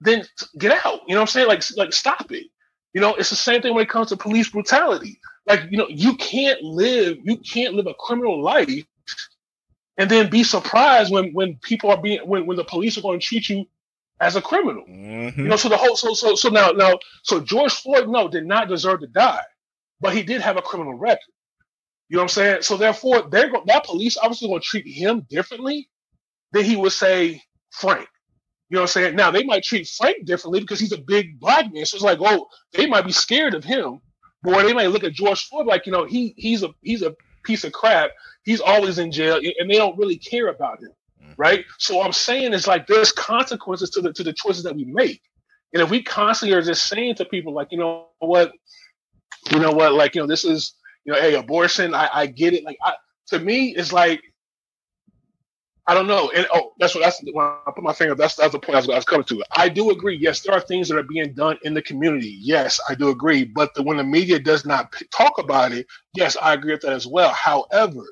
then 0.00 0.24
get 0.58 0.84
out. 0.84 1.00
You 1.06 1.14
know 1.14 1.20
what 1.20 1.22
I'm 1.22 1.26
saying? 1.28 1.48
Like 1.48 1.64
like 1.76 1.92
stop 1.92 2.32
it. 2.32 2.46
You 2.94 3.00
know, 3.00 3.14
it's 3.14 3.30
the 3.30 3.36
same 3.36 3.62
thing 3.62 3.74
when 3.74 3.84
it 3.84 3.88
comes 3.90 4.08
to 4.10 4.16
police 4.16 4.50
brutality. 4.50 5.18
Like, 5.46 5.62
you 5.70 5.78
know, 5.78 5.88
you 5.88 6.16
can't 6.16 6.62
live 6.62 7.18
you 7.22 7.38
can't 7.38 7.74
live 7.74 7.86
a 7.86 7.94
criminal 7.94 8.42
life 8.42 8.84
and 9.98 10.10
then 10.10 10.30
be 10.30 10.44
surprised 10.44 11.12
when 11.12 11.32
when 11.32 11.56
people 11.62 11.90
are 11.90 12.00
being 12.00 12.20
when, 12.26 12.46
when 12.46 12.56
the 12.56 12.64
police 12.64 12.98
are 12.98 13.02
going 13.02 13.20
to 13.20 13.26
treat 13.26 13.48
you 13.48 13.66
as 14.22 14.36
a 14.36 14.42
criminal. 14.42 14.84
Mhm. 14.88 15.36
You 15.36 15.44
know, 15.44 15.56
so 15.56 15.68
the 15.68 15.78
whole 15.78 15.96
so 15.96 16.14
so 16.14 16.36
so 16.36 16.48
now 16.50 16.70
now 16.72 16.98
so 17.24 17.40
George 17.40 17.74
Floyd 17.74 18.08
no 18.08 18.28
did 18.28 18.46
not 18.46 18.68
deserve 18.68 19.00
to 19.02 19.08
die, 19.08 19.44
but 20.00 20.14
he 20.14 20.22
did 20.24 20.40
have 20.42 20.56
a 20.58 20.62
criminal 20.62 20.94
record. 20.94 21.20
You 22.08 22.16
know 22.18 22.24
what 22.24 22.32
I'm 22.32 22.34
saying? 22.36 22.62
So 22.62 22.76
therefore, 22.78 23.22
they're 23.30 23.50
go- 23.50 23.64
that 23.66 23.84
police 23.84 24.16
obviously 24.18 24.48
going 24.48 24.60
to 24.60 24.66
treat 24.66 24.86
him 24.86 25.26
differently 25.30 25.90
than 26.52 26.64
he 26.64 26.76
would 26.76 26.92
say 26.92 27.42
Frank. 27.70 28.08
You 28.70 28.76
know 28.76 28.82
what 28.82 28.90
I'm 28.96 29.02
saying? 29.02 29.16
Now 29.16 29.30
they 29.32 29.44
might 29.44 29.64
treat 29.64 29.88
Frank 29.88 30.26
differently 30.26 30.60
because 30.60 30.80
he's 30.80 30.92
a 30.92 30.98
big 30.98 31.40
black 31.40 31.72
man. 31.72 31.86
So 31.86 31.96
it's 31.96 32.04
like, 32.04 32.18
oh, 32.20 32.48
they 32.74 32.86
might 32.86 33.06
be 33.06 33.12
scared 33.12 33.54
of 33.54 33.64
him, 33.64 34.00
or 34.44 34.62
they 34.62 34.74
might 34.74 34.88
look 34.88 35.04
at 35.04 35.12
George 35.14 35.46
Floyd 35.48 35.66
like, 35.66 35.86
you 35.86 35.92
know, 35.92 36.04
he 36.06 36.34
he's 36.36 36.62
a 36.62 36.70
he's 36.82 37.02
a 37.02 37.14
piece 37.44 37.64
of 37.64 37.72
crap. 37.72 38.10
He's 38.44 38.60
always 38.60 38.98
in 38.98 39.12
jail, 39.12 39.40
and 39.58 39.70
they 39.70 39.76
don't 39.76 39.98
really 39.98 40.18
care 40.18 40.48
about 40.48 40.80
him 40.82 40.90
Mm-hmm. 41.32 41.42
right? 41.42 41.64
So 41.78 42.02
I'm 42.02 42.12
saying 42.12 42.52
is 42.52 42.66
like 42.66 42.86
there's 42.86 43.12
consequences 43.12 43.90
to 43.90 44.00
the 44.00 44.12
to 44.12 44.22
the 44.22 44.32
choices 44.32 44.62
that 44.64 44.76
we 44.76 44.84
make, 44.84 45.22
and 45.72 45.82
if 45.82 45.90
we 45.90 46.02
constantly 46.02 46.56
are 46.56 46.62
just 46.62 46.88
saying 46.88 47.16
to 47.16 47.24
people 47.24 47.52
like, 47.52 47.68
you 47.70 47.78
know 47.78 48.08
what, 48.18 48.52
you 49.50 49.58
know 49.58 49.72
what, 49.72 49.94
like 49.94 50.14
you 50.14 50.20
know 50.20 50.26
this 50.26 50.44
is 50.44 50.74
you 51.04 51.12
know, 51.12 51.20
hey, 51.20 51.34
abortion, 51.34 51.94
I, 51.94 52.08
I 52.12 52.26
get 52.26 52.54
it. 52.54 52.64
Like 52.64 52.78
I, 52.84 52.94
to 53.28 53.38
me, 53.38 53.74
it's 53.76 53.92
like 53.92 54.22
I 55.86 55.94
don't 55.94 56.06
know, 56.06 56.30
and 56.30 56.46
oh, 56.54 56.72
that's 56.78 56.94
what 56.94 57.02
that's 57.02 57.20
when 57.32 57.44
I 57.44 57.70
put 57.74 57.82
my 57.82 57.92
finger. 57.92 58.14
That's 58.14 58.36
that's 58.36 58.52
the 58.52 58.60
point 58.60 58.76
I 58.76 58.78
was, 58.78 58.88
I 58.88 58.94
was 58.94 59.04
coming 59.04 59.24
to. 59.24 59.42
I 59.56 59.68
do 59.68 59.90
agree. 59.90 60.16
Yes, 60.16 60.40
there 60.40 60.54
are 60.54 60.60
things 60.60 60.88
that 60.88 60.96
are 60.96 61.02
being 61.02 61.34
done 61.34 61.58
in 61.62 61.74
the 61.74 61.82
community. 61.82 62.38
Yes, 62.40 62.78
I 62.88 62.94
do 62.94 63.08
agree. 63.08 63.44
But 63.44 63.74
the, 63.74 63.82
when 63.82 63.96
the 63.96 64.04
media 64.04 64.38
does 64.38 64.64
not 64.64 64.92
p- 64.92 65.06
talk 65.06 65.38
about 65.38 65.72
it, 65.72 65.86
yes, 66.14 66.36
I 66.40 66.54
agree 66.54 66.72
with 66.72 66.82
that 66.82 66.92
as 66.92 67.06
well. 67.06 67.30
However, 67.30 68.04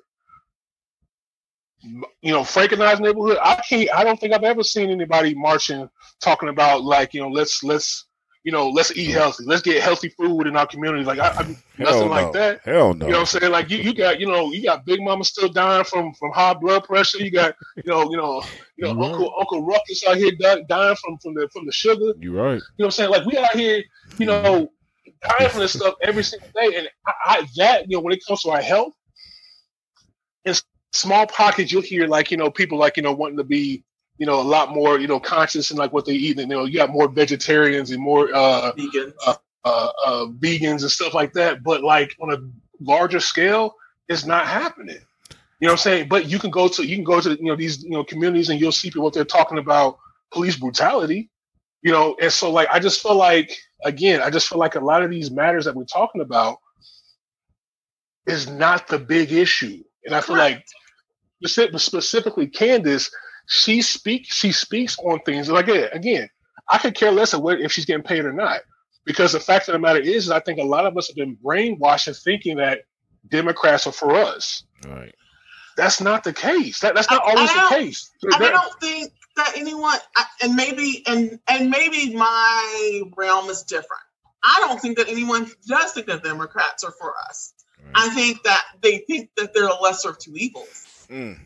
you 1.83 2.33
know, 2.33 2.41
Frankenized 2.41 3.01
neighborhood. 3.01 3.39
I 3.43 3.61
can't. 3.69 3.89
I 3.95 4.05
don't 4.05 4.19
think 4.19 4.35
I've 4.35 4.45
ever 4.45 4.63
seen 4.63 4.91
anybody 4.91 5.35
marching 5.35 5.89
talking 6.21 6.49
about 6.49 6.83
like 6.83 7.15
you 7.15 7.21
know, 7.21 7.29
let's 7.29 7.63
let's 7.63 8.07
you 8.45 8.53
know, 8.53 8.69
let's 8.71 8.97
eat 8.97 9.11
healthy. 9.11 9.45
Let's 9.47 9.63
get 9.63 9.83
healthy 9.83 10.09
food 10.09 10.47
in 10.47 10.57
our 10.57 10.67
community. 10.67 11.05
Like 11.05 11.19
I, 11.19 11.31
I 11.37 11.45
nothing 11.79 12.01
no. 12.01 12.07
like 12.07 12.33
that. 12.33 12.61
Hell 12.65 12.95
no. 12.95 13.07
You 13.07 13.13
know 13.13 13.19
what 13.19 13.35
I'm 13.35 13.41
saying? 13.41 13.53
Like 13.53 13.71
you, 13.71 13.79
you 13.79 13.95
got, 13.95 14.19
you 14.19 14.27
know, 14.27 14.51
you 14.51 14.63
got 14.63 14.87
Big 14.87 15.01
Mama 15.03 15.25
still 15.25 15.49
dying 15.51 15.85
from 15.85 16.15
from 16.15 16.33
high 16.33 16.55
blood 16.55 16.85
pressure. 16.85 17.23
You 17.23 17.31
got, 17.31 17.55
you 17.77 17.91
know, 17.91 18.11
you 18.11 18.17
know, 18.17 18.43
you 18.77 18.85
know, 18.87 18.95
Mhm. 18.95 19.05
Uncle 19.05 19.35
Uncle 19.39 19.65
Ruckus 19.65 20.05
out 20.09 20.17
here 20.17 20.33
dying 20.69 20.97
from 20.97 21.19
from 21.19 21.35
the 21.35 21.49
from 21.53 21.67
the 21.67 21.73
sugar. 21.73 22.13
You 22.19 22.33
right. 22.33 22.55
You 22.55 22.57
know 22.57 22.63
what 22.77 22.85
I'm 22.87 22.91
saying? 22.93 23.11
Like 23.11 23.27
we 23.27 23.37
out 23.37 23.55
here, 23.55 23.83
you 24.19 24.27
know, 24.27 24.71
dying 25.29 25.51
from 25.51 25.61
this 25.61 25.73
stuff 25.75 25.95
every 26.03 26.25
single 26.25 26.49
day. 26.57 26.77
And 26.79 26.89
I, 27.07 27.13
I 27.27 27.47
that, 27.57 27.91
you 27.91 27.97
know, 27.97 28.01
when 28.01 28.13
it 28.15 28.21
comes 28.27 28.43
to 28.43 28.51
our 28.51 28.63
health, 28.63 28.95
in 30.45 30.51
s- 30.53 30.63
small 30.93 31.27
pockets, 31.27 31.73
you'll 31.73 31.83
hear 31.83 32.07
like, 32.07 32.31
you 32.31 32.37
know, 32.37 32.51
people 32.51 32.79
like, 32.79 32.97
you 32.97 33.03
know, 33.03 33.13
wanting 33.13 33.39
to 33.39 33.45
be, 33.45 33.85
you 34.19 34.27
know, 34.27 34.41
a 34.41 34.43
lot 34.43 34.75
more, 34.75 34.99
you 34.99 35.07
know, 35.07 35.21
conscious 35.21 35.71
in 35.71 35.77
like 35.77 35.93
what 35.93 36.05
they 36.05 36.13
eat. 36.13 36.39
And 36.39 36.51
you 36.51 36.57
know, 36.57 36.65
you 36.65 36.77
got 36.79 36.91
more 36.91 37.09
vegetarians 37.09 37.91
and 37.91 38.03
more 38.03 38.29
uh 38.35 38.73
Vegan. 38.77 39.13
uh, 39.65 39.89
uh, 40.07 40.27
vegans 40.39 40.83
and 40.83 40.91
stuff 40.91 41.15
like 41.15 41.33
that. 41.35 41.63
But 41.63 41.83
like 41.83 42.15
on 42.21 42.33
a 42.33 42.39
larger 42.83 43.21
scale, 43.21 43.75
it's 44.09 44.25
not 44.25 44.47
happening. 44.47 44.99
You 45.61 45.67
know 45.67 45.73
what 45.75 45.81
I'm 45.81 45.93
saying? 45.93 46.09
But 46.09 46.27
you 46.27 46.39
can 46.39 46.51
go 46.51 46.69
to 46.69 46.87
you 46.87 46.97
can 46.97 47.05
go 47.05 47.21
to 47.21 47.31
you 47.31 47.45
know 47.45 47.57
these 47.57 47.83
you 47.83 47.91
know 47.91 48.05
communities 48.05 48.49
and 48.49 48.61
you'll 48.61 48.73
see 48.73 48.89
people 48.89 49.05
what 49.05 49.13
they're 49.15 49.25
talking 49.25 49.59
about 49.59 49.99
police 50.33 50.57
brutality. 50.57 51.31
You 51.83 51.93
know, 51.93 52.17
and 52.21 52.33
so 52.33 52.51
like 52.51 52.69
I 52.71 52.79
just 52.79 53.03
feel 53.03 53.15
like 53.17 53.57
again, 53.85 54.23
I 54.23 54.31
just 54.31 54.49
feel 54.49 54.59
like 54.59 54.75
a 54.75 54.81
lot 54.81 55.03
of 55.03 55.11
these 55.11 55.31
matters 55.31 55.67
that 55.67 55.75
we're 55.75 55.85
talking 55.85 56.21
about 56.23 56.59
is 58.27 58.49
not 58.49 58.89
the 58.89 58.99
big 58.99 59.33
issue. 59.33 59.83
And 60.05 60.15
I 60.15 60.21
feel 60.23 60.37
like 60.37 60.59
speci- 60.59 60.80
specifically 61.47 62.47
Candace, 62.47 63.11
she 63.47 63.83
speaks 63.83 64.35
she 64.35 64.53
speaks 64.53 64.99
on 64.99 65.21
things 65.21 65.49
like 65.49 65.69
again, 65.69 65.89
again, 65.93 66.29
I 66.69 66.79
could 66.79 66.95
care 66.95 67.11
less 67.11 67.33
of 67.33 67.43
what 67.43 67.61
if 67.61 67.73
she's 67.73 67.87
getting 67.87 68.03
paid 68.05 68.25
or 68.25 68.33
not. 68.33 68.61
Because 69.05 69.33
the 69.33 69.41
fact 69.41 69.69
of 69.69 69.73
the 69.73 69.79
matter 69.79 69.99
is, 69.99 70.25
is 70.27 70.31
I 70.31 70.41
think 70.41 70.59
a 70.59 70.65
lot 70.65 70.85
of 70.87 70.97
us 70.97 71.09
have 71.09 71.17
been 71.17 71.37
brainwashed 71.37 72.07
in 72.07 72.15
thinking 72.15 72.59
that 72.59 72.83
Democrats 73.29 73.87
are 73.87 73.93
for 73.93 74.15
us. 74.15 74.63
Right. 74.87 75.15
That's 75.77 76.01
not 76.01 76.23
the 76.23 76.33
case. 76.35 76.81
That, 76.81 76.95
that's 76.95 77.11
not 77.11 77.23
I- 77.25 77.29
I 77.29 77.31
always 77.35 77.49
the 77.51 77.57
don't- 77.61 77.71
case. 77.71 78.11
I 78.35 78.39
There- 78.39 78.51
don't 78.53 78.81
think 78.81 79.13
that 79.37 79.53
anyone, 79.57 79.97
I- 80.17 80.27
and 80.43 80.55
maybe, 80.55 81.03
and 81.07 81.41
and 81.49 81.71
maybe 81.71 82.15
my 82.15 83.03
realm 83.17 83.49
is 83.49 83.63
different. 83.63 84.03
I 84.45 84.57
don't 84.67 84.81
think 84.81 84.99
that 84.99 85.09
anyone 85.09 85.51
does 85.67 85.93
think 85.93 86.07
that 86.09 86.23
Democrats 86.23 86.85
are 86.85 86.93
for 86.93 87.15
us. 87.29 87.55
Right. 87.83 87.93
I 87.95 88.09
think 88.11 88.43
that 88.45 88.63
they 88.83 88.99
think 88.99 89.31
that 89.39 89.55
they're 89.55 89.69
a 89.69 89.81
lesser 89.81 90.11
of 90.11 90.19
two 90.19 90.35
evils. 90.37 90.87
Mm. 91.11 91.39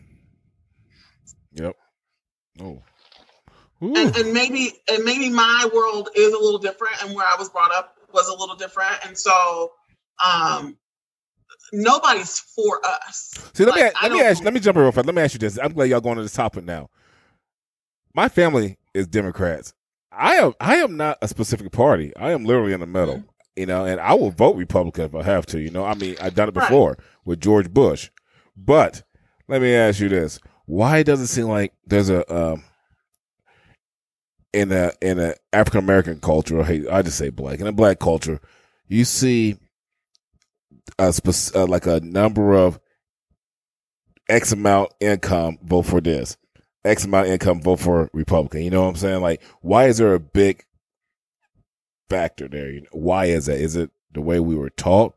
Yep. 1.54 1.76
Oh. 2.60 2.82
And, 3.80 4.16
and 4.16 4.32
maybe 4.32 4.72
and 4.88 5.04
maybe 5.04 5.28
my 5.30 5.68
world 5.74 6.08
is 6.14 6.32
a 6.32 6.38
little 6.38 6.58
different 6.58 7.02
and 7.02 7.14
where 7.14 7.26
i 7.26 7.34
was 7.38 7.50
brought 7.50 7.70
up 7.74 7.96
was 8.14 8.28
a 8.28 8.32
little 8.32 8.54
different 8.56 8.94
and 9.04 9.18
so 9.18 9.72
um 10.24 10.76
nobody's 11.72 12.38
for 12.38 12.80
us 12.86 13.34
See, 13.52 13.64
let 13.64 13.74
me 13.74 13.82
Like, 13.82 13.92
I 13.96 14.08
let 14.08 14.12
me 14.12 14.20
ask, 14.22 14.42
let 14.44 14.54
me 14.54 14.60
jump 14.60 14.76
in 14.76 14.82
real 14.82 14.92
fast. 14.92 15.06
Let 15.06 15.14
me 15.14 15.22
ask 15.22 15.34
you 15.34 15.38
this. 15.40 15.58
I'm 15.62 15.72
glad 15.72 15.90
y'all 15.90 16.00
going 16.00 16.16
to 16.16 16.22
this 16.22 16.32
topic 16.32 16.64
now. 16.64 16.88
My 18.14 18.28
family 18.28 18.78
is 18.94 19.06
Democrats. 19.06 19.74
I 20.12 20.36
am 20.36 20.54
I 20.60 20.76
am 20.76 20.96
not 20.96 21.18
a 21.20 21.28
specific 21.28 21.70
party. 21.72 22.14
I 22.16 22.30
am 22.30 22.44
literally 22.44 22.72
in 22.72 22.80
the 22.80 22.86
middle. 22.86 23.16
Mm-hmm. 23.16 23.26
You 23.56 23.66
know, 23.66 23.84
and 23.84 24.00
I 24.00 24.14
will 24.14 24.30
vote 24.30 24.56
Republican 24.56 25.04
if 25.04 25.14
I 25.14 25.22
have 25.24 25.46
to. 25.46 25.60
You 25.60 25.70
know, 25.70 25.84
I 25.84 25.94
mean, 25.94 26.16
I've 26.20 26.34
done 26.34 26.48
it 26.48 26.56
Right. 26.56 26.68
before 26.68 26.96
with 27.24 27.40
George 27.40 27.70
Bush. 27.70 28.10
But 28.56 29.02
let 29.48 29.60
me 29.62 29.74
ask 29.74 30.00
you 30.00 30.08
this: 30.08 30.40
Why 30.66 31.02
does 31.02 31.20
it 31.20 31.26
seem 31.26 31.46
like 31.46 31.72
there's 31.86 32.10
a 32.10 32.34
um, 32.34 32.64
in 34.52 34.72
a 34.72 34.92
in 35.00 35.18
a 35.18 35.34
African 35.52 35.80
American 35.80 36.20
culture? 36.20 36.62
I 36.62 37.02
just 37.02 37.18
say 37.18 37.30
black 37.30 37.60
in 37.60 37.66
a 37.66 37.72
black 37.72 37.98
culture, 37.98 38.40
you 38.88 39.04
see 39.04 39.56
a 40.98 41.12
spec- 41.12 41.54
uh, 41.54 41.66
like 41.66 41.86
a 41.86 42.00
number 42.00 42.54
of 42.54 42.80
X 44.28 44.52
amount 44.52 44.92
income 45.00 45.58
vote 45.62 45.82
for 45.82 46.00
this, 46.00 46.36
X 46.84 47.04
amount 47.04 47.28
income 47.28 47.60
vote 47.60 47.80
for 47.80 48.10
Republican. 48.12 48.62
You 48.62 48.70
know 48.70 48.82
what 48.82 48.90
I'm 48.90 48.96
saying? 48.96 49.20
Like, 49.20 49.42
why 49.60 49.86
is 49.86 49.98
there 49.98 50.14
a 50.14 50.20
big 50.20 50.64
factor 52.08 52.48
there? 52.48 52.70
You 52.70 52.80
know, 52.82 52.88
why 52.92 53.26
is 53.26 53.46
that? 53.46 53.60
Is 53.60 53.76
it 53.76 53.90
the 54.12 54.20
way 54.20 54.40
we 54.40 54.56
were 54.56 54.70
taught? 54.70 55.14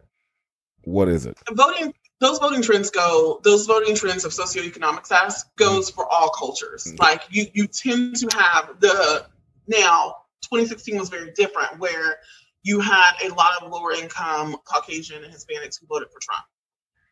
What 0.83 1.07
is 1.09 1.25
it? 1.25 1.37
voting 1.51 1.93
those 2.19 2.39
voting 2.39 2.61
trends 2.61 2.89
go 2.89 3.39
those 3.43 3.65
voting 3.65 3.95
trends 3.95 4.25
of 4.25 4.31
socioeconomic 4.31 5.05
status 5.05 5.45
goes 5.55 5.89
for 5.89 6.05
all 6.11 6.29
cultures 6.29 6.85
Mhm. 6.85 6.99
like 6.99 7.23
you 7.29 7.47
you 7.53 7.67
tend 7.67 8.15
to 8.17 8.27
have 8.37 8.79
the 8.79 9.25
now 9.67 10.17
2016 10.43 10.97
was 10.97 11.09
very 11.09 11.31
different 11.33 11.79
where 11.79 12.19
you 12.63 12.79
had 12.79 13.11
a 13.23 13.29
lot 13.33 13.61
of 13.61 13.71
lower 13.71 13.91
income 13.93 14.57
caucasian 14.65 15.23
and 15.23 15.33
hispanics 15.33 15.79
who 15.79 15.87
voted 15.87 16.09
for 16.11 16.19
trump 16.19 16.45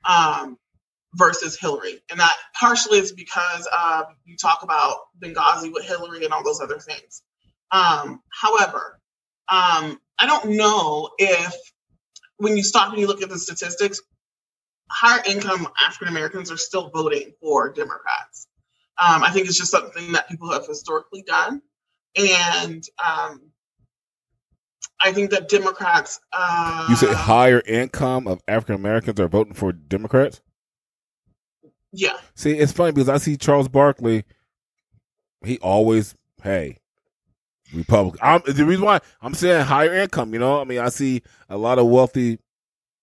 um 0.05 0.57
versus 1.15 1.57
Hillary. 1.57 2.01
And 2.11 2.19
that 2.19 2.33
partially 2.59 2.99
is 2.99 3.13
because 3.13 3.67
uh, 3.71 4.03
you 4.25 4.35
talk 4.35 4.63
about 4.63 4.97
Benghazi 5.17 5.71
with 5.71 5.85
Hillary 5.85 6.25
and 6.25 6.33
all 6.33 6.43
those 6.43 6.59
other 6.59 6.77
things. 6.77 7.21
Um, 7.71 8.21
however, 8.29 8.99
um, 9.47 9.99
I 10.19 10.25
don't 10.25 10.49
know 10.57 11.11
if 11.17 11.55
when 12.37 12.57
you 12.57 12.63
stop 12.63 12.91
and 12.91 12.99
you 12.99 13.07
look 13.07 13.21
at 13.21 13.29
the 13.29 13.39
statistics, 13.39 14.01
higher 14.89 15.21
income 15.27 15.67
African 15.83 16.07
Americans 16.07 16.51
are 16.51 16.57
still 16.57 16.89
voting 16.89 17.33
for 17.39 17.71
Democrats. 17.71 18.47
Um, 18.97 19.23
I 19.23 19.31
think 19.31 19.47
it's 19.47 19.57
just 19.57 19.71
something 19.71 20.11
that 20.13 20.29
people 20.29 20.51
have 20.51 20.65
historically 20.65 21.23
done. 21.23 21.61
And 22.17 22.83
um, 23.05 23.51
I 25.01 25.11
think 25.11 25.31
that 25.31 25.49
Democrats. 25.49 26.19
Uh, 26.31 26.87
You 26.89 26.95
say 26.95 27.13
higher 27.13 27.61
income 27.65 28.27
of 28.27 28.41
African 28.47 28.75
Americans 28.75 29.19
are 29.19 29.27
voting 29.27 29.53
for 29.53 29.73
Democrats? 29.73 30.41
Yeah. 31.91 32.17
See, 32.35 32.57
it's 32.57 32.71
funny 32.71 32.93
because 32.93 33.09
I 33.09 33.17
see 33.17 33.37
Charles 33.37 33.67
Barkley. 33.67 34.23
He 35.43 35.59
always, 35.59 36.15
hey, 36.41 36.77
Republican. 37.73 38.19
I'm, 38.23 38.41
the 38.45 38.65
reason 38.65 38.85
why 38.85 38.99
I'm 39.21 39.33
saying 39.33 39.65
higher 39.65 39.93
income, 39.93 40.33
you 40.33 40.39
know, 40.39 40.61
I 40.61 40.63
mean, 40.63 40.79
I 40.79 40.89
see 40.89 41.21
a 41.49 41.57
lot 41.57 41.79
of 41.79 41.87
wealthy 41.87 42.39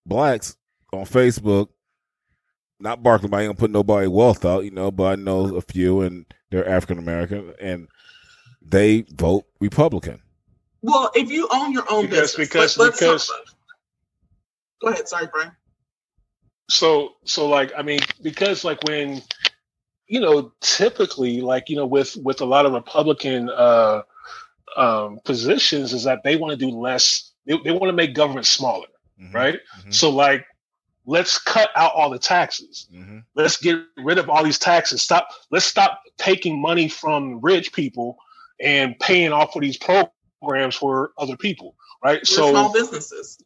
blacks 0.06 0.56
on 0.92 1.04
Facebook. 1.04 1.68
Not 2.80 3.02
Barkley, 3.02 3.28
I 3.32 3.42
ain't 3.42 3.48
gonna 3.48 3.54
put 3.54 3.70
nobody 3.70 4.08
wealth 4.08 4.44
out, 4.44 4.64
you 4.64 4.70
know, 4.72 4.90
but 4.90 5.04
I 5.04 5.14
know 5.14 5.54
a 5.56 5.60
few, 5.60 6.00
and 6.00 6.26
they're 6.50 6.68
African 6.68 6.98
American, 6.98 7.54
and 7.60 7.86
they 8.60 9.02
vote 9.12 9.44
Republican. 9.60 10.20
Well, 10.82 11.10
if 11.14 11.30
you 11.30 11.48
own 11.52 11.72
your 11.72 11.84
own 11.90 12.06
Because- 12.06 12.34
business, 12.34 12.48
because- 12.48 12.78
let- 12.78 12.86
let's 12.86 12.98
talk 12.98 13.08
because- 13.08 13.30
about 13.30 13.40
it. 13.42 13.48
Go 14.82 14.88
ahead. 14.88 15.08
Sorry, 15.08 15.28
Brian. 15.32 15.52
so 16.70 17.14
so 17.24 17.46
like 17.48 17.70
i 17.76 17.82
mean 17.82 18.00
because 18.22 18.64
like 18.64 18.82
when 18.84 19.20
you 20.06 20.20
know 20.20 20.52
typically 20.60 21.40
like 21.40 21.68
you 21.68 21.76
know 21.76 21.84
with 21.84 22.16
with 22.22 22.40
a 22.40 22.44
lot 22.44 22.64
of 22.64 22.72
republican 22.72 23.50
uh 23.50 24.00
um 24.76 25.18
positions 25.24 25.92
is 25.92 26.04
that 26.04 26.20
they 26.24 26.36
want 26.36 26.50
to 26.50 26.56
do 26.56 26.70
less 26.70 27.32
they, 27.46 27.58
they 27.64 27.72
want 27.72 27.84
to 27.90 27.92
make 27.92 28.14
government 28.14 28.46
smaller 28.46 28.86
Mhm, 29.20 29.34
right 29.34 29.60
mhm, 29.84 29.92
so 29.92 30.08
like 30.08 30.46
let's 31.06 31.38
cut 31.38 31.70
out 31.76 31.92
all 31.94 32.10
the 32.10 32.18
taxes 32.18 32.86
mhm. 32.94 33.24
let's 33.34 33.56
get 33.56 33.80
rid 33.96 34.18
of 34.18 34.28
all 34.30 34.44
these 34.44 34.58
taxes 34.58 35.02
stop 35.02 35.28
let's 35.50 35.64
stop 35.66 36.00
taking 36.18 36.60
money 36.60 36.88
from 36.88 37.40
rich 37.40 37.72
people 37.72 38.16
and 38.60 38.98
paying 39.00 39.32
off 39.32 39.52
for 39.52 39.60
these 39.60 39.76
programs 39.76 40.74
for 40.74 41.12
other 41.18 41.36
people 41.36 41.74
right 42.04 42.20
We're 42.20 42.24
so 42.24 42.50
small 42.50 42.72
businesses. 42.72 43.38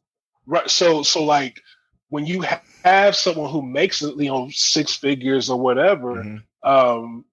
Right. 0.46 0.70
So, 0.70 1.02
so 1.02 1.24
like 1.24 1.60
when 2.08 2.24
you 2.26 2.42
ha- 2.42 2.62
have 2.84 3.16
someone 3.16 3.50
who 3.50 3.62
makes 3.62 4.00
you 4.00 4.14
know 4.16 4.48
six 4.52 4.94
figures 4.94 5.50
or 5.50 5.58
whatever, 5.58 6.22
Mhm. 6.22 6.42
um, 6.62 7.24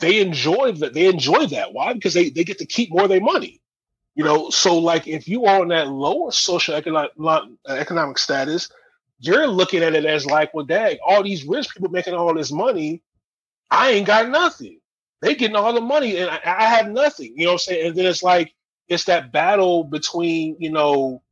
they 0.00 0.20
enjoy 0.20 0.72
that. 0.72 0.92
They 0.92 1.06
enjoy 1.06 1.46
that. 1.46 1.72
Why? 1.72 1.94
Because 1.94 2.12
they 2.12 2.28
they 2.28 2.44
get 2.44 2.58
to 2.58 2.66
keep 2.66 2.90
more 2.90 3.04
of 3.04 3.08
their 3.08 3.20
money. 3.20 3.62
You 4.14 4.24
know. 4.24 4.50
So, 4.50 4.78
like 4.78 5.08
if 5.08 5.26
you 5.28 5.46
are 5.46 5.62
on 5.62 5.68
that 5.68 5.88
lower 5.88 6.30
social 6.30 6.74
economic 6.74 7.12
economic 7.66 8.18
status, 8.18 8.70
you're 9.18 9.46
looking 9.46 9.82
at 9.82 9.94
it 9.94 10.04
as 10.04 10.26
like, 10.26 10.52
well, 10.54 10.64
dang, 10.66 10.98
all 11.06 11.22
these 11.22 11.44
rich 11.44 11.68
people 11.70 11.88
making 11.90 12.14
all 12.14 12.34
this 12.34 12.52
money, 12.52 13.02
I 13.70 13.90
ain't 13.90 14.06
got 14.06 14.28
nothing. 14.28 14.80
They 15.22 15.34
getting 15.34 15.56
all 15.56 15.72
the 15.72 15.80
money 15.80 16.18
and 16.18 16.30
I, 16.30 16.40
I 16.44 16.64
have 16.64 16.88
nothing. 16.90 17.32
You 17.36 17.46
know 17.46 17.52
what 17.52 17.54
I'm 17.54 17.58
saying? 17.58 17.86
And 17.88 17.96
then 17.96 18.06
it's 18.06 18.22
like 18.22 18.52
it's 18.88 19.04
that 19.04 19.32
battle 19.32 19.84
between 19.84 20.56
you 20.60 20.70
know 20.70 21.22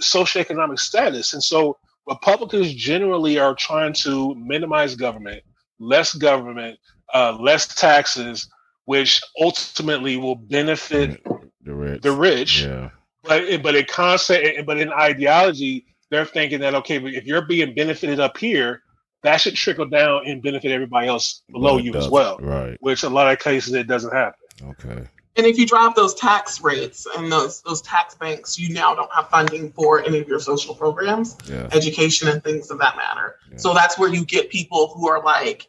socioeconomic 0.00 0.78
status. 0.78 1.32
And 1.34 1.42
so 1.42 1.78
Republicans 2.06 2.72
generally 2.74 3.38
are 3.38 3.54
trying 3.54 3.92
to 3.94 4.34
minimize 4.36 4.94
government, 4.94 5.42
less 5.78 6.14
government, 6.14 6.78
uh, 7.12 7.36
less 7.40 7.66
taxes, 7.74 8.48
which 8.84 9.20
ultimately 9.40 10.16
will 10.16 10.36
benefit 10.36 11.22
The 11.62 11.74
rich. 11.74 12.02
the 12.02 12.12
rich. 12.12 12.62
Yeah. 12.62 12.90
But 13.22 13.62
but 13.62 13.74
in 13.74 13.86
concept, 13.86 14.66
but 14.66 14.78
in 14.78 14.92
ideology, 14.92 15.86
they're 16.10 16.24
thinking 16.24 16.60
that 16.60 16.74
okay, 16.76 16.98
but 16.98 17.12
if 17.14 17.24
you're 17.24 17.42
being 17.42 17.74
benefited 17.74 18.20
up 18.20 18.36
here, 18.38 18.82
that 19.22 19.38
should 19.40 19.54
trickle 19.54 19.86
down 19.86 20.26
and 20.26 20.42
benefit 20.42 20.70
everybody 20.70 21.08
else 21.08 21.42
below 21.50 21.74
But 21.74 21.80
it 21.80 21.84
you 21.84 21.90
as 21.92 21.94
doesn't. 21.94 22.12
well. 22.12 22.38
Right. 22.38 22.76
Which 22.80 23.02
a 23.02 23.08
lot 23.08 23.32
of 23.32 23.38
cases 23.38 23.72
it 23.74 23.86
doesn't 23.86 24.12
happen. 24.12 24.38
Okay. 24.62 25.08
And 25.36 25.46
if 25.46 25.58
you 25.58 25.66
drop 25.66 25.96
those 25.96 26.14
tax 26.14 26.60
rates 26.60 27.06
and 27.16 27.32
those 27.32 27.60
those 27.62 27.82
tax 27.82 28.14
banks, 28.14 28.56
you 28.58 28.72
now 28.72 28.94
don't 28.94 29.12
have 29.12 29.28
funding 29.30 29.72
for 29.72 30.00
any 30.04 30.18
of 30.20 30.28
your 30.28 30.38
social 30.38 30.74
programs, 30.76 31.36
Yeah. 31.48 31.68
education, 31.72 32.28
and 32.28 32.44
things 32.44 32.70
of 32.70 32.78
that 32.78 32.96
matter. 32.96 33.36
Yeah. 33.50 33.56
So 33.56 33.74
that's 33.74 33.98
where 33.98 34.08
you 34.08 34.24
get 34.24 34.48
people 34.50 34.92
who 34.94 35.08
are 35.08 35.20
like, 35.24 35.66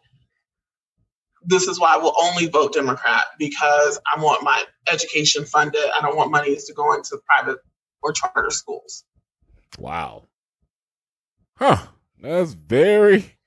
"This 1.43 1.67
is 1.67 1.79
why 1.79 1.95
I 1.95 1.97
will 1.97 2.13
only 2.21 2.47
vote 2.47 2.73
Democrat 2.73 3.25
because 3.39 3.97
I 4.15 4.19
want 4.21 4.43
my 4.43 4.63
education 4.91 5.45
funded. 5.45 5.81
I 5.97 6.01
don't 6.01 6.15
want 6.15 6.29
money 6.29 6.55
to 6.55 6.73
go 6.73 6.93
into 6.93 7.17
private 7.25 7.57
or 8.03 8.11
charter 8.13 8.51
schools." 8.51 9.03
Wow. 9.77 10.23
Huh. 11.57 11.77
That's 12.21 12.53
very, 12.53 13.37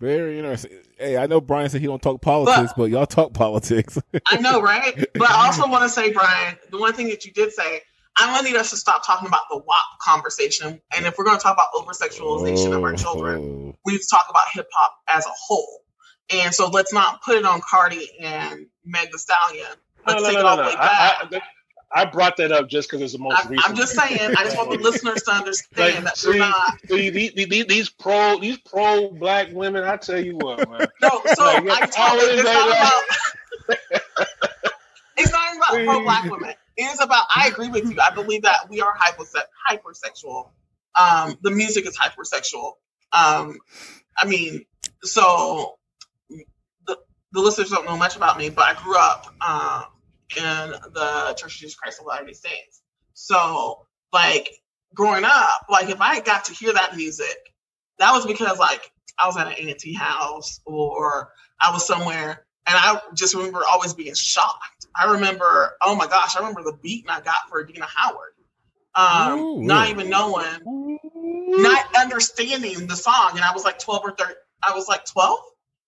very 0.00 0.38
interesting. 0.38 0.72
Hey, 0.98 1.16
I 1.16 1.26
know 1.26 1.40
Brian 1.40 1.68
said 1.70 1.80
he 1.80 1.86
don't 1.86 2.02
talk 2.02 2.20
politics, 2.20 2.72
but, 2.76 2.90
y'all 2.90 3.06
talk 3.06 3.32
politics. 3.32 3.98
I 4.26 4.38
know, 4.38 4.60
right? 4.60 5.06
But 5.14 5.30
I 5.30 5.46
also 5.46 5.68
want 5.68 5.84
to 5.84 5.88
say, 5.88 6.12
Brian, 6.12 6.56
the 6.70 6.78
one 6.78 6.92
thing 6.94 7.08
that 7.08 7.24
you 7.24 7.32
did 7.32 7.52
say, 7.52 7.82
I'm 8.18 8.34
gonna 8.34 8.48
need 8.48 8.56
us 8.56 8.70
to 8.70 8.76
stop 8.76 9.06
talking 9.06 9.28
about 9.28 9.42
the 9.48 9.58
WAP 9.58 9.98
conversation. 10.02 10.80
And 10.94 11.06
if 11.06 11.16
we're 11.16 11.24
gonna 11.24 11.38
talk 11.38 11.54
about 11.54 11.68
over 11.76 11.92
sexualization 11.92 12.76
of 12.76 12.82
our 12.82 12.94
oh. 12.94 12.96
children, 12.96 13.76
we 13.84 13.92
need 13.92 14.00
to 14.00 14.08
talk 14.10 14.26
about 14.28 14.44
hip 14.52 14.66
hop 14.72 14.94
as 15.08 15.24
a 15.24 15.30
whole. 15.30 15.84
And 16.30 16.52
so 16.52 16.68
let's 16.68 16.92
not 16.92 17.22
put 17.22 17.36
it 17.36 17.44
on 17.44 17.60
Cardi 17.60 18.10
and 18.20 18.66
Meg 18.84 19.12
the 19.12 19.18
Stallion. 19.18 19.66
Let's 20.06 20.22
no, 20.22 20.28
take 20.28 20.34
no, 20.34 20.40
it 20.40 20.42
no, 20.42 20.48
all 20.48 20.56
the 20.56 20.62
no. 20.64 20.68
way 20.68 20.74
back. 20.74 21.32
I, 21.32 21.36
I, 21.36 21.40
I 21.90 22.04
brought 22.04 22.36
that 22.36 22.52
up 22.52 22.68
just 22.68 22.88
because 22.90 23.02
it's 23.02 23.12
the 23.14 23.18
most 23.18 23.44
I'm, 23.44 23.50
recent. 23.50 23.70
I'm 23.70 23.76
just 23.76 23.94
saying, 23.94 24.34
I 24.36 24.44
just 24.44 24.56
want 24.56 24.70
the 24.70 24.78
listeners 24.82 25.22
to 25.22 25.30
understand 25.32 26.04
Like, 26.04 26.04
that 26.04 26.22
we're 26.26 26.38
not. 26.38 26.78
see, 26.86 27.10
these, 27.10 27.66
these, 27.66 27.88
pro 27.88 28.38
these 28.38 28.58
pro 28.58 29.10
black 29.10 29.48
women, 29.52 29.84
I 29.84 29.96
tell 29.96 30.22
you 30.22 30.36
what, 30.36 30.68
man. 30.70 30.86
No, 31.02 31.08
so 31.34 31.44
Like, 31.44 31.68
I 31.70 31.84
it's 31.84 31.96
told 31.96 32.12
you, 32.12 32.20
always 32.20 32.40
it's 32.40 32.44
not 32.44 32.68
like 32.68 32.78
about. 32.78 34.00
it's 35.16 35.32
not 35.32 35.48
even 35.48 35.56
about 35.58 35.94
pro 35.94 36.02
black 36.02 36.24
women. 36.30 36.54
It 36.76 36.82
is 36.82 37.00
about. 37.00 37.24
I 37.34 37.48
agree 37.48 37.68
with 37.68 37.90
you. 37.90 37.96
I 38.00 38.10
believe 38.14 38.42
that 38.42 38.68
we 38.68 38.80
are 38.80 38.94
hyperse- 38.94 39.34
hypersexual. 39.68 40.50
Um, 40.94 41.36
the 41.42 41.50
music 41.50 41.86
is 41.86 41.96
hypersexual. 41.98 42.74
Um, 43.12 43.58
I 44.16 44.26
mean, 44.26 44.64
so 45.02 45.78
the 46.86 46.96
the 47.32 47.40
listeners 47.40 47.70
don't 47.70 47.86
know 47.86 47.96
much 47.96 48.16
about 48.16 48.36
me, 48.38 48.50
but 48.50 48.64
I 48.64 48.82
grew 48.82 48.96
up 48.96 49.26
um, 49.46 49.84
in 50.36 50.70
the 50.70 51.34
Church 51.36 51.54
of 51.54 51.60
Jesus 51.60 51.76
Christ 51.76 52.00
of 52.00 52.06
Latter-day 52.06 52.32
Saints. 52.32 52.82
So, 53.14 53.86
like 54.12 54.48
growing 54.94 55.24
up, 55.24 55.66
like 55.70 55.88
if 55.88 56.00
I 56.00 56.20
got 56.20 56.46
to 56.46 56.54
hear 56.54 56.72
that 56.72 56.96
music, 56.96 57.54
that 57.98 58.12
was 58.12 58.26
because 58.26 58.58
like 58.58 58.90
I 59.18 59.26
was 59.26 59.36
at 59.36 59.46
an 59.46 59.68
auntie 59.68 59.94
house 59.94 60.60
or 60.64 61.32
I 61.60 61.72
was 61.72 61.86
somewhere 61.86 62.46
and 62.66 62.76
I 62.76 63.00
just 63.14 63.34
remember 63.34 63.62
always 63.70 63.94
being 63.94 64.14
shocked. 64.14 64.86
I 64.94 65.12
remember, 65.12 65.76
oh 65.82 65.96
my 65.96 66.06
gosh, 66.06 66.36
I 66.36 66.40
remember 66.40 66.62
the 66.62 66.76
beating 66.82 67.10
I 67.10 67.20
got 67.20 67.48
for 67.48 67.62
Adina 67.62 67.86
Howard. 67.86 68.32
Um, 68.94 69.38
Ooh, 69.38 69.62
not 69.62 69.90
even 69.90 70.10
knowing, 70.10 70.98
not 71.62 71.84
understanding 71.96 72.86
the 72.86 72.96
song. 72.96 73.30
And 73.32 73.40
I 73.40 73.52
was 73.52 73.64
like 73.64 73.78
12 73.78 74.02
or 74.04 74.10
13, 74.12 74.34
I 74.62 74.74
was 74.74 74.88
like 74.88 75.04
12 75.06 75.38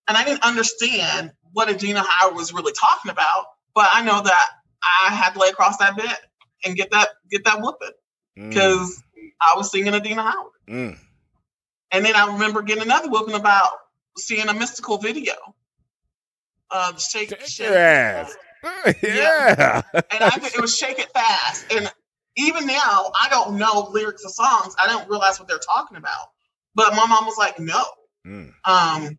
and 0.07 0.17
I 0.17 0.23
didn't 0.23 0.43
understand 0.43 1.31
what 1.53 1.69
Adina 1.69 2.03
Howard 2.05 2.35
was 2.35 2.53
really 2.53 2.73
talking 2.73 3.11
about. 3.11 3.45
But 3.75 3.89
I 3.91 4.03
know 4.03 4.21
that 4.21 4.45
I 5.05 5.13
had 5.13 5.33
to 5.33 5.39
lay 5.39 5.49
across 5.49 5.77
that 5.77 5.95
bed 5.97 6.15
and 6.65 6.75
get 6.75 6.91
that, 6.91 7.09
get 7.31 7.43
that 7.45 7.61
whooping 7.61 7.91
Mm, 8.37 8.49
because 8.49 9.03
I 9.41 9.57
was 9.57 9.69
singing 9.71 9.93
Adina 9.93 10.23
Howard. 10.23 10.51
mm. 10.69 10.97
And 11.91 12.05
then 12.05 12.15
I 12.15 12.31
remember 12.33 12.61
getting 12.61 12.83
another 12.83 13.09
whooping 13.09 13.35
about 13.35 13.71
seeing 14.17 14.47
a 14.47 14.53
Mystikal 14.53 15.01
video 15.01 15.33
of 16.69 17.01
shake, 17.01 17.29
Shake 17.29 17.41
shake 17.47 17.69
ass. 17.71 18.33
yeah. 19.03 19.81
and 19.93 20.23
I 20.23 20.39
it 20.41 20.61
was 20.61 20.75
shake 20.77 20.99
it 20.99 21.11
fast. 21.13 21.65
And 21.73 21.91
even 22.37 22.65
now, 22.67 23.11
I 23.19 23.27
don't 23.29 23.57
know 23.57 23.89
lyrics 23.91 24.23
of 24.23 24.31
songs. 24.31 24.75
I 24.81 24.87
don't 24.87 25.09
realize 25.09 25.39
what 25.39 25.49
they're 25.49 25.57
talking 25.59 25.97
about. 25.97 26.27
But 26.73 26.93
my 26.95 27.05
mom 27.05 27.25
was 27.25 27.37
like, 27.37 27.59
"No, 27.59 27.83
Mm. 28.25 28.53
um, 28.63 29.17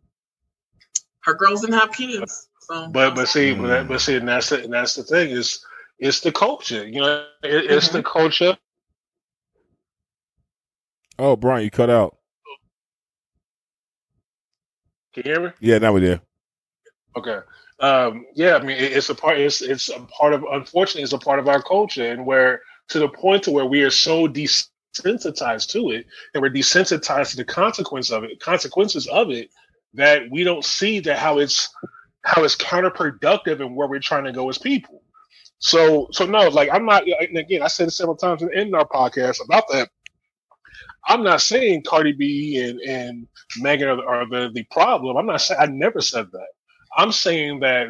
her 1.25 1.35
girls 1.35 1.61
didn't 1.61 1.79
have 1.79 1.93
kids." 1.93 2.49
So, 2.73 2.89
But 2.89 3.15
but 3.15 3.29
see, 3.29 3.53
but, 3.53 3.65
Mm. 3.65 3.69
that, 3.69 3.89
but 3.89 4.01
see, 4.01 4.17
and 4.17 4.27
that's 4.27 4.49
the 4.49 4.65
and 4.65 4.73
that's 4.73 4.95
the 4.95 5.03
thing 5.03 5.31
is 5.31 5.65
it's 5.99 6.21
the 6.21 6.33
culture. 6.33 6.87
You 6.87 7.01
know, 7.03 7.27
it, 7.43 7.71
it's 7.71 7.89
Mm-hmm. 7.89 7.97
the 7.99 8.03
culture. 8.03 8.57
Oh, 11.19 11.37
Brian, 11.37 11.65
you 11.65 11.71
cut 11.71 11.91
out. 11.91 12.17
Can 15.13 15.25
you 15.27 15.33
hear 15.33 15.41
me? 15.43 15.51
Yeah, 15.61 15.79
now 15.79 15.93
we're 15.93 16.01
there. 16.01 16.21
Okay. 17.17 17.41
Um, 17.81 18.25
yeah, 18.35 18.57
I 18.57 18.61
mean, 18.63 18.79
it, 18.79 18.93
it's 18.93 19.11
a 19.11 19.15
part. 19.15 19.39
It's 19.39 19.61
it's 19.61 19.91
a 19.91 20.01
part 20.01 20.33
of. 20.33 20.43
Unfortunately, 20.51 21.03
it's 21.03 21.13
a 21.13 21.19
part 21.19 21.39
of 21.41 21.49
our 21.49 21.61
culture, 21.61 22.11
and 22.11 22.25
where 22.25 22.63
to 22.89 22.99
the 22.99 23.09
point 23.09 23.43
to 23.45 23.51
where 23.51 23.67
we 23.67 23.83
are 23.83 23.91
so 23.91 24.27
desensitized 24.27 25.69
to 25.73 25.91
it, 25.91 26.07
and 26.33 26.43
we're 26.43 26.49
desensitized 26.49 27.33
to 27.33 27.37
the 27.37 27.45
consequence 27.45 28.11
of 28.11 28.25
it, 28.25 28.41
consequences 28.41 29.07
of 29.09 29.31
it, 29.31 29.51
that 29.93 30.31
we 30.31 30.43
don't 30.43 30.65
see 30.65 31.01
that 31.01 31.19
how 31.19 31.39
it's 31.39 31.69
how 32.23 32.45
it's 32.45 32.57
counterproductive 32.57 33.61
and 33.61 33.77
where 33.77 33.89
we're 33.89 34.01
trying 34.01 34.25
to 34.25 34.33
go 34.33 34.49
as 34.49 34.59
people. 34.59 35.03
So 35.59 36.09
so 36.11 36.27
no, 36.27 36.49
like 36.49 36.71
I'm 36.73 36.85
not. 36.87 37.05
And 37.07 37.39
again, 37.39 37.63
I 37.63 37.69
said 37.69 37.89
it 37.89 37.93
several 37.93 38.17
times 38.17 38.43
in 38.43 38.75
our 38.75 38.87
podcast 38.87 39.45
about 39.45 39.65
that. 39.71 39.91
I'm 41.07 41.23
not 41.23 41.41
saying 41.41 41.85
Cardi 41.85 42.13
B 42.13 42.59
and 42.59 42.81
and 42.81 43.29
Megan 43.59 43.89
are, 43.89 44.07
are 44.07 44.29
the 44.29 44.51
the 44.53 44.65
problem. 44.71 45.17
I'm 45.17 45.27
not 45.27 45.41
saying 45.41 45.61
I 45.61 45.67
never 45.67 46.01
said 46.01 46.27
that. 46.33 46.49
I'm 46.97 47.13
saying 47.13 47.61
that 47.61 47.89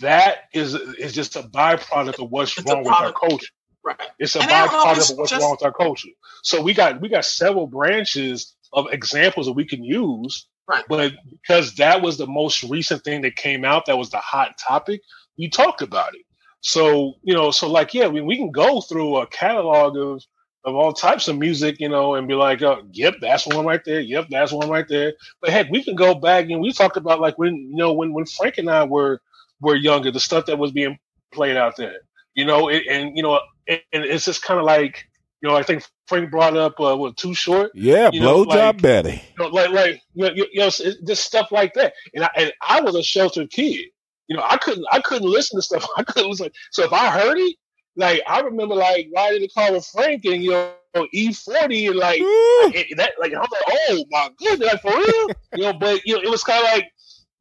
that 0.00 0.38
is 0.52 0.74
is 0.74 1.12
just 1.12 1.36
a 1.36 1.42
byproduct 1.42 2.22
of 2.22 2.30
what's 2.30 2.56
it's 2.56 2.70
wrong 2.70 2.84
with 2.84 2.92
our 2.92 3.12
culture. 3.12 3.52
Right. 3.84 4.00
It's 4.18 4.34
a 4.34 4.40
and 4.40 4.50
byproduct 4.50 5.12
of 5.12 5.18
what's 5.18 5.30
just... 5.30 5.42
wrong 5.42 5.52
with 5.52 5.62
our 5.62 5.72
culture. 5.72 6.08
So 6.42 6.62
we 6.62 6.74
got 6.74 7.00
we 7.00 7.08
got 7.08 7.24
several 7.24 7.66
branches 7.66 8.56
of 8.72 8.86
examples 8.92 9.46
that 9.46 9.52
we 9.52 9.66
can 9.66 9.84
use. 9.84 10.48
Right. 10.68 10.84
But 10.88 11.12
because 11.30 11.74
that 11.76 12.02
was 12.02 12.18
the 12.18 12.26
most 12.26 12.62
recent 12.64 13.04
thing 13.04 13.22
that 13.22 13.36
came 13.36 13.64
out, 13.64 13.86
that 13.86 13.98
was 13.98 14.10
the 14.10 14.18
hot 14.18 14.58
topic, 14.58 15.00
we 15.38 15.48
talked 15.48 15.82
about 15.82 16.14
it. 16.14 16.22
So, 16.60 17.14
you 17.22 17.34
know, 17.34 17.50
so 17.52 17.70
like, 17.70 17.94
yeah, 17.94 18.08
we, 18.08 18.20
we 18.20 18.36
can 18.36 18.50
go 18.50 18.80
through 18.80 19.18
a 19.18 19.26
catalog 19.28 19.96
of 19.96 20.22
of 20.64 20.74
all 20.74 20.92
types 20.92 21.28
of 21.28 21.38
music, 21.38 21.76
you 21.78 21.88
know, 21.88 22.16
and 22.16 22.26
be 22.26 22.34
like, 22.34 22.60
oh, 22.62 22.82
yep, 22.92 23.14
that's 23.20 23.46
one 23.46 23.64
right 23.64 23.82
there. 23.84 24.00
Yep, 24.00 24.26
that's 24.30 24.50
one 24.50 24.68
right 24.68 24.86
there. 24.88 25.12
But 25.40 25.50
heck, 25.50 25.70
we 25.70 25.84
can 25.84 25.94
go 25.94 26.14
back 26.16 26.50
and 26.50 26.60
we 26.60 26.72
talked 26.72 26.96
about 26.96 27.20
like 27.20 27.38
when 27.38 27.54
you 27.54 27.76
know 27.76 27.92
when 27.92 28.12
when 28.12 28.26
Frank 28.26 28.58
and 28.58 28.68
I 28.68 28.82
were 28.84 29.20
were 29.60 29.76
younger, 29.76 30.10
the 30.10 30.18
stuff 30.20 30.46
that 30.46 30.58
was 30.58 30.72
being 30.72 30.98
played 31.32 31.56
out 31.56 31.76
there, 31.76 31.98
you 32.34 32.44
know, 32.44 32.68
it, 32.68 32.82
and 32.90 33.16
you 33.16 33.22
know, 33.22 33.40
and 33.68 33.80
it's 33.92 34.24
just 34.24 34.42
kind 34.42 34.58
of 34.58 34.66
like 34.66 35.04
you 35.42 35.48
know, 35.48 35.56
I 35.56 35.62
think 35.62 35.84
Frank 36.06 36.30
brought 36.30 36.56
up 36.56 36.80
uh, 36.80 36.96
what 36.96 37.16
Too 37.16 37.34
Short. 37.34 37.70
Yeah, 37.74 38.10
blowjob 38.10 38.46
like, 38.46 38.82
Betty. 38.82 39.22
You 39.38 39.44
know, 39.44 39.48
like 39.50 39.70
like 39.70 40.02
you 40.14 40.24
know, 40.24 40.32
you 40.34 40.46
know 40.54 40.70
just 40.70 41.24
stuff 41.24 41.52
like 41.52 41.74
that. 41.74 41.92
And 42.14 42.24
I 42.24 42.30
and 42.36 42.52
I 42.66 42.80
was 42.80 42.94
a 42.94 43.02
sheltered 43.02 43.50
kid. 43.50 43.86
You 44.28 44.36
know, 44.36 44.44
I 44.44 44.56
couldn't 44.56 44.86
I 44.90 45.00
couldn't 45.00 45.28
listen 45.28 45.58
to 45.58 45.62
stuff. 45.62 45.86
I 45.96 46.04
couldn't 46.04 46.30
listen. 46.30 46.50
So 46.70 46.84
if 46.84 46.92
I 46.92 47.10
heard 47.10 47.38
it, 47.38 47.56
like 47.96 48.22
I 48.26 48.40
remember 48.40 48.74
like 48.74 49.08
riding 49.14 49.42
the 49.42 49.48
car 49.48 49.72
with 49.72 49.86
Frank 49.86 50.24
and 50.24 50.42
you 50.42 50.50
know 50.50 51.06
E 51.12 51.32
forty 51.32 51.86
and 51.88 51.96
like 51.96 52.20
that 52.20 53.12
like 53.20 53.32
I'm 53.32 53.40
like 53.40 53.78
oh 53.90 54.04
my 54.10 54.30
goodness 54.38 54.72
like 54.72 54.82
for 54.82 54.96
real 54.96 55.28
you 55.54 55.62
know 55.62 55.72
but 55.74 56.00
you 56.06 56.14
know 56.14 56.22
it 56.22 56.30
was 56.30 56.42
kind 56.42 56.64
of 56.64 56.72
like 56.72 56.90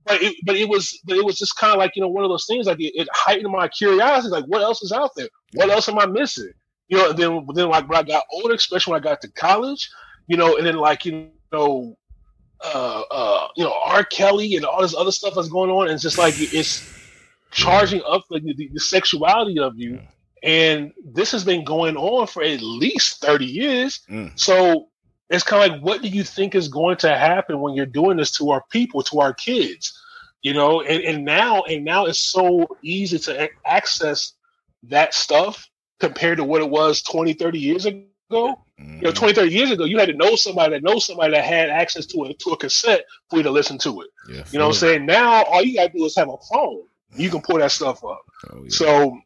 but 0.06 0.22
it, 0.22 0.36
but 0.46 0.56
it 0.56 0.68
was 0.68 1.00
but 1.06 1.18
it 1.18 1.26
was 1.26 1.38
just 1.38 1.56
kind 1.58 1.74
of 1.74 1.80
like 1.80 1.96
you 1.96 2.02
know 2.02 2.08
one 2.08 2.24
of 2.24 2.30
those 2.30 2.46
things 2.46 2.68
like 2.68 2.80
it, 2.80 2.94
it, 2.96 3.08
heightened 3.14 3.52
my 3.52 3.68
curiosity 3.68 4.30
like 4.30 4.46
what 4.46 4.62
else 4.62 4.82
is 4.82 4.92
out 4.92 5.12
there 5.16 5.30
what 5.54 5.70
else 5.70 5.90
am 5.90 6.00
I 6.00 6.06
missing 6.06 6.52
you 6.88 6.98
know 6.98 7.14
then 7.14 7.46
then 7.54 7.70
like 7.70 7.88
when 7.90 8.00
I 8.00 8.04
got 8.04 8.26
older 8.32 8.54
especially 8.54 8.92
when 8.92 9.02
I 9.02 9.04
got 9.04 9.22
to 9.22 9.32
college 9.32 9.90
you 10.28 10.38
know 10.38 10.58
and 10.58 10.66
then 10.66 10.76
like 10.76 11.06
you 11.06 11.30
know 11.52 11.98
uh 12.64 13.04
uh 13.12 13.48
you 13.56 13.64
know 13.64 13.74
R 13.86 14.04
Kelly 14.04 14.56
and 14.56 14.66
all 14.66 14.82
this 14.82 14.96
other 14.96 15.12
stuff 15.12 15.34
that's 15.36 15.50
going 15.50 15.70
on 15.70 15.88
and 15.88 15.94
it's 15.94 16.04
just 16.04 16.18
like 16.18 16.36
it's 16.38 16.92
charging 17.52 18.02
up 18.08 18.24
the, 18.30 18.40
the, 18.40 18.70
the 18.74 18.80
sexuality 18.80 19.60
of 19.60 19.78
you 19.78 20.00
and 20.46 20.94
this 21.04 21.32
has 21.32 21.44
been 21.44 21.64
going 21.64 21.98
on 21.98 22.28
for 22.28 22.44
at 22.44 22.62
least 22.62 23.20
30 23.22 23.46
years. 23.46 24.02
Mm. 24.08 24.40
So 24.40 24.90
it's 25.30 25.44
kind 25.44 25.64
of 25.64 25.72
like, 25.72 25.82
what 25.84 26.02
do 26.04 26.08
you 26.08 26.24
think 26.24 26.54
is 26.54 26.68
going 26.68 26.98
to 26.98 27.18
happen 27.18 27.60
when 27.60 27.74
you're 27.74 27.88
doing 27.88 28.18
this 28.18 28.32
to 28.38 28.52
our 28.52 28.64
people, 28.70 29.02
to 29.04 29.20
our 29.22 29.34
kids? 29.34 30.00
You 30.44 30.54
know, 30.54 30.82
and, 30.82 31.02
and 31.04 31.26
now 31.26 31.64
and 31.64 31.84
now 31.84 32.06
it's 32.06 32.20
so 32.20 32.68
easy 32.84 33.18
to 33.18 33.50
access 33.66 34.34
that 34.84 35.16
stuff 35.16 35.68
compared 36.00 36.38
to 36.38 36.44
what 36.44 36.62
it 36.62 36.70
was 36.70 37.02
20, 37.04 37.34
30 37.34 37.60
years 37.60 37.86
ago. 37.86 38.06
Mm-hmm. 38.32 38.96
You 38.98 39.02
know, 39.02 39.12
20, 39.12 39.34
30 39.34 39.52
years 39.52 39.72
ago, 39.72 39.86
you 39.86 39.98
had 39.98 40.10
to 40.10 40.16
know 40.16 40.36
somebody 40.36 40.74
that 40.74 40.84
knows 40.84 41.06
somebody 41.06 41.32
that 41.32 41.44
had 41.44 41.70
access 41.70 42.06
to 42.08 42.24
a 42.24 42.34
to 42.34 42.52
a 42.52 42.58
cassette 42.58 43.06
for 43.30 43.38
you 43.38 43.44
to 43.44 43.52
listen 43.52 43.78
to 43.80 44.02
it. 44.02 44.10
Yes, 44.30 44.52
you 44.52 44.60
know 44.60 44.66
what 44.66 44.76
I'm 44.76 44.80
saying? 44.80 45.06
Now 45.06 45.44
all 45.44 45.64
you 45.64 45.76
gotta 45.76 45.94
do 45.94 46.04
is 46.06 46.16
have 46.16 46.30
a 46.30 46.38
phone. 46.52 46.84
You 47.16 47.30
can 47.30 47.42
pull 47.42 47.60
that 47.60 47.72
stuff 47.72 48.04
up. 48.04 48.22
Oh, 48.52 48.64
yeah. 48.64 48.70
So 48.70 49.18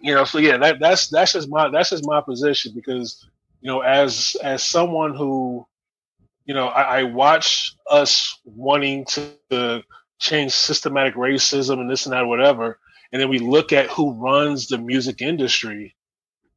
you 0.00 0.14
know, 0.14 0.24
so 0.24 0.38
yeah, 0.38 0.56
that 0.58 0.80
that's 0.80 1.08
that's 1.08 1.32
just 1.32 1.48
my 1.48 1.68
that's 1.68 1.90
just 1.90 2.06
my 2.06 2.20
position 2.20 2.72
because 2.74 3.28
you 3.60 3.68
know, 3.68 3.80
as 3.80 4.36
as 4.42 4.62
someone 4.62 5.14
who, 5.14 5.66
you 6.44 6.54
know, 6.54 6.68
I, 6.68 7.00
I 7.00 7.02
watch 7.04 7.76
us 7.90 8.38
wanting 8.44 9.04
to, 9.06 9.30
to 9.50 9.82
change 10.18 10.52
systematic 10.52 11.14
racism 11.14 11.80
and 11.80 11.90
this 11.90 12.06
and 12.06 12.14
that, 12.14 12.26
whatever, 12.26 12.78
and 13.12 13.20
then 13.20 13.28
we 13.28 13.38
look 13.38 13.72
at 13.72 13.90
who 13.90 14.12
runs 14.12 14.68
the 14.68 14.78
music 14.78 15.22
industry. 15.22 15.94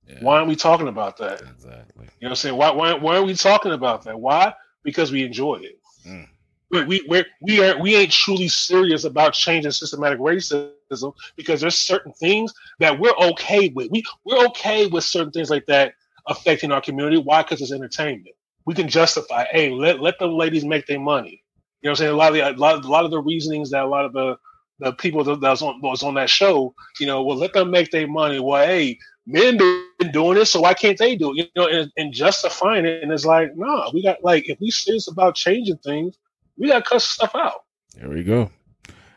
Yeah. 0.07 0.17
Why 0.21 0.37
aren't 0.37 0.49
we 0.49 0.55
talking 0.55 0.87
about 0.87 1.17
that? 1.17 1.41
Exactly. 1.41 1.65
You 1.97 2.03
know, 2.03 2.09
what 2.19 2.29
I'm 2.29 2.35
saying 2.35 2.57
why 2.57 2.71
why 2.71 2.93
why 2.93 3.17
are 3.17 3.23
we 3.23 3.33
talking 3.33 3.71
about 3.71 4.03
that? 4.03 4.19
Why? 4.19 4.53
Because 4.83 5.11
we 5.11 5.23
enjoy 5.23 5.61
it. 5.61 5.79
Mm 6.07 6.27
we 6.73 7.05
we 7.07 7.25
we 7.41 7.63
are 7.63 7.79
we 7.79 7.95
ain't 7.95 8.11
truly 8.11 8.47
serious 8.47 9.03
about 9.03 9.33
changing 9.33 9.71
systematic 9.71 10.19
racism 10.19 11.13
because 11.35 11.61
there's 11.61 11.77
certain 11.77 12.11
things 12.13 12.53
that 12.79 12.99
we're 12.99 13.15
okay 13.15 13.69
with. 13.69 13.91
We 13.91 14.03
we're 14.25 14.45
okay 14.47 14.87
with 14.87 15.03
certain 15.03 15.31
things 15.31 15.49
like 15.49 15.65
that 15.67 15.93
affecting 16.27 16.71
our 16.71 16.81
community. 16.81 17.17
Why? 17.17 17.43
Because 17.43 17.61
it's 17.61 17.71
entertainment. 17.71 18.35
We 18.65 18.73
can 18.73 18.87
justify, 18.87 19.45
hey, 19.51 19.69
let 19.69 20.01
let 20.01 20.17
the 20.19 20.27
ladies 20.27 20.65
make 20.65 20.87
their 20.87 20.99
money. 20.99 21.43
You 21.81 21.89
know 21.89 21.91
what 21.91 21.91
I'm 21.91 21.95
saying? 21.97 22.11
A 22.11 22.15
lot 22.15 22.29
of 22.29 22.33
the 22.35 22.49
a 22.49 22.59
lot, 22.59 22.83
a 22.83 22.87
lot 22.87 23.05
of 23.05 23.11
the 23.11 23.21
reasonings 23.21 23.69
that 23.71 23.83
a 23.83 23.87
lot 23.87 24.05
of 24.05 24.13
the 24.13 24.37
the 24.83 24.93
people 24.93 25.23
that 25.23 25.39
was 25.39 25.61
on 25.61 25.81
was 25.81 26.03
on 26.03 26.15
that 26.15 26.29
show, 26.29 26.73
you 26.99 27.07
know, 27.07 27.23
well, 27.23 27.37
let 27.37 27.53
them 27.53 27.71
make 27.71 27.91
their 27.91 28.07
money. 28.07 28.39
Well, 28.39 28.65
hey, 28.65 28.99
men 29.25 29.57
been 29.57 30.11
doing 30.11 30.35
this, 30.35 30.51
so 30.51 30.61
why 30.61 30.73
can't 30.73 30.97
they 30.97 31.15
do 31.15 31.31
it? 31.31 31.37
You 31.37 31.47
know, 31.55 31.67
and, 31.67 31.91
and 31.97 32.13
justifying 32.13 32.85
it, 32.85 33.03
and 33.03 33.11
it's 33.11 33.25
like, 33.25 33.55
nah, 33.55 33.89
we 33.93 34.03
got 34.03 34.23
like 34.23 34.49
if 34.49 34.59
we 34.59 34.71
serious 34.71 35.07
about 35.07 35.35
changing 35.35 35.77
things, 35.77 36.17
we 36.57 36.67
gotta 36.67 36.83
cut 36.83 37.01
stuff 37.01 37.35
out. 37.35 37.63
There 37.95 38.09
we 38.09 38.23
go. 38.23 38.51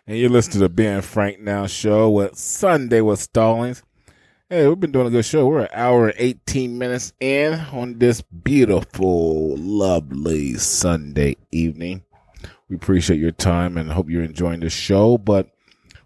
And 0.06 0.16
you're 0.16 0.30
listen 0.30 0.60
to 0.60 0.68
Ben 0.68 1.02
Frank 1.02 1.40
Now 1.40 1.66
show 1.66 2.10
with 2.10 2.36
Sunday 2.36 3.00
with 3.00 3.20
Stallings. 3.20 3.82
Hey, 4.48 4.68
we've 4.68 4.78
been 4.78 4.92
doing 4.92 5.08
a 5.08 5.10
good 5.10 5.24
show. 5.24 5.48
We're 5.48 5.62
an 5.62 5.68
hour 5.72 6.06
and 6.06 6.14
18 6.18 6.78
minutes 6.78 7.12
in 7.18 7.54
on 7.54 7.98
this 7.98 8.22
beautiful, 8.22 9.56
lovely 9.56 10.54
Sunday 10.54 11.36
evening. 11.50 12.04
We 12.68 12.76
appreciate 12.76 13.18
your 13.18 13.32
time 13.32 13.76
and 13.76 13.90
hope 13.90 14.08
you're 14.08 14.22
enjoying 14.22 14.60
the 14.60 14.70
show. 14.70 15.18
But 15.18 15.50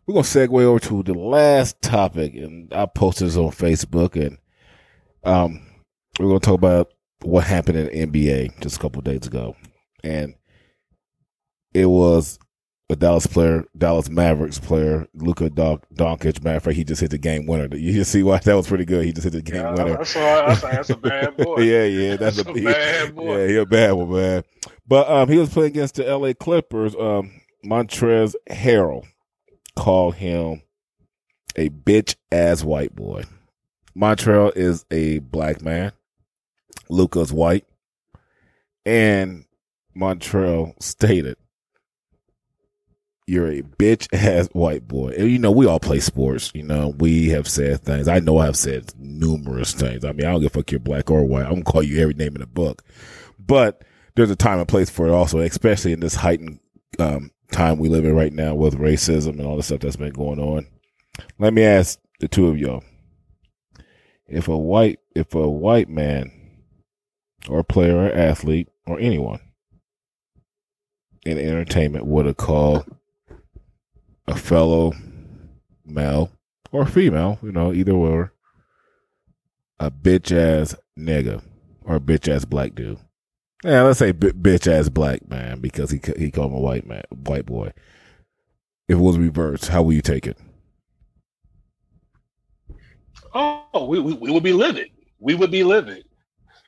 we're 0.07 0.15
going 0.15 0.25
to 0.25 0.31
segue 0.31 0.63
over 0.63 0.81
to 0.81 1.03
the 1.03 1.15
last 1.15 1.81
topic. 1.83 2.35
And 2.35 2.73
I 2.73 2.87
posted 2.87 3.29
this 3.29 3.37
on 3.37 3.51
Facebook. 3.51 4.17
And 4.17 4.39
um, 5.25 5.63
we're 6.19 6.29
going 6.29 6.41
to 6.41 6.47
talk 6.47 6.59
about 6.59 6.93
what 7.23 7.45
happened 7.45 7.79
in 7.79 8.11
the 8.11 8.21
NBA 8.25 8.61
just 8.61 8.77
a 8.77 8.81
couple 8.81 9.03
days 9.03 9.27
ago. 9.27 9.57
And 10.03 10.35
it 11.75 11.87
was 11.87 12.39
a 12.89 12.97
Dallas 12.97 13.27
player, 13.27 13.65
Dallas 13.79 14.09
Mavericks 14.09 14.59
player, 14.59 15.07
Luka 15.15 15.49
Doncic. 15.51 16.43
Matter 16.43 16.57
of 16.57 16.63
fact, 16.65 16.77
he 16.77 16.85
just 16.85 17.01
hit 17.01 17.11
the 17.11 17.19
game 17.19 17.47
winner. 17.47 17.75
You 17.77 17.93
just 17.93 18.11
see 18.11 18.23
why 18.23 18.39
that 18.45 18.55
was 18.55 18.67
pretty 18.67 18.85
good. 18.85 19.05
He 19.05 19.13
just 19.13 19.25
hit 19.25 19.33
the 19.33 19.43
game 19.43 19.63
yeah, 19.63 19.75
winner. 19.75 19.97
That's, 19.99 20.15
that's, 20.15 20.61
that's 20.63 20.91
a 20.91 20.97
bad 20.97 21.37
boy. 21.37 21.61
yeah, 21.61 21.85
yeah, 21.85 22.17
that's, 22.17 22.37
that's 22.37 22.49
a, 22.49 22.53
a, 22.53 22.65
bad 22.65 23.15
boy. 23.15 23.39
Yeah, 23.39 23.47
he 23.47 23.57
a 23.57 23.67
bad 23.67 23.93
one, 23.93 24.11
man. 24.11 24.45
But 24.89 25.09
um, 25.09 25.29
he 25.29 25.39
was 25.39 25.51
playing 25.51 25.71
against 25.71 25.95
the 25.97 26.09
L.A. 26.09 26.35
Clippers. 26.35 26.97
Um, 26.97 27.41
Montrezl 27.65 28.35
Harrell 28.49 29.05
called 29.77 30.15
him 30.17 30.63
a 31.57 31.69
bitch 31.69 32.17
ass 32.31 32.63
white 32.63 32.95
boy. 32.95 33.25
Montrezl 33.97 34.57
is 34.57 34.85
a 34.91 35.19
black 35.19 35.63
man. 35.63 35.93
Luka's 36.89 37.33
white, 37.33 37.67
and 38.85 39.45
Montrezl 39.97 40.81
stated 40.83 41.37
you're 43.31 43.51
a 43.51 43.63
bitch 43.63 44.13
ass 44.13 44.49
white 44.53 44.89
boy. 44.89 45.15
And, 45.17 45.31
you 45.31 45.39
know, 45.39 45.53
we 45.53 45.67
all 45.67 45.79
play 45.79 46.01
sports. 46.01 46.51
You 46.53 46.65
know, 46.65 46.89
we 46.99 47.29
have 47.29 47.47
said 47.47 47.81
things. 47.83 48.09
I 48.09 48.19
know 48.19 48.39
I've 48.39 48.57
said 48.57 48.93
numerous 48.99 49.73
things. 49.73 50.05
I 50.05 50.13
mean, 50.13 50.27
I 50.27 50.33
don't 50.33 50.41
give 50.41 50.51
a 50.51 50.55
fuck 50.55 50.73
you're 50.73 50.81
black 50.81 51.11
or 51.11 51.25
white. 51.25 51.45
I'm 51.45 51.51
gonna 51.51 51.63
call 51.63 51.83
you 51.83 52.01
every 52.01 52.15
name 52.15 52.35
in 52.35 52.41
the 52.41 52.47
book. 52.47 52.83
But 53.39 53.85
there's 54.17 54.31
a 54.31 54.37
time 54.37 54.59
and 54.59 54.67
place 54.67 54.91
for 54.91 55.07
it 55.07 55.13
also, 55.13 55.39
especially 55.39 55.93
in 55.93 56.01
this 56.01 56.17
heightened 56.17 56.59
um, 56.99 57.31
time 57.51 57.79
we 57.79 57.89
live 57.89 58.05
in 58.05 58.15
right 58.15 58.33
now 58.33 58.55
with 58.55 58.79
racism 58.79 59.39
and 59.39 59.47
all 59.47 59.57
the 59.57 59.63
stuff 59.63 59.81
that's 59.81 59.97
been 59.97 60.13
going 60.13 60.39
on. 60.39 60.67
Let 61.39 61.53
me 61.53 61.63
ask 61.63 61.99
the 62.21 62.29
two 62.29 62.49
of 62.49 62.59
y'all. 62.59 62.85
If 64.27 64.49
a 64.49 64.57
white 64.57 65.01
if 65.15 65.35
a 65.35 65.49
white 65.49 65.89
man 65.89 66.33
or 67.49 67.65
player 67.65 67.97
or 67.97 68.13
athlete 68.13 68.69
or 68.87 68.99
anyone 69.01 69.41
in 71.25 71.39
entertainment 71.39 72.07
would 72.07 72.27
have 72.27 72.37
called 72.37 72.85
a 74.27 74.37
fellow 74.37 74.93
male 75.85 76.31
or 76.73 76.87
female, 76.87 77.39
you 77.43 77.53
know, 77.53 77.73
either 77.73 77.93
or, 77.93 78.33
a 79.79 79.91
bitch 79.91 80.31
ass 80.31 80.75
nigga 80.99 81.43
or 81.83 81.97
a 81.97 82.01
bitch 82.01 82.33
ass 82.33 82.45
black 82.45 82.75
dude. 82.75 82.99
Yeah, 83.65 83.83
let's 83.83 83.99
say 83.99 84.13
b- 84.13 84.31
bitch 84.31 84.67
ass 84.67 84.89
black 84.89 85.29
man 85.29 85.61
because 85.61 85.91
he 85.91 86.01
he 86.17 86.31
called 86.31 86.53
him 86.53 86.57
a 86.59 86.61
white 86.61 86.87
man, 86.87 87.03
white 87.11 87.47
boy. 87.47 87.73
If 88.89 88.97
it 88.99 89.01
was 89.01 89.19
reversed, 89.19 89.69
how 89.69 89.83
will 89.83 89.93
you 89.93 90.03
take 90.03 90.27
it? 90.27 90.39
Oh, 93.35 93.87
we, 93.87 94.01
we, 94.01 94.15
we 94.15 94.31
would 94.31 94.43
be 94.43 94.53
livid. 94.53 94.91
We 95.21 95.35
would 95.35 95.51
be 95.51 95.63
livid. 95.63 96.05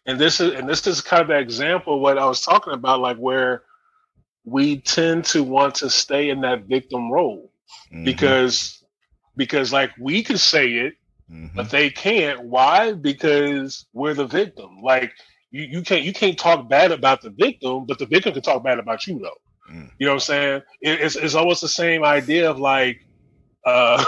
And 0.07 0.19
this 0.19 0.41
is 0.41 0.55
and 0.55 0.69
this 0.69 0.87
is 0.87 1.01
kind 1.01 1.23
of 1.23 1.29
the 1.29 1.39
example 1.39 1.95
of 1.97 2.01
what 2.01 2.19
I 2.19 2.27
was 2.27 2.43
talking 2.43 2.73
about, 2.73 3.01
like 3.01 3.17
where 3.17 3.63
we 4.45 4.81
tend 4.81 5.25
to 5.27 5.43
want 5.45 5.75
to 5.77 5.89
stay 5.89 6.31
in 6.31 6.41
that 6.43 6.65
victim 6.65 7.11
role 7.11 7.53
Mhm. 7.93 8.05
because 8.05 8.85
because 9.37 9.73
like 9.73 9.93
we 9.99 10.23
can 10.23 10.37
say 10.39 10.69
it 10.73 10.95
Mhm. 11.31 11.55
but 11.55 11.71
they 11.71 11.89
can't. 11.89 12.43
Why? 12.43 12.93
Because 12.93 13.87
we're 13.93 14.15
the 14.15 14.27
victim. 14.27 14.79
Like 14.83 15.13
you, 15.53 15.65
you 15.65 15.83
can't 15.83 16.03
you 16.03 16.13
can't 16.13 16.39
talk 16.39 16.69
bad 16.69 16.91
about 16.91 17.23
the 17.23 17.31
victim, 17.31 17.85
but 17.87 17.99
the 17.99 18.07
victim 18.07 18.33
can 18.33 18.43
talk 18.43 18.65
bad 18.65 18.79
about 18.79 19.07
you 19.07 19.19
though. 19.21 19.73
Mm. 19.73 19.91
You 19.99 20.07
know 20.07 20.13
what 20.13 20.15
I'm 20.15 20.21
saying? 20.21 20.63
It, 20.81 21.01
it's 21.01 21.17
it's 21.17 21.35
almost 21.35 21.61
the 21.61 21.69
same 21.69 22.05
idea 22.05 22.51
of 22.51 22.59
like, 22.59 23.07
uh, 23.65 24.03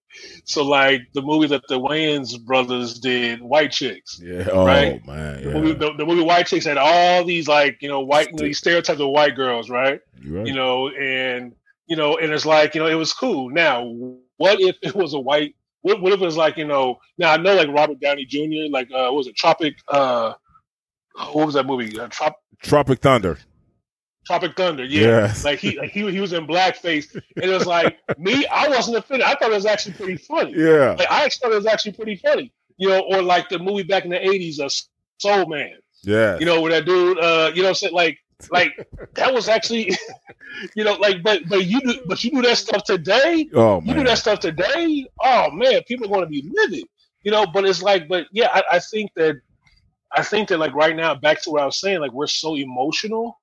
so 0.44 0.64
like 0.64 1.02
the 1.14 1.22
movie 1.22 1.46
that 1.46 1.62
the 1.68 1.78
Wayans 1.80 2.38
brothers 2.44 2.98
did, 2.98 3.40
White 3.40 3.72
Chicks. 3.72 4.20
yeah. 4.22 4.48
Oh 4.52 4.66
right? 4.66 5.04
man. 5.06 5.42
The, 5.42 5.50
movie, 5.50 5.72
the, 5.72 5.94
the 5.94 6.04
movie 6.04 6.22
White 6.22 6.46
Chicks 6.46 6.66
had 6.66 6.76
all 6.76 7.24
these 7.24 7.48
like 7.48 7.78
you 7.80 7.88
know 7.88 8.00
white 8.00 8.32
know, 8.32 8.44
these 8.44 8.58
stereotypes 8.58 9.00
of 9.00 9.08
white 9.08 9.36
girls, 9.36 9.70
right? 9.70 10.00
you 10.20 10.36
right. 10.36 10.46
you 10.46 10.54
know, 10.54 10.88
and 10.88 11.54
you 11.88 11.96
know, 11.96 12.18
and 12.18 12.32
it's 12.32 12.46
like, 12.46 12.74
you 12.74 12.82
know, 12.82 12.86
it 12.86 12.94
was 12.94 13.12
cool. 13.12 13.50
Now, 13.50 13.84
what 14.36 14.60
if 14.60 14.76
it 14.82 14.94
was 14.94 15.14
a 15.14 15.18
white? 15.18 15.54
What, 15.80 16.02
what 16.02 16.12
if 16.12 16.20
it 16.20 16.24
was 16.24 16.36
like, 16.36 16.56
you 16.58 16.66
know? 16.66 16.98
Now 17.16 17.32
I 17.32 17.36
know 17.38 17.54
like 17.54 17.68
Robert 17.68 17.98
Downey 18.00 18.26
Jr. 18.26 18.70
Like, 18.70 18.88
uh, 18.90 19.08
what 19.08 19.14
was 19.14 19.26
it 19.26 19.36
Tropic? 19.36 19.76
Uh, 19.88 20.34
what 21.32 21.46
was 21.46 21.54
that 21.54 21.66
movie? 21.66 21.98
Uh, 21.98 22.08
Trop, 22.08 22.36
Tropic 22.62 23.00
Thunder. 23.00 23.38
Tropic 24.26 24.56
Thunder. 24.56 24.84
Yeah, 24.84 25.00
Yes. 25.26 25.44
like 25.44 25.58
he 25.58 25.78
like 25.78 25.90
he 25.90 26.10
he 26.10 26.20
was 26.20 26.32
in 26.32 26.46
blackface, 26.46 27.14
and 27.14 27.22
it 27.44 27.48
was 27.48 27.66
like 27.66 27.98
me. 28.18 28.46
I 28.46 28.68
wasn't 28.68 28.98
offended. 28.98 29.26
I 29.26 29.34
thought 29.34 29.50
it 29.50 29.54
was 29.54 29.66
actually 29.66 29.94
pretty 29.94 30.16
funny. 30.16 30.52
Yeah. 30.56 30.96
Like 30.98 31.08
I 31.10 31.28
thought 31.28 31.52
it 31.52 31.56
was 31.56 31.66
actually 31.66 31.92
pretty 31.92 32.16
funny. 32.16 32.52
You 32.76 32.88
know, 32.90 33.00
or 33.00 33.22
like 33.22 33.48
the 33.48 33.58
movie 33.58 33.84
back 33.84 34.04
in 34.04 34.10
the 34.10 34.18
'80s, 34.18 34.60
uh, 34.60 34.68
Soul 35.18 35.46
Man. 35.46 35.72
Yeah. 36.04 36.38
You 36.38 36.46
know, 36.46 36.60
with 36.60 36.72
that 36.72 36.84
dude. 36.84 37.18
Uh, 37.18 37.50
you 37.54 37.62
know, 37.62 37.68
what 37.68 37.70
I'm 37.70 37.74
saying 37.76 37.94
like 37.94 38.18
like 38.50 38.86
that 39.14 39.32
was 39.34 39.48
actually, 39.48 39.96
you 40.76 40.84
know, 40.84 40.92
like 40.94 41.22
but 41.22 41.48
but 41.48 41.64
you 41.66 41.80
do 41.80 42.00
but 42.06 42.22
you 42.22 42.30
do 42.30 42.42
that 42.42 42.58
stuff 42.58 42.84
today. 42.84 43.48
oh 43.54 43.80
man. 43.80 43.88
You 43.88 43.94
do 44.02 44.08
that 44.08 44.18
stuff 44.18 44.40
today. 44.40 45.06
Oh 45.24 45.50
man, 45.52 45.82
people 45.88 46.06
are 46.06 46.10
going 46.10 46.20
to 46.22 46.26
be 46.26 46.48
livid. 46.54 46.84
You 47.24 47.32
know, 47.32 47.46
but 47.46 47.64
it's 47.64 47.82
like, 47.82 48.08
but 48.08 48.26
yeah, 48.30 48.48
I, 48.52 48.62
I 48.72 48.78
think 48.78 49.10
that 49.16 49.40
I 50.14 50.22
think 50.22 50.48
that 50.48 50.58
like 50.58 50.74
right 50.74 50.96
now, 50.96 51.14
back 51.14 51.42
to 51.42 51.50
what 51.50 51.62
I 51.62 51.66
was 51.66 51.80
saying, 51.80 52.00
like 52.00 52.12
we're 52.12 52.26
so 52.26 52.56
emotional. 52.56 53.40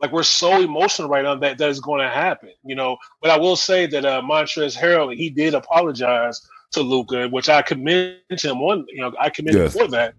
Like 0.00 0.10
we're 0.10 0.24
so 0.24 0.60
emotional 0.60 1.08
right 1.08 1.22
now 1.22 1.36
that 1.36 1.58
that 1.58 1.68
is 1.70 1.78
going 1.78 2.00
to 2.00 2.08
happen, 2.08 2.50
you 2.64 2.74
know. 2.74 2.96
But 3.20 3.30
I 3.30 3.38
will 3.38 3.54
say 3.54 3.86
that 3.86 4.04
uh, 4.04 4.20
Montrezl 4.20 4.76
Harrell 4.76 5.14
he 5.14 5.30
did 5.30 5.54
apologize 5.54 6.40
to 6.72 6.80
Luka, 6.80 7.28
which 7.28 7.48
I 7.48 7.62
commend 7.62 8.16
him 8.30 8.56
on. 8.62 8.84
You 8.88 9.02
know, 9.02 9.14
I 9.20 9.30
commend 9.30 9.56
Yes. 9.56 9.74
him 9.74 9.80
for 9.80 9.88
that. 9.92 10.14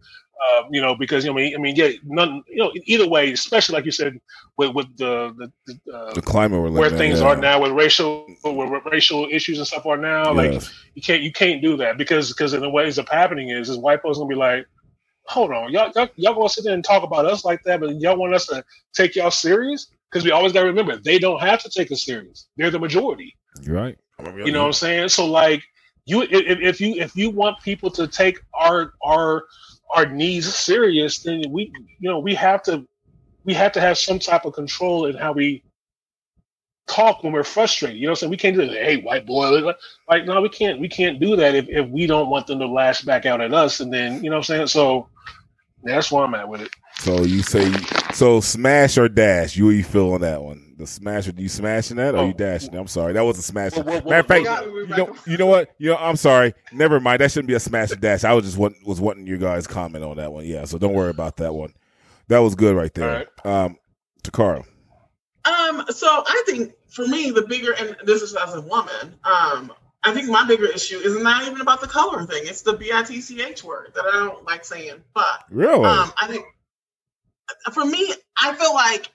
Uh, 0.51 0.63
you 0.71 0.81
know, 0.81 0.95
because 0.95 1.23
you 1.23 1.31
know, 1.31 1.39
I 1.39 1.43
mean, 1.43 1.55
I 1.55 1.57
mean, 1.59 1.75
yeah, 1.75 1.89
none, 2.03 2.43
you 2.47 2.57
know, 2.57 2.71
either 2.85 3.07
way, 3.07 3.31
especially 3.31 3.75
like 3.75 3.85
you 3.85 3.91
said, 3.91 4.19
with 4.57 4.73
with 4.73 4.87
the 4.97 5.33
the, 5.37 5.77
the 5.85 5.93
uh, 5.93 6.13
the 6.13 6.21
climate 6.21 6.61
where 6.61 6.69
living 6.69 6.97
things 6.97 7.19
yeah. 7.19 7.27
are 7.27 7.35
now, 7.35 7.61
with 7.61 7.71
racial 7.71 8.27
where 8.41 8.81
racial 8.91 9.27
issues 9.31 9.57
and 9.57 9.67
stuff 9.67 9.85
are 9.85 9.97
now, 9.97 10.33
like 10.33 10.61
you 10.95 11.01
can't 11.01 11.21
you 11.21 11.31
can't 11.31 11.61
do 11.61 11.77
that 11.77 11.97
because 11.97 12.29
because 12.29 12.53
in 12.53 12.61
the 12.61 12.69
ways 12.69 12.97
of 12.97 13.07
happening 13.07 13.49
is 13.49 13.69
is 13.69 13.77
white 13.77 14.01
folks 14.01 14.17
gonna 14.17 14.27
be 14.27 14.35
like, 14.35 14.65
hold 15.25 15.51
on, 15.51 15.71
y'all 15.71 15.91
y'all, 15.95 16.09
y'all 16.15 16.33
gonna 16.33 16.49
sit 16.49 16.63
there 16.63 16.73
and 16.73 16.83
talk 16.83 17.03
about 17.03 17.25
us 17.25 17.45
like 17.45 17.63
that, 17.63 17.79
but 17.79 17.99
y'all 17.99 18.17
want 18.17 18.33
us 18.33 18.47
to 18.47 18.63
take 18.93 19.15
y'all 19.15 19.31
serious? 19.31 19.87
Because 20.11 20.23
we 20.23 20.31
always 20.31 20.53
gotta 20.53 20.67
remember 20.67 20.97
they 20.97 21.19
don't 21.19 21.41
have 21.41 21.61
to 21.63 21.69
take 21.69 21.91
us 21.91 22.05
serious. 22.05 22.47
They're 22.57 22.71
the 22.71 22.79
majority. 22.79 23.35
You're 23.61 23.75
right. 23.75 23.97
You 24.45 24.51
know 24.51 24.61
what 24.61 24.67
I'm 24.67 24.73
saying? 24.73 25.09
So 25.09 25.25
like 25.25 25.63
you 26.05 26.23
if, 26.23 26.31
if 26.31 26.81
you 26.81 26.95
if 26.95 27.15
you 27.15 27.29
want 27.29 27.61
people 27.61 27.89
to 27.91 28.07
take 28.07 28.39
our 28.53 28.93
our 29.03 29.45
our 29.95 30.05
needs 30.05 30.53
serious, 30.53 31.19
then 31.19 31.43
we 31.49 31.71
you 31.99 32.09
know 32.09 32.19
we 32.19 32.35
have 32.35 32.63
to 32.63 32.87
we 33.45 33.53
have 33.53 33.71
to 33.73 33.81
have 33.81 33.97
some 33.97 34.19
type 34.19 34.45
of 34.45 34.53
control 34.53 35.05
in 35.05 35.15
how 35.15 35.33
we 35.33 35.63
talk 36.87 37.23
when 37.23 37.33
we're 37.33 37.43
frustrated. 37.43 37.97
You 37.97 38.07
know 38.07 38.11
what 38.11 38.17
I'm 38.17 38.19
saying? 38.21 38.31
We 38.31 38.37
can't 38.37 38.55
do 38.55 38.65
that. 38.67 38.73
Hey, 38.83 38.97
white 39.01 39.25
boy, 39.25 39.49
like, 39.49 39.75
like 40.09 40.25
no, 40.25 40.41
we 40.41 40.49
can't 40.49 40.79
we 40.79 40.89
can't 40.89 41.19
do 41.19 41.35
that 41.35 41.55
if, 41.55 41.67
if 41.69 41.87
we 41.89 42.07
don't 42.07 42.29
want 42.29 42.47
them 42.47 42.59
to 42.59 42.67
lash 42.67 43.01
back 43.01 43.25
out 43.25 43.41
at 43.41 43.53
us. 43.53 43.79
And 43.79 43.91
then 43.93 44.23
you 44.23 44.29
know 44.29 44.37
what 44.37 44.49
I'm 44.49 44.55
saying? 44.55 44.67
So 44.67 45.07
that's 45.83 46.11
where 46.11 46.23
I'm 46.23 46.33
at 46.35 46.47
with 46.47 46.61
it. 46.61 46.69
So 46.99 47.23
you 47.23 47.41
say 47.41 47.71
so 48.13 48.39
smash 48.41 48.97
or 48.97 49.09
dash? 49.09 49.55
You 49.57 49.69
you 49.71 49.83
feel 49.83 50.13
on 50.13 50.21
that 50.21 50.41
one? 50.41 50.75
The 50.77 50.87
smash 50.87 51.27
or 51.27 51.33
you 51.37 51.49
smashing 51.49 51.97
that 51.97 52.15
or 52.15 52.25
you 52.25 52.31
Oh. 52.33 52.37
dashing? 52.37 52.75
I'm 52.75 52.87
sorry, 52.87 53.13
that 53.13 53.21
was 53.21 53.37
a 53.37 53.41
smash. 53.43 53.73
Well, 53.75 53.85
well, 53.85 54.01
Matter 54.03 54.19
of 54.19 54.27
fact, 54.27 54.43
well, 54.45 54.67
you 54.79 54.87
know, 54.87 55.15
you 55.25 55.37
know 55.37 55.45
what? 55.45 55.69
You 55.77 55.91
know, 55.91 55.97
I'm 55.97 56.15
sorry. 56.15 56.53
Never 56.71 56.99
mind. 56.99 57.21
That 57.21 57.31
shouldn't 57.31 57.47
be 57.47 57.53
a 57.53 57.59
smash 57.59 57.91
or 57.91 57.95
dash. 57.95 58.23
I 58.23 58.33
was 58.33 58.43
just 58.45 58.57
want, 58.57 58.75
was 58.85 58.99
wanting 58.99 59.27
your 59.27 59.37
guys' 59.37 59.67
comment 59.67 60.03
on 60.03 60.17
that 60.17 60.33
one. 60.33 60.45
Yeah, 60.45 60.65
so 60.65 60.77
don't 60.77 60.93
worry 60.93 61.11
about 61.11 61.37
that 61.37 61.53
one. 61.53 61.73
That 62.27 62.39
was 62.39 62.55
good 62.55 62.75
right 62.75 62.93
there. 62.93 63.27
Um, 63.45 63.77
Takara. 64.23 64.65
Um, 65.45 65.85
so 65.89 66.07
I 66.07 66.43
think 66.45 66.73
for 66.89 67.07
me, 67.07 67.31
the 67.31 67.41
bigger, 67.41 67.73
and 67.73 67.97
this 68.05 68.21
is 68.21 68.35
as 68.35 68.53
a 68.53 68.61
woman, 68.61 69.15
um, 69.23 69.73
I 70.03 70.13
think 70.13 70.29
my 70.29 70.45
bigger 70.45 70.65
issue 70.65 70.97
is 70.97 71.21
not 71.21 71.47
even 71.47 71.61
about 71.61 71.81
the 71.81 71.87
color 71.87 72.25
thing. 72.25 72.43
It's 72.45 72.61
the 72.61 72.73
B-I-T-C-H 72.73 73.63
word 73.63 73.91
that 73.95 74.05
I 74.05 74.11
don't 74.11 74.45
like 74.45 74.65
saying. 74.65 75.01
But 75.13 75.43
Really? 75.49 75.85
um, 75.85 76.11
I 76.21 76.27
think 76.27 76.45
for 77.73 77.85
me, 77.85 78.13
I 78.41 78.53
feel 78.53 78.73
like 78.73 79.09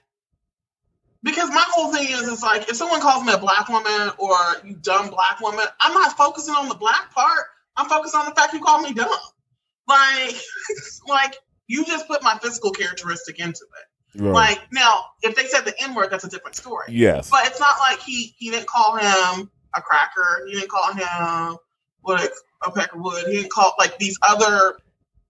because 1.21 1.49
my 1.49 1.63
whole 1.67 1.93
thing 1.93 2.07
is, 2.09 2.27
it's 2.27 2.43
like 2.43 2.69
if 2.69 2.75
someone 2.75 3.01
calls 3.01 3.25
me 3.25 3.33
a 3.33 3.37
black 3.37 3.67
woman 3.67 4.11
or 4.17 4.35
you 4.63 4.75
dumb 4.75 5.09
black 5.09 5.39
woman, 5.41 5.65
I'm 5.81 5.93
not 5.93 6.17
focusing 6.17 6.55
on 6.55 6.69
the 6.69 6.75
black 6.75 7.13
part. 7.13 7.45
I'm 7.75 7.87
focused 7.87 8.15
on 8.15 8.25
the 8.25 8.31
fact 8.31 8.53
you 8.53 8.61
called 8.61 8.83
me 8.83 8.93
dumb. 8.93 9.09
Like, 9.87 10.35
like 11.07 11.35
you 11.67 11.85
just 11.85 12.07
put 12.07 12.23
my 12.23 12.37
physical 12.41 12.71
characteristic 12.71 13.39
into 13.39 13.61
it. 13.61 13.88
Right. 14.15 14.31
Like 14.31 14.61
now, 14.71 15.05
if 15.21 15.35
they 15.35 15.45
said 15.45 15.61
the 15.65 15.73
N 15.81 15.93
word, 15.93 16.09
that's 16.09 16.23
a 16.23 16.29
different 16.29 16.55
story. 16.55 16.87
yes. 16.89 17.29
But 17.29 17.45
it's 17.47 17.59
not 17.59 17.77
like 17.79 17.99
he 17.99 18.33
he 18.37 18.49
didn't 18.49 18.67
call 18.67 18.95
him 18.95 19.51
a 19.75 19.81
cracker. 19.81 20.45
He 20.47 20.53
didn't 20.53 20.69
call 20.69 20.91
him 20.93 21.57
what 22.01 22.29
a 22.65 22.71
pecker 22.71 22.97
wood. 22.97 23.25
He 23.27 23.33
didn't 23.37 23.51
call 23.51 23.73
like 23.77 23.97
these 23.99 24.17
other 24.27 24.77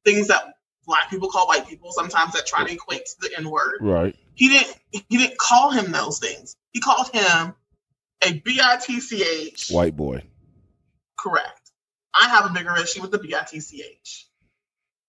things 0.05 0.27
that 0.27 0.53
black 0.85 1.09
people 1.09 1.29
call 1.29 1.47
white 1.47 1.67
people 1.67 1.91
sometimes 1.91 2.33
that 2.33 2.45
try 2.47 2.65
to 2.65 2.73
equate 2.73 3.05
to 3.05 3.15
the 3.29 3.37
N 3.37 3.49
word. 3.49 3.79
Right. 3.81 4.15
He 4.35 4.47
didn't 4.47 4.75
he 4.91 5.17
didn't 5.17 5.37
call 5.37 5.71
him 5.71 5.91
those 5.91 6.19
things. 6.19 6.55
He 6.71 6.79
called 6.79 7.09
him 7.09 7.53
a 8.25 8.33
B 8.33 8.59
I 8.63 8.77
T 8.77 8.99
C 9.01 9.23
H. 9.23 9.69
White 9.69 9.95
boy. 9.97 10.23
Correct. 11.19 11.71
I 12.15 12.29
have 12.29 12.45
a 12.45 12.53
bigger 12.53 12.75
issue 12.77 13.01
with 13.01 13.11
the 13.11 13.19
B 13.19 13.35
I 13.35 13.43
T 13.43 13.59
C 13.59 13.83
H. 13.85 14.27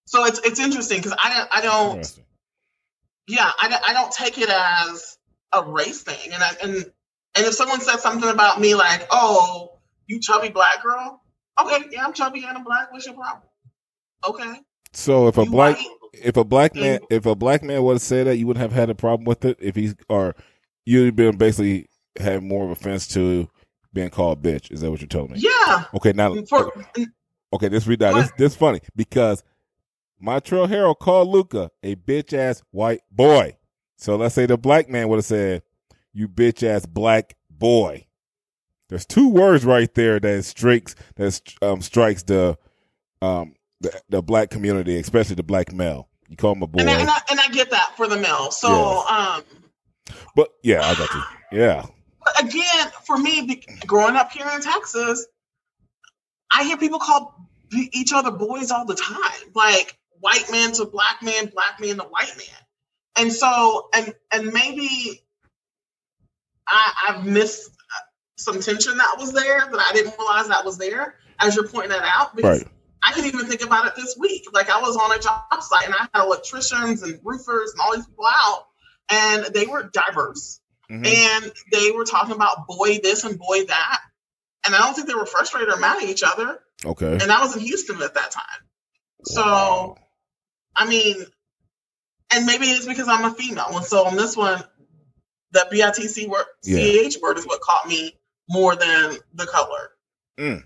So 0.06 0.24
it's 0.24 0.40
it's 0.40 0.59
interesting 0.59 0.98
because 0.98 1.16
I 1.22 1.32
don't 1.32 1.48
I 1.52 1.60
don't. 1.60 2.20
Yeah, 3.31 3.51
I, 3.62 3.69
don't- 3.69 3.89
I 3.89 3.93
don't 3.93 4.12
take 4.12 4.39
it 4.39 4.48
as 4.51 5.19
a 5.55 5.62
race 5.65 6.02
thing. 6.02 6.32
And 6.32 6.43
I, 6.43 6.51
and 6.62 6.74
and 7.36 7.47
if 7.47 7.55
someone 7.55 7.81
says 7.81 8.02
something 8.02 8.28
about 8.28 8.61
me 8.61 8.74
like, 8.74 9.07
"Oh, 9.11 9.78
you 10.07 10.20
chubby 10.20 10.48
black 10.48 10.82
girl," 10.82 11.23
okay, 11.62 11.85
yeah, 11.93 12.05
I'm 12.05 12.12
chubby 12.12 12.44
and 12.47 12.59
I'm 12.59 12.65
black. 12.65 12.93
What's 12.93 13.07
your 13.07 13.15
problem? 13.15 13.43
Okay, 14.28 14.61
So 14.93 15.28
if 15.28 15.39
a 15.39 15.44
You 15.44 15.51
black 15.51 15.77
white, 15.77 15.86
if 16.12 16.36
a 16.36 16.44
black 16.44 16.74
man 16.74 17.01
if 17.09 17.24
a 17.27 17.35
black 17.35 17.62
man 17.62 17.82
would 17.85 17.94
have 17.94 18.02
said 18.02 18.27
that, 18.27 18.36
you 18.36 18.47
wouldn't 18.47 18.61
have 18.62 18.73
had 18.73 18.90
a 18.90 18.94
problem 18.94 19.24
with 19.24 19.44
it. 19.44 19.57
If 19.61 19.77
he's 19.77 19.94
or 20.09 20.35
you'd 20.85 21.16
been 21.16 21.36
basically 21.36 21.86
had 22.19 22.43
more 22.43 22.65
of 22.65 22.70
offense 22.70 23.07
to 23.09 23.48
being 23.93 24.11
called 24.11 24.43
bitch. 24.43 24.70
Is 24.70 24.81
that 24.81 24.90
what 24.90 25.01
you're 25.01 25.09
telling 25.09 25.32
me? 25.32 25.39
yeah. 25.40 25.85
Okay, 25.94 26.12
now 26.12 26.35
For, 26.48 26.73
okay, 27.52 27.69
this 27.69 27.86
read 27.86 28.01
that. 28.01 28.15
This 28.15 28.32
this 28.36 28.57
funny 28.57 28.81
because 28.97 29.43
Montrezl 30.22 30.68
Harrell 30.68 30.98
called 30.98 31.28
Luka 31.28 31.70
a 31.82 31.97
bitch 31.97 32.32
ass 32.32 32.62
white 32.70 33.01
boy. 33.10 33.56
So 33.97 34.16
let's 34.16 34.34
say 34.34 34.47
the 34.47 34.59
black 34.59 34.88
man 34.88 35.09
would 35.09 35.16
have 35.16 35.24
said, 35.24 35.62
"You 36.12 36.28
bitch 36.28 36.62
ass 36.62 36.86
black 36.86 37.36
boy." 37.51 38.06
There's 38.88 39.06
two 39.06 39.28
words 39.28 39.64
right 39.64 39.92
there 39.94 40.18
that 40.18 40.44
strikes 40.44 40.94
that 41.16 41.40
um, 41.62 41.80
strikes 41.80 42.22
the 42.24 42.59
um 43.22 43.55
the, 43.80 44.01
the 44.09 44.22
black 44.22 44.51
community, 44.51 44.98
especially 44.98 45.36
the 45.36 45.42
black 45.42 45.72
male. 45.72 46.09
You 46.28 46.36
call 46.36 46.52
him 46.52 46.62
a 46.62 46.66
boy, 46.66 46.80
and, 46.80 46.90
I, 46.90 47.01
and, 47.01 47.10
I, 47.10 47.18
and 47.30 47.40
I 47.40 47.48
get 47.48 47.70
that 47.70 47.97
for 47.97 48.06
the 48.06 48.16
male. 48.16 48.51
So 48.51 49.05
um, 49.09 49.42
but 50.34 50.51
yeah, 50.62 50.82
I 50.82 50.94
got 50.94 51.14
you. 51.14 51.22
Yeah, 51.52 51.86
but 52.24 52.44
again, 52.44 52.90
for 53.05 53.18
me, 53.18 53.62
growing 53.86 54.16
up 54.16 54.32
here 54.32 54.48
in 54.55 54.60
Texas, 54.60 55.26
I 56.55 56.64
hear 56.64 56.76
people 56.76 56.98
call 56.98 57.48
each 57.72 58.12
other 58.12 58.30
boys 58.30 58.70
all 58.70 58.84
the 58.84 58.94
time, 58.94 59.51
like 59.55 59.97
white 60.20 60.51
man 60.51 60.72
to 60.72 60.84
black 60.86 61.22
man, 61.22 61.47
black 61.47 61.80
man 61.80 61.97
to 61.97 62.05
white 62.05 62.34
man. 62.36 62.56
And 63.16 63.32
so, 63.32 63.88
and 63.94 64.14
and 64.32 64.52
maybe 64.52 65.22
I, 66.68 66.92
I've 67.09 67.26
missed 67.26 67.70
some 68.38 68.60
tension 68.60 68.97
that 68.97 69.16
was 69.18 69.32
there 69.32 69.60
that 69.60 69.86
I 69.88 69.92
didn't 69.92 70.14
realize 70.18 70.48
that 70.48 70.64
was 70.64 70.78
there 70.78 71.16
as 71.38 71.56
you're 71.56 71.66
pointing 71.66 71.90
that 71.90 72.02
out. 72.02 72.34
Because 72.36 72.62
right. 72.62 72.72
I 73.02 73.12
can 73.12 73.24
even 73.26 73.47
think 73.47 73.62
about 73.62 73.86
it 73.86 73.94
this 73.97 74.16
week. 74.18 74.47
Like 74.52 74.70
I 74.70 74.80
was 74.80 74.97
on 74.97 75.12
a 75.12 75.20
job 75.20 75.62
site 75.62 75.86
and 75.86 75.94
I 75.94 76.09
had 76.14 76.24
electricians 76.24 77.02
and 77.02 77.18
roofers 77.24 77.72
and 77.72 77.80
all 77.80 77.94
these 77.94 78.06
people 78.06 78.26
out, 78.26 78.66
and 79.10 79.47
they 79.55 79.66
were 79.66 79.90
diverse 79.92 80.60
Mhm. 80.90 81.06
and 81.06 81.52
they 81.70 81.92
were 81.92 82.05
talking 82.05 82.34
about 82.34 82.66
boy 82.66 82.98
this 83.02 83.22
and 83.24 83.38
boy 83.38 83.64
that. 83.66 84.01
And 84.66 84.74
I 84.74 84.78
don't 84.78 84.94
think 84.94 85.06
they 85.06 85.14
were 85.14 85.26
frustrated 85.26 85.72
or 85.72 85.76
mad 85.78 86.02
at 86.02 86.09
each 86.09 86.22
other. 86.22 86.60
Okay. 86.84 87.12
And 87.12 87.30
I 87.30 87.42
was 87.42 87.55
in 87.56 87.62
Houston 87.62 88.02
at 88.02 88.14
that 88.14 88.30
time. 88.32 88.44
So, 89.24 89.40
Wow. 89.42 89.97
I 90.81 90.86
mean, 90.89 91.27
and 92.32 92.47
maybe 92.47 92.65
it's 92.65 92.86
because 92.86 93.07
I'm 93.07 93.24
a 93.31 93.35
female. 93.35 93.66
And 93.70 93.85
so 93.85 94.07
on 94.07 94.16
this 94.16 94.35
one, 94.35 94.65
the 95.52 95.66
BITC 95.70 96.27
word, 96.27 96.47
Yeah. 96.65 97.09
CH 97.09 97.19
word 97.23 97.36
is 97.36 97.47
what 97.47 97.61
caught 97.61 97.86
me 97.86 98.19
more 98.48 98.74
than 98.77 99.16
the 99.35 99.47
color. 99.47 99.90
Mm. 100.39 100.65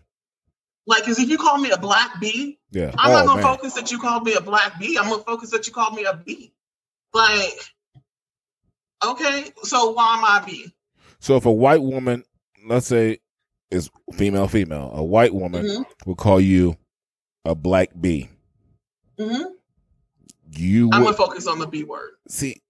Like, 0.86 1.02
because 1.02 1.18
if 1.18 1.28
you 1.28 1.36
call 1.36 1.58
me 1.58 1.70
a 1.72 1.76
black 1.78 2.20
bee, 2.20 2.60
Yeah. 2.70 2.94
I'm 2.96 3.10
oh, 3.10 3.14
not 3.14 3.26
gonna 3.26 3.42
man. 3.42 3.56
focus 3.56 3.74
that 3.74 3.90
you 3.90 3.98
called 3.98 4.22
me 4.24 4.34
a 4.34 4.40
black 4.40 4.78
bee. 4.78 4.96
I'm 4.96 5.08
gonna 5.10 5.24
focus 5.24 5.50
that 5.50 5.66
you 5.66 5.72
called 5.72 5.94
me 5.96 6.04
a 6.04 6.14
bee. 6.14 6.52
Like, 7.12 7.58
okay, 9.04 9.50
so 9.64 9.90
why 9.90 10.16
am 10.16 10.24
I 10.24 10.42
a 10.42 10.46
bee? 10.46 10.72
So 11.18 11.36
if 11.36 11.44
a 11.46 11.52
white 11.52 11.82
woman, 11.82 12.22
let's 12.64 12.86
say, 12.86 13.18
is 13.72 13.90
female, 14.12 14.46
female, 14.46 14.92
a 14.94 15.02
white 15.02 15.34
woman 15.34 15.64
Mhm, 15.66 15.84
will 16.06 16.14
call 16.14 16.40
you 16.40 16.76
a 17.44 17.56
black 17.56 17.90
bee. 18.00 18.28
mhm. 19.18 19.54
You 20.56 20.90
I'm 20.92 21.02
gonna 21.02 21.16
focus 21.16 21.46
on 21.46 21.58
the 21.58 21.66
B 21.66 21.84
word. 21.84 22.12
see. 22.28 22.60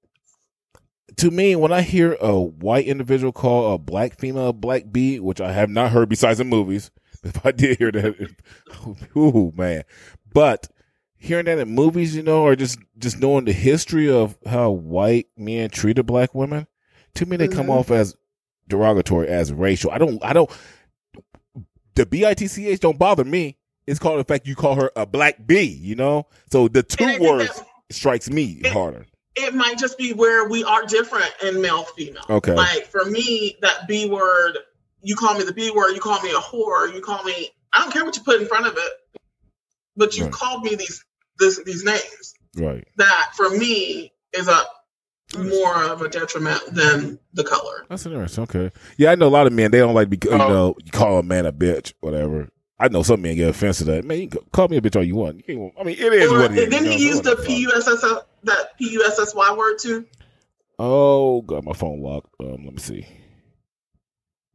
To 1.18 1.30
me, 1.30 1.54
when 1.54 1.70
I 1.72 1.82
hear 1.82 2.16
a 2.20 2.40
white 2.40 2.86
individual 2.86 3.32
call 3.32 3.74
a 3.74 3.78
black 3.78 4.18
female 4.18 4.48
a 4.48 4.52
black 4.52 4.90
bee, 4.90 5.20
which 5.20 5.40
I 5.40 5.52
have 5.52 5.70
not 5.70 5.92
heard 5.92 6.08
besides 6.08 6.40
in 6.40 6.48
movies, 6.48 6.90
if 7.22 7.44
I 7.46 7.52
did 7.52 7.78
hear 7.78 7.92
that, 7.92 8.34
ooh 9.16 9.52
man, 9.56 9.84
but 10.32 10.68
hearing 11.16 11.44
that 11.46 11.58
in 11.58 11.68
movies, 11.68 12.16
you 12.16 12.22
know, 12.22 12.42
or 12.42 12.56
just 12.56 12.78
just 12.98 13.20
knowing 13.20 13.44
the 13.44 13.52
history 13.52 14.10
of 14.10 14.36
how 14.46 14.70
white 14.70 15.28
men 15.36 15.70
treated 15.70 16.04
black 16.04 16.34
women, 16.34 16.66
to 17.14 17.26
me 17.26 17.36
they 17.36 17.48
come 17.48 17.66
Mhm. 17.66 17.78
off 17.78 17.90
as 17.92 18.16
derogatory, 18.66 19.28
as 19.28 19.52
racial. 19.52 19.90
I 19.92 19.98
don't, 19.98 20.22
I 20.24 20.32
don't. 20.32 20.50
The 21.94 22.06
bitch 22.06 22.80
don't 22.80 22.98
bother 22.98 23.24
me. 23.24 23.56
It's 23.86 24.00
called 24.00 24.18
the 24.18 24.24
fact 24.24 24.48
you 24.48 24.56
call 24.56 24.74
her 24.76 24.90
a 24.96 25.06
black 25.06 25.46
bee. 25.46 25.62
You 25.62 25.94
know, 25.94 26.26
so 26.50 26.66
the 26.66 26.82
two 26.82 27.04
And 27.04 27.12
I 27.12 27.18
think 27.18 27.30
words 27.30 27.54
that 27.56 27.66
strikes 27.90 28.30
me 28.30 28.60
It- 28.64 28.72
harder. 28.72 29.06
It 29.36 29.52
might 29.52 29.78
just 29.78 29.98
be 29.98 30.12
where 30.12 30.48
we 30.48 30.62
are 30.62 30.84
different 30.86 31.28
in 31.42 31.60
male 31.60 31.82
female. 31.82 32.22
Okay. 32.30 32.52
Like 32.54 32.86
for 32.86 33.04
me, 33.04 33.56
that 33.62 33.88
B 33.88 34.08
word, 34.08 34.58
you 35.02 35.16
call 35.16 35.34
me 35.36 35.42
the 35.42 35.52
B 35.52 35.72
word, 35.72 35.90
you 35.92 36.00
call 36.00 36.20
me 36.22 36.30
a 36.30 36.34
whore, 36.38 36.92
you 36.94 37.00
call 37.00 37.22
me 37.24 37.50
I 37.72 37.80
don't 37.80 37.90
care 37.92 38.04
what 38.04 38.16
you 38.16 38.22
put 38.22 38.40
in 38.40 38.46
front 38.46 38.66
of 38.68 38.74
it, 38.76 39.20
but 39.96 40.16
you 40.16 40.24
Right. 40.24 40.32
called 40.32 40.62
me 40.62 40.76
these 40.76 41.04
this, 41.40 41.60
these 41.64 41.82
names. 41.82 42.34
Right. 42.56 42.86
That 42.96 43.32
for 43.36 43.50
me 43.50 44.12
is 44.32 44.46
a 44.46 44.62
more 45.36 45.82
of 45.82 46.00
a 46.00 46.08
detriment 46.08 46.60
than 46.72 47.18
the 47.32 47.42
color. 47.42 47.84
That's 47.88 48.06
interesting. 48.06 48.44
Okay. 48.44 48.70
Yeah, 48.96 49.10
I 49.10 49.16
know 49.16 49.26
a 49.26 49.30
lot 49.30 49.48
of 49.48 49.52
men. 49.52 49.72
They 49.72 49.78
don't 49.78 49.94
like 49.94 50.10
to 50.10 50.16
be, 50.16 50.28
you 50.28 50.32
Oh. 50.34 50.48
know, 50.48 50.74
you 50.84 50.92
call 50.92 51.18
a 51.18 51.24
man 51.24 51.44
a 51.44 51.52
bitch, 51.52 51.92
whatever. 52.00 52.48
I 52.78 52.88
know 52.88 53.02
some 53.02 53.22
men 53.22 53.36
get 53.36 53.48
offensive 53.48 53.86
to 53.86 53.92
that. 53.94 54.04
Man, 54.04 54.20
you 54.20 54.28
can 54.28 54.40
call 54.52 54.68
me 54.68 54.76
a 54.76 54.80
bitch 54.80 54.96
all 54.96 55.04
you 55.04 55.14
want. 55.16 55.36
You 55.36 55.42
can't, 55.44 55.72
I 55.80 55.84
mean, 55.84 55.96
it 55.98 56.12
is 56.12 56.30
Or 56.30 56.38
what 56.38 56.52
it 56.52 56.58
is. 56.58 56.68
didn't 56.70 56.84
you 56.84 56.90
know, 56.90 56.96
he 56.96 57.06
use 57.06 57.20
the 57.20 57.36
fuck. 57.36 57.46
PUSS 57.46 58.24
that 58.44 58.78
PUSSY 58.78 59.56
word 59.56 59.78
too? 59.78 60.04
Oh, 60.78 61.42
got 61.42 61.64
my 61.64 61.72
phone 61.72 62.00
locked. 62.02 62.34
Um, 62.40 62.64
let 62.64 62.74
me 62.74 62.78
see. 62.78 63.06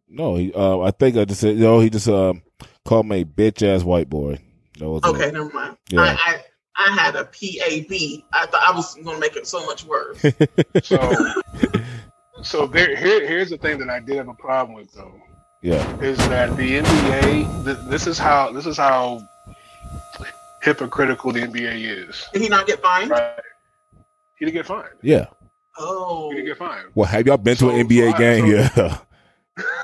No, 0.09 0.35
he. 0.35 0.51
Uh, 0.53 0.79
I 0.81 0.91
think 0.91 1.15
I 1.17 1.25
just 1.25 1.39
said. 1.41 1.55
No, 1.57 1.79
he 1.79 1.89
just 1.89 2.09
um 2.09 2.41
called 2.83 3.05
me 3.07 3.21
a 3.21 3.25
bitch 3.25 3.63
ass 3.65 3.83
white 3.83 4.09
boy. 4.09 4.39
That 4.79 4.89
was 4.89 5.03
it. 5.03 5.07
Okay, 5.07 5.31
never 5.31 5.49
mind. 5.51 5.77
Yeah. 5.89 6.01
I, 6.01 6.17
I 6.17 6.43
I 6.75 6.95
had 6.95 7.15
a 7.15 7.25
P 7.25 7.61
A 7.65 7.81
B. 7.81 8.25
I 8.33 8.45
thought 8.47 8.63
I 8.67 8.75
was 8.75 8.95
going 8.95 9.15
to 9.15 9.19
make 9.19 9.35
it 9.35 9.47
so 9.47 9.65
much 9.65 9.85
worse. 9.85 10.23
So, 10.83 11.33
so 12.41 12.67
there, 12.67 12.95
here, 12.95 13.27
here's 13.27 13.49
the 13.49 13.57
thing 13.57 13.79
that 13.79 13.89
I 13.89 13.99
did 13.99 14.15
have 14.15 14.29
a 14.29 14.33
problem 14.33 14.75
with 14.77 14.91
though, 14.93 15.13
Yeah. 15.61 15.99
is 15.99 16.17
that 16.29 16.55
the 16.55 16.79
NBA. 16.79 17.65
Th- 17.65 17.77
this 17.89 18.07
is 18.07 18.17
how 18.17 18.51
this 18.51 18.65
is 18.65 18.77
how 18.77 19.21
hypocritical 20.61 21.31
the 21.31 21.41
NBA 21.41 22.07
is. 22.09 22.27
Did 22.33 22.41
he 22.41 22.49
not 22.49 22.67
get 22.67 22.81
fined? 22.81 23.09
Right? 23.11 23.33
He 24.37 24.45
didn't 24.45 24.55
get 24.55 24.65
fined. 24.65 24.89
Yeah. 25.01 25.27
Oh, 25.77 26.29
He 26.29 26.37
didn't 26.37 26.47
get 26.47 26.57
fined. 26.57 26.87
Well, 26.95 27.07
have 27.07 27.25
y'all 27.27 27.37
been 27.37 27.55
to 27.57 27.69
an 27.69 27.87
NBA 27.87 28.11
so 28.13 28.17
game? 28.17 28.69
so- 28.69 28.83
yeah. 28.85 28.97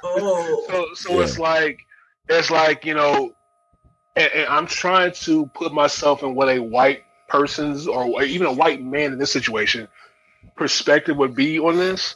oh. 0.03 0.65
So, 0.69 0.85
so 0.95 1.18
Yeah. 1.18 1.23
it's 1.23 1.39
like, 1.39 1.80
it's 2.30 2.49
like 2.52 2.85
you 2.85 2.93
know, 2.93 3.34
and, 4.15 4.31
and 4.34 4.47
I'm 4.49 4.68
trying 4.68 5.11
to 5.14 5.45
put 5.47 5.73
myself 5.73 6.23
in 6.23 6.35
what 6.35 6.49
a 6.49 6.60
white 6.60 7.03
person's 7.27 7.88
or 7.88 8.22
even 8.23 8.47
a 8.47 8.53
white 8.53 8.81
man 8.84 9.14
in 9.14 9.19
this 9.19 9.31
situation 9.31 9.88
perspective 10.56 11.18
would 11.18 11.35
be 11.35 11.60
on 11.60 11.76
this. 11.77 12.15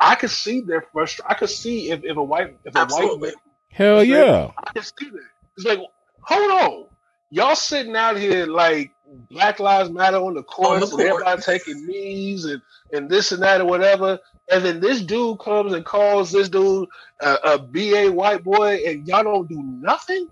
I 0.00 0.14
could 0.14 0.30
see 0.30 0.60
their 0.60 0.82
frustration. 0.92 1.26
I 1.28 1.34
could 1.34 1.50
see 1.50 1.90
if, 1.90 2.04
if 2.04 2.16
a 2.16 2.22
white 2.22 2.56
if 2.64 2.74
a 2.74 2.78
white 2.78 2.82
Absolutely. 2.82 3.28
man 3.28 3.34
Hell 3.70 4.04
yeah. 4.04 4.50
I 4.58 4.72
can 4.72 4.82
see 4.82 5.10
that. 5.10 5.20
It's 5.56 5.66
like, 5.66 5.80
hold 6.20 6.50
on. 6.50 6.84
Y'all 7.30 7.54
sitting 7.56 7.94
out 7.96 8.16
here 8.16 8.46
like 8.46 8.92
Black 9.30 9.60
Lives 9.60 9.90
Matter 9.90 10.16
on 10.16 10.34
the 10.34 10.42
courts 10.42 10.70
On 10.70 10.80
the 10.80 10.86
and 11.04 11.10
court. 11.10 11.22
everybody 11.26 11.42
taking 11.42 11.86
knees 11.86 12.44
and, 12.46 12.62
and 12.92 13.08
this 13.10 13.32
and 13.32 13.42
that 13.42 13.60
or 13.60 13.66
whatever. 13.66 14.18
And 14.50 14.64
then 14.64 14.80
this 14.80 15.02
dude 15.02 15.38
comes 15.40 15.74
and 15.74 15.84
calls 15.84 16.32
this 16.32 16.48
dude 16.48 16.88
a, 17.20 17.34
a 17.44 17.58
BA 17.58 18.10
white 18.10 18.42
boy 18.42 18.80
and 18.86 19.06
y'all 19.06 19.22
don't 19.24 19.48
do 19.48 19.62
nothing. 19.62 20.28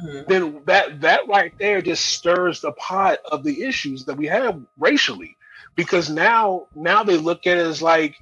Mhm. 0.00 0.26
Then 0.28 0.62
that 0.66 1.00
that 1.00 1.26
right 1.28 1.52
there 1.58 1.80
just 1.82 2.04
stirs 2.04 2.60
the 2.60 2.72
pot 2.72 3.18
of 3.32 3.42
the 3.42 3.62
issues 3.64 4.04
that 4.04 4.16
we 4.16 4.26
have 4.26 4.60
racially. 4.78 5.36
Because 5.74 6.10
now 6.10 6.66
now 6.74 7.02
they 7.04 7.16
look 7.16 7.46
at 7.46 7.56
it 7.56 7.66
as 7.66 7.80
like, 7.82 8.16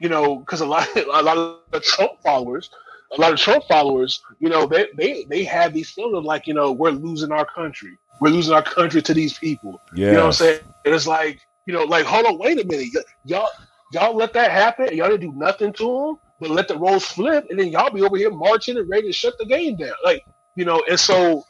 you 0.00 0.08
know, 0.08 0.36
because 0.36 0.60
a 0.60 0.66
lot 0.66 0.88
a 0.96 1.22
lot 1.22 1.36
of 1.36 1.58
the 1.70 1.80
Trump 1.80 2.12
followers 2.22 2.70
a 3.16 3.20
lot 3.20 3.32
of 3.32 3.38
Trump 3.38 3.64
followers, 3.68 4.22
you 4.40 4.48
know, 4.48 4.66
they 4.66 4.88
they 4.96 5.24
they 5.24 5.44
have 5.44 5.72
these 5.72 5.90
feelings 5.90 6.16
of 6.16 6.24
like, 6.24 6.46
you 6.46 6.54
know, 6.54 6.72
we're 6.72 6.90
losing 6.90 7.32
our 7.32 7.44
country. 7.44 7.96
We're 8.20 8.30
losing 8.30 8.54
our 8.54 8.62
country 8.62 9.02
to 9.02 9.14
these 9.14 9.38
people. 9.38 9.80
Yeah. 9.94 10.06
You 10.06 10.12
know 10.14 10.20
what 10.20 10.26
I'm 10.26 10.32
saying? 10.32 10.60
And 10.84 10.94
it's 10.94 11.06
like, 11.06 11.40
you 11.66 11.74
know, 11.74 11.84
like, 11.84 12.06
hold 12.06 12.26
on, 12.26 12.38
wait 12.38 12.60
a 12.60 12.66
minute. 12.66 12.88
Y- 12.94 13.02
y'all 13.24 13.48
y'all 13.92 14.16
let 14.16 14.32
that 14.32 14.50
happen 14.50 14.88
and 14.88 14.96
y'all 14.96 15.08
didn't 15.08 15.32
do 15.32 15.38
nothing 15.38 15.72
to 15.74 15.84
them, 15.84 16.18
but 16.40 16.50
let 16.50 16.68
the 16.68 16.76
roles 16.76 17.04
flip 17.04 17.46
and 17.50 17.58
then 17.58 17.68
y'all 17.68 17.90
be 17.90 18.02
over 18.02 18.16
here 18.16 18.30
marching 18.30 18.76
and 18.76 18.88
ready 18.88 19.08
to 19.08 19.12
shut 19.12 19.36
the 19.38 19.46
game 19.46 19.76
down. 19.76 19.92
Like, 20.04 20.24
you 20.56 20.64
know, 20.64 20.82
and 20.88 20.98
so 20.98 21.44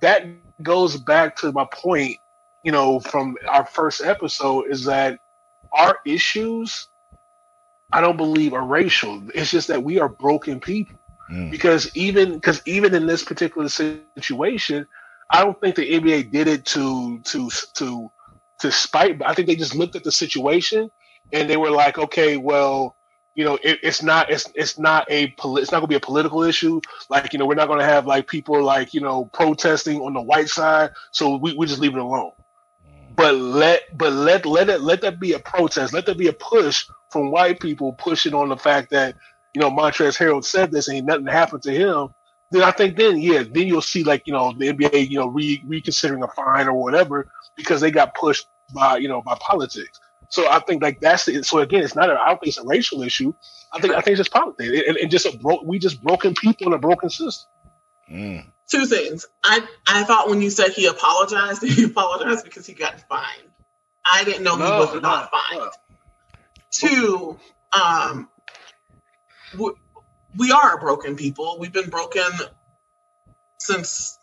that 0.00 0.26
goes 0.62 0.96
back 0.96 1.36
to 1.36 1.52
my 1.52 1.66
point, 1.72 2.16
you 2.64 2.72
know, 2.72 3.00
from 3.00 3.36
our 3.48 3.64
first 3.64 4.02
episode 4.02 4.66
is 4.70 4.84
that 4.84 5.18
our 5.72 5.98
issues 6.04 6.88
I 7.92 8.00
don't 8.00 8.16
believe 8.16 8.52
are 8.52 8.64
racial. 8.64 9.22
It's 9.34 9.50
just 9.50 9.68
that 9.68 9.82
we 9.82 9.98
are 10.00 10.08
broken 10.08 10.60
people 10.60 10.96
Mm. 11.30 11.50
because 11.50 11.94
even 11.94 12.34
because 12.34 12.62
even 12.64 12.94
in 12.94 13.06
this 13.06 13.22
particular 13.22 13.68
situation, 13.68 14.86
I 15.30 15.44
don't 15.44 15.60
think 15.60 15.76
the 15.76 15.92
NBA 15.92 16.22
did 16.22 16.48
it 16.48 16.64
to 16.66 17.18
to 17.20 17.50
to 17.74 18.10
to 18.60 18.72
spite. 18.72 19.18
But 19.18 19.28
I 19.28 19.34
think 19.34 19.46
they 19.46 19.56
just 19.56 19.74
looked 19.74 19.94
at 19.94 20.04
the 20.04 20.10
situation 20.12 20.90
and 21.32 21.48
they 21.50 21.58
were 21.58 21.70
like, 21.70 21.98
okay, 21.98 22.38
well, 22.38 22.96
you 23.34 23.44
know, 23.44 23.58
it, 23.62 23.78
it's 23.82 24.02
not 24.02 24.30
it's 24.30 24.50
it's 24.54 24.78
not 24.78 25.04
a 25.10 25.28
poli- 25.32 25.60
it's 25.60 25.70
not 25.70 25.80
going 25.80 25.88
to 25.88 25.92
be 25.92 25.96
a 25.96 26.00
political 26.00 26.42
issue. 26.44 26.80
Like 27.10 27.34
you 27.34 27.38
know, 27.38 27.44
we're 27.44 27.54
not 27.56 27.68
going 27.68 27.80
to 27.80 27.84
have 27.84 28.06
like 28.06 28.26
people 28.26 28.62
like 28.62 28.94
you 28.94 29.00
know 29.02 29.26
protesting 29.26 30.00
on 30.00 30.14
the 30.14 30.22
white 30.22 30.48
side, 30.48 30.90
so 31.12 31.36
we 31.36 31.54
we 31.58 31.66
just 31.66 31.80
leave 31.80 31.94
it 31.94 32.00
alone. 32.00 32.32
But 33.18 33.34
let 33.34 33.98
but 33.98 34.12
let 34.12 34.46
let 34.46 34.68
it 34.68 34.80
let 34.80 35.00
that 35.00 35.18
be 35.18 35.32
a 35.32 35.40
protest. 35.40 35.92
Let 35.92 36.06
that 36.06 36.16
be 36.16 36.28
a 36.28 36.32
push 36.32 36.86
from 37.10 37.32
white 37.32 37.58
people 37.58 37.92
pushing 37.94 38.32
on 38.32 38.48
the 38.48 38.56
fact 38.56 38.90
that 38.90 39.16
you 39.54 39.60
know 39.60 39.70
Montrezl 39.70 40.16
Harrell 40.16 40.44
said 40.44 40.70
this 40.70 40.86
and 40.86 41.04
nothing 41.04 41.26
happened 41.26 41.62
to 41.64 41.72
him. 41.72 42.10
Then 42.52 42.62
I 42.62 42.70
think 42.70 42.96
then 42.96 43.18
yeah 43.18 43.42
then 43.42 43.66
you'll 43.66 43.82
see 43.82 44.04
like 44.04 44.22
you 44.28 44.32
know 44.32 44.54
the 44.56 44.72
NBA 44.72 45.10
you 45.10 45.18
know 45.18 45.26
re- 45.26 45.64
reconsidering 45.66 46.22
a 46.22 46.28
fine 46.28 46.68
or 46.68 46.74
whatever 46.74 47.28
because 47.56 47.80
they 47.80 47.90
got 47.90 48.14
pushed 48.14 48.46
by 48.72 48.98
you 48.98 49.08
know 49.08 49.20
by 49.20 49.36
politics. 49.40 49.98
So 50.28 50.48
I 50.48 50.60
think 50.60 50.80
like 50.80 51.00
that's 51.00 51.24
the, 51.24 51.42
so 51.42 51.58
again 51.58 51.82
it's 51.82 51.96
not 51.96 52.10
a, 52.10 52.12
I 52.12 52.28
don't 52.28 52.38
think 52.38 52.50
it's 52.50 52.58
a 52.58 52.64
racial 52.64 53.02
issue. 53.02 53.32
I 53.72 53.80
think 53.80 53.94
I 53.94 54.00
think 54.00 54.16
it's 54.16 54.28
just 54.28 54.32
politics 54.32 54.84
and, 54.86 54.96
and 54.96 55.10
just 55.10 55.26
a 55.26 55.36
broke 55.38 55.64
we 55.64 55.80
just 55.80 56.04
broken 56.04 56.34
people 56.34 56.68
in 56.68 56.72
a 56.72 56.78
broken 56.78 57.10
system. 57.10 57.50
Mm. 58.08 58.46
Two 58.70 58.86
things. 58.86 59.26
I 59.42 59.66
I 59.86 60.04
thought 60.04 60.28
when 60.28 60.42
you 60.42 60.50
said 60.50 60.72
he 60.72 60.86
apologized, 60.86 61.62
he 61.66 61.84
apologized 61.84 62.44
because 62.44 62.66
he 62.66 62.74
got 62.74 63.00
fined. 63.08 63.48
I 64.10 64.24
didn't 64.24 64.44
know 64.44 64.56
he 64.56 64.62
was 64.62 65.02
not 65.02 65.30
fined. 65.30 65.70
Two, 66.70 67.38
um, 67.72 68.28
we, 69.58 69.72
we 70.36 70.52
are 70.52 70.78
broken 70.78 71.16
people. 71.16 71.56
We've 71.58 71.72
been 71.72 71.90
broken 71.90 72.30
since 73.58 74.18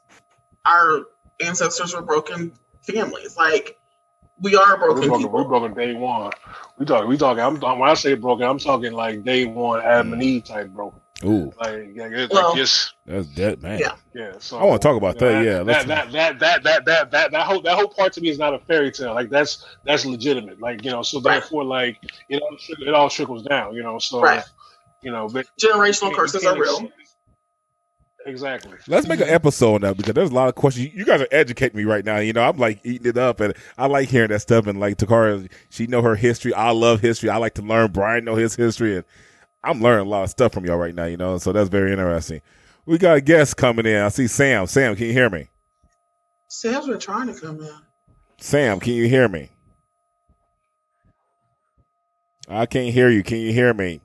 our 0.66 1.06
ancestors 1.44 1.94
were 1.94 2.02
broken 2.02 2.54
families. 2.82 3.36
Like 3.38 3.78
we 4.40 4.56
are 4.56 4.74
We're 4.74 4.78
broken 4.78 5.08
broken, 5.08 5.26
people. 5.26 5.32
we're 5.32 5.48
broken 5.48 5.74
day 5.74 5.94
one. 5.94 6.32
We 6.78 6.86
talking. 6.86 7.10
We 7.10 7.18
talking. 7.18 7.44
I'm 7.44 7.60
when 7.80 7.90
I 7.90 7.94
say 7.94 8.16
broken, 8.16 8.46
I'm 8.48 8.60
talking 8.60 8.94
like 8.94 9.24
day 9.24 9.46
one 9.46 9.82
Adam 9.82 10.14
and 10.14 10.24
Eve 10.24 10.44
type 10.46 10.70
broken. 10.70 11.00
Ooh, 11.24 11.54
Like, 11.62 11.92
yeah, 11.96 12.08
it's 12.12 12.34
Well, 12.34 12.50
like 12.50 12.58
just 12.58 12.94
that's 13.06 13.28
dead, 13.28 13.62
man. 13.62 13.80
Yeah. 13.80 13.96
yeah. 14.14 14.34
So 14.40 14.58
I 14.60 14.66
wanna 14.66 14.80
talk 14.80 14.98
about 14.98 15.18
that, 15.20 15.44
yeah, 15.46 15.64
that, 15.64 15.88
that, 15.88 16.12
that, 16.12 16.40
that, 16.40 16.64
that, 16.64 16.84
that, 16.86 17.12
that, 17.12 17.32
that 17.32 17.42
whole 17.48 17.62
that 17.62 17.76
whole 17.78 17.88
part 17.88 18.12
to 18.14 18.22
me 18.22 18.28
is 18.30 18.38
not 18.38 18.54
a 18.54 18.60
fairy 18.60 18.92
tale. 18.92 19.14
Like 19.14 19.30
that's 19.30 19.66
that's 19.86 20.06
legitimate. 20.06 20.60
Like 20.60 20.84
you 20.84 20.92
know, 20.92 21.04
so 21.04 21.22
Right. 21.22 21.40
therefore, 21.40 21.64
like 21.64 22.00
it 22.30 22.42
all 22.42 22.58
trickles- 22.58 22.88
it 22.88 22.94
all 22.94 23.10
trickles 23.10 23.44
down. 23.44 23.74
You 23.76 23.84
know, 23.84 23.98
so 23.98 24.22
Right. 24.22 24.44
you 25.04 25.12
know, 25.12 25.30
but 25.30 25.46
Generational 25.60 26.10
you 26.10 26.16
curses 26.18 26.46
are 26.46 26.60
real. 26.60 26.92
exactly. 28.26 28.74
Let's 28.88 29.08
make 29.08 29.22
an 29.22 29.30
episode 29.30 29.84
now 29.84 29.94
because 29.94 30.14
there's 30.16 30.32
a 30.32 30.34
lot 30.34 30.50
of 30.50 30.56
questions. 30.56 30.94
You 30.94 31.06
guys 31.06 31.22
are 31.22 31.28
educating 31.32 31.78
me 31.78 31.86
right 31.86 32.04
now. 32.04 32.18
You 32.18 32.34
know, 32.34 32.44
I'm 32.44 32.58
like 32.58 32.82
eating 32.84 33.08
it 33.08 33.18
up, 33.18 33.40
and 33.40 33.54
I 33.78 33.88
like 33.88 34.10
hearing 34.10 34.32
that 34.32 34.40
stuff. 34.42 34.68
And 34.68 34.80
like 34.80 34.98
Takara, 34.98 35.50
she 35.70 35.88
know 35.88 36.02
her 36.02 36.16
history. 36.16 36.54
I 36.54 36.72
love 36.72 37.00
history. 37.00 37.30
I 37.30 37.38
like 37.38 37.54
to 37.56 37.62
learn. 37.62 37.92
Brian 37.92 38.26
know 38.26 38.36
his 38.36 38.56
history, 38.56 38.96
and 38.98 39.06
I'm 39.66 39.82
learning 39.82 40.08
a 40.08 40.10
lot 40.10 40.24
of 40.24 40.30
stuff 40.30 40.54
from 40.54 40.66
y'all 40.66 40.78
right 40.78 40.96
now. 40.96 41.06
You 41.06 41.18
know, 41.18 41.38
so 41.38 41.52
that's 41.52 41.70
very 41.70 41.92
interesting. 41.92 42.42
We 42.86 42.98
got 42.98 43.18
a 43.18 43.22
guest 43.22 43.58
coming 43.58 43.86
in. 43.86 44.02
I 44.02 44.10
see 44.10 44.28
Sam. 44.28 44.68
Sam, 44.68 44.96
can 44.96 45.08
you 45.08 45.14
hear 45.14 45.30
me? 45.30 45.50
Sam's 46.48 46.88
been 46.88 47.00
trying 47.00 47.34
to 47.34 47.40
come 47.40 47.60
in. 47.60 47.76
Sam, 48.40 48.80
can 48.80 48.94
you 48.94 49.08
hear 49.08 49.28
me? 49.28 49.50
I 52.48 52.68
can't 52.68 52.94
hear 52.94 53.10
you. 53.10 53.24
Can 53.24 53.40
you 53.40 53.52
hear 53.52 53.74
me? 53.74 54.02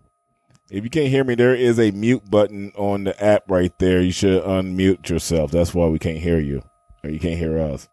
If 0.71 0.83
you 0.83 0.89
can't 0.89 1.09
hear 1.09 1.25
me, 1.25 1.35
there 1.35 1.55
is 1.55 1.79
a 1.79 1.91
mute 1.91 2.31
button 2.31 2.73
on 2.75 3.05
the 3.05 3.23
app 3.23 3.51
right 3.51 3.77
there. 3.79 4.01
You 4.01 4.13
should 4.13 4.43
unmute 4.43 5.11
yourself. 5.11 5.51
That's 5.51 5.75
why 5.75 5.89
we 5.89 5.99
can't 5.99 6.19
hear 6.19 6.39
you, 6.39 6.63
or 7.05 7.11
you 7.11 7.21
can't 7.21 7.39
hear 7.39 7.59
us. 7.59 7.89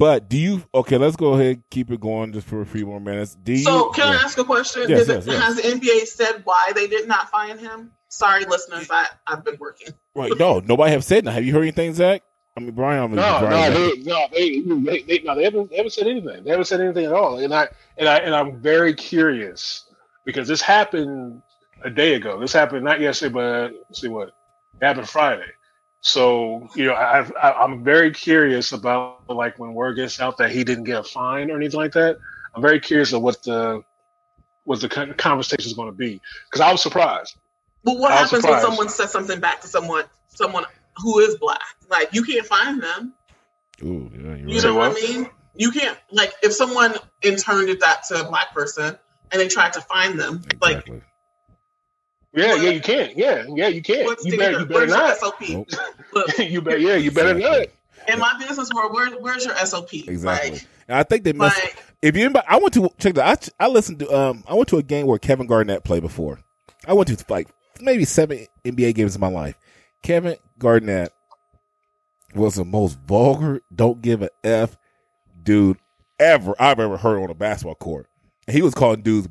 But 0.00 0.30
do 0.30 0.38
you? 0.38 0.62
Okay, 0.74 0.96
let's 0.96 1.14
go 1.14 1.34
ahead 1.34 1.62
keep 1.68 1.90
it 1.90 2.00
going 2.00 2.32
just 2.32 2.46
for 2.46 2.62
a 2.62 2.66
few 2.66 2.86
more 2.86 3.00
minutes. 3.00 3.36
Do 3.44 3.52
you? 3.52 3.58
So, 3.58 3.90
can 3.90 4.10
yeah. 4.10 4.18
I 4.18 4.22
ask 4.22 4.38
a 4.38 4.44
question? 4.44 4.88
Yes, 4.88 5.02
Is 5.02 5.08
it- 5.10 5.14
yes, 5.16 5.26
yes. 5.26 5.42
Has 5.42 5.56
the 5.56 5.62
NBA 5.62 6.06
said 6.06 6.40
why 6.44 6.72
they 6.74 6.86
did 6.86 7.06
not 7.06 7.28
fined 7.28 7.60
him? 7.60 7.92
Sorry, 8.08 8.46
listeners, 8.46 8.90
I, 8.90 9.08
I've 9.26 9.44
been 9.44 9.58
working. 9.60 9.88
Right, 10.16 10.32
no, 10.38 10.60
nobody 10.60 10.92
have 10.92 11.04
said 11.04 11.26
that. 11.26 11.32
Have 11.32 11.44
you 11.44 11.52
heard 11.52 11.62
anything, 11.62 11.92
Zach? 11.92 12.22
I 12.56 12.60
mean, 12.60 12.70
Brian. 12.70 13.04
I 13.04 13.06
mean, 13.08 13.16
No, 13.16 13.40
Brian, 13.40 13.72
no, 13.74 13.94
they, 13.94 14.02
no, 14.02 14.26
they, 14.32 14.60
they, 14.60 15.02
they, 15.02 15.22
no, 15.22 15.36
they 15.36 15.44
haven't, 15.44 15.70
they 15.70 15.76
haven't 15.76 15.92
said 15.92 16.06
anything. 16.06 16.44
They 16.44 16.50
haven't 16.50 16.64
said 16.64 16.80
anything 16.80 17.04
at 17.04 17.12
all. 17.12 17.38
And 17.38 17.54
I, 17.54 17.68
and 17.98 18.08
I, 18.08 18.16
and 18.20 18.34
I'm 18.34 18.58
very 18.58 18.94
curious 18.94 19.84
because 20.24 20.48
this 20.48 20.62
happened 20.62 21.42
a 21.84 21.90
day 21.90 22.14
ago. 22.14 22.40
This 22.40 22.54
happened 22.54 22.86
not 22.86 23.00
yesterday, 23.00 23.34
but 23.34 23.72
let's 23.74 24.00
see 24.00 24.08
what 24.08 24.28
it 24.28 24.34
happened 24.80 25.08
Friday. 25.10 25.44
So 26.00 26.68
you 26.74 26.86
know, 26.86 26.94
I, 26.94 27.28
I, 27.40 27.64
I'm 27.64 27.84
very 27.84 28.10
curious 28.10 28.72
about 28.72 29.28
like 29.28 29.58
when 29.58 29.74
word 29.74 29.96
gets 29.96 30.20
out 30.20 30.38
that 30.38 30.50
he 30.50 30.64
didn't 30.64 30.84
get 30.84 30.98
a 30.98 31.04
fine 31.04 31.50
or 31.50 31.56
anything 31.56 31.78
like 31.78 31.92
that. 31.92 32.18
I'm 32.54 32.62
very 32.62 32.80
curious 32.80 33.12
of 33.12 33.22
what 33.22 33.42
the 33.42 33.84
what 34.64 34.80
the 34.80 34.88
conversation 34.88 35.66
is 35.66 35.74
going 35.74 35.88
to 35.90 35.96
be 35.96 36.20
because 36.46 36.60
I 36.60 36.72
was 36.72 36.82
surprised. 36.82 37.36
But 37.84 37.98
what 37.98 38.12
I 38.12 38.16
happens 38.16 38.42
surprised. 38.42 38.62
when 38.64 38.70
someone 38.70 38.88
says 38.88 39.10
something 39.10 39.40
back 39.40 39.60
to 39.62 39.68
someone 39.68 40.04
someone 40.28 40.64
who 40.96 41.18
is 41.18 41.36
black? 41.36 41.60
Like 41.90 42.14
you 42.14 42.24
can't 42.24 42.46
find 42.46 42.82
them. 42.82 43.14
Ooh, 43.82 44.10
yeah, 44.14 44.36
you're 44.36 44.54
right. 44.54 44.64
Know 44.64 44.74
what 44.74 44.90
I 44.90 44.94
mean? 44.94 45.30
You 45.54 45.70
can't 45.70 45.98
like 46.10 46.32
if 46.42 46.54
someone 46.54 46.94
in 47.22 47.36
turn 47.36 47.66
did 47.66 47.80
that 47.80 48.04
to 48.08 48.22
a 48.22 48.28
black 48.28 48.54
person 48.54 48.96
and 49.32 49.40
they 49.40 49.48
tried 49.48 49.74
to 49.74 49.82
find 49.82 50.18
them, 50.18 50.42
like 50.62 50.78
Exactly. 50.78 51.02
Yeah, 52.32 52.54
yeah, 52.54 52.70
you 52.70 52.80
can. 52.80 53.10
Yeah, 53.16 53.44
yeah, 53.48 53.68
you 53.68 53.82
can. 53.82 54.04
what's 54.04 54.24
You 54.24 54.38
better, 54.38 54.60
you 54.60 54.66
better 54.66 54.80
where's 54.80 54.90
your 54.90 54.98
not. 54.98 55.16
SOP? 55.16 55.40
Nope. 55.48 55.68
Look, 56.12 56.38
you 56.38 56.60
better, 56.62 56.78
yeah, 56.78 56.94
you 56.94 57.10
better 57.10 57.34
not. 57.34 57.66
In 58.08 58.18
my 58.18 58.34
business 58.38 58.70
world, 58.74 58.92
where, 58.92 59.10
where's 59.20 59.44
your 59.44 59.54
SOP? 59.56 59.92
Exactly. 59.92 60.52
Like, 60.52 60.66
And 60.88 60.96
I 60.98 61.02
think 61.02 61.24
they 61.24 61.32
missed. 61.32 61.62
like 61.62 61.76
if 62.02 62.16
you 62.16 62.24
anybody, 62.24 62.46
I 62.48 62.56
went 62.56 62.72
to 62.74 62.88
check 62.98 63.14
that. 63.14 63.50
I, 63.58 63.64
I 63.64 63.68
listened 63.68 63.98
to 64.00 64.10
um 64.16 64.44
I 64.48 64.54
went 64.54 64.68
to 64.70 64.78
a 64.78 64.82
game 64.82 65.06
where 65.06 65.18
Kevin 65.18 65.46
Garnett 65.46 65.84
played 65.84 66.02
before. 66.02 66.40
I 66.86 66.92
went 66.94 67.08
to 67.08 67.24
like 67.28 67.48
maybe 67.80 68.04
seven 68.04 68.46
NBA 68.64 68.94
games 68.94 69.14
in 69.14 69.20
my 69.20 69.28
life. 69.28 69.56
Kevin 70.02 70.36
Garnett 70.58 71.12
was 72.34 72.54
the 72.54 72.64
most 72.64 72.98
vulgar, 73.06 73.60
don't 73.74 74.00
give 74.00 74.22
a 74.22 74.30
f 74.44 74.76
dude 75.42 75.78
ever 76.18 76.54
I've 76.58 76.80
ever 76.80 76.96
heard 76.96 77.22
on 77.22 77.30
a 77.30 77.34
basketball 77.34 77.74
court. 77.74 78.06
And 78.46 78.56
he 78.56 78.62
was 78.62 78.74
calling 78.74 79.02
dudes 79.02 79.28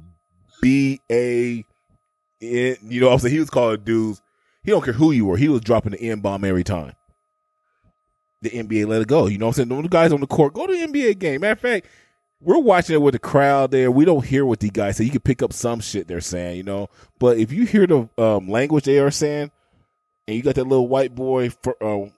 B 0.61 0.99
A 1.11 1.65
You 2.39 2.77
know 2.81 3.07
what 3.07 3.13
I'm 3.13 3.19
saying? 3.19 3.33
He 3.33 3.39
was 3.39 3.49
calling 3.49 3.81
dudes. 3.81 4.21
He 4.63 4.71
don't 4.71 4.83
care 4.83 4.93
who 4.93 5.11
you 5.11 5.25
were. 5.25 5.37
He 5.37 5.49
was 5.49 5.61
dropping 5.61 5.93
the 5.93 6.01
N 6.01 6.19
bomb 6.19 6.43
every 6.43 6.63
time. 6.63 6.93
The 8.41 8.49
NBA 8.49 8.87
let 8.87 9.01
it 9.01 9.07
go. 9.07 9.27
You 9.27 9.37
know 9.37 9.47
what 9.47 9.59
I'm 9.59 9.69
saying? 9.69 9.81
The 9.81 9.87
guys 9.89 10.13
on 10.13 10.21
the 10.21 10.27
court 10.27 10.53
go 10.53 10.65
to 10.65 10.73
the 10.73 10.87
NBA 10.87 11.19
game. 11.19 11.41
Matter 11.41 11.53
of 11.53 11.59
fact, 11.59 11.87
we're 12.41 12.59
watching 12.59 12.95
it 12.95 13.01
with 13.01 13.13
the 13.13 13.19
crowd 13.19 13.71
there. 13.71 13.91
We 13.91 14.05
don't 14.05 14.25
hear 14.25 14.45
what 14.45 14.59
the 14.61 14.69
guys 14.69 14.97
say. 14.97 15.03
You 15.03 15.11
can 15.11 15.21
pick 15.21 15.41
up 15.41 15.51
some 15.51 15.81
shit 15.81 16.07
they're 16.07 16.21
saying, 16.21 16.57
you 16.57 16.63
know. 16.63 16.89
But 17.19 17.37
if 17.37 17.51
you 17.51 17.65
hear 17.65 17.85
the 17.85 18.09
um, 18.17 18.47
language 18.47 18.85
they 18.85 18.99
are 18.99 19.11
saying, 19.11 19.51
and 20.27 20.37
you 20.37 20.43
got 20.43 20.55
that 20.55 20.67
little 20.67 20.87
white 20.87 21.13
boy 21.15 21.49
for, 21.49 21.81
um, 21.83 22.13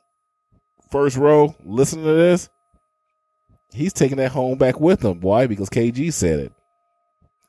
first 0.92 1.18
row 1.18 1.56
listening 1.64 2.06
to 2.06 2.14
this, 2.14 2.50
he's 3.74 3.94
taking 3.94 4.18
that 4.18 4.32
home 4.32 4.58
back 4.58 4.80
with 4.80 5.04
him. 5.04 5.22
Why? 5.22 5.48
Because 5.48 5.70
KG 5.70 6.14
said 6.14 6.40
it. 6.40 6.54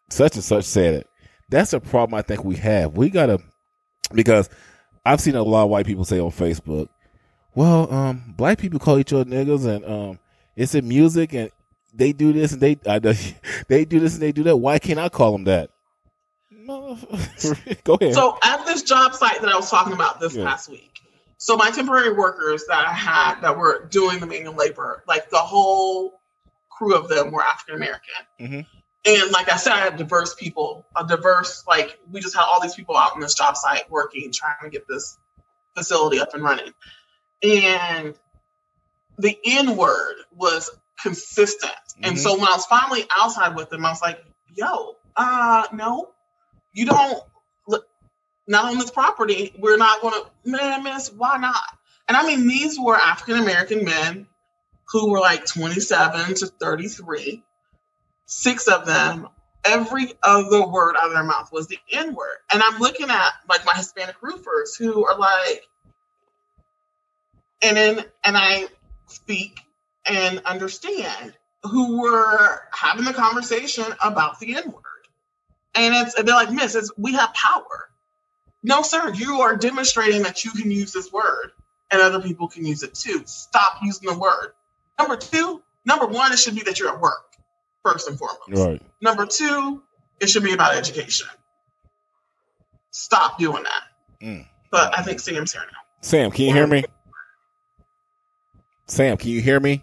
Such 0.08 0.36
and 0.36 0.44
such 0.44 0.64
said 0.64 0.94
it. 0.94 1.06
That's 1.52 1.72
a 1.74 1.80
problem 1.80 2.14
I 2.18 2.22
think 2.22 2.44
we 2.44 2.56
have. 2.56 2.96
We 2.96 3.10
gotta 3.10 3.38
because 4.12 4.48
I've 5.04 5.20
seen 5.20 5.36
a 5.36 5.42
lot 5.42 5.64
of 5.64 5.70
white 5.70 5.84
people 5.86 6.04
say 6.06 6.18
on 6.18 6.30
Facebook, 6.30 6.88
"Well, 7.54 7.92
um, 7.92 8.34
black 8.36 8.58
people 8.58 8.78
call 8.78 8.98
each 8.98 9.12
other 9.12 9.24
niggas, 9.30 9.66
and 9.66 9.84
um, 9.84 10.18
it's 10.56 10.74
in 10.74 10.88
music, 10.88 11.34
and 11.34 11.50
they 11.92 12.12
do 12.12 12.32
this 12.32 12.52
and 12.52 12.60
they 12.62 12.78
I, 12.86 12.98
they 13.68 13.84
do 13.84 14.00
this 14.00 14.14
and 14.14 14.22
they 14.22 14.32
do 14.32 14.44
that. 14.44 14.56
Why 14.56 14.78
can't 14.78 14.98
I 14.98 15.10
call 15.10 15.32
them 15.32 15.44
that?" 15.44 15.68
Go 17.84 17.94
ahead. 18.00 18.14
So 18.14 18.38
at 18.44 18.64
this 18.64 18.82
job 18.82 19.14
site 19.14 19.40
that 19.42 19.50
I 19.50 19.56
was 19.56 19.68
talking 19.70 19.92
about 19.92 20.20
this 20.20 20.34
Yeah. 20.34 20.44
past 20.44 20.70
week, 20.70 21.00
so 21.36 21.56
my 21.56 21.70
temporary 21.70 22.14
workers 22.14 22.64
that 22.68 22.86
I 22.86 22.92
had 22.92 23.40
that 23.42 23.58
were 23.58 23.86
doing 23.90 24.20
the 24.20 24.26
manual 24.26 24.54
labor, 24.54 25.02
like 25.06 25.28
the 25.28 25.36
whole 25.38 26.20
crew 26.70 26.94
of 26.94 27.08
them 27.08 27.30
were 27.30 27.42
African 27.42 27.74
American. 27.76 28.14
Mhm. 28.40 28.66
And 29.04 29.32
like 29.32 29.50
I 29.50 29.56
said, 29.56 29.72
I 29.72 29.78
had 29.80 29.96
diverse 29.96 30.34
people, 30.34 30.86
a 30.96 31.06
diverse, 31.06 31.64
like 31.66 31.98
we 32.10 32.20
just 32.20 32.36
had 32.36 32.44
all 32.44 32.60
these 32.62 32.74
people 32.74 32.96
out 32.96 33.14
on 33.14 33.20
this 33.20 33.34
job 33.34 33.56
site 33.56 33.90
working, 33.90 34.32
trying 34.32 34.56
to 34.62 34.70
get 34.70 34.86
this 34.88 35.18
facility 35.76 36.20
up 36.20 36.34
and 36.34 36.44
running. 36.44 36.72
And 37.42 38.14
the 39.18 39.38
N 39.44 39.76
word 39.76 40.16
was 40.34 40.70
consistent. 41.00 41.72
And 42.02 42.16
Mhm. 42.16 42.20
so 42.20 42.34
when 42.38 42.46
I 42.46 42.52
was 42.52 42.66
finally 42.66 43.06
outside 43.16 43.56
with 43.56 43.70
them, 43.70 43.84
I 43.86 43.90
was 43.90 44.02
like, 44.02 44.24
yo, 44.54 44.96
uh, 45.16 45.66
no, 45.72 46.14
you 46.72 46.86
don't 46.86 47.24
look 47.66 47.86
not 48.46 48.66
on 48.66 48.78
this 48.78 48.90
property. 48.90 49.54
We're 49.58 49.76
not 49.78 50.00
gonna 50.02 50.30
man, 50.44 50.84
miss, 50.84 51.12
why 51.12 51.38
not? 51.38 51.62
And 52.08 52.16
I 52.16 52.26
mean 52.26 52.46
these 52.48 52.78
were 52.78 52.96
African 52.96 53.38
American 53.42 53.84
men 53.84 54.28
who 54.88 55.10
were 55.10 55.20
like 55.20 55.46
27 55.46 56.34
to 56.36 56.46
33. 56.46 57.42
Six 58.32 58.66
of 58.66 58.86
them, 58.86 59.28
every 59.64 60.14
other 60.22 60.66
word 60.66 60.96
out 60.96 61.08
of 61.08 61.12
their 61.12 61.22
mouth 61.22 61.52
was 61.52 61.68
the 61.68 61.78
N 61.92 62.14
word. 62.14 62.38
And 62.52 62.62
I'm 62.62 62.80
looking 62.80 63.10
at 63.10 63.30
like 63.48 63.66
my 63.66 63.74
Hispanic 63.74 64.16
roofers 64.22 64.74
who 64.74 65.06
are 65.06 65.18
like, 65.18 65.68
and 67.62 67.76
then 67.76 68.04
and 68.24 68.36
I 68.36 68.68
speak 69.06 69.60
and 70.06 70.40
understand 70.46 71.34
who 71.62 72.00
were 72.00 72.62
having 72.72 73.04
the 73.04 73.12
conversation 73.12 73.84
about 74.02 74.40
the 74.40 74.56
N 74.56 74.72
word. 74.72 74.82
And 75.74 75.94
it's 75.94 76.14
and 76.14 76.26
they're 76.26 76.34
like, 76.34 76.50
Miss, 76.50 76.74
it's, 76.74 76.90
we 76.96 77.12
have 77.12 77.34
power. 77.34 77.90
No, 78.62 78.82
sir, 78.82 79.12
you 79.12 79.42
are 79.42 79.56
demonstrating 79.56 80.22
that 80.22 80.44
you 80.44 80.52
can 80.52 80.70
use 80.70 80.92
this 80.92 81.12
word 81.12 81.52
and 81.90 82.00
other 82.00 82.20
people 82.20 82.48
can 82.48 82.64
use 82.64 82.82
it 82.82 82.94
too. 82.94 83.22
Stop 83.26 83.78
using 83.82 84.08
the 84.08 84.18
word. 84.18 84.54
Number 84.98 85.16
two, 85.16 85.62
number 85.84 86.06
one, 86.06 86.32
it 86.32 86.38
should 86.38 86.54
be 86.54 86.62
that 86.62 86.80
you're 86.80 86.88
at 86.88 87.00
work, 87.00 87.31
first 87.84 88.08
and 88.08 88.18
foremost. 88.18 88.40
right. 88.50 88.82
Number 89.00 89.26
two, 89.26 89.82
it 90.20 90.28
should 90.28 90.42
be 90.44 90.52
about 90.52 90.74
education. 90.76 91.28
Stop 92.90 93.38
doing 93.38 93.62
that. 93.64 94.26
Mm. 94.26 94.46
But 94.70 94.96
I 94.98 95.02
think 95.02 95.20
Sam's 95.20 95.52
here 95.52 95.62
now. 95.62 95.78
Sam, 96.00 96.30
can 96.30 96.44
you 96.46 96.52
hear 96.52 96.66
me? 96.66 96.84
Sam, 98.86 99.16
can 99.16 99.30
you 99.30 99.40
hear 99.40 99.58
me? 99.60 99.82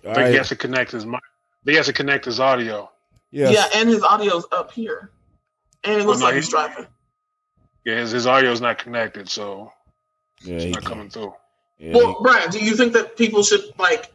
I 0.00 0.02
think 0.02 0.16
right. 0.18 0.30
he 0.30 0.36
has 0.36 0.48
to 0.50 0.56
connect 0.56 0.92
his 0.92 1.04
mic. 1.04 1.20
He 1.64 1.74
has 1.74 1.86
to 1.86 1.92
connect 1.92 2.24
his 2.24 2.38
audio. 2.38 2.90
Yes. 3.32 3.52
Yeah, 3.52 3.80
and 3.80 3.88
his 3.88 4.02
audio's 4.04 4.46
up 4.52 4.70
here. 4.70 5.10
And 5.82 6.00
it 6.00 6.06
looks 6.06 6.20
no, 6.20 6.26
like 6.26 6.34
he- 6.34 6.40
he's 6.40 6.48
driving. 6.48 6.86
Yeah, 7.84 7.98
his, 8.00 8.10
his 8.12 8.26
audio 8.26 8.50
is 8.50 8.60
not 8.60 8.78
connected, 8.78 9.28
so 9.28 9.72
Yeah, 10.42 10.56
it's 10.56 10.64
not 10.74 10.82
can. 10.82 10.90
coming 10.92 11.10
through. 11.10 11.34
Yeah, 11.78 11.94
Well, 11.94 12.18
Brian, 12.20 12.50
do 12.50 12.58
you 12.58 12.74
think 12.76 12.92
that 12.94 13.16
people 13.16 13.42
should 13.42 13.62
like 13.78 14.12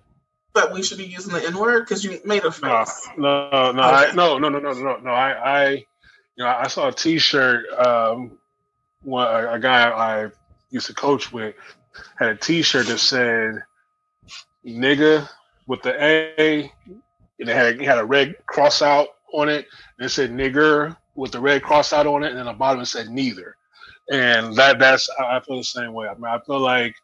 that 0.53 0.71
we 0.71 0.83
should 0.83 0.97
be 0.97 1.05
using 1.05 1.33
the 1.33 1.45
N 1.45 1.57
word? 1.57 1.81
Because 1.81 2.03
you 2.03 2.19
made 2.25 2.43
a 2.43 2.45
No, 2.45 2.51
face. 2.51 3.09
no, 3.17 3.71
no, 3.71 3.81
I, 3.81 4.11
no, 4.13 4.37
no, 4.37 4.49
no, 4.49 4.59
no, 4.59 4.73
no, 4.73 4.97
no. 4.97 5.11
I, 5.11 5.61
I, 5.61 5.69
you 5.71 5.85
know, 6.43 6.47
I 6.47 6.67
saw 6.67 6.89
a 6.89 6.91
T-shirt. 6.91 7.65
Um, 7.73 8.37
a, 9.07 9.53
a 9.53 9.59
guy 9.59 9.89
I 9.89 10.31
used 10.69 10.87
to 10.87 10.93
coach 10.93 11.31
with 11.31 11.55
had 12.17 12.29
a 12.29 12.35
T-shirt 12.35 12.87
that 12.87 12.99
said 12.99 13.63
"nigga" 14.65 15.27
with 15.67 15.81
the 15.81 15.93
A, 16.03 16.71
and 16.85 17.49
it 17.49 17.55
had 17.55 17.81
it 17.81 17.81
had 17.81 17.97
a 17.97 18.05
red 18.05 18.35
cross 18.45 18.81
out 18.81 19.07
on 19.33 19.49
it, 19.49 19.65
and 19.97 20.05
it 20.05 20.09
said 20.09 20.31
"nigger" 20.31 20.95
with 21.15 21.31
the 21.31 21.39
red 21.39 21.63
cross 21.63 21.93
out 21.93 22.07
on 22.07 22.23
it, 22.23 22.29
and 22.29 22.37
then 22.37 22.45
the 22.45 22.53
bottom 22.53 22.81
it 22.81 22.85
said 22.85 23.09
"neither." 23.09 23.55
And 24.11 24.55
that 24.55 24.79
that's 24.79 25.09
I 25.19 25.37
I 25.37 25.39
feel 25.41 25.57
the 25.57 25.63
same 25.63 25.93
way. 25.93 26.07
I 26.07 26.13
mean, 26.15 26.25
I 26.25 26.39
feel 26.45 26.59
like 26.59 26.95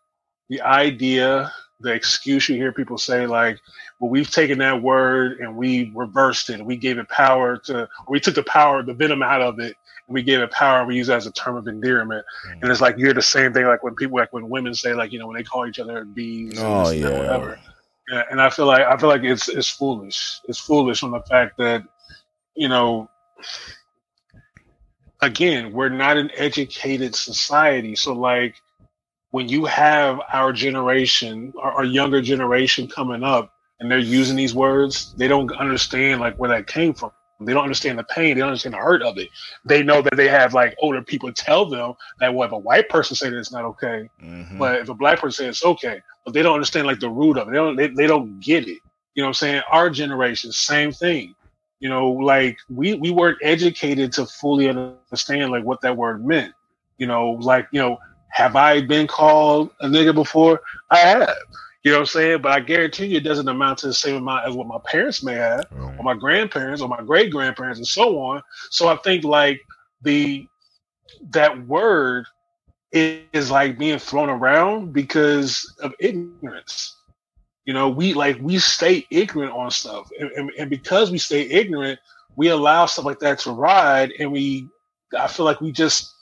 the 0.50 0.62
idea, 0.62 1.52
the 1.80 1.92
excuse 1.94 2.50
you 2.50 2.56
hear 2.56 2.72
people 2.72 2.98
say, 2.98 3.28
like, 3.28 3.60
well, 4.00 4.10
we've 4.10 4.30
taken 4.32 4.58
that 4.60 4.82
word 4.82 5.40
and 5.40 5.56
we 5.56 5.92
reversed 5.96 6.50
it. 6.50 6.64
We 6.66 6.78
gave 6.78 6.98
it 6.98 7.08
power 7.10 7.58
to, 7.66 7.88
we 8.08 8.20
took 8.20 8.36
the 8.36 8.44
power, 8.44 8.84
the 8.84 8.94
venom 8.94 9.22
out 9.22 9.42
of 9.42 9.60
it, 9.60 9.76
and 10.08 10.14
we 10.14 10.24
gave 10.24 10.40
it 10.40 10.52
power. 10.52 10.86
We 10.86 10.96
use 10.96 11.10
it 11.10 11.14
as 11.14 11.28
a 11.28 11.32
term 11.32 11.56
of 11.56 11.68
endearment, 11.68 12.26
Mm. 12.48 12.62
and 12.62 12.72
it's 12.72 12.82
like 12.82 12.98
you're 12.98 13.14
the 13.14 13.22
same 13.22 13.54
thing. 13.54 13.66
Like 13.66 13.84
when 13.84 13.96
people, 13.96 14.18
like 14.18 14.34
when 14.34 14.50
women 14.50 14.74
say, 14.74 14.94
like 14.94 15.12
you 15.12 15.20
know, 15.20 15.28
when 15.28 15.38
they 15.38 15.44
call 15.44 15.68
each 15.68 15.80
other 15.80 16.04
bees. 16.06 16.54
Oh 16.58 16.86
this 16.86 16.94
and 16.94 17.04
that, 17.04 17.12
yeah. 17.12 17.20
whatever. 17.20 17.60
Yeah, 18.10 18.24
and 18.32 18.42
I 18.42 18.50
feel 18.50 18.66
like 18.66 18.84
I 18.84 18.96
feel 18.98 19.10
like 19.10 19.24
it's 19.24 19.50
it's 19.50 19.70
foolish. 19.70 20.40
It's 20.48 20.60
foolish 20.60 21.04
on 21.04 21.12
the 21.12 21.22
fact 21.22 21.58
that 21.58 21.84
you 22.56 22.70
know, 22.70 23.10
again, 25.22 25.74
we're 25.74 25.90
not 25.90 26.18
an 26.18 26.32
educated 26.36 27.16
society. 27.16 27.96
So 27.96 28.14
like 28.14 28.56
when 29.32 29.50
you 29.50 29.66
have 29.66 30.20
our 30.32 30.54
generation, 30.54 31.54
our, 31.62 31.72
our 31.72 31.84
younger 31.86 32.22
generation 32.22 32.88
coming 32.88 33.24
up, 33.24 33.54
and 33.80 33.92
they're 33.92 34.00
using 34.00 34.36
these 34.36 34.56
words, 34.56 35.14
they 35.18 35.28
don't 35.28 35.52
understand 35.58 36.20
like 36.20 36.36
where 36.38 36.50
that 36.50 36.68
came 36.68 36.94
from. 36.94 37.12
They 37.40 37.54
don't 37.54 37.64
understand 37.64 38.00
the 38.00 38.04
pain. 38.06 38.34
They 38.34 38.40
don't 38.40 38.50
understand 38.50 38.74
the 38.74 38.80
hurt 38.80 39.04
of 39.04 39.20
it. 39.20 39.30
They 39.64 39.84
know 39.84 40.02
that 40.02 40.16
they 40.16 40.28
have 40.28 40.56
like 40.56 40.76
older 40.80 41.04
people 41.04 41.32
tell 41.32 41.66
them 41.68 41.94
that 42.20 42.34
well, 42.34 42.48
if 42.48 42.52
a 42.52 42.58
white 42.58 42.90
person 42.90 43.16
say 43.16 43.30
that 43.30 43.38
it's 43.38 43.52
not 43.52 43.64
okay, 43.66 44.10
Mhm. 44.24 44.58
but 44.58 44.80
if 44.80 44.90
a 44.90 44.96
black 44.96 45.20
person 45.20 45.46
says 45.46 45.58
it's 45.58 45.66
okay, 45.66 46.02
but 46.26 46.34
they 46.34 46.42
don't 46.42 46.56
understand 46.56 46.88
like 46.88 47.00
the 47.00 47.10
root 47.10 47.38
of 47.38 47.48
it. 47.48 47.52
They 47.52 47.58
don't 47.58 47.76
they, 47.76 47.88
they 47.88 48.08
don't 48.08 48.40
get 48.40 48.64
it. 48.68 48.80
You 49.14 49.22
know 49.22 49.26
what 49.26 49.30
I'm 49.30 49.34
saying? 49.36 49.62
Our 49.72 49.92
generation, 49.92 50.52
same 50.52 50.92
thing. 50.92 51.36
You 51.80 51.90
know, 51.90 52.10
like 52.10 52.58
we 52.70 52.96
we 52.96 53.12
weren't 53.12 53.38
educated 53.44 54.12
to 54.14 54.26
fully 54.26 54.68
understand 54.68 55.52
like 55.52 55.64
what 55.64 55.82
that 55.82 55.96
word 55.96 56.26
meant. 56.26 56.54
You 56.98 57.06
know, 57.06 57.34
like, 57.42 57.68
you 57.72 57.80
know, 57.80 58.00
have 58.30 58.56
I 58.56 58.82
been 58.82 59.08
called 59.08 59.72
a 59.82 59.88
nigga 59.88 60.14
before? 60.14 60.62
I 60.92 60.98
have. 60.98 61.36
You 61.84 61.92
know 61.92 61.98
what 62.00 62.02
I'm 62.02 62.08
saying? 62.08 62.42
But 62.42 62.52
I 62.52 62.60
guarantee 62.60 63.06
you 63.08 63.18
it 63.18 63.24
doesn't 63.24 63.48
amount 63.48 63.80
to 63.80 63.88
the 63.88 63.94
same 63.94 64.16
amount 64.16 64.46
as 64.48 64.56
what 64.56 64.68
my 64.68 64.80
parents 64.86 65.24
may 65.24 65.36
have 65.36 65.68
Right. 65.72 65.98
or 65.98 66.04
my 66.04 66.14
grandparents 66.16 66.82
or 66.82 66.90
my 66.90 67.02
great 67.02 67.32
grandparents 67.32 67.80
and 67.80 67.88
so 67.88 68.20
on. 68.20 68.42
So 68.70 68.88
I 68.88 68.98
think 68.98 69.24
like 69.24 69.62
the 70.02 70.48
that 71.32 71.66
word 71.68 72.26
is, 72.92 73.52
like 73.52 73.78
being 73.78 74.00
thrown 74.00 74.30
around 74.30 74.94
because 74.94 75.74
of 75.82 75.94
ignorance. 76.00 76.96
You 77.66 77.74
know, 77.74 77.90
we 77.90 78.14
like 78.14 78.38
we 78.42 78.60
stay 78.60 79.06
ignorant 79.12 79.54
on 79.54 79.72
stuff, 79.72 80.10
and, 80.20 80.32
and, 80.32 80.52
and 80.58 80.70
because 80.70 81.12
we 81.12 81.18
stay 81.18 81.42
ignorant, 81.42 82.00
we 82.36 82.48
allow 82.48 82.86
stuff 82.86 83.06
like 83.06 83.20
that 83.20 83.40
to 83.40 83.52
ride, 83.52 84.14
and 84.20 84.32
we 84.32 84.68
I 85.18 85.28
feel 85.28 85.46
like 85.46 85.62
we 85.62 85.72
just 85.72 86.14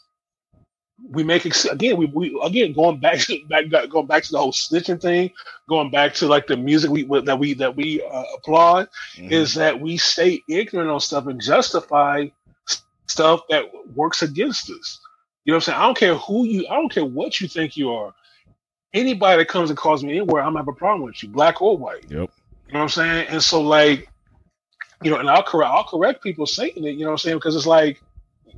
we 1.11 1.23
make 1.23 1.45
ex- 1.45 1.65
again 1.65 1.97
we, 1.97 2.05
we 2.07 2.39
again 2.43 2.73
going 2.73 2.99
back 2.99 3.19
to 3.27 3.39
back 3.47 3.69
going 3.89 4.05
back 4.07 4.23
to 4.23 4.31
the 4.31 4.37
whole 4.37 4.51
snitching 4.51 5.01
thing, 5.01 5.31
going 5.67 5.91
back 5.91 6.13
to 6.15 6.27
like 6.27 6.47
the 6.47 6.57
music 6.57 6.89
we 6.89 7.03
that 7.21 7.37
we 7.37 7.53
that 7.53 7.75
we 7.75 8.01
uh, 8.03 8.23
applaud 8.35 8.87
Mhm. 9.17 9.31
is 9.31 9.53
that 9.55 9.79
we 9.79 9.97
stay 9.97 10.41
ignorant 10.49 10.89
on 10.89 10.99
stuff 10.99 11.27
and 11.27 11.41
justify 11.41 12.27
stuff 13.07 13.41
that 13.49 13.65
works 13.93 14.21
against 14.23 14.69
us. 14.71 14.99
You 15.43 15.51
know 15.51 15.57
what 15.57 15.67
I'm 15.67 15.73
saying? 15.73 15.79
I 15.79 15.85
don't 15.85 15.97
care 15.97 16.15
who 16.15 16.45
you, 16.45 16.65
I 16.67 16.75
don't 16.75 16.91
care 16.91 17.05
what 17.05 17.39
you 17.39 17.47
think 17.47 17.77
you 17.77 17.91
are. 17.91 18.13
Anybody 18.93 19.41
that 19.43 19.47
comes 19.49 19.69
and 19.69 19.77
calls 19.77 20.03
me 20.03 20.11
anywhere, 20.17 20.41
I'm 20.41 20.49
gonna 20.53 20.59
have 20.59 20.67
a 20.69 20.73
problem 20.73 21.03
with 21.03 21.21
you, 21.21 21.29
black 21.29 21.61
or 21.61 21.77
white. 21.77 22.03
Yep. 22.09 22.11
You 22.11 22.17
know 22.17 22.29
what 22.71 22.81
I'm 22.81 22.89
saying? 22.89 23.27
And 23.29 23.43
so 23.43 23.61
like, 23.61 24.09
you 25.03 25.11
know, 25.11 25.17
and 25.17 25.29
I'll 25.29 25.43
correct 25.43 25.71
I'll 25.71 25.83
correct 25.83 26.23
people 26.23 26.45
saying 26.47 26.71
it, 26.77 26.91
you 26.91 27.01
know 27.01 27.07
what 27.07 27.11
I'm 27.11 27.17
saying? 27.19 27.37
Because 27.37 27.55
it's 27.55 27.67
like, 27.67 28.01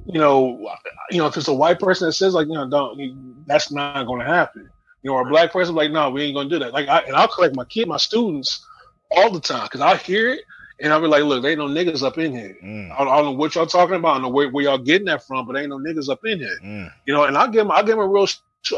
you 0.07 0.19
know, 0.19 0.69
you 1.11 1.17
know, 1.17 1.27
if 1.27 1.37
it's 1.37 1.47
a 1.47 1.53
white 1.53 1.79
person 1.79 2.07
that 2.07 2.13
says 2.13 2.33
like, 2.33 2.47
you 2.47 2.53
know, 2.53 2.67
don't 2.69 3.45
that's 3.45 3.71
not 3.71 4.05
gonna 4.05 4.25
happen. 4.25 4.69
You 5.03 5.11
know, 5.11 5.17
or 5.17 5.21
a 5.21 5.29
black 5.29 5.51
person 5.51 5.75
like, 5.75 5.91
no, 5.91 6.09
we 6.09 6.23
ain't 6.23 6.35
gonna 6.35 6.49
do 6.49 6.59
that. 6.59 6.73
Like 6.73 6.87
I 6.87 6.99
and 6.99 7.15
I'll 7.15 7.27
correct 7.27 7.55
my 7.55 7.65
kid, 7.65 7.87
my 7.87 7.97
students 7.97 8.65
all 9.11 9.31
the 9.31 9.39
time 9.39 9.65
because 9.65 9.81
I 9.81 9.97
hear 9.97 10.29
it 10.29 10.41
and 10.79 10.93
I'll 10.93 11.01
be 11.01 11.07
like, 11.07 11.23
look, 11.23 11.41
there 11.41 11.51
ain't 11.51 11.59
no 11.59 11.67
niggas 11.67 12.03
up 12.03 12.17
in 12.17 12.31
here. 12.31 12.57
Mm. 12.63 12.91
I 12.91 12.97
don't, 12.99 13.07
I 13.07 13.15
don't 13.17 13.25
know 13.25 13.31
what 13.31 13.55
y'all 13.55 13.65
talking 13.65 13.95
about. 13.95 14.09
I 14.09 14.13
don't 14.15 14.23
know 14.23 14.29
where, 14.29 14.49
where 14.49 14.63
y'all 14.63 14.77
getting 14.77 15.07
that 15.07 15.25
from, 15.25 15.47
but 15.47 15.57
ain't 15.57 15.69
no 15.69 15.79
niggas 15.79 16.09
up 16.09 16.23
in 16.25 16.39
here. 16.39 16.57
Mm. 16.63 16.91
You 17.05 17.13
know, 17.13 17.23
and 17.23 17.37
I'll 17.37 17.47
give 17.47 17.61
them, 17.61 17.71
I'll 17.71 17.83
give 17.83 17.97
them 17.97 18.05
a 18.05 18.07
real, 18.07 18.27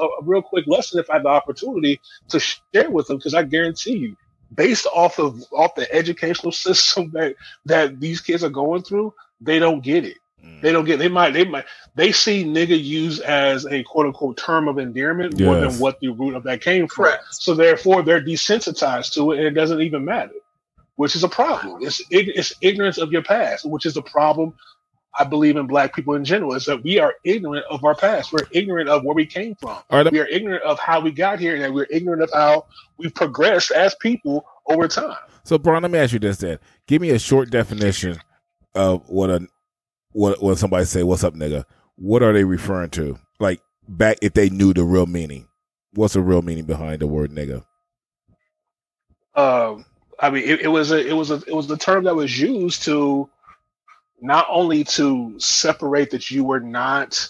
a 0.02 0.08
real 0.24 0.42
quick 0.42 0.66
lesson 0.68 1.00
if 1.00 1.10
I 1.10 1.16
have 1.16 1.24
the 1.24 1.30
opportunity 1.30 2.00
to 2.30 2.40
share 2.40 2.90
with 2.90 3.08
them, 3.08 3.18
because 3.18 3.34
I 3.34 3.44
guarantee 3.44 3.98
you, 3.98 4.18
based 4.56 4.88
off 4.96 5.20
of 5.20 5.44
off 5.52 5.76
the 5.76 5.94
educational 5.94 6.52
system 6.66 7.12
that 7.12 7.36
that 7.66 8.00
these 8.00 8.22
kids 8.22 8.44
are 8.44 8.50
going 8.50 8.84
through, 8.84 9.14
they 9.42 9.60
don't 9.60 9.84
get 9.84 10.06
it. 10.06 10.18
Mm. 10.46 10.62
They 10.62 10.72
don't 10.72 10.86
get. 10.86 11.00
They 11.00 11.08
might. 11.08 11.32
They 11.32 11.46
might. 11.46 11.66
They 11.96 12.12
see 12.12 12.44
nigga 12.44 12.82
used 12.82 13.22
as 13.22 13.66
a 13.66 13.84
quote 13.84 14.06
unquote 14.08 14.38
term 14.38 14.68
of 14.68 14.78
endearment 14.78 15.40
more 15.40 15.56
than 15.60 15.74
what 15.80 16.00
the 16.00 16.10
root 16.10 16.36
of 16.36 16.44
that 16.44 16.62
came 16.62 16.88
from. 16.88 17.06
Correct. 17.06 17.24
So 17.32 17.54
therefore, 17.54 18.04
they're 18.04 18.22
desensitized 18.22 19.14
to 19.14 19.32
it, 19.32 19.40
and 19.40 19.48
it 19.48 19.52
doesn't 19.52 19.82
even 19.82 20.06
matter, 20.06 20.34
which 20.96 21.16
is 21.16 21.24
a 21.24 21.30
problem. 21.30 21.82
It's 21.84 22.02
it's 22.10 22.54
ignorance 22.62 22.98
of 22.98 23.12
your 23.12 23.24
past, 23.24 23.70
which 23.70 23.86
is 23.86 23.98
a 23.98 24.02
problem. 24.02 24.54
I 25.18 25.24
believe 25.24 25.58
in 25.58 25.68
black 25.68 25.94
people 25.94 26.14
in 26.14 26.24
general 26.24 26.54
is 26.54 26.66
that 26.66 26.84
we 26.84 27.00
are 27.00 27.16
ignorant 27.24 27.66
of 27.70 27.84
our 27.84 27.96
past. 27.96 28.32
We're 28.32 28.48
ignorant 28.52 28.90
of 28.90 29.04
where 29.04 29.16
we 29.16 29.26
came 29.26 29.56
from. 29.56 29.72
All 29.90 30.04
right, 30.04 30.12
We 30.12 30.20
are 30.20 30.28
ignorant 30.28 30.64
of 30.64 30.80
how 30.80 31.00
we 31.02 31.12
got 31.12 31.40
here, 31.40 31.56
and 31.56 31.64
that 31.64 31.74
we're 31.74 31.88
ignorant 31.90 32.22
of 32.22 32.30
how 32.34 32.68
we've 32.98 33.14
progressed 33.14 33.72
as 33.72 33.96
people 33.96 34.46
over 34.68 34.88
time. 34.88 35.18
So, 35.44 35.58
Brian, 35.58 35.82
let 35.82 35.92
me 35.92 36.00
ask 36.00 36.14
you 36.14 36.20
this 36.20 36.38
then. 36.38 36.60
Give 36.88 37.02
me 37.02 37.10
a 37.10 37.20
short 37.20 37.50
definition 37.50 38.20
of 38.76 39.10
what 39.10 39.30
a 39.30 39.48
what 40.12 40.42
when 40.42 40.56
somebody 40.56 40.86
say 40.86 41.04
"What's 41.04 41.24
up, 41.24 41.36
nigga?" 41.36 41.66
What 41.96 42.24
are 42.24 42.34
they 42.34 42.44
referring 42.44 42.92
to? 42.92 43.20
Like 43.40 43.62
back 43.88 44.18
if 44.22 44.34
they 44.34 44.50
knew 44.50 44.74
the 44.74 44.84
real 44.84 45.06
meaning. 45.06 45.48
What's 45.94 46.14
the 46.14 46.22
real 46.22 46.42
meaning 46.42 46.66
behind 46.66 47.02
the 47.02 47.08
word 47.08 47.32
nigga? 47.32 47.64
um, 49.40 49.86
I 50.20 50.30
mean, 50.30 50.44
it, 50.44 50.62
it 50.62 50.68
was 50.68 50.92
a, 50.92 51.08
it 51.08 51.14
was 51.14 51.32
a, 51.32 51.36
it 51.48 51.54
was 51.54 51.68
the 51.68 51.78
term 51.78 52.04
that 52.04 52.16
was 52.16 52.40
used 52.40 52.84
to 52.84 53.30
not 54.22 54.48
only 54.50 54.84
to 54.84 55.40
separate 55.40 56.12
that 56.12 56.30
you 56.30 56.44
were 56.44 56.60
not 56.60 57.30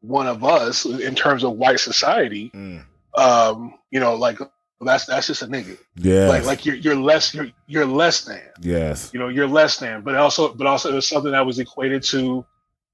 one 0.00 0.26
of 0.26 0.42
us 0.42 0.86
in 0.86 1.14
terms 1.14 1.44
of 1.44 1.52
white 1.52 1.80
society. 1.80 2.50
Mm. 2.54 2.84
Um, 3.16 3.74
you 3.90 4.00
know, 4.00 4.14
like 4.14 4.38
that's 4.86 5.04
that's 5.06 5.26
just 5.26 5.42
a 5.42 5.46
nigga. 5.46 5.76
Yeah. 5.96 6.28
Like 6.28 6.44
like 6.44 6.64
you're 6.66 6.76
you're 6.76 6.96
less 6.96 7.34
you're 7.34 7.48
you're 7.66 7.86
less 7.86 8.24
than. 8.24 8.40
yes. 8.60 9.10
You 9.12 9.20
know, 9.20 9.28
you're 9.28 9.46
less 9.48 9.78
than. 9.78 10.02
But 10.02 10.14
also, 10.16 10.54
but 10.54 10.66
also, 10.66 10.90
it 10.90 10.94
was 10.94 11.06
something 11.06 11.32
that 11.32 11.44
was 11.44 11.58
equated 11.58 12.02
to 12.04 12.44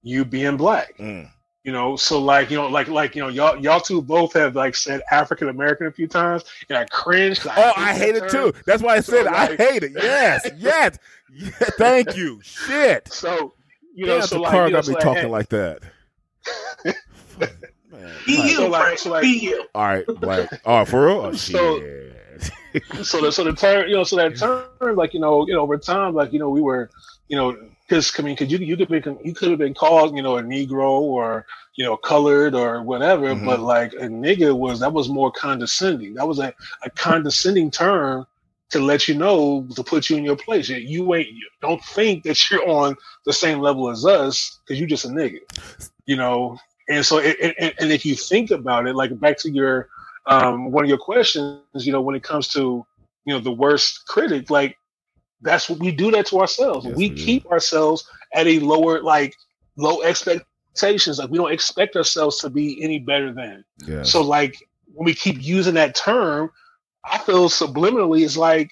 you 0.02 0.24
being 0.24 0.56
black. 0.56 0.96
Mm. 0.98 1.30
You 1.64 1.72
know, 1.72 1.96
so 1.96 2.20
like 2.20 2.50
you 2.50 2.56
know, 2.56 2.68
like 2.68 2.86
like 2.88 3.16
you 3.16 3.22
know, 3.22 3.28
y'all 3.28 3.56
y'all 3.60 3.80
two 3.80 4.00
both 4.02 4.32
have 4.34 4.54
like 4.54 4.74
said 4.76 5.02
African 5.10 5.48
American 5.48 5.86
a 5.88 5.90
few 5.92 6.06
times, 6.08 6.44
and 6.68 6.78
I 6.78 6.84
cringed. 6.86 7.40
'cause 7.40 7.52
Oh, 7.56 7.72
I 7.76 7.92
that 7.92 7.98
hate 8.00 8.14
it 8.16 8.20
term. 8.30 8.52
too. 8.52 8.58
That's 8.66 8.82
why 8.82 8.94
I 8.96 9.00
So, 9.00 9.12
said 9.12 9.26
I 9.26 9.56
hate 9.56 9.82
it. 9.82 9.92
Yes, 9.94 10.48
yes. 10.56 10.98
Yeah, 11.32 11.50
thank 11.76 12.16
you. 12.16 12.40
Shit. 12.42 13.12
So 13.12 13.54
you 13.94 14.06
know, 14.06 14.18
Damn, 14.18 14.26
so 14.28 14.34
the 14.36 14.42
like, 14.42 14.50
car 14.52 14.66
you 14.66 14.72
know, 14.72 14.78
got 14.78 14.84
so 14.84 14.90
me 14.90 14.94
like, 14.94 15.04
talking 15.04 15.22
hey, 15.22 15.28
like 15.28 15.48
that. 15.48 15.82
Man, 17.96 18.12
Be 18.26 18.36
like- 18.38 18.50
you, 18.50 18.56
So, 18.56 18.68
like- 18.68 18.98
so, 18.98 19.10
like- 19.10 19.22
Be 19.22 19.28
you. 19.38 19.64
all 19.74 19.84
right, 19.84 20.06
black. 20.06 20.60
Oh, 20.66 20.84
for 20.84 21.06
real? 21.06 21.20
Oh, 21.20 21.32
So- 21.32 21.80
so 23.02 23.20
the 23.22 23.32
so 23.32 23.44
the 23.44 23.52
term, 23.54 23.88
you 23.88 23.94
know, 23.96 24.04
so 24.04 24.16
that 24.16 24.36
term, 24.36 24.96
like 24.96 25.14
you 25.14 25.20
know, 25.20 25.46
you 25.46 25.54
know, 25.54 25.60
over 25.60 25.78
time, 25.78 26.14
like 26.14 26.32
you 26.32 26.38
know, 26.38 26.50
we 26.50 26.60
were, 26.60 26.90
you 27.28 27.36
know, 27.36 27.56
because 27.88 28.12
I 28.18 28.22
mean, 28.22 28.34
because 28.34 28.52
you 28.52 28.58
you 28.58 28.76
could 28.76 28.88
be 28.88 29.02
you 29.24 29.32
could 29.34 29.48
have 29.50 29.58
been 29.58 29.72
called, 29.74 30.14
you 30.16 30.22
know, 30.22 30.36
a 30.36 30.42
Negro 30.42 30.90
or 31.00 31.46
you 31.76 31.84
know, 31.84 31.96
colored 31.96 32.54
or 32.54 32.82
whatever, 32.82 33.28
Mhm. 33.34 33.44
but 33.46 33.60
like 33.60 33.92
a 33.94 34.06
nigga 34.06 34.54
was 34.56 34.80
that 34.80 34.92
was 34.92 35.08
more 35.08 35.30
condescending. 35.32 36.14
That 36.14 36.26
was 36.28 36.38
a, 36.38 36.52
a 36.82 36.90
condescending 36.90 37.70
term 37.70 38.26
to 38.70 38.80
let 38.80 39.06
you 39.08 39.14
know 39.14 39.66
to 39.76 39.82
put 39.84 40.10
you 40.10 40.16
in 40.16 40.24
your 40.24 40.36
place. 40.36 40.68
You- 40.68 40.76
You 40.76 41.14
ain't 41.14 41.28
you 41.28 41.48
don't 41.62 41.82
think 41.84 42.24
that 42.24 42.50
you're 42.50 42.68
on 42.68 42.96
the 43.24 43.32
same 43.32 43.60
level 43.60 43.88
as 43.90 44.04
us 44.04 44.58
because 44.66 44.78
you 44.80 44.86
just 44.86 45.04
a 45.06 45.08
nigga, 45.08 45.40
you 46.04 46.16
know. 46.16 46.58
And 46.88 47.04
so, 47.04 47.18
it, 47.18 47.36
it, 47.40 47.74
and- 47.80 47.92
if 47.92 48.04
you 48.06 48.14
think 48.14 48.50
about 48.50 48.86
it, 48.86 48.94
like 48.94 49.18
back 49.18 49.38
to 49.38 49.50
your 49.50 49.88
um, 50.26 50.70
one 50.72 50.84
of 50.84 50.88
your 50.88 50.98
questions, 50.98 51.60
you 51.74 51.92
know, 51.92 52.00
when 52.00 52.14
it 52.16 52.22
comes 52.22 52.48
to 52.48 52.84
you 53.24 53.34
know 53.34 53.40
the 53.40 53.52
worst 53.52 54.06
critic, 54.06 54.50
like 54.50 54.76
that's 55.42 55.68
what 55.68 55.78
we 55.78 55.90
do 55.92 56.10
that 56.12 56.26
to 56.26 56.40
ourselves. 56.40 56.86
Yes, 56.86 56.96
we 56.96 57.10
keep 57.10 57.46
ourselves 57.46 58.08
at 58.34 58.46
a 58.46 58.58
lower, 58.60 59.00
like 59.02 59.34
low 59.76 60.02
expectations. 60.02 61.18
Like 61.18 61.30
we 61.30 61.38
don't 61.38 61.52
expect 61.52 61.96
ourselves 61.96 62.38
to 62.38 62.50
be 62.50 62.82
any 62.82 62.98
better 62.98 63.32
than. 63.32 63.64
yes. 63.86 64.10
So 64.10 64.22
like 64.22 64.56
when 64.94 65.04
we 65.04 65.14
keep 65.14 65.42
using 65.42 65.74
that 65.74 65.94
term, 65.94 66.50
I 67.04 67.18
feel 67.18 67.48
subliminally 67.48 68.24
it's 68.24 68.36
like 68.36 68.70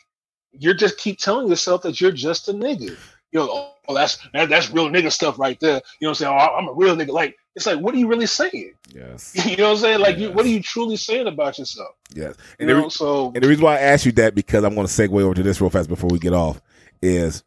you're 0.53 0.75
just 0.75 0.99
keep 0.99 1.19
telling 1.19 1.49
yourself 1.49 1.83
that 1.83 2.01
you're 2.01 2.13
just 2.13 2.49
a 2.49 2.53
nigga. 2.53 2.97
You 3.33 3.41
know, 3.41 3.49
oh, 3.51 3.73
oh, 3.89 3.95
that's 3.95 4.19
that, 4.33 4.49
that's 4.49 4.71
real 4.71 4.89
nigga 4.89 5.11
stuff 5.13 5.39
right 5.39 5.59
there. 5.61 5.83
You 6.01 6.07
know 6.07 6.11
what 6.11 6.11
I'm 6.11 6.15
saying? 6.15 6.33
Oh, 6.41 6.57
I'm 6.57 6.69
a 6.69 6.73
real 6.73 6.97
nigga. 6.97 7.09
Like 7.11 7.37
it's 7.57 7.67
like, 7.67 7.79
what 7.81 7.95
are 7.95 7.99
you 7.99 8.09
really 8.09 8.27
saying? 8.27 8.75
yes. 8.93 9.33
You 9.47 9.57
know 9.57 9.65
what 9.65 9.71
I'm 9.73 9.77
saying? 9.79 10.01
Like, 10.01 10.19
you, 10.19 10.33
what 10.33 10.45
are 10.45 10.49
you 10.49 10.63
truly 10.63 10.97
saying 10.97 11.27
about 11.29 11.59
yourself? 11.59 11.95
Yes. 12.15 12.35
You 12.59 12.67
And 12.67 12.69
the, 12.71 12.75
know, 12.75 12.85
re- 12.85 12.91
so 12.91 13.33
and 13.35 13.43
the 13.45 13.49
reason 13.49 13.65
why 13.65 13.77
I 13.77 13.81
asked 13.81 14.07
you 14.07 14.13
that 14.13 14.35
because 14.35 14.65
I'm 14.65 14.75
going 14.75 14.87
to 14.87 14.93
segue 14.93 15.23
over 15.23 15.35
to 15.35 15.43
this 15.43 15.61
real 15.61 15.71
fast 15.71 15.89
before 15.89 16.11
we 16.11 16.19
get 16.19 16.33
off 16.33 16.61
is 17.03 17.45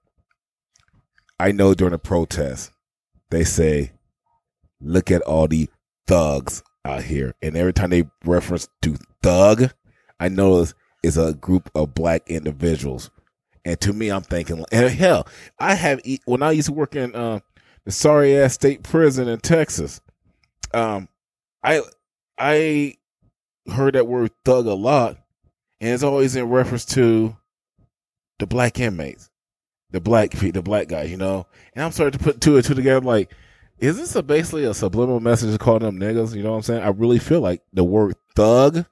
I 1.40 1.52
know 1.52 1.74
during 1.74 1.94
a 1.94 2.00
protest 2.00 2.72
they 3.30 3.44
say, 3.44 3.92
"Look 4.82 5.12
at 5.12 5.22
all 5.24 5.48
the 5.48 5.70
thugs 6.08 6.64
out 6.86 7.04
here," 7.04 7.34
and 7.42 7.56
every 7.58 7.74
time 7.74 7.90
they 7.92 8.06
reference 8.26 8.68
to 8.84 8.96
thug, 9.22 9.72
I 10.20 10.30
know 10.30 10.62
it's, 10.62 10.74
it's 11.04 11.18
a 11.18 11.34
group 11.34 11.70
of 11.76 11.94
black 11.94 12.24
individuals. 12.30 13.10
And 13.66 13.80
to 13.82 13.92
me, 13.94 14.10
I'm 14.10 14.22
thinking, 14.22 14.64
and 14.72 14.90
hell, 14.90 15.28
I 15.60 15.76
have 15.76 16.02
when 16.26 16.42
I 16.42 16.52
used 16.52 16.68
to 16.68 16.74
work 16.74 16.96
in 16.96 17.14
uh, 17.14 17.40
the 17.88 17.94
sorry 17.94 18.38
ass 18.38 18.54
state 18.54 18.84
prison 18.84 19.30
in 19.30 19.40
Texas. 19.40 20.02
Um, 20.74 21.08
I 21.64 21.82
I 22.38 22.96
heard 23.72 23.96
that 23.96 24.08
word 24.08 24.32
thug 24.44 24.68
a 24.68 24.74
lot, 24.74 25.18
and 25.80 25.94
it's 25.94 26.04
always 26.04 26.36
in 26.36 26.50
reference 26.50 26.84
to 26.88 27.38
the 28.40 28.46
black 28.46 28.78
inmates, 28.78 29.30
the 29.92 30.02
black 30.02 30.32
the 30.32 30.62
black 30.62 30.90
guys, 30.90 31.10
you 31.10 31.16
know. 31.16 31.48
And 31.76 31.86
I'm 31.86 31.94
starting 31.94 32.20
to 32.20 32.24
put 32.24 32.42
two 32.42 32.58
and 32.58 32.66
two 32.66 32.74
together. 32.74 33.06
Like, 33.06 33.34
is 33.78 33.96
this 33.96 34.18
a 34.18 34.22
basically 34.22 34.66
a 34.66 34.74
subliminal 34.74 35.22
message 35.22 35.54
to 35.54 35.58
call 35.58 35.80
them 35.80 35.98
niggas? 35.98 36.36
You 36.36 36.44
know 36.44 36.52
what 36.52 36.58
I'm 36.58 36.64
saying? 36.64 36.84
I 36.84 36.90
really 36.90 37.20
feel 37.20 37.40
like 37.40 37.62
the 37.72 37.86
word 37.86 38.18
thug 38.36 38.86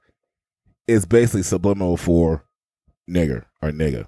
is 0.86 1.04
basically 1.04 1.42
subliminal 1.42 1.98
for 1.98 2.46
nigger 3.10 3.44
or 3.60 3.72
nigga. 3.72 4.06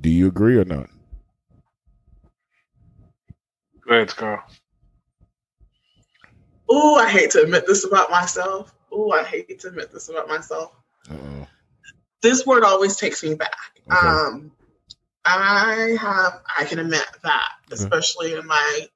Do 0.00 0.10
you 0.10 0.26
agree 0.26 0.56
or 0.58 0.64
not? 0.64 0.90
Go 3.86 3.94
ahead, 3.94 4.14
Carl. 4.16 4.42
Oh, 6.68 6.96
I 6.96 7.08
hate 7.08 7.30
to 7.30 7.42
admit 7.42 7.66
this 7.66 7.84
about 7.84 8.10
myself. 8.10 8.74
Oh, 8.90 9.12
I 9.12 9.22
hate 9.22 9.60
to 9.60 9.68
admit 9.68 9.92
this 9.92 10.08
about 10.08 10.28
myself. 10.28 10.72
Uh-oh. 11.08 11.46
This 12.22 12.44
word 12.46 12.64
always 12.64 12.96
takes 12.96 13.22
me 13.22 13.34
back. 13.34 13.56
Okay. 13.90 14.06
Um, 14.06 14.50
I 15.24 15.96
have, 16.00 16.40
I 16.58 16.64
can 16.64 16.78
admit 16.78 17.06
that, 17.22 17.48
especially 17.70 18.34
in 18.34 18.46
my 18.46 18.86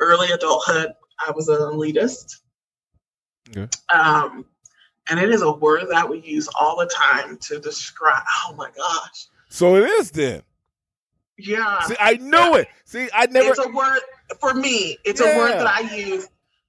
early 0.00 0.30
adulthood, 0.30 0.92
I 1.26 1.30
was 1.32 1.48
an 1.48 1.58
elitist. 1.58 2.40
Okay. 3.50 3.68
Um, 3.94 4.44
and 5.08 5.20
it 5.20 5.30
is 5.30 5.42
a 5.42 5.52
word 5.52 5.86
that 5.90 6.08
we 6.08 6.20
use 6.20 6.48
all 6.58 6.76
the 6.76 6.86
time 6.86 7.38
to 7.42 7.58
describe. 7.58 8.22
Oh 8.48 8.54
my 8.54 8.70
gosh! 8.76 9.26
So 9.48 9.76
it 9.76 9.84
is 9.84 10.10
then. 10.10 10.42
Yeah. 11.38 11.80
See, 11.82 11.96
I 11.98 12.14
knew 12.14 12.56
it. 12.56 12.68
See, 12.84 13.08
I 13.12 13.26
never. 13.26 13.50
It's 13.50 13.58
a 13.58 13.68
word 13.68 14.00
for 14.40 14.54
me. 14.54 14.96
It's 15.04 15.20
yeah. 15.20 15.34
a 15.34 15.38
word 15.38 15.52
that 15.52 15.66
I 15.66 15.94
use. 15.94 16.26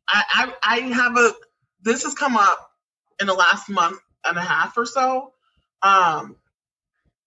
I, 0.07 0.23
I 0.33 0.53
I 0.63 0.79
have 0.93 1.17
a. 1.17 1.33
This 1.81 2.03
has 2.03 2.13
come 2.13 2.35
up 2.35 2.71
in 3.19 3.27
the 3.27 3.33
last 3.33 3.69
month 3.69 3.99
and 4.25 4.37
a 4.37 4.41
half 4.41 4.77
or 4.77 4.85
so. 4.85 5.33
Um, 5.81 6.35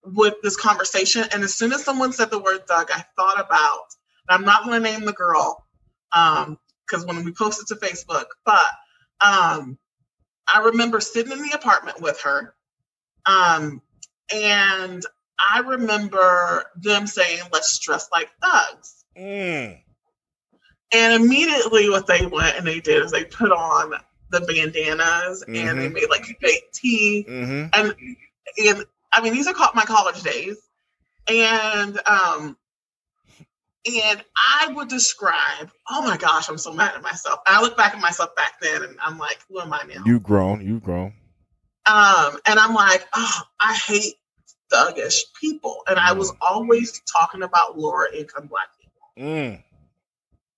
with 0.03 0.35
this 0.41 0.57
conversation, 0.57 1.25
and 1.31 1.43
as 1.43 1.53
soon 1.53 1.71
as 1.73 1.83
someone 1.83 2.13
said 2.13 2.31
the 2.31 2.39
word 2.39 2.67
"thug," 2.67 2.89
I 2.93 3.03
thought 3.15 3.39
about. 3.39 3.85
I'm 4.29 4.45
not 4.45 4.63
going 4.63 4.81
to 4.81 4.89
name 4.91 5.03
the 5.03 5.13
girl, 5.13 5.65
um, 6.13 6.57
because 6.85 7.05
when 7.05 7.25
we 7.25 7.31
posted 7.33 7.67
to 7.67 7.75
Facebook, 7.75 8.25
but 8.45 8.65
um, 9.19 9.77
I 10.53 10.61
remember 10.65 11.01
sitting 11.01 11.31
in 11.31 11.41
the 11.41 11.51
apartment 11.51 12.01
with 12.01 12.21
her. 12.21 12.53
Um, 13.25 13.81
and 14.33 15.05
I 15.49 15.59
remember 15.59 16.65
them 16.75 17.07
saying, 17.07 17.41
let's 17.51 17.79
dress 17.79 18.09
like 18.11 18.29
thugs. 18.41 19.05
Mm. 19.17 19.79
And 20.93 21.23
immediately 21.23 21.89
what 21.89 22.07
they 22.07 22.25
went 22.25 22.57
and 22.57 22.67
they 22.67 22.79
did 22.79 23.03
is 23.03 23.11
they 23.11 23.23
put 23.23 23.51
on 23.51 23.93
the 24.29 24.41
bandanas 24.41 25.43
mm-hmm. 25.43 25.55
and 25.55 25.79
they 25.79 25.85
mm-hmm. 25.85 25.93
made 25.93 26.09
like 26.09 26.25
fake 26.41 26.71
tea. 26.73 27.25
Mm-hmm. 27.27 27.67
And 27.73 27.95
and 28.57 28.85
I 29.13 29.21
mean 29.21 29.33
these 29.33 29.47
are 29.47 29.55
my 29.73 29.83
college 29.83 30.21
days. 30.21 30.57
And 31.27 31.99
um 32.05 32.57
and 33.83 34.23
I 34.35 34.71
would 34.73 34.89
describe, 34.89 35.71
oh 35.89 36.03
my 36.03 36.15
gosh, 36.17 36.49
I'm 36.49 36.57
so 36.57 36.71
mad 36.71 36.93
at 36.93 37.01
myself. 37.01 37.39
I 37.47 37.61
look 37.61 37.75
back 37.75 37.95
at 37.95 38.01
myself 38.01 38.35
back 38.35 38.61
then 38.61 38.83
and 38.83 38.97
I'm 39.03 39.17
like, 39.17 39.39
who 39.49 39.59
am 39.59 39.73
I 39.73 39.81
now? 39.87 40.03
You've 40.05 40.23
grown, 40.23 40.65
you've 40.65 40.83
grown. 40.83 41.13
Um, 41.89 42.37
and 42.45 42.59
I'm 42.59 42.75
like, 42.75 43.07
oh, 43.13 43.41
I 43.59 43.73
hate 43.73 44.15
thuggish 44.71 45.19
people. 45.39 45.83
And. 45.87 45.99
I 46.01 46.13
was 46.13 46.31
mm. 46.31 46.37
always 46.41 47.01
talking 47.01 47.43
about 47.43 47.77
lower 47.77 48.07
income 48.07 48.47
black 48.47 48.69
people. 48.79 49.07
Mm. 49.17 49.63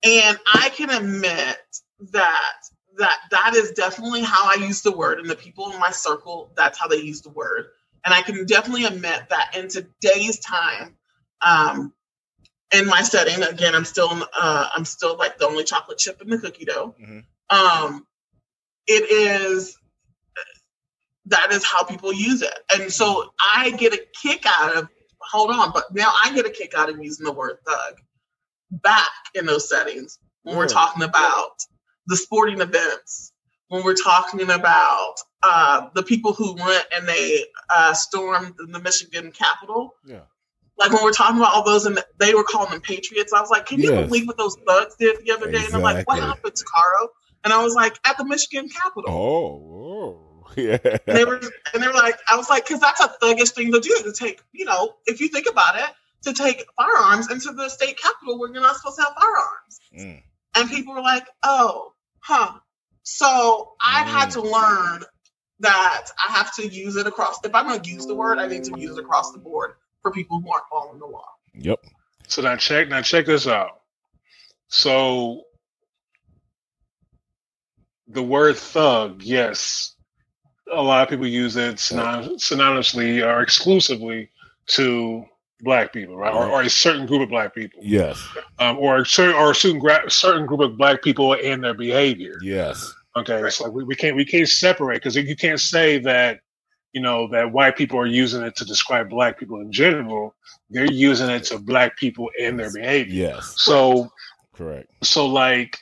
And 0.05 0.37
I 0.53 0.69
can 0.69 0.89
admit 0.89 1.57
that 2.11 2.53
that 2.97 3.17
that 3.31 3.55
is 3.55 3.71
definitely 3.71 4.21
how 4.21 4.45
I 4.45 4.55
use 4.55 4.81
the 4.81 4.91
word, 4.91 5.19
and 5.19 5.29
the 5.29 5.35
people 5.35 5.71
in 5.71 5.79
my 5.79 5.91
circle, 5.91 6.51
that's 6.55 6.77
how 6.77 6.87
they 6.87 6.97
use 6.97 7.21
the 7.21 7.29
word. 7.29 7.67
And 8.05 8.13
I 8.13 8.21
can 8.21 8.45
definitely 8.45 8.85
admit 8.85 9.29
that 9.29 9.55
in 9.55 9.69
today's 9.69 10.39
time, 10.39 10.95
um, 11.41 11.93
in 12.73 12.85
my 12.85 13.01
setting, 13.01 13.41
again, 13.43 13.75
I'm 13.75 13.85
still 13.85 14.09
uh, 14.11 14.67
I'm 14.75 14.85
still 14.85 15.17
like 15.17 15.37
the 15.37 15.47
only 15.47 15.63
chocolate 15.63 15.97
chip 15.97 16.21
in 16.21 16.29
the 16.29 16.37
cookie 16.37 16.65
dough. 16.65 16.95
Mm-hmm. 17.01 17.19
Um, 17.55 18.05
it 18.87 19.09
is 19.11 19.77
that 21.27 21.51
is 21.51 21.63
how 21.63 21.83
people 21.83 22.13
use 22.13 22.41
it, 22.41 22.59
and 22.75 22.91
so 22.91 23.33
I 23.53 23.71
get 23.71 23.93
a 23.93 24.01
kick 24.21 24.45
out 24.45 24.75
of 24.75 24.89
hold 25.19 25.51
on, 25.51 25.71
but 25.71 25.85
now 25.93 26.11
I 26.23 26.33
get 26.33 26.45
a 26.45 26.49
kick 26.49 26.73
out 26.75 26.89
of 26.89 27.01
using 27.01 27.25
the 27.25 27.31
word 27.31 27.57
thug 27.65 27.95
back 28.69 29.09
in 29.35 29.45
those 29.45 29.69
settings 29.69 30.19
when 30.43 30.57
we're 30.57 30.65
mm. 30.65 30.73
talking 30.73 31.03
about 31.03 31.65
the 32.07 32.17
sporting 32.17 32.59
events, 32.59 33.31
when 33.69 33.83
we're 33.83 33.95
talking 33.95 34.41
about 34.51 35.15
uh, 35.41 35.87
the 35.95 36.03
people 36.03 36.33
who 36.33 36.53
went 36.55 36.85
and 36.93 37.07
they 37.07 37.45
uh, 37.73 37.93
stormed 37.93 38.53
the 38.57 38.79
Michigan 38.79 39.31
Capitol. 39.31 39.95
Yeah 40.05 40.21
like 40.77 40.91
when 40.91 41.03
we're 41.03 41.11
talking 41.11 41.37
about 41.37 41.53
all 41.53 41.63
those 41.63 41.85
and 41.85 42.03
they 42.17 42.33
were 42.33 42.43
calling 42.43 42.71
them 42.71 42.81
patriots, 42.81 43.33
I 43.33 43.39
was 43.39 43.49
like, 43.49 43.65
can 43.65 43.79
you 43.79 43.91
believe 43.91 44.27
what 44.27 44.37
those 44.37 44.55
thugs 44.67 44.95
did 44.99 45.17
the 45.23 45.31
other 45.31 45.51
day? 45.51 45.63
And 45.65 45.73
I'm 45.75 45.81
like, 45.81 46.07
what 46.07 46.19
happened 46.19 46.55
to 46.55 46.65
Caro? 46.65 47.09
And 47.43 47.53
I 47.53 47.63
was 47.63 47.75
like, 47.75 47.99
at 48.07 48.17
the 48.17 48.25
Michigan 48.25 48.69
Capitol. 48.69 49.09
Oh, 49.09 49.82
yeah. 50.57 50.77
And 51.07 51.17
they 51.17 51.25
were, 51.25 51.41
and 51.73 51.81
they 51.83 51.87
were 51.87 51.93
like, 51.93 52.17
I 52.29 52.35
was 52.35 52.49
like, 52.49 52.65
because 52.65 52.81
that's 52.81 52.99
a 52.99 53.13
thuggish 53.21 53.51
thing 53.51 53.71
to 53.71 53.79
do 53.79 54.01
to 54.03 54.13
take, 54.13 54.41
you 54.51 54.65
know, 54.65 54.95
if 55.05 55.19
you 55.21 55.27
think 55.27 55.47
about 55.49 55.75
it, 55.75 55.89
to 56.23 56.33
take 56.33 56.65
firearms 56.77 57.29
into 57.31 57.51
the 57.51 57.69
state 57.69 57.99
capitol 57.99 58.39
where 58.39 58.51
you're 58.51 58.61
not 58.61 58.75
supposed 58.77 58.97
to 58.97 59.03
have 59.03 59.13
firearms. 59.13 59.79
Mm. 59.97 60.23
And 60.55 60.69
people 60.69 60.93
were 60.93 61.01
like, 61.01 61.27
oh, 61.43 61.93
huh. 62.19 62.53
So 63.03 63.73
I've 63.81 64.07
mm. 64.07 64.11
had 64.11 64.31
to 64.31 64.41
learn 64.41 65.03
that 65.59 66.07
I 66.27 66.31
have 66.31 66.53
to 66.55 66.67
use 66.67 66.95
it 66.95 67.07
across. 67.07 67.39
If 67.43 67.53
I'm 67.53 67.67
going 67.67 67.81
to 67.81 67.89
use 67.89 68.05
the 68.05 68.15
word, 68.15 68.39
I 68.39 68.47
need 68.47 68.63
to 68.65 68.79
use 68.79 68.97
it 68.97 69.03
across 69.03 69.31
the 69.31 69.39
board 69.39 69.73
for 70.01 70.11
people 70.11 70.39
who 70.39 70.51
aren't 70.51 70.65
following 70.69 70.99
the 70.99 71.05
law. 71.05 71.27
Yep. 71.55 71.79
So 72.27 72.41
now 72.41 72.55
check 72.55 72.89
now 72.89 73.01
check 73.01 73.25
this 73.25 73.47
out. 73.47 73.81
So 74.67 75.43
the 78.07 78.23
word 78.23 78.57
thug, 78.57 79.21
yes, 79.23 79.92
a 80.71 80.81
lot 80.81 81.03
of 81.03 81.09
people 81.09 81.27
use 81.27 81.55
it 81.55 81.75
synonymously 81.75 83.25
or 83.25 83.41
exclusively 83.41 84.29
to 84.67 85.25
black 85.61 85.93
people, 85.93 86.15
right? 86.15 86.33
Or, 86.33 86.47
or, 86.47 86.61
a 86.61 86.69
certain 86.69 87.05
group 87.05 87.21
of 87.21 87.29
black 87.29 87.55
people. 87.55 87.79
Yes. 87.81 88.21
Um, 88.59 88.77
or 88.77 88.97
a 88.97 89.05
certain 89.05 89.35
or 89.35 89.51
a 89.51 89.55
certain, 89.55 89.79
gra- 89.79 90.09
certain 90.09 90.45
group 90.45 90.61
of 90.61 90.77
black 90.77 91.01
people 91.01 91.35
and 91.41 91.63
their 91.63 91.73
behavior. 91.73 92.37
Yes. 92.41 92.93
Okay. 93.15 93.41
Right. 93.41 93.53
So 93.53 93.69
we, 93.69 93.83
we 93.83 93.95
can't 93.95 94.15
we 94.15 94.25
can't 94.25 94.47
separate 94.47 94.97
because 94.97 95.15
you 95.15 95.35
can't 95.35 95.59
say 95.59 95.99
that 95.99 96.39
you 96.93 97.01
know, 97.01 97.27
that 97.27 97.51
white 97.51 97.75
people 97.75 97.99
are 97.99 98.05
using 98.05 98.43
it 98.43 98.55
to 98.55 98.65
describe 98.65 99.09
black 99.09 99.39
people 99.39 99.59
in 99.59 99.71
general. 99.71 100.35
They're 100.69 100.85
using 100.85 101.29
it 101.29 101.43
to 101.45 101.57
black 101.57 101.97
people 101.97 102.29
and 102.39 102.57
their 102.57 102.71
behavior. 102.71 103.29
Yes. 103.29 103.55
So 103.57 104.11
correct. 104.53 104.87
So 105.01 105.25
like 105.25 105.79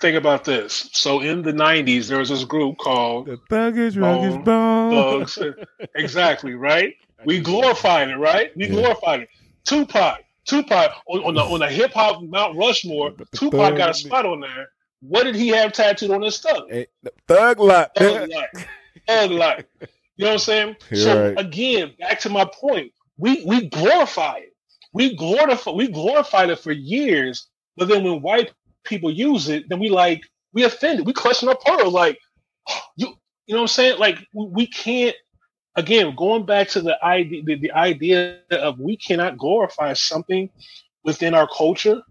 think 0.00 0.16
about 0.16 0.44
this. 0.44 0.90
So 0.92 1.20
in 1.20 1.42
the 1.42 1.52
nineties 1.52 2.08
there 2.08 2.18
was 2.18 2.28
this 2.28 2.44
group 2.44 2.78
called 2.78 3.26
The 3.26 3.38
Thuggish 3.50 3.96
Ruggish 3.96 4.44
Bone. 4.44 5.56
Exactly, 5.94 6.54
right? 6.54 6.94
We 7.24 7.40
glorified 7.40 8.08
it, 8.08 8.16
right? 8.16 8.54
We 8.56 8.66
yeah. 8.66 8.72
glorified 8.72 9.20
it. 9.22 9.28
Tupac. 9.64 10.20
Tupac 10.44 10.92
on, 11.08 11.24
on 11.24 11.34
the 11.34 11.42
on 11.42 11.60
the 11.60 11.68
hip 11.68 11.92
hop 11.92 12.22
Mount 12.22 12.56
Rushmore, 12.56 13.12
Tupac 13.34 13.76
got 13.76 13.90
a 13.90 13.94
spot 13.94 14.26
on 14.26 14.40
there. 14.40 14.68
What 15.00 15.24
did 15.24 15.34
he 15.34 15.48
have 15.48 15.72
tattooed 15.72 16.10
on 16.10 16.22
his 16.22 16.36
stuff? 16.36 16.58
thug? 16.58 16.70
Hey, 16.70 16.86
thug 17.26 17.58
life. 17.58 17.88
Thug 17.96 18.30
life 18.30 18.66
and 19.08 19.34
like, 19.34 19.66
you 19.80 20.24
know 20.24 20.26
what 20.26 20.32
I'm 20.32 20.38
saying? 20.38 20.76
You're 20.90 21.00
so 21.00 21.28
right. 21.28 21.38
again, 21.38 21.92
back 21.98 22.20
to 22.20 22.28
my 22.28 22.44
point, 22.44 22.92
we 23.18 23.44
we 23.44 23.68
glorify 23.68 24.38
it. 24.38 24.54
We 24.92 25.16
glorify 25.16 25.72
we 25.72 25.88
glorified 25.88 26.50
it 26.50 26.58
for 26.58 26.72
years, 26.72 27.48
but 27.76 27.88
then 27.88 28.04
when 28.04 28.22
white 28.22 28.52
people 28.86 29.10
use 29.10 29.48
it, 29.48 29.68
then 29.68 29.78
we 29.78 29.90
like 29.90 30.22
we 30.52 30.64
offended. 30.64 31.06
We 31.06 31.12
question 31.12 31.48
our 31.48 31.56
pearl, 31.56 31.90
like 31.90 32.18
you 32.96 33.14
you 33.46 33.54
know 33.54 33.60
what 33.60 33.70
I'm 33.70 33.74
saying? 33.74 33.98
Like 33.98 34.18
we, 34.32 34.66
can't 34.66 35.14
again 35.76 36.14
going 36.16 36.46
back 36.46 36.68
to 36.68 36.80
the 36.80 37.02
idea 37.04 37.42
the, 37.44 37.54
the 37.56 37.72
idea 37.72 38.40
of 38.50 38.80
we 38.80 38.96
cannot 38.96 39.38
glorify 39.38 39.92
something 39.92 40.50
within 41.04 41.34
our 41.34 41.48
culture 41.48 42.02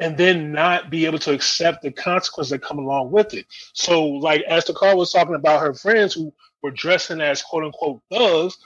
and 0.00 0.16
then 0.16 0.50
not 0.50 0.90
be 0.90 1.04
able 1.04 1.18
to 1.18 1.32
accept 1.32 1.82
the 1.82 1.92
consequences 1.92 2.50
that 2.50 2.62
come 2.62 2.78
along 2.78 3.12
with 3.12 3.34
it. 3.34 3.46
So, 3.74 4.04
like 4.04 4.42
as 4.42 4.64
the 4.64 4.72
car 4.72 4.96
was 4.96 5.12
talking 5.12 5.34
about 5.34 5.60
her 5.60 5.74
friends 5.74 6.14
who 6.14 6.32
were 6.62 6.70
dressing 6.70 7.20
as 7.20 7.42
quote 7.42 7.64
unquote 7.64 8.00
thugs, 8.10 8.58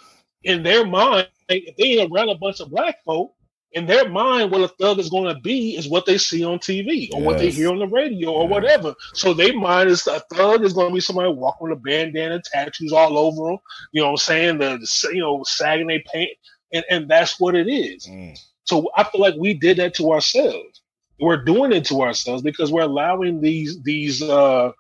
in 0.45 0.63
their 0.63 0.87
mind, 0.87 1.29
if 1.49 1.77
they 1.77 1.85
ain't 1.85 2.13
around 2.13 2.29
a 2.29 2.37
bunch 2.37 2.61
of 2.61 2.71
black 2.71 3.03
folk, 3.05 3.34
in 3.75 3.87
their 3.87 4.09
mind, 4.09 4.53
what 4.53 4.61
a 4.61 4.69
thug 4.69 5.01
is 5.01 5.11
going 5.11 5.35
to 5.35 5.41
be 5.41 5.77
is 5.77 5.89
what 5.89 6.07
they 6.07 6.17
see 6.17 6.45
on 6.45 6.61
TV 6.61 7.13
or 7.13 7.19
yes. 7.19 7.27
what 7.27 7.39
they 7.39 7.51
hear 7.51 7.71
on 7.71 7.81
the 7.81 7.89
radio 7.89 8.31
or 8.31 8.47
whatever. 8.47 8.95
So 9.15 9.35
they 9.35 9.51
mind 9.51 9.91
is 9.91 10.07
a 10.07 10.21
thug 10.33 10.63
is 10.63 10.73
going 10.73 10.89
to 10.89 10.95
be 10.95 11.01
somebody 11.01 11.33
walking 11.33 11.69
with 11.69 11.79
a 11.79 11.81
bandana, 11.81 12.41
tattoos 12.41 12.93
all 12.93 13.19
over 13.19 13.51
them. 13.51 13.59
You 13.93 14.03
know 14.03 14.09
what 14.09 14.13
I'm 14.13 14.17
saying? 14.19 14.59
The, 14.59 14.79
the 14.79 15.11
you 15.13 15.21
know 15.21 15.43
sagging 15.43 15.89
their 15.89 16.03
pants, 16.07 16.35
and 16.73 16.85
and 16.89 17.09
that's 17.09 17.41
what 17.41 17.57
it 17.57 17.69
is. 17.69 18.07
Mm. 18.07 18.39
So 18.63 18.91
I 18.97 19.05
feel 19.05 19.21
like 19.21 19.35
we 19.37 19.55
did 19.55 19.79
that 19.79 19.95
to 19.95 20.13
ourselves. 20.13 20.81
We're 21.19 21.45
doing 21.45 21.73
it 21.73 21.85
to 21.87 22.03
ourselves 22.03 22.43
because 22.43 22.71
we're 22.71 22.83
allowing 22.83 23.41
these 23.41 23.83
these 23.83 24.23
uh, 24.23 24.71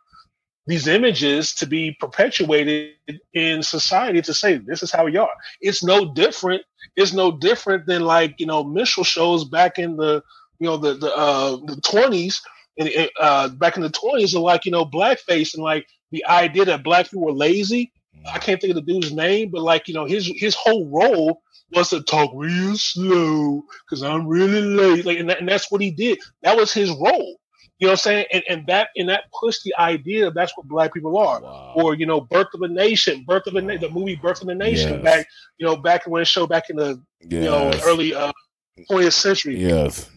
these 0.66 0.88
images 0.88 1.54
to 1.54 1.66
be 1.66 1.96
perpetuated 2.00 2.92
in 3.34 3.62
society 3.62 4.22
to 4.22 4.32
say 4.32 4.56
this 4.58 4.82
is 4.82 4.90
how 4.90 5.04
we 5.04 5.16
are. 5.16 5.30
It's 5.60 5.84
no 5.84 6.14
different. 6.14 6.62
It's 6.96 7.12
no 7.12 7.32
different 7.32 7.86
than 7.86 8.02
like 8.02 8.34
you 8.38 8.46
know 8.46 8.64
minstrel 8.64 9.04
shows 9.04 9.44
back 9.44 9.78
in 9.78 9.96
the 9.96 10.22
you 10.58 10.66
know 10.66 10.76
the 10.76 10.94
the 10.94 11.14
uh, 11.14 11.56
the 11.66 11.80
twenties 11.82 12.40
and 12.78 12.90
uh, 13.20 13.48
back 13.50 13.76
in 13.76 13.82
the 13.82 13.90
twenties, 13.90 14.34
of 14.34 14.42
like 14.42 14.64
you 14.64 14.72
know 14.72 14.84
blackface 14.84 15.54
and 15.54 15.62
like 15.62 15.86
the 16.10 16.24
idea 16.26 16.64
that 16.64 16.84
black 16.84 17.06
people 17.06 17.24
were 17.24 17.32
lazy. 17.32 17.92
I 18.32 18.38
can't 18.38 18.60
think 18.60 18.70
of 18.70 18.76
the 18.76 18.92
dude's 18.92 19.12
name, 19.12 19.50
but 19.50 19.62
like 19.62 19.86
you 19.88 19.94
know 19.94 20.06
his 20.06 20.26
his 20.36 20.54
whole 20.54 20.86
role 20.88 21.42
was 21.72 21.90
to 21.90 22.02
talk 22.02 22.30
real 22.34 22.76
slow 22.76 23.64
because 23.84 24.02
I'm 24.02 24.26
really 24.26 24.62
late. 24.62 25.04
Like 25.04 25.18
and, 25.18 25.28
that, 25.28 25.40
and 25.40 25.48
that's 25.48 25.70
what 25.70 25.80
he 25.80 25.90
did. 25.90 26.18
That 26.42 26.56
was 26.56 26.72
his 26.72 26.90
role. 26.90 27.36
You 27.78 27.88
know 27.88 27.92
what 27.92 27.98
I'm 27.98 28.02
saying? 28.02 28.26
And, 28.32 28.42
and 28.48 28.66
that 28.68 28.90
and 28.96 29.08
that 29.08 29.24
pushed 29.38 29.64
the 29.64 29.74
idea 29.78 30.30
that's 30.30 30.56
what 30.56 30.68
black 30.68 30.94
people 30.94 31.18
are. 31.18 31.40
Wow. 31.40 31.72
Or, 31.76 31.94
you 31.94 32.06
know, 32.06 32.20
Birth 32.20 32.48
of 32.54 32.62
a 32.62 32.68
Nation, 32.68 33.24
Birth 33.26 33.46
of 33.46 33.56
a 33.56 33.60
Nation, 33.60 33.80
the 33.80 33.90
movie 33.90 34.14
Birth 34.16 34.42
of 34.42 34.48
a 34.48 34.54
Nation 34.54 34.94
yes. 34.94 35.02
back, 35.02 35.26
you 35.58 35.66
know, 35.66 35.76
back 35.76 36.06
when 36.06 36.22
it 36.22 36.26
showed 36.26 36.48
back 36.48 36.70
in 36.70 36.76
the 36.76 37.02
yes. 37.20 37.32
you 37.32 37.40
know 37.40 37.72
early 37.84 38.14
uh 38.14 38.32
20th 38.90 39.12
century. 39.12 39.56
Yes. 39.56 40.10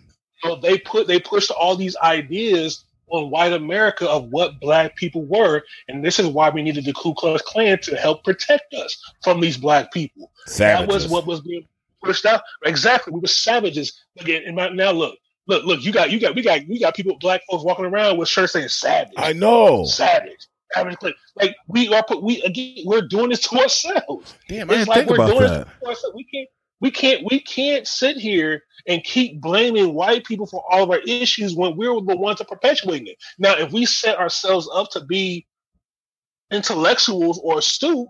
So 0.43 0.55
they 0.55 0.77
put 0.77 1.07
they 1.07 1.19
pushed 1.19 1.51
all 1.51 1.75
these 1.75 1.95
ideas 1.97 2.85
on 3.09 3.31
white 3.31 3.53
America 3.53 4.07
of 4.07 4.29
what 4.29 4.59
black 4.59 4.95
people 4.95 5.25
were, 5.25 5.63
and 5.87 6.03
this 6.03 6.19
is 6.19 6.27
why 6.27 6.49
we 6.49 6.61
needed 6.61 6.85
the 6.85 6.93
Ku 6.93 7.13
Klux 7.13 7.41
Klan 7.41 7.79
to 7.79 7.95
help 7.95 8.23
protect 8.23 8.73
us 8.73 9.01
from 9.23 9.39
these 9.39 9.57
black 9.57 9.91
people. 9.91 10.31
Savages. 10.45 10.87
That 10.87 10.93
was 10.93 11.07
what 11.07 11.25
was 11.25 11.41
being 11.41 11.65
pushed 12.03 12.25
out. 12.25 12.41
Exactly, 12.65 13.13
we 13.13 13.19
were 13.19 13.27
savages. 13.27 13.99
Again, 14.19 14.43
and 14.45 14.55
now 14.75 14.91
look, 14.91 15.17
look, 15.47 15.65
look. 15.65 15.83
You 15.83 15.91
got, 15.91 16.11
you 16.11 16.19
got, 16.19 16.35
we 16.35 16.41
got, 16.41 16.61
we 16.67 16.79
got 16.79 16.95
people, 16.95 17.17
black 17.19 17.41
folks 17.49 17.63
walking 17.63 17.85
around 17.85 18.17
with 18.17 18.29
shirts 18.29 18.53
saying 18.53 18.67
"savage." 18.67 19.13
I 19.17 19.33
know, 19.33 19.85
savage. 19.85 20.47
Savage. 20.73 20.97
Like 21.35 21.55
we 21.67 21.93
are, 21.93 22.03
put, 22.03 22.21
we 22.21 22.41
again, 22.41 22.83
we're 22.85 23.01
doing 23.01 23.29
this 23.29 23.41
to 23.47 23.57
ourselves. 23.57 24.35
Damn, 24.49 24.69
I 24.69 24.73
didn't 24.73 24.89
like 24.89 25.07
think 25.07 25.11
about 25.11 25.39
that. 25.39 25.67
We 26.13 26.23
can't, 26.25 26.49
we 26.81 26.91
can't, 26.91 27.23
we 27.25 27.39
can't 27.39 27.87
sit 27.87 28.17
here 28.17 28.63
and 28.85 29.03
keep 29.03 29.41
blaming 29.41 29.93
white 29.93 30.25
people 30.25 30.45
for 30.45 30.63
all 30.69 30.83
of 30.83 30.91
our 30.91 30.99
issues 30.99 31.55
when 31.55 31.75
we're 31.77 31.99
the 32.01 32.17
ones 32.17 32.39
that 32.39 32.49
perpetuating 32.49 33.07
it. 33.07 33.17
Now, 33.39 33.55
if 33.57 33.71
we 33.71 33.85
set 33.85 34.17
ourselves 34.17 34.69
up 34.73 34.91
to 34.91 35.03
be 35.05 35.47
intellectuals 36.51 37.39
or 37.43 37.59
astute, 37.59 38.07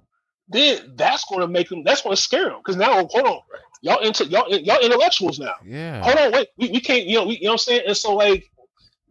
then 0.50 0.94
that's 0.96 1.26
going 1.26 1.42
to 1.42 1.48
make 1.48 1.70
them. 1.70 1.84
That's 1.84 2.02
going 2.02 2.16
to 2.16 2.22
scare 2.22 2.46
them. 2.46 2.58
Because 2.58 2.76
now, 2.76 2.94
hold 2.94 3.16
on, 3.16 3.40
y'all 3.82 4.00
into 4.00 4.26
y'all 4.26 4.50
y'all 4.50 4.80
intellectuals 4.80 5.40
now. 5.40 5.54
Yeah. 5.66 6.04
Hold 6.04 6.18
on, 6.18 6.32
wait. 6.32 6.48
We, 6.58 6.72
we 6.72 6.80
can't. 6.80 7.06
You 7.06 7.18
know. 7.18 7.28
We, 7.28 7.36
you 7.38 7.44
know 7.44 7.50
what 7.50 7.54
I'm 7.54 7.58
saying. 7.60 7.82
And 7.88 7.98
so 7.98 8.16
like, 8.16 8.50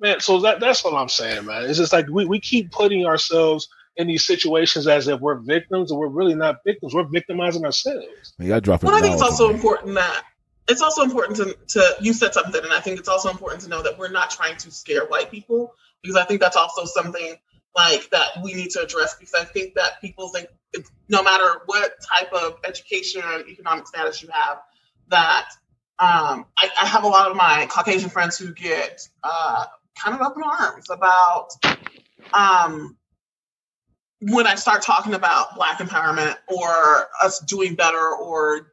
man. 0.00 0.20
So 0.20 0.40
that 0.40 0.60
that's 0.60 0.84
what 0.84 0.94
I'm 0.94 1.08
saying, 1.08 1.46
man. 1.46 1.64
It's 1.64 1.78
just 1.78 1.92
like 1.92 2.08
we, 2.08 2.24
we 2.24 2.40
keep 2.40 2.70
putting 2.70 3.06
ourselves 3.06 3.68
in 3.96 4.06
these 4.06 4.24
situations 4.24 4.86
as 4.86 5.08
if 5.08 5.20
we're 5.20 5.36
victims, 5.36 5.90
and 5.90 5.98
we're 5.98 6.08
really 6.08 6.34
not 6.34 6.56
victims. 6.64 6.94
We're 6.94 7.08
victimizing 7.08 7.64
ourselves. 7.64 8.34
Yeah, 8.38 8.60
drop 8.60 8.82
Well, 8.82 8.94
I 8.94 9.00
think 9.00 9.14
it's 9.14 9.22
also 9.22 9.50
important 9.50 9.94
that 9.94 10.24
it's 10.68 10.82
also 10.82 11.02
important 11.02 11.36
to, 11.36 11.56
to 11.68 11.96
you 12.00 12.12
said 12.12 12.34
something, 12.34 12.62
and 12.62 12.72
I 12.72 12.80
think 12.80 12.98
it's 12.98 13.08
also 13.08 13.30
important 13.30 13.62
to 13.62 13.68
know 13.68 13.82
that 13.82 13.98
we're 13.98 14.10
not 14.10 14.30
trying 14.30 14.56
to 14.58 14.70
scare 14.70 15.06
white 15.06 15.30
people 15.30 15.74
because 16.02 16.16
I 16.16 16.24
think 16.24 16.40
that's 16.40 16.56
also 16.56 16.84
something 16.84 17.36
like 17.76 18.10
that 18.10 18.42
we 18.42 18.54
need 18.54 18.70
to 18.70 18.80
address 18.80 19.14
because 19.14 19.34
I 19.34 19.44
think 19.44 19.74
that 19.74 20.00
people 20.00 20.30
think 20.30 20.48
no 21.08 21.22
matter 21.22 21.60
what 21.66 21.92
type 22.18 22.32
of 22.32 22.58
education 22.64 23.22
or 23.22 23.40
economic 23.46 23.86
status 23.86 24.22
you 24.22 24.28
have, 24.32 24.58
that 25.08 25.48
um, 25.98 26.46
I, 26.58 26.68
I, 26.82 26.86
have 26.86 27.04
a 27.04 27.08
lot 27.08 27.30
of 27.30 27.36
my 27.36 27.66
Caucasian 27.70 28.10
friends 28.10 28.36
who 28.36 28.52
get 28.52 29.00
uh, 29.22 29.64
kind 29.98 30.14
of 30.14 30.20
up 30.20 30.36
in 30.36 30.42
arms 30.42 30.90
about 30.90 31.48
um, 32.34 32.96
when 34.20 34.46
I 34.46 34.56
start 34.56 34.82
talking 34.82 35.14
about 35.14 35.54
Black 35.54 35.78
empowerment 35.78 36.36
or 36.48 37.06
us 37.22 37.40
doing 37.40 37.76
better 37.76 38.14
or 38.14 38.72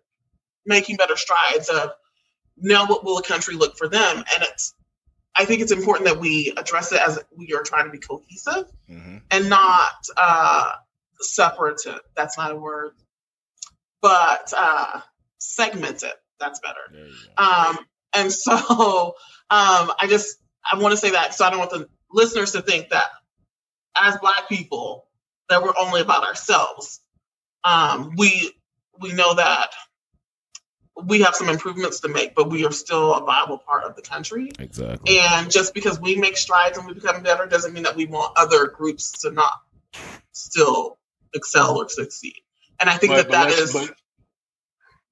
making 0.65 0.97
better 0.97 1.15
strides 1.15 1.69
of 1.69 1.91
now 2.57 2.87
what 2.87 3.05
will 3.05 3.17
a 3.17 3.23
country 3.23 3.55
look 3.55 3.77
for 3.77 3.87
them? 3.87 4.17
And 4.17 4.43
it's 4.43 4.73
i 5.35 5.45
think 5.45 5.61
it's 5.61 5.71
important 5.71 6.07
that 6.07 6.19
we 6.19 6.53
address 6.57 6.91
it 6.91 7.01
as 7.01 7.19
we 7.35 7.53
are 7.53 7.63
trying 7.63 7.85
to 7.85 7.91
be 7.91 7.99
cohesive 7.99 8.65
mm-hmm. 8.89 9.17
and 9.31 9.49
not 9.49 9.91
uh 10.17 10.73
separative. 11.23 11.99
That's 12.15 12.37
not 12.37 12.51
a 12.51 12.55
word. 12.55 12.93
But 14.01 14.53
uh 14.55 15.01
segmented 15.37 16.11
that's 16.39 16.59
better. 16.59 17.07
Um 17.37 17.77
and 18.15 18.31
so 18.31 19.15
um 19.49 19.91
i 20.01 20.07
just 20.07 20.37
i 20.71 20.77
want 20.77 20.91
to 20.91 20.97
say 20.97 21.11
that 21.11 21.33
so 21.33 21.45
i 21.45 21.49
don't 21.49 21.59
want 21.59 21.71
the 21.71 21.87
listeners 22.11 22.51
to 22.51 22.61
think 22.61 22.89
that 22.89 23.07
as 23.95 24.17
black 24.17 24.49
people 24.49 25.07
that 25.49 25.61
we're 25.61 25.73
only 25.79 26.01
about 26.01 26.25
ourselves. 26.25 27.01
Um 27.63 28.13
we 28.17 28.51
we 28.99 29.13
know 29.13 29.35
that 29.35 29.71
we 31.01 31.21
have 31.21 31.35
some 31.35 31.49
improvements 31.49 32.01
to 32.01 32.07
make, 32.07 32.35
but 32.35 32.49
we 32.49 32.65
are 32.65 32.71
still 32.71 33.13
a 33.13 33.23
viable 33.23 33.57
part 33.57 33.83
of 33.83 33.95
the 33.95 34.01
country. 34.01 34.51
Exactly. 34.59 35.19
And 35.19 35.49
just 35.49 35.73
because 35.73 35.99
we 35.99 36.15
make 36.15 36.37
strides 36.37 36.77
and 36.77 36.87
we 36.87 36.93
become 36.93 37.23
better 37.23 37.45
doesn't 37.45 37.73
mean 37.73 37.83
that 37.83 37.95
we 37.95 38.05
want 38.05 38.33
other 38.37 38.67
groups 38.67 39.11
to 39.21 39.31
not 39.31 39.51
still 40.31 40.97
excel 41.33 41.77
or 41.77 41.89
succeed. 41.89 42.35
And 42.79 42.89
I 42.89 42.97
think 42.97 43.13
but, 43.13 43.29
that 43.29 43.31
but 43.31 43.31
that 43.31 43.59
is. 43.59 43.73
But, 43.73 43.95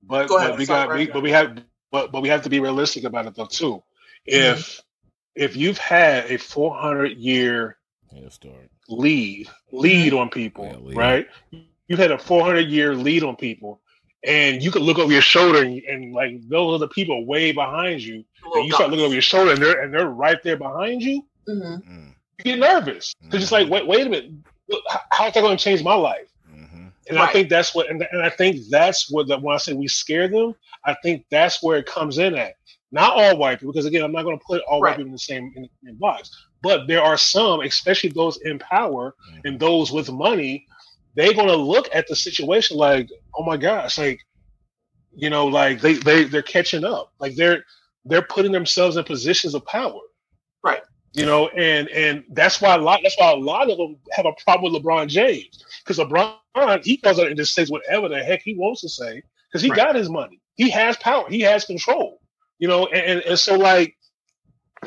but, 0.03 0.27
go 0.27 0.37
ahead, 0.37 0.51
but 0.51 0.59
we 0.59 0.65
got, 0.65 0.93
we, 0.93 1.07
but 1.07 1.23
we 1.23 1.31
have, 1.31 1.63
but 1.91 2.11
but 2.11 2.21
we 2.21 2.29
have 2.29 2.43
to 2.43 2.49
be 2.49 2.59
realistic 2.59 3.03
about 3.03 3.25
it 3.25 3.35
though 3.35 3.45
too. 3.45 3.83
If 4.25 4.59
mm-hmm. 4.59 4.81
if 5.43 5.55
you've 5.55 5.77
had 5.77 6.31
a 6.31 6.37
400 6.37 7.17
year 7.17 7.77
lead 8.87 9.47
lead 9.71 10.13
on 10.13 10.29
people, 10.29 10.65
yeah, 10.65 10.77
lead. 10.77 10.97
right? 10.97 11.27
You've 11.87 11.99
had 11.99 12.11
a 12.11 12.17
400 12.17 12.67
year 12.67 12.95
lead 12.95 13.23
on 13.23 13.35
people 13.35 13.81
and 14.23 14.61
you 14.61 14.71
could 14.71 14.81
look 14.81 14.99
over 14.99 15.11
your 15.11 15.21
shoulder 15.21 15.63
and, 15.63 15.81
and 15.83 16.13
like 16.13 16.47
those 16.47 16.75
are 16.75 16.79
the 16.79 16.87
people 16.87 17.25
way 17.25 17.51
behind 17.51 18.01
you 18.01 18.23
and 18.53 18.65
you 18.65 18.73
start 18.73 18.89
looking 18.89 19.05
over 19.05 19.13
your 19.13 19.21
shoulder 19.21 19.51
and 19.51 19.61
they're 19.61 19.81
and 19.81 19.93
they're 19.93 20.09
right 20.09 20.43
there 20.43 20.57
behind 20.57 21.01
you 21.01 21.23
mm-hmm. 21.47 21.91
Mm. 21.91 22.13
you 22.39 22.43
get 22.43 22.59
nervous 22.59 23.15
because 23.23 23.41
it's 23.41 23.51
like 23.51 23.65
mm-hmm. 23.65 23.73
wait 23.73 23.87
wait 23.87 24.07
a 24.07 24.09
minute 24.09 24.31
how 25.11 25.27
is 25.27 25.33
that 25.33 25.41
going 25.41 25.57
to 25.57 25.63
change 25.63 25.83
my 25.83 25.95
life 25.95 26.27
mm-hmm. 26.53 26.87
and 27.09 27.17
right. 27.17 27.29
i 27.29 27.33
think 27.33 27.49
that's 27.49 27.73
what 27.73 27.89
and, 27.89 28.05
and 28.11 28.21
i 28.21 28.29
think 28.29 28.57
that's 28.69 29.11
what 29.11 29.27
the, 29.27 29.37
when 29.39 29.55
i 29.55 29.57
say 29.57 29.73
we 29.73 29.87
scare 29.87 30.27
them 30.27 30.53
i 30.85 30.95
think 31.01 31.25
that's 31.31 31.61
where 31.63 31.77
it 31.77 31.85
comes 31.85 32.17
in 32.17 32.35
at 32.35 32.55
not 32.91 33.13
all 33.15 33.37
white 33.37 33.59
people 33.59 33.73
because 33.73 33.85
again 33.85 34.03
i'm 34.03 34.11
not 34.11 34.23
going 34.23 34.37
to 34.37 34.45
put 34.45 34.61
all 34.63 34.81
right. 34.81 34.91
white 34.91 34.97
people 34.97 35.07
in 35.07 35.13
the 35.13 35.19
same 35.19 35.51
in, 35.55 35.67
in 35.87 35.95
box 35.95 36.29
but 36.61 36.87
there 36.87 37.01
are 37.01 37.17
some 37.17 37.61
especially 37.61 38.09
those 38.11 38.39
in 38.41 38.59
power 38.59 39.15
mm-hmm. 39.29 39.47
and 39.47 39.59
those 39.59 39.91
with 39.91 40.11
money 40.11 40.67
they're 41.15 41.33
gonna 41.33 41.55
look 41.55 41.89
at 41.93 42.07
the 42.07 42.15
situation 42.15 42.77
like, 42.77 43.09
oh 43.35 43.43
my 43.43 43.57
gosh, 43.57 43.97
like, 43.97 44.21
you 45.13 45.29
know, 45.29 45.47
like 45.47 45.81
they 45.81 45.93
they 45.93 46.23
they're 46.23 46.41
catching 46.41 46.83
up. 46.83 47.11
Like 47.19 47.35
they're 47.35 47.63
they're 48.05 48.21
putting 48.21 48.51
themselves 48.51 48.97
in 48.97 49.03
positions 49.03 49.53
of 49.53 49.65
power. 49.65 49.99
Right. 50.63 50.81
You 51.13 51.25
know, 51.25 51.49
and 51.49 51.89
and 51.89 52.23
that's 52.31 52.61
why 52.61 52.75
a 52.75 52.77
lot 52.77 53.01
that's 53.03 53.17
why 53.19 53.31
a 53.31 53.35
lot 53.35 53.69
of 53.69 53.77
them 53.77 53.97
have 54.11 54.25
a 54.25 54.33
problem 54.43 54.71
with 54.71 54.81
LeBron 54.81 55.07
James. 55.07 55.63
Because 55.83 55.97
LeBron, 55.97 56.85
he 56.85 56.97
goes 56.97 57.19
out 57.19 57.27
and 57.27 57.37
just 57.37 57.53
says 57.53 57.69
whatever 57.69 58.07
the 58.07 58.23
heck 58.23 58.41
he 58.43 58.55
wants 58.55 58.81
to 58.81 58.89
say, 58.89 59.21
because 59.49 59.61
he 59.61 59.69
right. 59.69 59.77
got 59.77 59.95
his 59.95 60.09
money. 60.09 60.39
He 60.55 60.69
has 60.69 60.95
power, 60.97 61.29
he 61.29 61.41
has 61.41 61.65
control. 61.65 62.21
You 62.59 62.67
know, 62.67 62.85
and, 62.87 63.01
and, 63.01 63.21
and 63.21 63.39
so 63.39 63.55
like 63.55 63.97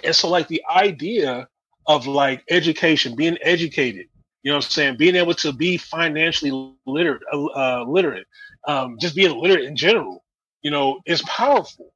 and 0.03 0.17
so 0.17 0.29
like 0.29 0.49
the 0.49 0.63
idea 0.71 1.49
of 1.87 2.07
like 2.07 2.43
education, 2.49 3.15
being 3.15 3.37
educated, 3.43 4.07
you 4.45 4.53
know 4.53 4.59
what 4.59 4.67
I'm 4.67 4.71
saying? 4.71 4.97
Being 4.99 5.17
able 5.17 5.35
to 5.35 5.53
be 5.53 5.79
financially 5.79 6.77
literate, 6.87 7.23
uh, 7.33 7.45
uh, 7.47 7.85
literate, 7.89 8.27
um, 8.69 8.99
just 9.01 9.17
being 9.17 9.37
literate 9.41 9.65
in 9.65 9.75
general, 9.75 10.23
you 10.63 10.71
know, 10.71 11.01
is 11.07 11.23
powerful. 11.23 11.93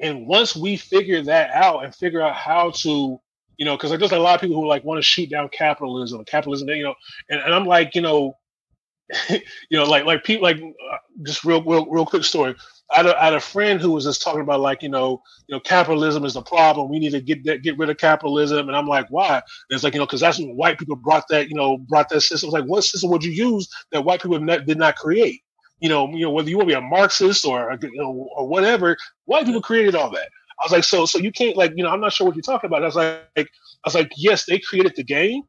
And 0.00 0.26
once 0.26 0.56
we 0.56 0.78
figure 0.78 1.22
that 1.22 1.50
out 1.50 1.84
and 1.84 1.94
figure 1.94 2.22
out 2.22 2.34
how 2.34 2.70
to, 2.70 3.20
you 3.58 3.66
know, 3.66 3.76
because 3.76 3.90
there's 3.90 4.12
a 4.12 4.18
lot 4.18 4.34
of 4.34 4.40
people 4.40 4.56
who 4.56 4.66
like 4.66 4.82
want 4.82 4.96
to 4.96 5.02
shoot 5.02 5.28
down 5.28 5.50
capitalism, 5.50 6.24
capitalism, 6.24 6.70
you 6.70 6.84
know, 6.84 6.94
and, 7.28 7.38
and 7.40 7.54
I'm 7.54 7.66
like, 7.66 7.94
you 7.94 8.00
know, 8.00 8.34
you 9.28 9.40
know, 9.72 9.84
like 9.84 10.06
like 10.06 10.24
people 10.24 10.42
like 10.42 10.56
uh, 10.56 10.96
just 11.24 11.44
real 11.44 11.62
real 11.62 11.84
real 11.86 12.06
quick 12.06 12.24
story. 12.24 12.54
I 12.92 12.96
had, 12.98 13.06
a, 13.06 13.20
I 13.20 13.24
had 13.26 13.34
a 13.34 13.40
friend 13.40 13.80
who 13.80 13.92
was 13.92 14.04
just 14.04 14.22
talking 14.22 14.40
about 14.40 14.60
like 14.60 14.82
you 14.82 14.88
know 14.88 15.22
you 15.46 15.54
know 15.54 15.60
capitalism 15.60 16.24
is 16.24 16.34
the 16.34 16.42
problem. 16.42 16.88
We 16.88 16.98
need 16.98 17.12
to 17.12 17.20
get 17.20 17.44
that, 17.44 17.62
get 17.62 17.78
rid 17.78 17.90
of 17.90 17.98
capitalism. 17.98 18.68
And 18.68 18.76
I'm 18.76 18.86
like, 18.86 19.06
why? 19.10 19.34
And 19.36 19.42
it's 19.70 19.84
like 19.84 19.94
you 19.94 20.00
know 20.00 20.06
because 20.06 20.20
that's 20.20 20.38
when 20.38 20.56
white 20.56 20.78
people 20.78 20.96
brought 20.96 21.24
that 21.28 21.48
you 21.48 21.54
know 21.54 21.78
brought 21.78 22.08
that 22.08 22.22
system. 22.22 22.50
Like 22.50 22.64
what 22.64 22.84
system 22.84 23.10
would 23.10 23.24
you 23.24 23.32
use 23.32 23.68
that 23.92 24.04
white 24.04 24.22
people 24.22 24.38
did 24.38 24.78
not 24.78 24.96
create? 24.96 25.40
You 25.78 25.88
know 25.88 26.08
you 26.10 26.22
know 26.22 26.30
whether 26.30 26.50
you 26.50 26.56
want 26.56 26.68
to 26.68 26.74
be 26.74 26.78
a 26.78 26.80
Marxist 26.80 27.44
or 27.44 27.76
you 27.80 27.90
know 27.94 28.28
or 28.36 28.46
whatever, 28.46 28.96
white 29.24 29.46
people 29.46 29.62
created 29.62 29.94
all 29.94 30.10
that. 30.10 30.28
I 30.60 30.64
was 30.64 30.72
like, 30.72 30.84
so 30.84 31.06
so 31.06 31.18
you 31.18 31.32
can't 31.32 31.56
like 31.56 31.72
you 31.76 31.84
know 31.84 31.90
I'm 31.90 32.00
not 32.00 32.12
sure 32.12 32.26
what 32.26 32.36
you're 32.36 32.42
talking 32.42 32.68
about. 32.68 32.82
I 32.82 32.86
was 32.86 32.96
like 32.96 33.22
I 33.36 33.46
was 33.84 33.94
like 33.94 34.10
yes 34.16 34.44
they 34.44 34.58
created 34.58 34.94
the 34.96 35.04
game, 35.04 35.42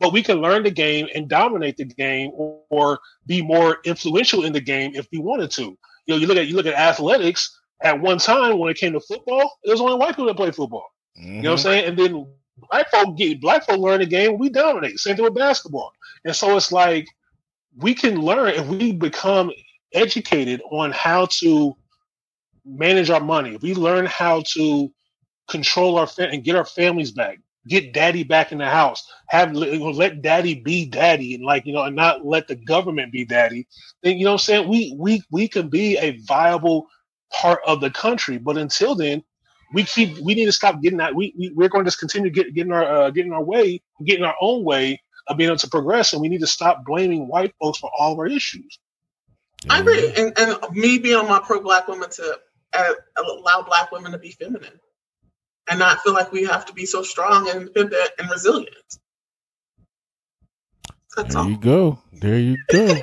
but 0.00 0.12
we 0.12 0.22
can 0.22 0.38
learn 0.40 0.62
the 0.62 0.70
game 0.70 1.08
and 1.14 1.28
dominate 1.28 1.76
the 1.76 1.84
game 1.84 2.30
or, 2.34 2.60
or, 2.70 2.98
be 3.26 3.42
more 3.42 3.78
influential 3.84 4.44
in 4.44 4.52
the 4.52 4.60
game 4.60 4.92
if 4.94 5.08
we 5.12 5.18
wanted 5.18 5.50
to. 5.50 5.76
You 6.06 6.14
know, 6.14 6.20
you 6.20 6.26
look 6.26 6.36
at 6.36 6.46
you 6.46 6.56
look 6.56 6.66
at 6.66 6.74
athletics. 6.74 7.58
at 7.82 8.00
one 8.00 8.18
time 8.18 8.58
when 8.58 8.70
it 8.70 8.78
came 8.78 8.92
to 8.92 9.00
football, 9.00 9.58
it 9.64 9.70
was 9.70 9.80
only 9.80 9.96
white 9.96 10.10
people 10.10 10.26
that 10.26 10.36
played 10.36 10.54
football. 10.54 10.86
Mm-hmm. 11.18 11.36
You 11.36 11.42
know 11.42 11.52
what 11.52 11.66
I'm 11.66 11.72
mm-hmm. 11.72 11.72
saying? 11.72 11.84
And 11.88 11.98
then 11.98 12.26
black 12.70 12.90
folk 12.90 13.16
get 13.16 13.40
black 13.40 13.66
folk 13.66 13.78
learn 13.78 14.00
the 14.00 14.06
game, 14.06 14.38
we 14.38 14.48
dominate. 14.48 14.98
Same 14.98 15.16
thing 15.16 15.24
with 15.24 15.34
basketball. 15.34 15.92
And 16.24 16.34
so 16.34 16.56
it's 16.56 16.72
like 16.72 17.06
we 17.76 17.94
can 17.94 18.20
learn 18.20 18.54
if 18.54 18.66
we 18.66 18.92
become 18.92 19.50
educated 19.92 20.62
on 20.70 20.92
how 20.92 21.26
to 21.26 21.76
manage 22.64 23.10
our 23.10 23.20
money. 23.20 23.54
If 23.54 23.62
we 23.62 23.74
learn 23.74 24.06
how 24.06 24.42
to 24.54 24.92
control 25.48 25.98
our 25.98 26.06
fa- 26.06 26.28
and 26.28 26.42
get 26.42 26.56
our 26.56 26.64
families 26.64 27.12
back, 27.12 27.38
get 27.66 27.92
daddy 27.92 28.22
back 28.22 28.52
in 28.52 28.58
the 28.58 28.68
house, 28.68 29.10
have 29.28 29.52
let 29.54 30.22
daddy 30.22 30.54
be 30.54 30.86
daddy, 30.86 31.34
and 31.34 31.44
like 31.44 31.66
you 31.66 31.72
know, 31.72 31.82
and 31.82 31.96
not 31.96 32.24
let 32.24 32.48
the 32.48 32.56
government 32.56 33.12
be 33.12 33.24
daddy. 33.24 33.66
Then 34.02 34.18
you 34.18 34.24
know, 34.24 34.32
what 34.32 34.42
I'm 34.42 34.44
saying 34.44 34.68
we 34.68 34.94
we 34.98 35.22
we 35.30 35.48
can 35.48 35.68
be 35.68 35.96
a 35.98 36.18
viable 36.26 36.88
part 37.32 37.60
of 37.66 37.80
the 37.80 37.90
country. 37.90 38.38
But 38.38 38.56
until 38.56 38.94
then, 38.94 39.22
we 39.72 39.84
keep 39.84 40.18
we 40.18 40.34
need 40.34 40.46
to 40.46 40.52
stop 40.52 40.80
getting 40.80 40.98
that. 40.98 41.14
We, 41.14 41.34
we 41.38 41.50
we're 41.54 41.68
going 41.68 41.84
to 41.84 41.88
just 41.88 41.98
continue 41.98 42.30
get, 42.30 42.54
getting 42.54 42.72
our 42.72 42.84
uh, 42.84 43.10
getting 43.10 43.32
our 43.32 43.42
way, 43.42 43.82
getting 44.04 44.24
our 44.24 44.36
own 44.40 44.64
way 44.64 45.00
of 45.28 45.36
being 45.36 45.48
able 45.48 45.58
to 45.58 45.68
progress, 45.68 46.12
and 46.12 46.22
we 46.22 46.28
need 46.28 46.40
to 46.40 46.46
stop 46.46 46.84
blaming 46.84 47.26
white 47.28 47.54
folks 47.60 47.78
for 47.78 47.90
all 47.98 48.12
of 48.12 48.18
our 48.18 48.26
issues. 48.26 48.78
I 49.68 49.80
agree, 49.80 50.12
and, 50.16 50.32
and 50.38 50.56
me 50.72 50.98
being 50.98 51.16
on 51.16 51.28
my 51.28 51.40
pro 51.40 51.60
black 51.60 51.88
women 51.88 52.08
to 52.10 52.38
uh, 52.74 52.92
allow 53.16 53.62
black 53.62 53.90
women 53.90 54.12
to 54.12 54.18
be 54.18 54.30
feminine 54.30 54.78
and 55.68 55.78
not 55.78 56.00
feel 56.00 56.12
like 56.12 56.32
we 56.32 56.44
have 56.44 56.66
to 56.66 56.72
be 56.72 56.86
so 56.86 57.02
strong 57.02 57.48
and 57.48 57.68
independent 57.68 58.10
and 58.18 58.30
resilient. 58.30 58.98
That's 61.16 61.34
there 61.34 61.42
all. 61.42 61.50
you 61.50 61.56
go. 61.56 61.98
There 62.12 62.38
you 62.38 62.56
go. 62.70 62.94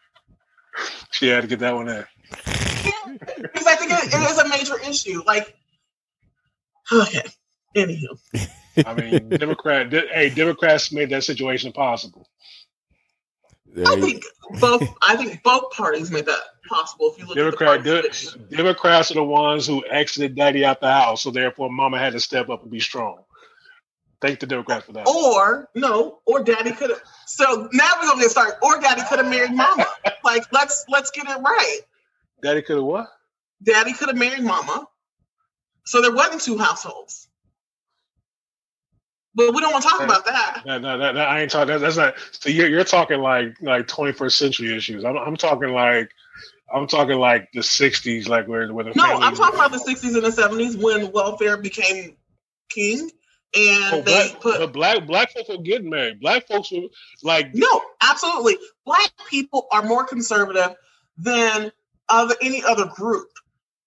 she 1.10 1.28
had 1.28 1.42
to 1.42 1.46
get 1.46 1.60
that 1.60 1.74
one 1.74 1.88
in. 1.88 2.04
because 2.34 3.66
I 3.66 3.76
think 3.76 3.92
it, 3.92 4.12
it 4.12 4.30
is 4.30 4.38
a 4.38 4.48
major 4.48 4.80
issue. 4.80 5.22
Like, 5.24 5.56
okay, 6.92 7.22
anywho. 7.76 8.18
I 8.84 8.94
mean, 8.94 9.28
Democrat. 9.28 9.92
Hey, 9.92 10.30
Democrats 10.30 10.92
made 10.92 11.10
that 11.10 11.24
situation 11.24 11.72
possible. 11.72 12.26
I 13.78 14.00
think 14.00 14.24
both. 14.60 14.82
I 15.02 15.16
think 15.16 15.42
both 15.42 15.70
parties 15.72 16.10
made 16.10 16.26
that 16.26 16.40
possible. 16.68 17.12
If 17.12 17.18
you 17.18 17.26
look 17.26 17.36
Democrat, 17.36 17.78
at 17.78 17.84
the 17.84 18.38
de- 18.48 18.56
Democrats 18.56 19.10
are 19.10 19.14
the 19.14 19.24
ones 19.24 19.66
who 19.66 19.84
exited 19.86 20.34
Daddy 20.34 20.64
out 20.64 20.80
the 20.80 20.90
house, 20.90 21.22
so 21.22 21.30
therefore 21.30 21.70
Mama 21.70 21.98
had 21.98 22.12
to 22.14 22.20
step 22.20 22.48
up 22.48 22.62
and 22.62 22.70
be 22.70 22.80
strong. 22.80 23.22
Thank 24.20 24.40
the 24.40 24.46
Democrats 24.46 24.86
for 24.86 24.92
that. 24.92 25.06
Or 25.06 25.68
no, 25.74 26.18
or 26.26 26.42
Daddy 26.42 26.72
could 26.72 26.90
have. 26.90 27.00
So 27.26 27.68
now 27.72 27.90
we're 28.00 28.08
gonna 28.08 28.20
get 28.20 28.30
started. 28.30 28.56
Or 28.62 28.80
Daddy 28.80 29.02
could 29.08 29.18
have 29.18 29.28
married 29.28 29.52
Mama. 29.52 29.86
like 30.24 30.44
let's 30.52 30.84
let's 30.88 31.10
get 31.10 31.28
it 31.28 31.40
right. 31.40 31.80
Daddy 32.42 32.62
could 32.62 32.76
have 32.76 32.84
what? 32.84 33.08
Daddy 33.62 33.92
could 33.92 34.08
have 34.08 34.18
married 34.18 34.42
Mama. 34.42 34.86
So 35.84 36.02
there 36.02 36.12
wasn't 36.12 36.42
two 36.42 36.58
households. 36.58 37.28
But 39.34 39.54
we 39.54 39.60
don't 39.60 39.72
want 39.72 39.84
to 39.84 39.88
talk 39.88 40.02
about 40.02 40.24
that. 40.24 40.62
No, 40.66 40.78
no, 40.78 40.96
no, 40.96 41.12
no 41.12 41.20
I 41.20 41.42
ain't 41.42 41.50
talking. 41.50 41.68
That, 41.68 41.80
that's 41.80 41.96
not. 41.96 42.14
So 42.32 42.50
you're 42.50 42.68
you're 42.68 42.84
talking 42.84 43.20
like 43.20 43.60
like 43.60 43.86
21st 43.86 44.32
century 44.32 44.76
issues. 44.76 45.04
I'm 45.04 45.16
I'm 45.16 45.36
talking 45.36 45.72
like 45.72 46.10
I'm 46.72 46.86
talking 46.86 47.16
like 47.16 47.50
the 47.52 47.60
60s, 47.60 48.28
like 48.28 48.48
where 48.48 48.72
where 48.72 48.84
the 48.84 48.92
no, 48.94 49.04
I'm 49.04 49.34
talking 49.34 49.58
about 49.58 49.72
the 49.72 49.78
60s 49.78 50.14
and 50.14 50.24
the 50.24 50.30
70s 50.30 50.80
when 50.80 51.12
welfare 51.12 51.56
became 51.56 52.16
king. 52.70 53.10
And 53.52 53.94
oh, 53.94 54.02
they 54.02 54.30
black, 54.30 54.40
put 54.40 54.72
black 54.72 55.06
black 55.06 55.32
folks 55.32 55.48
were 55.48 55.58
getting 55.58 55.90
married. 55.90 56.20
Black 56.20 56.46
folks 56.46 56.70
were 56.70 56.82
like 57.22 57.52
no, 57.54 57.82
absolutely. 58.00 58.58
Black 58.84 59.10
people 59.28 59.66
are 59.72 59.82
more 59.82 60.04
conservative 60.04 60.76
than 61.18 61.72
other 62.08 62.36
any 62.42 62.62
other 62.62 62.86
group. 62.86 63.28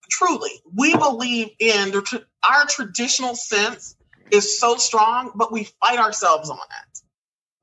Truly, 0.09 0.51
we 0.73 0.95
believe 0.95 1.49
in 1.59 1.91
the, 1.91 2.25
our 2.47 2.65
traditional 2.65 3.35
sense 3.35 3.95
is 4.31 4.59
so 4.59 4.75
strong, 4.77 5.31
but 5.35 5.51
we 5.51 5.65
fight 5.81 5.99
ourselves 5.99 6.49
on 6.49 6.57
it. 6.57 6.99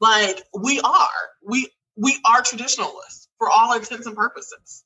Like 0.01 0.43
we 0.59 0.81
are, 0.81 1.09
we 1.47 1.69
we 1.97 2.19
are 2.25 2.43
traditionalists 2.43 3.29
for 3.39 3.51
all 3.51 3.75
intents 3.75 4.07
and 4.07 4.17
purposes. 4.17 4.85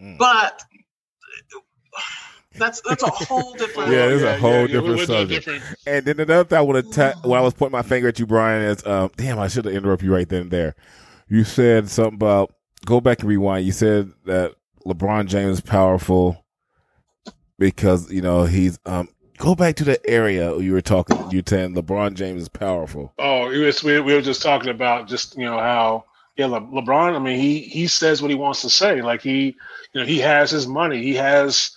Mm. 0.00 0.18
But 0.18 0.62
that's 2.56 2.80
that's 2.82 3.02
a 3.02 3.10
whole 3.10 3.54
different. 3.58 3.90
yeah, 3.90 4.06
it's 4.06 4.22
a 4.22 4.38
whole 4.38 4.52
yeah, 4.52 4.66
different 4.66 5.00
subject. 5.00 5.46
Different. 5.46 5.64
And 5.86 6.04
then 6.04 6.20
another 6.20 6.44
thing 6.44 6.58
I 6.58 6.62
want 6.62 6.84
to 6.84 6.92
ta- 6.92 7.20
when 7.24 7.38
I 7.38 7.42
was 7.42 7.54
pointing 7.54 7.72
my 7.72 7.82
finger 7.82 8.08
at 8.08 8.18
you, 8.18 8.26
Brian, 8.26 8.62
is 8.62 8.84
um, 8.86 9.10
damn, 9.16 9.38
I 9.38 9.48
should 9.48 9.64
have 9.64 9.74
interrupted 9.74 10.06
you 10.06 10.14
right 10.14 10.28
then 10.28 10.42
and 10.42 10.50
there. 10.50 10.74
You 11.28 11.44
said 11.44 11.88
something 11.88 12.14
about 12.14 12.54
go 12.84 13.00
back 13.00 13.20
and 13.20 13.28
rewind. 13.28 13.66
You 13.66 13.72
said 13.72 14.12
that 14.26 14.54
LeBron 14.86 15.26
James 15.26 15.58
is 15.58 15.60
powerful 15.60 16.44
because 17.58 18.10
you 18.12 18.22
know 18.22 18.44
he's 18.44 18.78
um 18.86 19.08
go 19.42 19.56
back 19.56 19.74
to 19.74 19.82
the 19.82 20.08
area 20.08 20.56
you 20.58 20.72
were 20.72 20.80
talking. 20.80 21.18
You 21.32 21.42
saying 21.44 21.74
LeBron 21.74 22.14
James 22.14 22.42
is 22.42 22.48
powerful. 22.48 23.12
Oh, 23.18 23.50
it 23.50 23.58
was 23.58 23.82
we, 23.82 23.98
we 23.98 24.14
were 24.14 24.22
just 24.22 24.40
talking 24.40 24.70
about 24.70 25.08
just 25.08 25.36
you 25.36 25.44
know 25.44 25.58
how 25.58 26.04
yeah 26.36 26.46
Le, 26.46 26.60
LeBron. 26.60 27.16
I 27.16 27.18
mean 27.18 27.40
he 27.40 27.58
he 27.60 27.88
says 27.88 28.22
what 28.22 28.30
he 28.30 28.36
wants 28.36 28.62
to 28.62 28.70
say. 28.70 29.02
Like 29.02 29.20
he 29.20 29.56
you 29.92 30.00
know 30.00 30.06
he 30.06 30.18
has 30.20 30.52
his 30.52 30.68
money. 30.68 31.02
He 31.02 31.14
has 31.16 31.76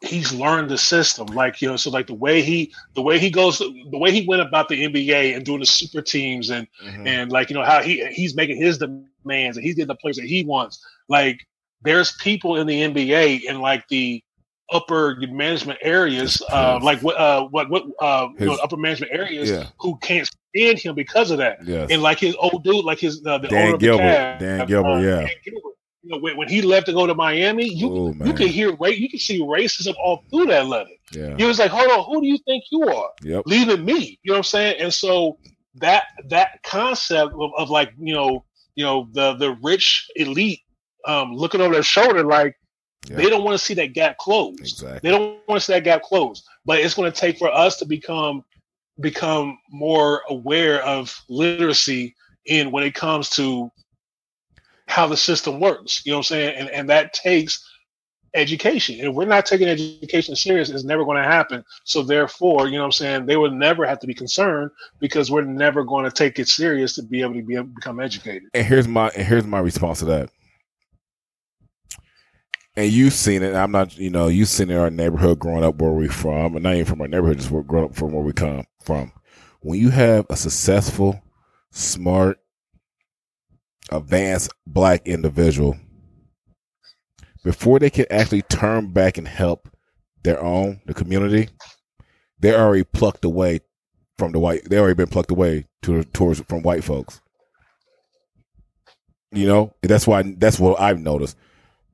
he's 0.00 0.32
learned 0.32 0.70
the 0.70 0.78
system. 0.78 1.26
Like 1.26 1.60
you 1.60 1.68
know 1.68 1.76
so 1.76 1.90
like 1.90 2.06
the 2.06 2.14
way 2.14 2.40
he 2.40 2.72
the 2.94 3.02
way 3.02 3.18
he 3.18 3.28
goes 3.28 3.58
the 3.58 3.98
way 3.98 4.10
he 4.10 4.26
went 4.26 4.40
about 4.40 4.70
the 4.70 4.82
NBA 4.82 5.36
and 5.36 5.44
doing 5.44 5.60
the 5.60 5.66
super 5.66 6.00
teams 6.00 6.48
and 6.48 6.66
mm-hmm. 6.82 7.06
and 7.06 7.30
like 7.30 7.50
you 7.50 7.54
know 7.54 7.64
how 7.64 7.82
he 7.82 8.06
he's 8.06 8.34
making 8.34 8.56
his 8.56 8.78
demands 8.78 9.58
and 9.58 9.66
he's 9.66 9.74
getting 9.74 9.88
the 9.88 9.96
players 9.96 10.16
that 10.16 10.24
he 10.24 10.44
wants. 10.44 10.82
Like 11.08 11.46
there's 11.82 12.12
people 12.12 12.56
in 12.56 12.66
the 12.66 12.80
NBA 12.80 13.42
and 13.50 13.60
like 13.60 13.86
the 13.88 14.24
upper 14.72 15.16
management 15.28 15.78
areas, 15.82 16.42
uh, 16.50 16.78
like 16.82 17.00
what, 17.00 17.16
uh, 17.16 17.46
what, 17.48 17.70
what, 17.70 17.84
uh, 18.00 18.28
his, 18.30 18.40
you 18.40 18.46
know, 18.46 18.54
upper 18.62 18.76
management 18.76 19.12
areas 19.12 19.50
yeah. 19.50 19.66
who 19.78 19.96
can't 19.98 20.28
stand 20.54 20.78
him 20.78 20.94
because 20.94 21.30
of 21.30 21.38
that. 21.38 21.64
Yes. 21.64 21.90
And 21.90 22.02
like 22.02 22.18
his 22.18 22.34
old 22.36 22.64
dude, 22.64 22.84
like 22.84 22.98
his, 22.98 23.24
uh, 23.24 23.38
the 23.38 23.48
Dan 23.48 23.76
Gilbert, 23.78 24.02
Cavs, 24.02 24.38
Dan 24.38 24.66
Gilbert, 24.66 24.88
uh, 24.88 24.98
yeah. 25.00 25.20
Dan 25.20 25.30
Gilbert, 25.44 25.72
you 26.02 26.10
know, 26.10 26.18
when, 26.18 26.36
when, 26.36 26.48
he 26.48 26.62
left 26.62 26.86
to 26.86 26.92
go 26.92 27.06
to 27.06 27.14
Miami, 27.14 27.68
you 27.68 27.86
Ooh, 27.86 28.14
you 28.24 28.32
can 28.32 28.48
hear 28.48 28.70
you 28.70 29.08
can 29.08 29.18
see 29.20 29.40
racism 29.40 29.94
all 30.02 30.24
through 30.30 30.46
that 30.46 30.66
letter. 30.66 30.90
Yeah. 31.12 31.36
He 31.36 31.44
was 31.44 31.58
like, 31.58 31.70
hold 31.70 31.90
on, 31.90 32.04
who 32.04 32.20
do 32.20 32.26
you 32.26 32.38
think 32.38 32.64
you 32.72 32.88
are? 32.88 33.10
Yep. 33.22 33.42
Leaving 33.46 33.84
me. 33.84 34.18
You 34.22 34.32
know 34.32 34.34
what 34.34 34.38
I'm 34.38 34.44
saying? 34.44 34.80
And 34.80 34.92
so 34.92 35.38
that 35.76 36.04
that 36.28 36.62
concept 36.64 37.32
of, 37.34 37.52
of 37.56 37.70
like, 37.70 37.92
you 37.98 38.14
know, 38.14 38.44
you 38.74 38.84
know, 38.84 39.08
the 39.12 39.34
the 39.34 39.52
rich 39.62 40.10
elite 40.16 40.60
um, 41.06 41.34
looking 41.34 41.60
over 41.60 41.74
their 41.74 41.82
shoulder 41.82 42.24
like 42.24 42.56
yeah. 43.08 43.16
They 43.16 43.28
don't 43.28 43.44
want 43.44 43.58
to 43.58 43.64
see 43.64 43.74
that 43.74 43.94
gap 43.94 44.18
closed. 44.18 44.60
Exactly. 44.60 45.00
They 45.02 45.10
don't 45.10 45.40
want 45.48 45.60
to 45.60 45.64
see 45.64 45.72
that 45.72 45.84
gap 45.84 46.02
closed. 46.02 46.44
But 46.64 46.80
it's 46.80 46.94
going 46.94 47.10
to 47.10 47.20
take 47.20 47.38
for 47.38 47.52
us 47.52 47.76
to 47.78 47.84
become 47.84 48.44
become 49.00 49.58
more 49.70 50.22
aware 50.28 50.84
of 50.84 51.18
literacy 51.28 52.14
in 52.46 52.70
when 52.70 52.84
it 52.84 52.94
comes 52.94 53.30
to 53.30 53.70
how 54.86 55.06
the 55.06 55.16
system 55.16 55.58
works. 55.58 56.02
You 56.04 56.12
know 56.12 56.18
what 56.18 56.30
I'm 56.30 56.36
saying? 56.36 56.56
And 56.56 56.70
and 56.70 56.90
that 56.90 57.12
takes 57.12 57.68
education. 58.34 59.00
If 59.00 59.14
we're 59.14 59.26
not 59.26 59.46
taking 59.46 59.68
education 59.68 60.36
serious, 60.36 60.70
it's 60.70 60.84
never 60.84 61.04
going 61.04 61.18
to 61.18 61.28
happen. 61.28 61.64
So 61.84 62.02
therefore, 62.02 62.66
you 62.66 62.74
know 62.74 62.80
what 62.80 62.86
I'm 62.86 62.92
saying, 62.92 63.26
they 63.26 63.36
would 63.36 63.52
never 63.52 63.84
have 63.84 63.98
to 64.00 64.06
be 64.06 64.14
concerned 64.14 64.70
because 65.00 65.30
we're 65.30 65.42
never 65.42 65.84
going 65.84 66.04
to 66.04 66.10
take 66.10 66.38
it 66.38 66.48
serious 66.48 66.94
to 66.94 67.02
be 67.02 67.20
able 67.20 67.34
to 67.34 67.42
be 67.42 67.60
become 67.60 68.00
educated. 68.00 68.48
And 68.54 68.66
here's 68.66 68.86
my 68.86 69.08
and 69.16 69.26
here's 69.26 69.46
my 69.46 69.58
response 69.58 69.98
to 70.00 70.04
that 70.06 70.30
and 72.76 72.90
you've 72.90 73.12
seen 73.12 73.42
it. 73.42 73.54
I'm 73.54 73.70
not, 73.70 73.96
you 73.98 74.10
know, 74.10 74.28
you've 74.28 74.48
seen 74.48 74.70
it 74.70 74.74
in 74.74 74.80
our 74.80 74.90
neighborhood 74.90 75.38
growing 75.38 75.64
up 75.64 75.76
where 75.76 75.90
we're 75.90 76.10
from, 76.10 76.54
and 76.54 76.62
not 76.62 76.74
even 76.74 76.86
from 76.86 77.00
our 77.02 77.08
neighborhood, 77.08 77.38
just 77.38 77.50
growing 77.50 77.86
up 77.86 77.94
from 77.94 78.12
where 78.12 78.22
we 78.22 78.32
come 78.32 78.64
from. 78.84 79.12
When 79.60 79.78
you 79.78 79.90
have 79.90 80.26
a 80.30 80.36
successful, 80.36 81.22
smart, 81.70 82.38
advanced 83.90 84.50
black 84.66 85.06
individual, 85.06 85.76
before 87.44 87.78
they 87.78 87.90
can 87.90 88.06
actually 88.10 88.42
turn 88.42 88.92
back 88.92 89.18
and 89.18 89.28
help 89.28 89.68
their 90.22 90.42
own, 90.42 90.80
the 90.86 90.94
community, 90.94 91.48
they're 92.38 92.60
already 92.60 92.84
plucked 92.84 93.24
away 93.24 93.60
from 94.16 94.32
the 94.32 94.38
white. 94.38 94.68
They 94.68 94.78
already 94.78 94.94
been 94.94 95.08
plucked 95.08 95.30
away 95.30 95.66
to 95.82 96.04
towards 96.04 96.40
from 96.40 96.62
white 96.62 96.84
folks. 96.84 97.20
You 99.32 99.46
know, 99.46 99.74
that's 99.82 100.06
why 100.06 100.22
that's 100.38 100.58
what 100.58 100.80
I've 100.80 101.00
noticed 101.00 101.36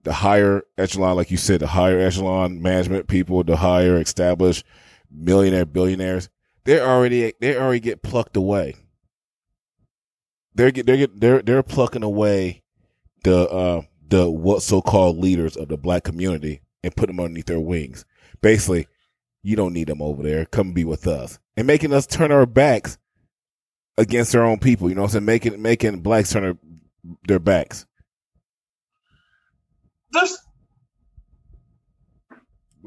the 0.05 0.12
higher 0.12 0.62
echelon, 0.77 1.16
like 1.16 1.31
you 1.31 1.37
said, 1.37 1.61
the 1.61 1.66
higher 1.66 1.99
echelon 1.99 2.62
management 2.62 3.09
people, 3.09 3.43
the 3.45 3.57
higher 3.57 4.01
established 4.01 4.65
millionaire 5.11 5.66
billionaires, 5.66 6.29
they're 6.65 6.87
already 6.87 7.33
they 7.41 7.57
already 7.57 7.81
get 7.81 8.03
plucked 8.03 8.37
away. 8.37 8.77
They're 10.55 10.70
get 10.70 10.87
they're 10.87 10.97
get 10.97 11.20
they're 11.20 11.43
they're 11.43 11.62
plucking 11.62 12.03
away 12.03 12.62
the 13.25 13.49
uh 13.49 13.83
the 14.09 14.31
what 14.31 14.62
so 14.62 14.81
called 14.81 15.19
leaders 15.19 15.57
of 15.57 15.69
the 15.69 15.77
black 15.77 16.05
community 16.05 16.62
and 16.83 16.95
put 16.97 17.07
them 17.09 17.20
underneath 17.20 17.47
their 17.47 17.61
wings. 17.61 18.05
Basically, 18.41 18.87
you 19.43 19.57
don't 19.57 19.73
need 19.73 19.89
them 19.89 20.03
over 20.03 20.23
there. 20.23 20.45
Come 20.47 20.73
be 20.73 20.85
with 20.85 21.07
us. 21.07 21.39
And 21.57 21.66
making 21.66 21.93
us 21.93 22.07
turn 22.07 22.33
our 22.33 22.47
backs 22.47 22.99
against 23.97 24.35
our 24.35 24.45
own 24.45 24.59
people. 24.59 24.89
You 24.89 24.95
know 24.95 25.03
what 25.03 25.09
I'm 25.09 25.12
saying? 25.12 25.25
Making 25.25 25.62
making 25.62 26.01
blacks 26.01 26.33
turn 26.33 26.43
their, 26.43 26.59
their 27.27 27.39
backs 27.39 27.87
there's 30.12 30.39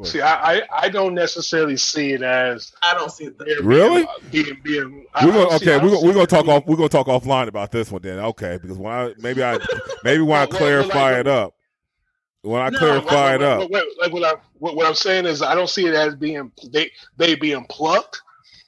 See, 0.03 0.21
I, 0.21 0.55
I, 0.59 0.61
I 0.71 0.89
don't 0.89 1.13
necessarily 1.13 1.77
see 1.77 2.13
it 2.13 2.23
as 2.23 2.71
I 2.81 2.95
don't 2.95 3.11
see 3.11 3.25
it 3.25 3.37
that. 3.37 3.59
Really? 3.61 4.07
being 4.31 4.57
being. 4.63 5.05
We're 5.21 5.31
gonna 5.31 5.55
okay. 5.57 5.77
We're 5.77 5.91
gonna, 5.91 6.01
we're 6.01 6.13
gonna 6.13 6.25
talk 6.25 6.47
off. 6.47 6.65
We're 6.65 6.77
gonna 6.77 6.89
talk 6.89 7.07
offline 7.07 7.47
about 7.47 7.71
this 7.71 7.91
one 7.91 8.01
then. 8.01 8.17
Okay, 8.19 8.57
because 8.59 8.77
when 8.77 8.91
I 8.91 9.13
maybe 9.19 9.43
I 9.43 9.59
maybe 10.03 10.23
when 10.23 10.39
I 10.39 10.45
clarify 10.47 11.19
it 11.19 11.27
up, 11.27 11.53
when 12.41 12.61
I 12.61 12.69
No, 12.69 12.79
clarify 12.79 13.35
it 13.35 13.43
up, 13.43 13.59
what- 13.59 13.71
what- 13.71 13.85
like 13.99 14.13
what, 14.13 14.23
I, 14.23 14.39
what, 14.57 14.75
what 14.75 14.87
I'm 14.87 14.95
saying 14.95 15.25
is, 15.25 15.41
I 15.43 15.53
don't 15.53 15.69
see 15.69 15.85
it 15.85 15.93
as 15.93 16.15
being 16.15 16.51
they 16.71 16.89
they 17.17 17.35
being 17.35 17.65
plucked. 17.65 18.21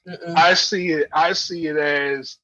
Mm-mm. 0.07 0.35
I 0.37 0.53
see 0.53 0.89
it. 0.89 1.07
I 1.13 1.31
see 1.33 1.67
it 1.67 1.77
as 1.77 2.37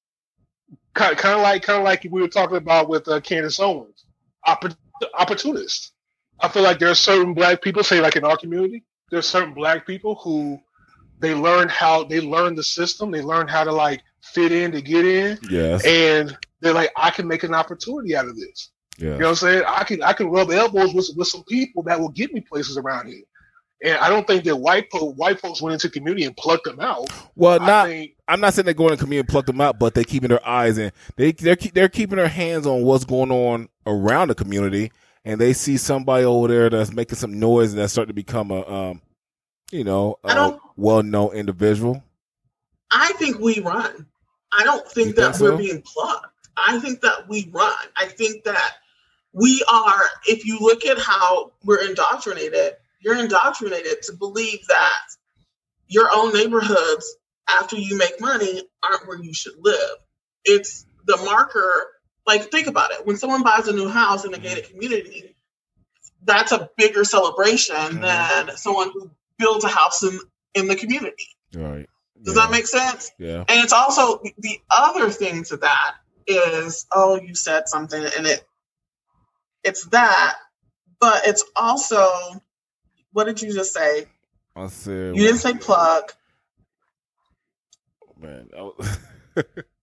kind, 0.95 1.15
kind 1.17 1.35
of 1.35 1.41
like 1.41 1.61
kind 1.63 1.77
of 1.77 1.83
like 1.83 2.07
we 2.09 2.21
were 2.21 2.27
talking 2.29 2.57
about 2.57 2.87
with 2.89 3.07
uh, 3.09 3.19
Candace 3.19 3.59
Owens, 3.59 4.05
oppor- 4.47 4.75
opportunist. 5.15 5.91
I 6.41 6.47
feel 6.47 6.63
like 6.63 6.79
there 6.79 6.89
are 6.89 6.95
certain 6.95 7.33
black 7.33 7.61
people, 7.61 7.83
say 7.83 7.99
like 8.01 8.15
in 8.15 8.23
our 8.23 8.37
community, 8.37 8.83
there 9.09 9.19
are 9.19 9.23
certain 9.23 9.53
black 9.53 9.85
people 9.85 10.15
who 10.15 10.59
they 11.19 11.33
learn 11.35 11.67
how 11.69 12.03
they 12.03 12.21
learn 12.21 12.55
the 12.55 12.63
system, 12.63 13.11
they 13.11 13.21
learn 13.21 13.47
how 13.47 13.63
to 13.63 13.71
like 13.71 14.01
fit 14.21 14.51
in 14.51 14.71
to 14.71 14.81
get 14.81 15.05
in, 15.05 15.37
yes, 15.49 15.85
and 15.85 16.37
they're 16.61 16.73
like, 16.73 16.91
I 16.95 17.09
can 17.09 17.27
make 17.27 17.43
an 17.43 17.53
opportunity 17.53 18.15
out 18.15 18.27
of 18.27 18.37
this. 18.37 18.71
yeah, 18.97 19.13
You 19.13 19.19
know 19.19 19.25
what 19.25 19.29
I'm 19.29 19.35
saying? 19.35 19.63
I 19.67 19.83
can 19.83 20.03
I 20.03 20.13
can 20.13 20.29
rub 20.29 20.51
elbows 20.51 20.93
with 20.93 21.09
with 21.15 21.27
some 21.27 21.43
people 21.43 21.83
that 21.83 21.99
will 21.99 22.09
get 22.09 22.33
me 22.33 22.41
places 22.41 22.77
around 22.77 23.07
here. 23.07 23.23
And 23.81 23.97
I 23.97 24.09
don't 24.09 24.27
think 24.27 24.43
that 24.43 24.57
white 24.57 24.91
po- 24.91 25.13
white 25.13 25.39
folks 25.39 25.61
went 25.61 25.73
into 25.73 25.89
community 25.89 26.25
and 26.25 26.35
plucked 26.35 26.65
them 26.65 26.81
out. 26.81 27.09
Well, 27.35 27.59
not. 27.59 27.87
think 27.87 28.15
I'm 28.27 28.41
not 28.41 28.53
saying 28.53 28.65
they're 28.65 28.73
going 28.73 28.97
to 28.97 29.05
in 29.05 29.13
and 29.13 29.27
pluck 29.27 29.45
them 29.45 29.61
out, 29.61 29.79
but 29.79 29.93
they're 29.93 30.03
keeping 30.03 30.29
their 30.29 30.45
eyes 30.45 30.77
in. 30.77 30.91
They 31.15 31.31
they're 31.31 31.55
they're 31.55 31.87
keeping 31.89 32.17
their 32.17 32.27
hands 32.27 32.67
on 32.67 32.83
what's 32.83 33.05
going 33.05 33.31
on 33.31 33.69
around 33.85 34.27
the 34.27 34.35
community, 34.35 34.91
and 35.25 35.39
they 35.39 35.53
see 35.53 35.77
somebody 35.77 36.25
over 36.25 36.47
there 36.47 36.69
that's 36.69 36.91
making 36.93 37.17
some 37.17 37.39
noise 37.39 37.71
and 37.71 37.79
that's 37.81 37.93
starting 37.93 38.09
to 38.09 38.13
become 38.13 38.51
a 38.51 38.67
um, 38.67 39.01
you 39.71 39.83
know, 39.83 40.17
a 40.23 40.33
don't- 40.33 40.61
well 40.75 41.03
known 41.03 41.33
individual. 41.33 42.03
I 42.91 43.13
think 43.13 43.39
we 43.39 43.59
run. 43.59 44.07
I 44.51 44.63
don't 44.63 44.87
think 44.87 45.09
You 45.09 45.13
that 45.13 45.35
think 45.35 45.51
we're 45.51 45.57
being 45.57 45.83
plucked. 45.83 46.47
I 46.57 46.79
think 46.79 47.01
that 47.01 47.29
we 47.29 47.49
run. 47.53 47.75
I 47.95 48.05
think 48.05 48.45
that 48.45 48.73
we 49.31 49.63
are, 49.71 50.01
if 50.27 50.45
you 50.45 50.57
look 50.59 50.85
at 50.85 50.97
how 50.97 51.51
we're 51.63 51.87
indoctrinated, 51.87 52.73
you're 52.99 53.17
indoctrinated 53.17 54.01
to 54.03 54.13
believe 54.13 54.65
that 54.67 55.05
your 55.87 56.09
own 56.13 56.33
neighborhoods, 56.33 57.15
after 57.47 57.75
you 57.75 57.97
make 57.97 58.19
money, 58.19 58.63
aren't 58.83 59.07
where 59.07 59.21
you 59.21 59.33
should 59.33 59.53
live. 59.59 59.97
It's 60.43 60.85
the 61.05 61.17
marker. 61.17 61.87
Like, 62.29 62.51
think 62.51 62.67
about 62.67 62.91
it. 62.91 63.07
When 63.07 63.17
someone 63.17 63.41
buys 63.41 63.67
a 63.67 63.73
new 63.73 63.89
house 63.89 64.23
in 64.23 64.33
a 64.35 64.37
gated 64.37 64.69
community, 64.69 65.35
that's 66.23 66.51
a 66.51 66.69
bigger 66.77 67.03
celebration 67.03 67.75
Mhm. 67.75 68.01
than 68.01 68.55
someone 68.55 68.91
who 68.93 69.09
builds 69.39 69.65
a 69.65 69.67
house 69.67 70.03
in, 70.03 70.19
in 70.53 70.67
the 70.67 70.75
community. 70.75 71.27
Right. 71.55 71.89
Does 72.21 72.35
yeah. 72.35 72.43
that 72.43 72.51
make 72.51 72.67
sense? 72.67 73.11
Yeah. 73.17 73.45
And 73.47 73.63
it's 73.63 73.73
also 73.73 74.21
the 74.37 74.59
other 74.69 75.09
thing 75.09 75.43
to 75.45 75.57
that 75.57 75.95
is, 76.27 76.85
oh, 76.91 77.19
you 77.19 77.33
said 77.33 77.67
something, 77.67 78.03
and 78.15 78.27
it 78.27 78.45
it's 79.63 79.85
that, 79.87 80.35
but 80.99 81.25
it's 81.25 81.43
also 81.55 82.07
what 83.13 83.23
did 83.23 83.41
you 83.41 83.51
just 83.51 83.73
say? 83.73 84.05
I 84.55 84.67
said. 84.67 85.15
You 85.15 85.23
didn't 85.23 85.39
say 85.39 85.53
plug. 85.55 86.11
man. 88.19 88.49
I 88.55 88.61
was- 88.61 88.97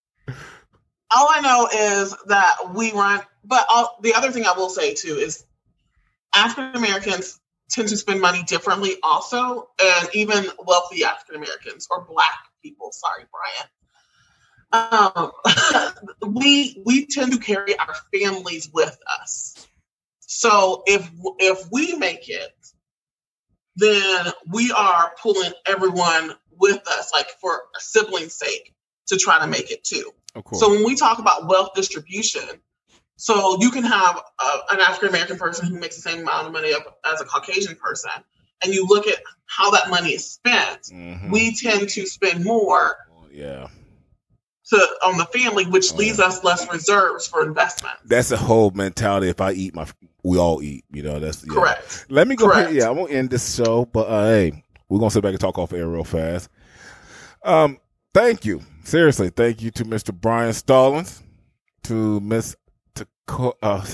All 1.14 1.28
I 1.30 1.40
know 1.40 1.68
is 1.72 2.14
that 2.26 2.74
we 2.74 2.92
run. 2.92 3.20
But 3.44 3.66
all, 3.70 3.98
the 4.02 4.14
other 4.14 4.30
thing 4.32 4.44
I 4.44 4.52
will 4.56 4.70
say 4.70 4.94
too 4.94 5.14
is 5.14 5.44
African 6.34 6.76
Americans 6.76 7.38
tend 7.70 7.88
to 7.88 7.96
spend 7.96 8.20
money 8.20 8.42
differently, 8.42 8.96
also, 9.02 9.68
and 9.82 10.08
even 10.14 10.46
wealthy 10.64 11.04
African 11.04 11.36
Americans 11.36 11.86
or 11.90 12.04
Black 12.04 12.38
people. 12.62 12.92
Sorry, 12.92 13.24
Brian. 13.32 13.68
Um, 14.72 15.32
we 16.34 16.82
we 16.84 17.06
tend 17.06 17.32
to 17.32 17.38
carry 17.38 17.78
our 17.78 17.94
families 18.12 18.68
with 18.72 18.98
us. 19.20 19.66
So 20.20 20.82
if 20.86 21.08
if 21.38 21.68
we 21.70 21.94
make 21.96 22.28
it, 22.28 22.52
then 23.76 24.26
we 24.52 24.72
are 24.72 25.12
pulling 25.22 25.52
everyone 25.66 26.34
with 26.58 26.86
us, 26.88 27.12
like 27.12 27.28
for 27.40 27.62
a 27.76 27.80
sibling's 27.80 28.34
sake, 28.34 28.74
to 29.06 29.16
try 29.16 29.38
to 29.38 29.46
make 29.46 29.70
it 29.70 29.84
too. 29.84 30.12
Of 30.36 30.44
course. 30.44 30.60
So 30.60 30.70
when 30.70 30.84
we 30.84 30.94
talk 30.94 31.18
about 31.18 31.48
wealth 31.48 31.70
distribution, 31.74 32.42
so 33.16 33.58
you 33.60 33.70
can 33.70 33.82
have 33.82 34.16
a, 34.18 34.74
an 34.74 34.80
African 34.80 35.08
American 35.08 35.38
person 35.38 35.66
who 35.68 35.78
makes 35.80 35.96
the 35.96 36.02
same 36.02 36.20
amount 36.20 36.46
of 36.46 36.52
money 36.52 36.72
as 37.04 37.20
a 37.20 37.24
Caucasian 37.24 37.74
person, 37.76 38.10
and 38.62 38.72
you 38.74 38.86
look 38.86 39.06
at 39.06 39.18
how 39.46 39.70
that 39.70 39.88
money 39.90 40.10
is 40.10 40.30
spent. 40.30 40.82
Mhm. 40.92 41.30
We 41.30 41.56
tend 41.56 41.88
to 41.90 42.06
spend 42.06 42.44
more 42.44 42.96
yeah. 43.32 43.68
to 44.70 44.76
on 45.04 45.18
the 45.18 45.24
family, 45.26 45.64
which 45.66 45.92
Oh, 45.92 45.96
leaves 45.96 46.18
yeah. 46.18 46.26
us 46.26 46.44
less 46.44 46.70
reserves 46.70 47.26
for 47.26 47.42
investment. 47.46 47.94
That's 48.04 48.28
the 48.28 48.36
whole 48.36 48.70
mentality. 48.72 49.28
If 49.28 49.40
I 49.40 49.52
eat, 49.52 49.74
my 49.74 49.86
we 50.22 50.38
all 50.38 50.62
eat. 50.62 50.84
You 50.92 51.02
know. 51.02 51.18
That's 51.18 51.44
yeah. 51.46 51.54
Correct. 51.54 52.06
Let 52.10 52.28
me 52.28 52.36
go 52.36 52.50
Correct. 52.50 52.72
Yeah, 52.72 52.90
I'm 52.90 52.96
gonna 52.96 53.10
end 53.12 53.30
this 53.30 53.54
show, 53.54 53.86
but 53.86 54.08
uh, 54.08 54.26
hey, 54.26 54.64
we're 54.88 54.98
gonna 54.98 55.10
sit 55.10 55.22
back 55.22 55.30
and 55.32 55.40
talk 55.40 55.58
off 55.58 55.72
air 55.72 55.88
real 55.88 56.04
fast. 56.04 56.50
Um, 57.44 57.78
thank 58.16 58.44
you, 58.44 58.62
seriously, 58.82 59.28
thank 59.28 59.60
you 59.60 59.70
to 59.72 59.84
Mr. 59.84 60.12
Brian 60.12 60.52
Stallings, 60.52 61.22
to 61.84 62.20
Miss 62.20 62.56
Taco. 62.94 63.52
Uh, 63.62 63.84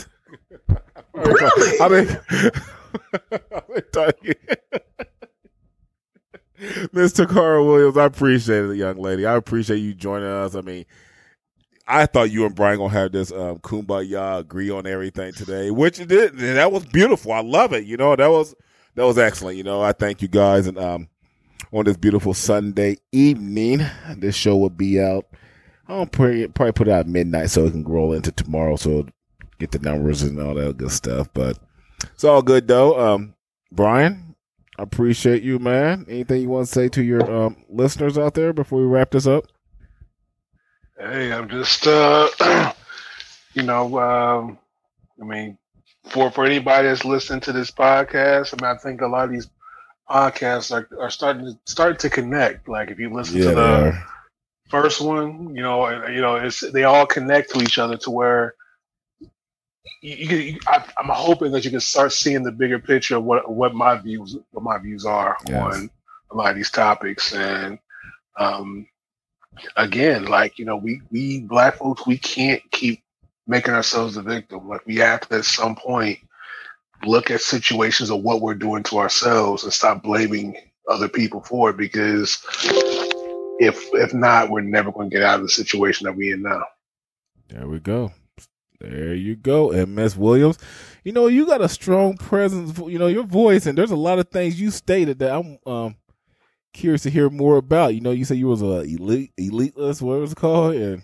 Really? 1.14 1.80
I 1.80 1.88
mean, 1.88 2.08
I 3.96 4.12
mean. 4.22 4.34
Miss 6.92 7.12
Takara 7.12 7.66
Williams, 7.66 7.96
I 7.96 8.04
appreciate 8.04 8.64
it, 8.64 8.76
young 8.76 8.96
lady. 8.96 9.26
I 9.26 9.34
appreciate 9.34 9.78
you 9.78 9.94
joining 9.94 10.28
us. 10.28 10.54
I 10.54 10.60
mean, 10.60 10.86
I 11.86 12.06
thought 12.06 12.30
you 12.30 12.46
and 12.46 12.54
Brian 12.54 12.78
gonna 12.78 12.92
have 12.92 13.12
this 13.12 13.32
um, 13.32 13.58
kumbaya 13.58 14.38
agree 14.38 14.70
on 14.70 14.86
everything 14.86 15.32
today, 15.32 15.70
which 15.70 15.98
it 16.00 16.08
did. 16.08 16.32
And 16.32 16.56
that 16.56 16.70
was 16.70 16.84
beautiful. 16.86 17.32
I 17.32 17.40
love 17.40 17.72
it. 17.72 17.84
You 17.84 17.96
know, 17.96 18.14
that 18.14 18.30
was 18.30 18.54
that 18.94 19.04
was 19.04 19.18
excellent. 19.18 19.56
You 19.56 19.64
know, 19.64 19.82
I 19.82 19.92
thank 19.92 20.22
you 20.22 20.28
guys. 20.28 20.68
And 20.68 20.78
um, 20.78 21.08
on 21.72 21.84
this 21.86 21.96
beautiful 21.96 22.34
Sunday 22.34 22.98
evening, 23.12 23.80
this 24.16 24.34
show 24.34 24.56
will 24.56 24.70
be 24.70 25.00
out. 25.00 25.26
I'll 25.88 26.06
probably, 26.06 26.46
put 26.48 26.80
it 26.80 26.88
out 26.88 27.06
midnight 27.06 27.50
so 27.50 27.66
it 27.66 27.72
can 27.72 27.84
roll 27.84 28.12
into 28.12 28.30
tomorrow. 28.30 28.76
So 28.76 29.06
get 29.58 29.72
the 29.72 29.78
numbers 29.78 30.22
and 30.22 30.40
all 30.40 30.54
that 30.54 30.76
good 30.76 30.90
stuff. 30.90 31.28
But 31.32 31.58
it's 32.12 32.24
all 32.24 32.42
good 32.42 32.68
though. 32.68 32.98
Um, 32.98 33.34
Brian, 33.70 34.36
I 34.78 34.82
appreciate 34.82 35.42
you, 35.42 35.58
man. 35.58 36.06
Anything 36.08 36.42
you 36.42 36.48
want 36.48 36.66
to 36.66 36.72
say 36.72 36.88
to 36.90 37.02
your 37.02 37.30
um, 37.30 37.64
listeners 37.68 38.18
out 38.18 38.34
there 38.34 38.52
before 38.52 38.80
we 38.80 38.86
wrap 38.86 39.10
this 39.10 39.26
up? 39.26 39.44
Hey, 40.98 41.32
I'm 41.32 41.48
just, 41.48 41.86
uh, 41.86 42.72
you 43.54 43.62
know, 43.62 43.98
um, 43.98 44.58
I 45.20 45.24
mean, 45.24 45.58
for 46.10 46.30
for 46.30 46.44
anybody 46.44 46.88
that's 46.88 47.04
listening 47.04 47.40
to 47.40 47.52
this 47.52 47.70
podcast, 47.70 48.54
I 48.54 48.64
mean, 48.64 48.76
I 48.76 48.78
think 48.78 49.00
a 49.00 49.06
lot 49.06 49.24
of 49.24 49.30
these 49.30 49.48
podcasts 50.10 50.72
are, 50.72 50.88
are 51.00 51.10
starting 51.10 51.46
to 51.46 51.58
start 51.72 51.98
to 52.00 52.10
connect. 52.10 52.68
Like 52.68 52.90
if 52.90 52.98
you 52.98 53.12
listen 53.12 53.38
Yeah, 53.38 53.42
to 53.42 53.52
the 53.52 53.94
first 54.68 55.00
one, 55.00 55.54
you 55.54 55.62
know, 55.62 55.86
and, 55.86 56.14
you 56.14 56.20
know, 56.20 56.36
it's 56.36 56.60
they 56.72 56.84
all 56.84 57.06
connect 57.06 57.50
to 57.52 57.62
each 57.62 57.78
other 57.78 57.96
to 57.98 58.10
where 58.10 58.54
you, 60.02 60.36
you, 60.36 60.58
I, 60.66 60.84
I'm 60.98 61.08
hoping 61.08 61.52
that 61.52 61.64
you 61.64 61.70
can 61.70 61.80
start 61.80 62.12
seeing 62.12 62.42
the 62.42 62.52
bigger 62.52 62.78
picture 62.78 63.16
of 63.16 63.24
what 63.24 63.50
what 63.50 63.74
my 63.74 63.96
views 63.96 64.36
what 64.52 64.64
my 64.64 64.78
views 64.78 65.04
are 65.04 65.38
Yes. 65.46 65.86
on 65.86 65.90
a 66.30 66.36
lot 66.36 66.50
of 66.50 66.56
these 66.56 66.70
topics 66.70 67.34
and 67.34 67.78
um 68.38 68.86
again 69.76 70.24
like 70.26 70.58
you 70.58 70.64
know 70.64 70.76
we 70.76 71.00
we 71.10 71.40
black 71.40 71.76
folks 71.76 72.06
we 72.06 72.18
can't 72.18 72.62
keep 72.70 73.02
making 73.46 73.74
ourselves 73.74 74.14
the 74.14 74.22
victim 74.22 74.68
like 74.68 74.84
we 74.86 74.96
have 74.96 75.20
to 75.20 75.36
at 75.36 75.44
some 75.44 75.74
point 75.76 76.18
look 77.04 77.30
at 77.30 77.40
situations 77.40 78.10
of 78.10 78.22
what 78.22 78.40
we're 78.40 78.54
doing 78.54 78.82
to 78.84 78.98
ourselves 78.98 79.64
and 79.64 79.72
stop 79.72 80.02
blaming 80.02 80.56
other 80.88 81.08
people 81.08 81.40
for 81.42 81.70
it 81.70 81.76
because 81.76 82.44
if 83.60 83.88
if 83.94 84.12
not 84.12 84.50
we're 84.50 84.60
never 84.60 84.90
going 84.90 85.10
to 85.10 85.16
get 85.16 85.24
out 85.24 85.36
of 85.36 85.42
the 85.42 85.48
situation 85.48 86.04
that 86.04 86.16
we're 86.16 86.34
in 86.34 86.42
now 86.42 86.64
There 87.48 87.68
we 87.68 87.80
go. 87.80 88.12
There 88.80 89.14
you 89.14 89.36
go. 89.36 89.86
Miss 89.86 90.16
Williams, 90.16 90.58
you 91.04 91.12
know, 91.12 91.28
you 91.28 91.46
got 91.46 91.60
a 91.60 91.68
strong 91.68 92.16
presence, 92.16 92.76
you 92.78 92.98
know, 92.98 93.06
your 93.06 93.24
voice, 93.24 93.66
and 93.66 93.78
there's 93.78 93.92
a 93.92 93.96
lot 93.96 94.18
of 94.18 94.28
things 94.30 94.60
you 94.60 94.70
stated 94.72 95.20
that 95.20 95.32
I'm 95.32 95.58
um 95.66 95.96
curious 96.72 97.02
to 97.02 97.10
hear 97.10 97.30
more 97.30 97.58
about. 97.58 97.94
You 97.94 98.00
know, 98.00 98.10
you 98.10 98.24
said 98.24 98.38
you 98.38 98.48
was 98.48 98.62
a 98.62 98.80
elite 98.80 99.32
eliteless, 99.38 100.02
what 100.02 100.18
was 100.18 100.32
it 100.32 100.36
called? 100.36 100.74
And 100.74 101.02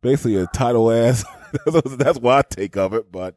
basically 0.00 0.36
a 0.36 0.46
title 0.46 0.90
ass. 0.90 1.24
That's 1.66 2.18
what 2.18 2.38
I 2.38 2.42
take 2.48 2.76
of 2.76 2.94
it. 2.94 3.12
But 3.12 3.36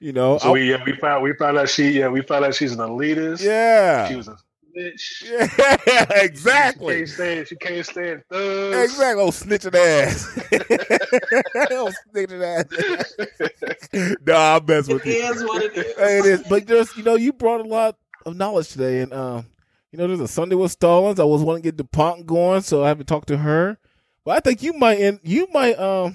you 0.00 0.12
know, 0.12 0.38
so 0.38 0.52
we 0.52 0.70
yeah 0.70 0.82
we 0.84 0.92
found 0.94 1.22
we 1.22 1.32
found 1.34 1.58
out 1.58 1.68
she 1.68 1.90
yeah 1.90 2.08
we 2.08 2.22
found 2.22 2.44
out 2.44 2.54
she's 2.54 2.72
an 2.72 2.78
elitist 2.78 3.42
yeah. 3.42 4.08
she 4.08 4.16
was 4.16 4.28
a 4.28 4.36
bitch 4.76 5.22
yeah, 5.86 6.04
she 6.20 6.24
exactly. 6.24 6.96
can't 6.98 7.08
stand 7.08 7.48
she 7.48 7.56
can't 7.56 7.86
stand 7.86 8.22
thugs 8.30 8.92
Exactly, 8.92 9.22
oh 9.22 9.30
snitching 9.30 9.74
ass. 9.74 10.38
oh 11.72 11.92
snitching 12.14 12.42
ass. 12.44 14.16
nah, 14.26 14.56
I 14.56 14.60
mess 14.66 14.88
with 14.88 15.04
It 15.06 15.16
you. 15.24 15.32
is 15.32 15.42
what 15.44 15.62
it 15.64 15.76
is. 15.76 15.96
Hey, 15.96 16.18
it 16.18 16.26
is, 16.26 16.42
but 16.48 16.66
there's 16.66 16.96
you 16.96 17.02
know 17.02 17.16
you 17.16 17.32
brought 17.32 17.60
a 17.60 17.68
lot 17.68 17.96
of 18.26 18.36
knowledge 18.36 18.68
today. 18.68 19.00
And 19.00 19.12
um, 19.12 19.46
you 19.90 19.98
know, 19.98 20.06
there's 20.06 20.20
a 20.20 20.28
Sunday 20.28 20.54
with 20.54 20.70
Stallings. 20.72 21.18
I 21.18 21.24
was 21.24 21.42
wanting 21.42 21.62
to 21.62 21.66
get 21.68 21.76
the 21.76 21.84
DuPont 21.84 22.26
going, 22.26 22.60
so 22.60 22.84
I 22.84 22.88
haven't 22.88 23.06
talked 23.06 23.28
to 23.28 23.38
her. 23.38 23.78
But 24.24 24.36
I 24.36 24.40
think 24.40 24.62
you 24.62 24.74
might 24.74 25.00
and 25.00 25.18
you 25.22 25.48
might 25.52 25.78
um 25.78 26.14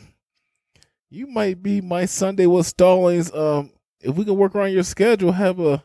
you 1.09 1.27
might 1.27 1.61
be 1.61 1.81
my 1.81 2.05
Sunday 2.05 2.45
with 2.45 2.65
Stallings. 2.67 3.33
Um, 3.33 3.71
if 4.03 4.15
we 4.15 4.25
can 4.25 4.37
work 4.37 4.55
around 4.55 4.73
your 4.73 4.83
schedule, 4.83 5.31
have 5.31 5.59
a 5.59 5.83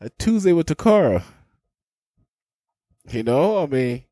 a 0.00 0.10
Tuesday 0.18 0.52
with 0.52 0.66
Takara. 0.66 1.22
You 3.10 3.22
know, 3.22 3.62
I 3.62 3.66
mean, 3.66 4.04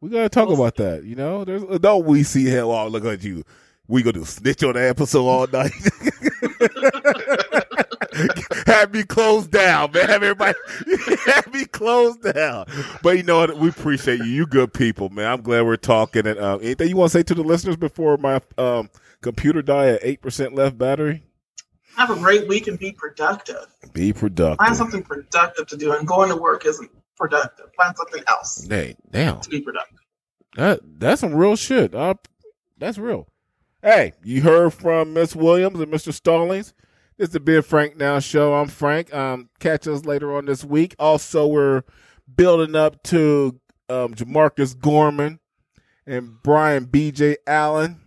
we 0.00 0.10
gotta 0.10 0.28
talk 0.28 0.50
about 0.50 0.76
that. 0.76 1.04
You 1.04 1.16
know, 1.16 1.44
there's 1.44 1.62
don't 1.80 2.04
we 2.04 2.22
see 2.22 2.46
hell? 2.46 2.70
Oh, 2.70 2.88
look 2.88 3.04
at 3.04 3.22
you. 3.22 3.44
We 3.86 4.02
gonna 4.02 4.14
do 4.14 4.24
snitch 4.24 4.62
on 4.62 4.74
the 4.74 4.86
episode 4.86 5.26
all 5.26 5.46
night. 5.46 5.72
have 8.66 8.92
me 8.92 9.04
closed 9.04 9.50
down, 9.50 9.92
man. 9.92 10.08
Have 10.08 10.22
everybody 10.22 10.58
have 11.26 11.52
me 11.52 11.64
closed 11.64 12.22
down. 12.22 12.66
But 13.02 13.16
you 13.16 13.22
know 13.22 13.38
what? 13.38 13.56
We 13.56 13.68
appreciate 13.68 14.18
you. 14.18 14.26
You 14.26 14.46
good 14.46 14.74
people, 14.74 15.08
man. 15.08 15.26
I'm 15.26 15.42
glad 15.42 15.64
we're 15.64 15.76
talking. 15.76 16.26
And 16.26 16.38
uh, 16.38 16.58
anything 16.58 16.88
you 16.88 16.96
want 16.96 17.12
to 17.12 17.18
say 17.18 17.22
to 17.22 17.34
the 17.34 17.42
listeners 17.42 17.76
before 17.76 18.18
my 18.18 18.40
um, 18.58 18.90
computer 19.22 19.62
die 19.62 19.88
at 19.88 20.00
eight 20.02 20.20
percent 20.20 20.54
left 20.54 20.76
battery? 20.76 21.22
Have 21.98 22.10
a 22.10 22.14
great 22.14 22.46
week 22.46 22.68
and 22.68 22.78
be 22.78 22.92
productive. 22.92 23.66
Be 23.92 24.12
productive. 24.12 24.64
Find 24.64 24.76
something 24.76 25.02
productive 25.02 25.66
to 25.66 25.76
do, 25.76 25.92
and 25.92 26.06
going 26.06 26.28
to 26.28 26.36
work 26.36 26.64
isn't 26.64 26.88
productive. 27.16 27.66
Find 27.76 27.96
something 27.96 28.22
else. 28.28 28.64
Hey, 28.68 28.94
damn. 29.10 29.40
To 29.40 29.50
be 29.50 29.60
productive. 29.60 29.98
That 30.54 30.78
that's 30.84 31.20
some 31.20 31.34
real 31.34 31.56
shit. 31.56 31.96
Uh, 31.96 32.14
that's 32.78 32.98
real. 32.98 33.26
Hey, 33.82 34.12
you 34.22 34.42
heard 34.42 34.74
from 34.74 35.12
Miss 35.12 35.34
Williams 35.34 35.80
and 35.80 35.92
Mr. 35.92 36.12
Stallings. 36.12 36.72
This 37.16 37.30
is 37.30 37.32
the 37.32 37.40
Big 37.40 37.64
Frank 37.64 37.96
Now 37.96 38.20
Show. 38.20 38.54
I'm 38.54 38.68
Frank. 38.68 39.12
Um, 39.12 39.50
catch 39.58 39.88
us 39.88 40.04
later 40.04 40.36
on 40.36 40.44
this 40.44 40.64
week. 40.64 40.94
Also, 41.00 41.48
we're 41.48 41.82
building 42.32 42.76
up 42.76 43.02
to 43.04 43.58
um, 43.88 44.14
Jamarcus 44.14 44.78
Gorman 44.78 45.40
and 46.06 46.40
Brian 46.44 46.84
B.J. 46.84 47.38
Allen. 47.44 48.02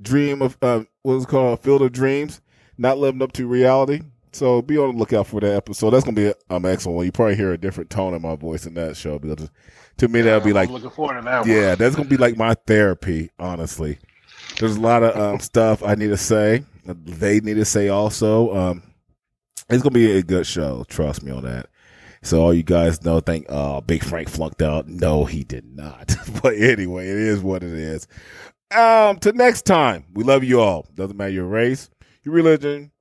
Dream 0.00 0.40
of 0.40 0.56
uh, 0.62 0.84
what's 1.02 1.26
called 1.26 1.60
Field 1.60 1.82
of 1.82 1.92
Dreams, 1.92 2.40
not 2.78 2.98
living 2.98 3.22
up 3.22 3.32
to 3.32 3.46
reality. 3.46 4.00
So 4.32 4.62
be 4.62 4.78
on 4.78 4.92
the 4.92 4.98
lookout 4.98 5.26
for 5.26 5.40
that 5.40 5.54
episode. 5.54 5.90
That's 5.90 6.04
gonna 6.04 6.14
be 6.14 6.32
um 6.50 6.64
excellent 6.64 6.96
one. 6.96 7.06
You 7.06 7.12
probably 7.12 7.36
hear 7.36 7.52
a 7.52 7.58
different 7.58 7.90
tone 7.90 8.14
in 8.14 8.22
my 8.22 8.36
voice 8.36 8.66
in 8.66 8.74
that 8.74 8.96
show 8.96 9.18
because 9.18 9.50
to 9.98 10.08
me 10.08 10.20
that'll 10.20 10.40
be 10.40 10.52
like 10.52 10.68
I'm 10.68 10.74
looking 10.74 10.90
forward 10.90 11.16
to 11.16 11.22
that. 11.22 11.46
yeah, 11.46 11.70
one. 11.70 11.78
that's 11.78 11.96
gonna 11.96 12.08
be 12.08 12.16
like 12.16 12.36
my 12.36 12.54
therapy. 12.66 13.30
Honestly, 13.38 13.98
there's 14.58 14.76
a 14.76 14.80
lot 14.80 15.02
of 15.02 15.16
um, 15.16 15.40
stuff 15.40 15.82
I 15.82 15.94
need 15.94 16.08
to 16.08 16.16
say. 16.16 16.64
They 16.84 17.40
need 17.40 17.54
to 17.54 17.64
say 17.64 17.88
also. 17.88 18.54
Um, 18.54 18.82
it's 19.68 19.82
gonna 19.82 19.92
be 19.92 20.16
a 20.16 20.22
good 20.22 20.46
show. 20.46 20.84
Trust 20.88 21.22
me 21.22 21.32
on 21.32 21.44
that. 21.44 21.68
So 22.22 22.40
all 22.40 22.54
you 22.54 22.62
guys 22.62 23.04
know, 23.04 23.20
think, 23.20 23.46
oh, 23.48 23.80
Big 23.80 24.02
Frank 24.02 24.28
flunked 24.28 24.60
out. 24.62 24.88
No, 24.88 25.24
he 25.24 25.44
did 25.44 25.64
not. 25.64 26.16
but 26.42 26.54
anyway, 26.54 27.08
it 27.08 27.16
is 27.16 27.40
what 27.40 27.62
it 27.62 27.72
is. 27.72 28.08
Um, 28.74 29.18
to 29.20 29.32
next 29.32 29.62
time, 29.62 30.04
we 30.12 30.24
love 30.24 30.44
you 30.44 30.60
all. 30.60 30.86
Doesn't 30.94 31.16
matter 31.16 31.30
your 31.30 31.46
race, 31.46 31.90
your 32.28 32.34
religion, 32.34 32.92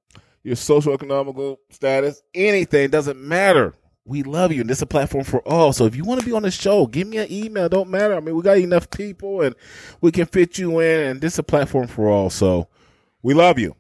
your 0.44 0.56
social 0.56 0.94
economical 0.94 1.60
status, 1.70 2.22
anything 2.34 2.90
doesn't 2.90 3.20
matter. 3.20 3.74
We 4.06 4.24
love 4.24 4.54
you, 4.54 4.62
and 4.62 4.70
this 4.70 4.78
is 4.78 4.84
a 4.84 4.88
platform 4.88 5.26
for 5.26 5.46
all. 5.46 5.74
So 5.74 5.86
if 5.86 5.94
you 5.94 6.06
want 6.06 6.22
to 6.22 6.26
be 6.26 6.32
on 6.32 6.44
the 6.44 6.52
show, 6.52 6.88
give 6.88 7.08
me 7.08 7.18
an 7.18 7.30
email. 7.30 7.68
Don't 7.68 7.90
matter. 7.90 8.16
I 8.16 8.22
mean, 8.22 8.36
we 8.36 8.42
got 8.42 8.58
enough 8.58 8.90
people, 8.90 9.42
and 9.42 9.54
we 10.00 10.14
can 10.14 10.26
fit 10.26 10.58
you 10.58 10.80
in. 10.80 11.08
And 11.08 11.22
this 11.22 11.34
is 11.34 11.40
a 11.40 11.44
platform 11.44 11.88
for 11.88 12.08
all. 12.08 12.30
So 12.30 12.70
we 13.22 13.34
love 13.34 13.60
you. 13.60 13.76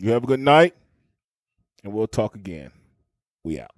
You 0.00 0.10
have 0.10 0.24
a 0.24 0.26
good 0.26 0.40
night, 0.40 0.74
and 1.84 1.92
we'll 1.92 2.08
talk 2.08 2.34
again. 2.34 2.72
We 3.44 3.60
out. 3.60 3.70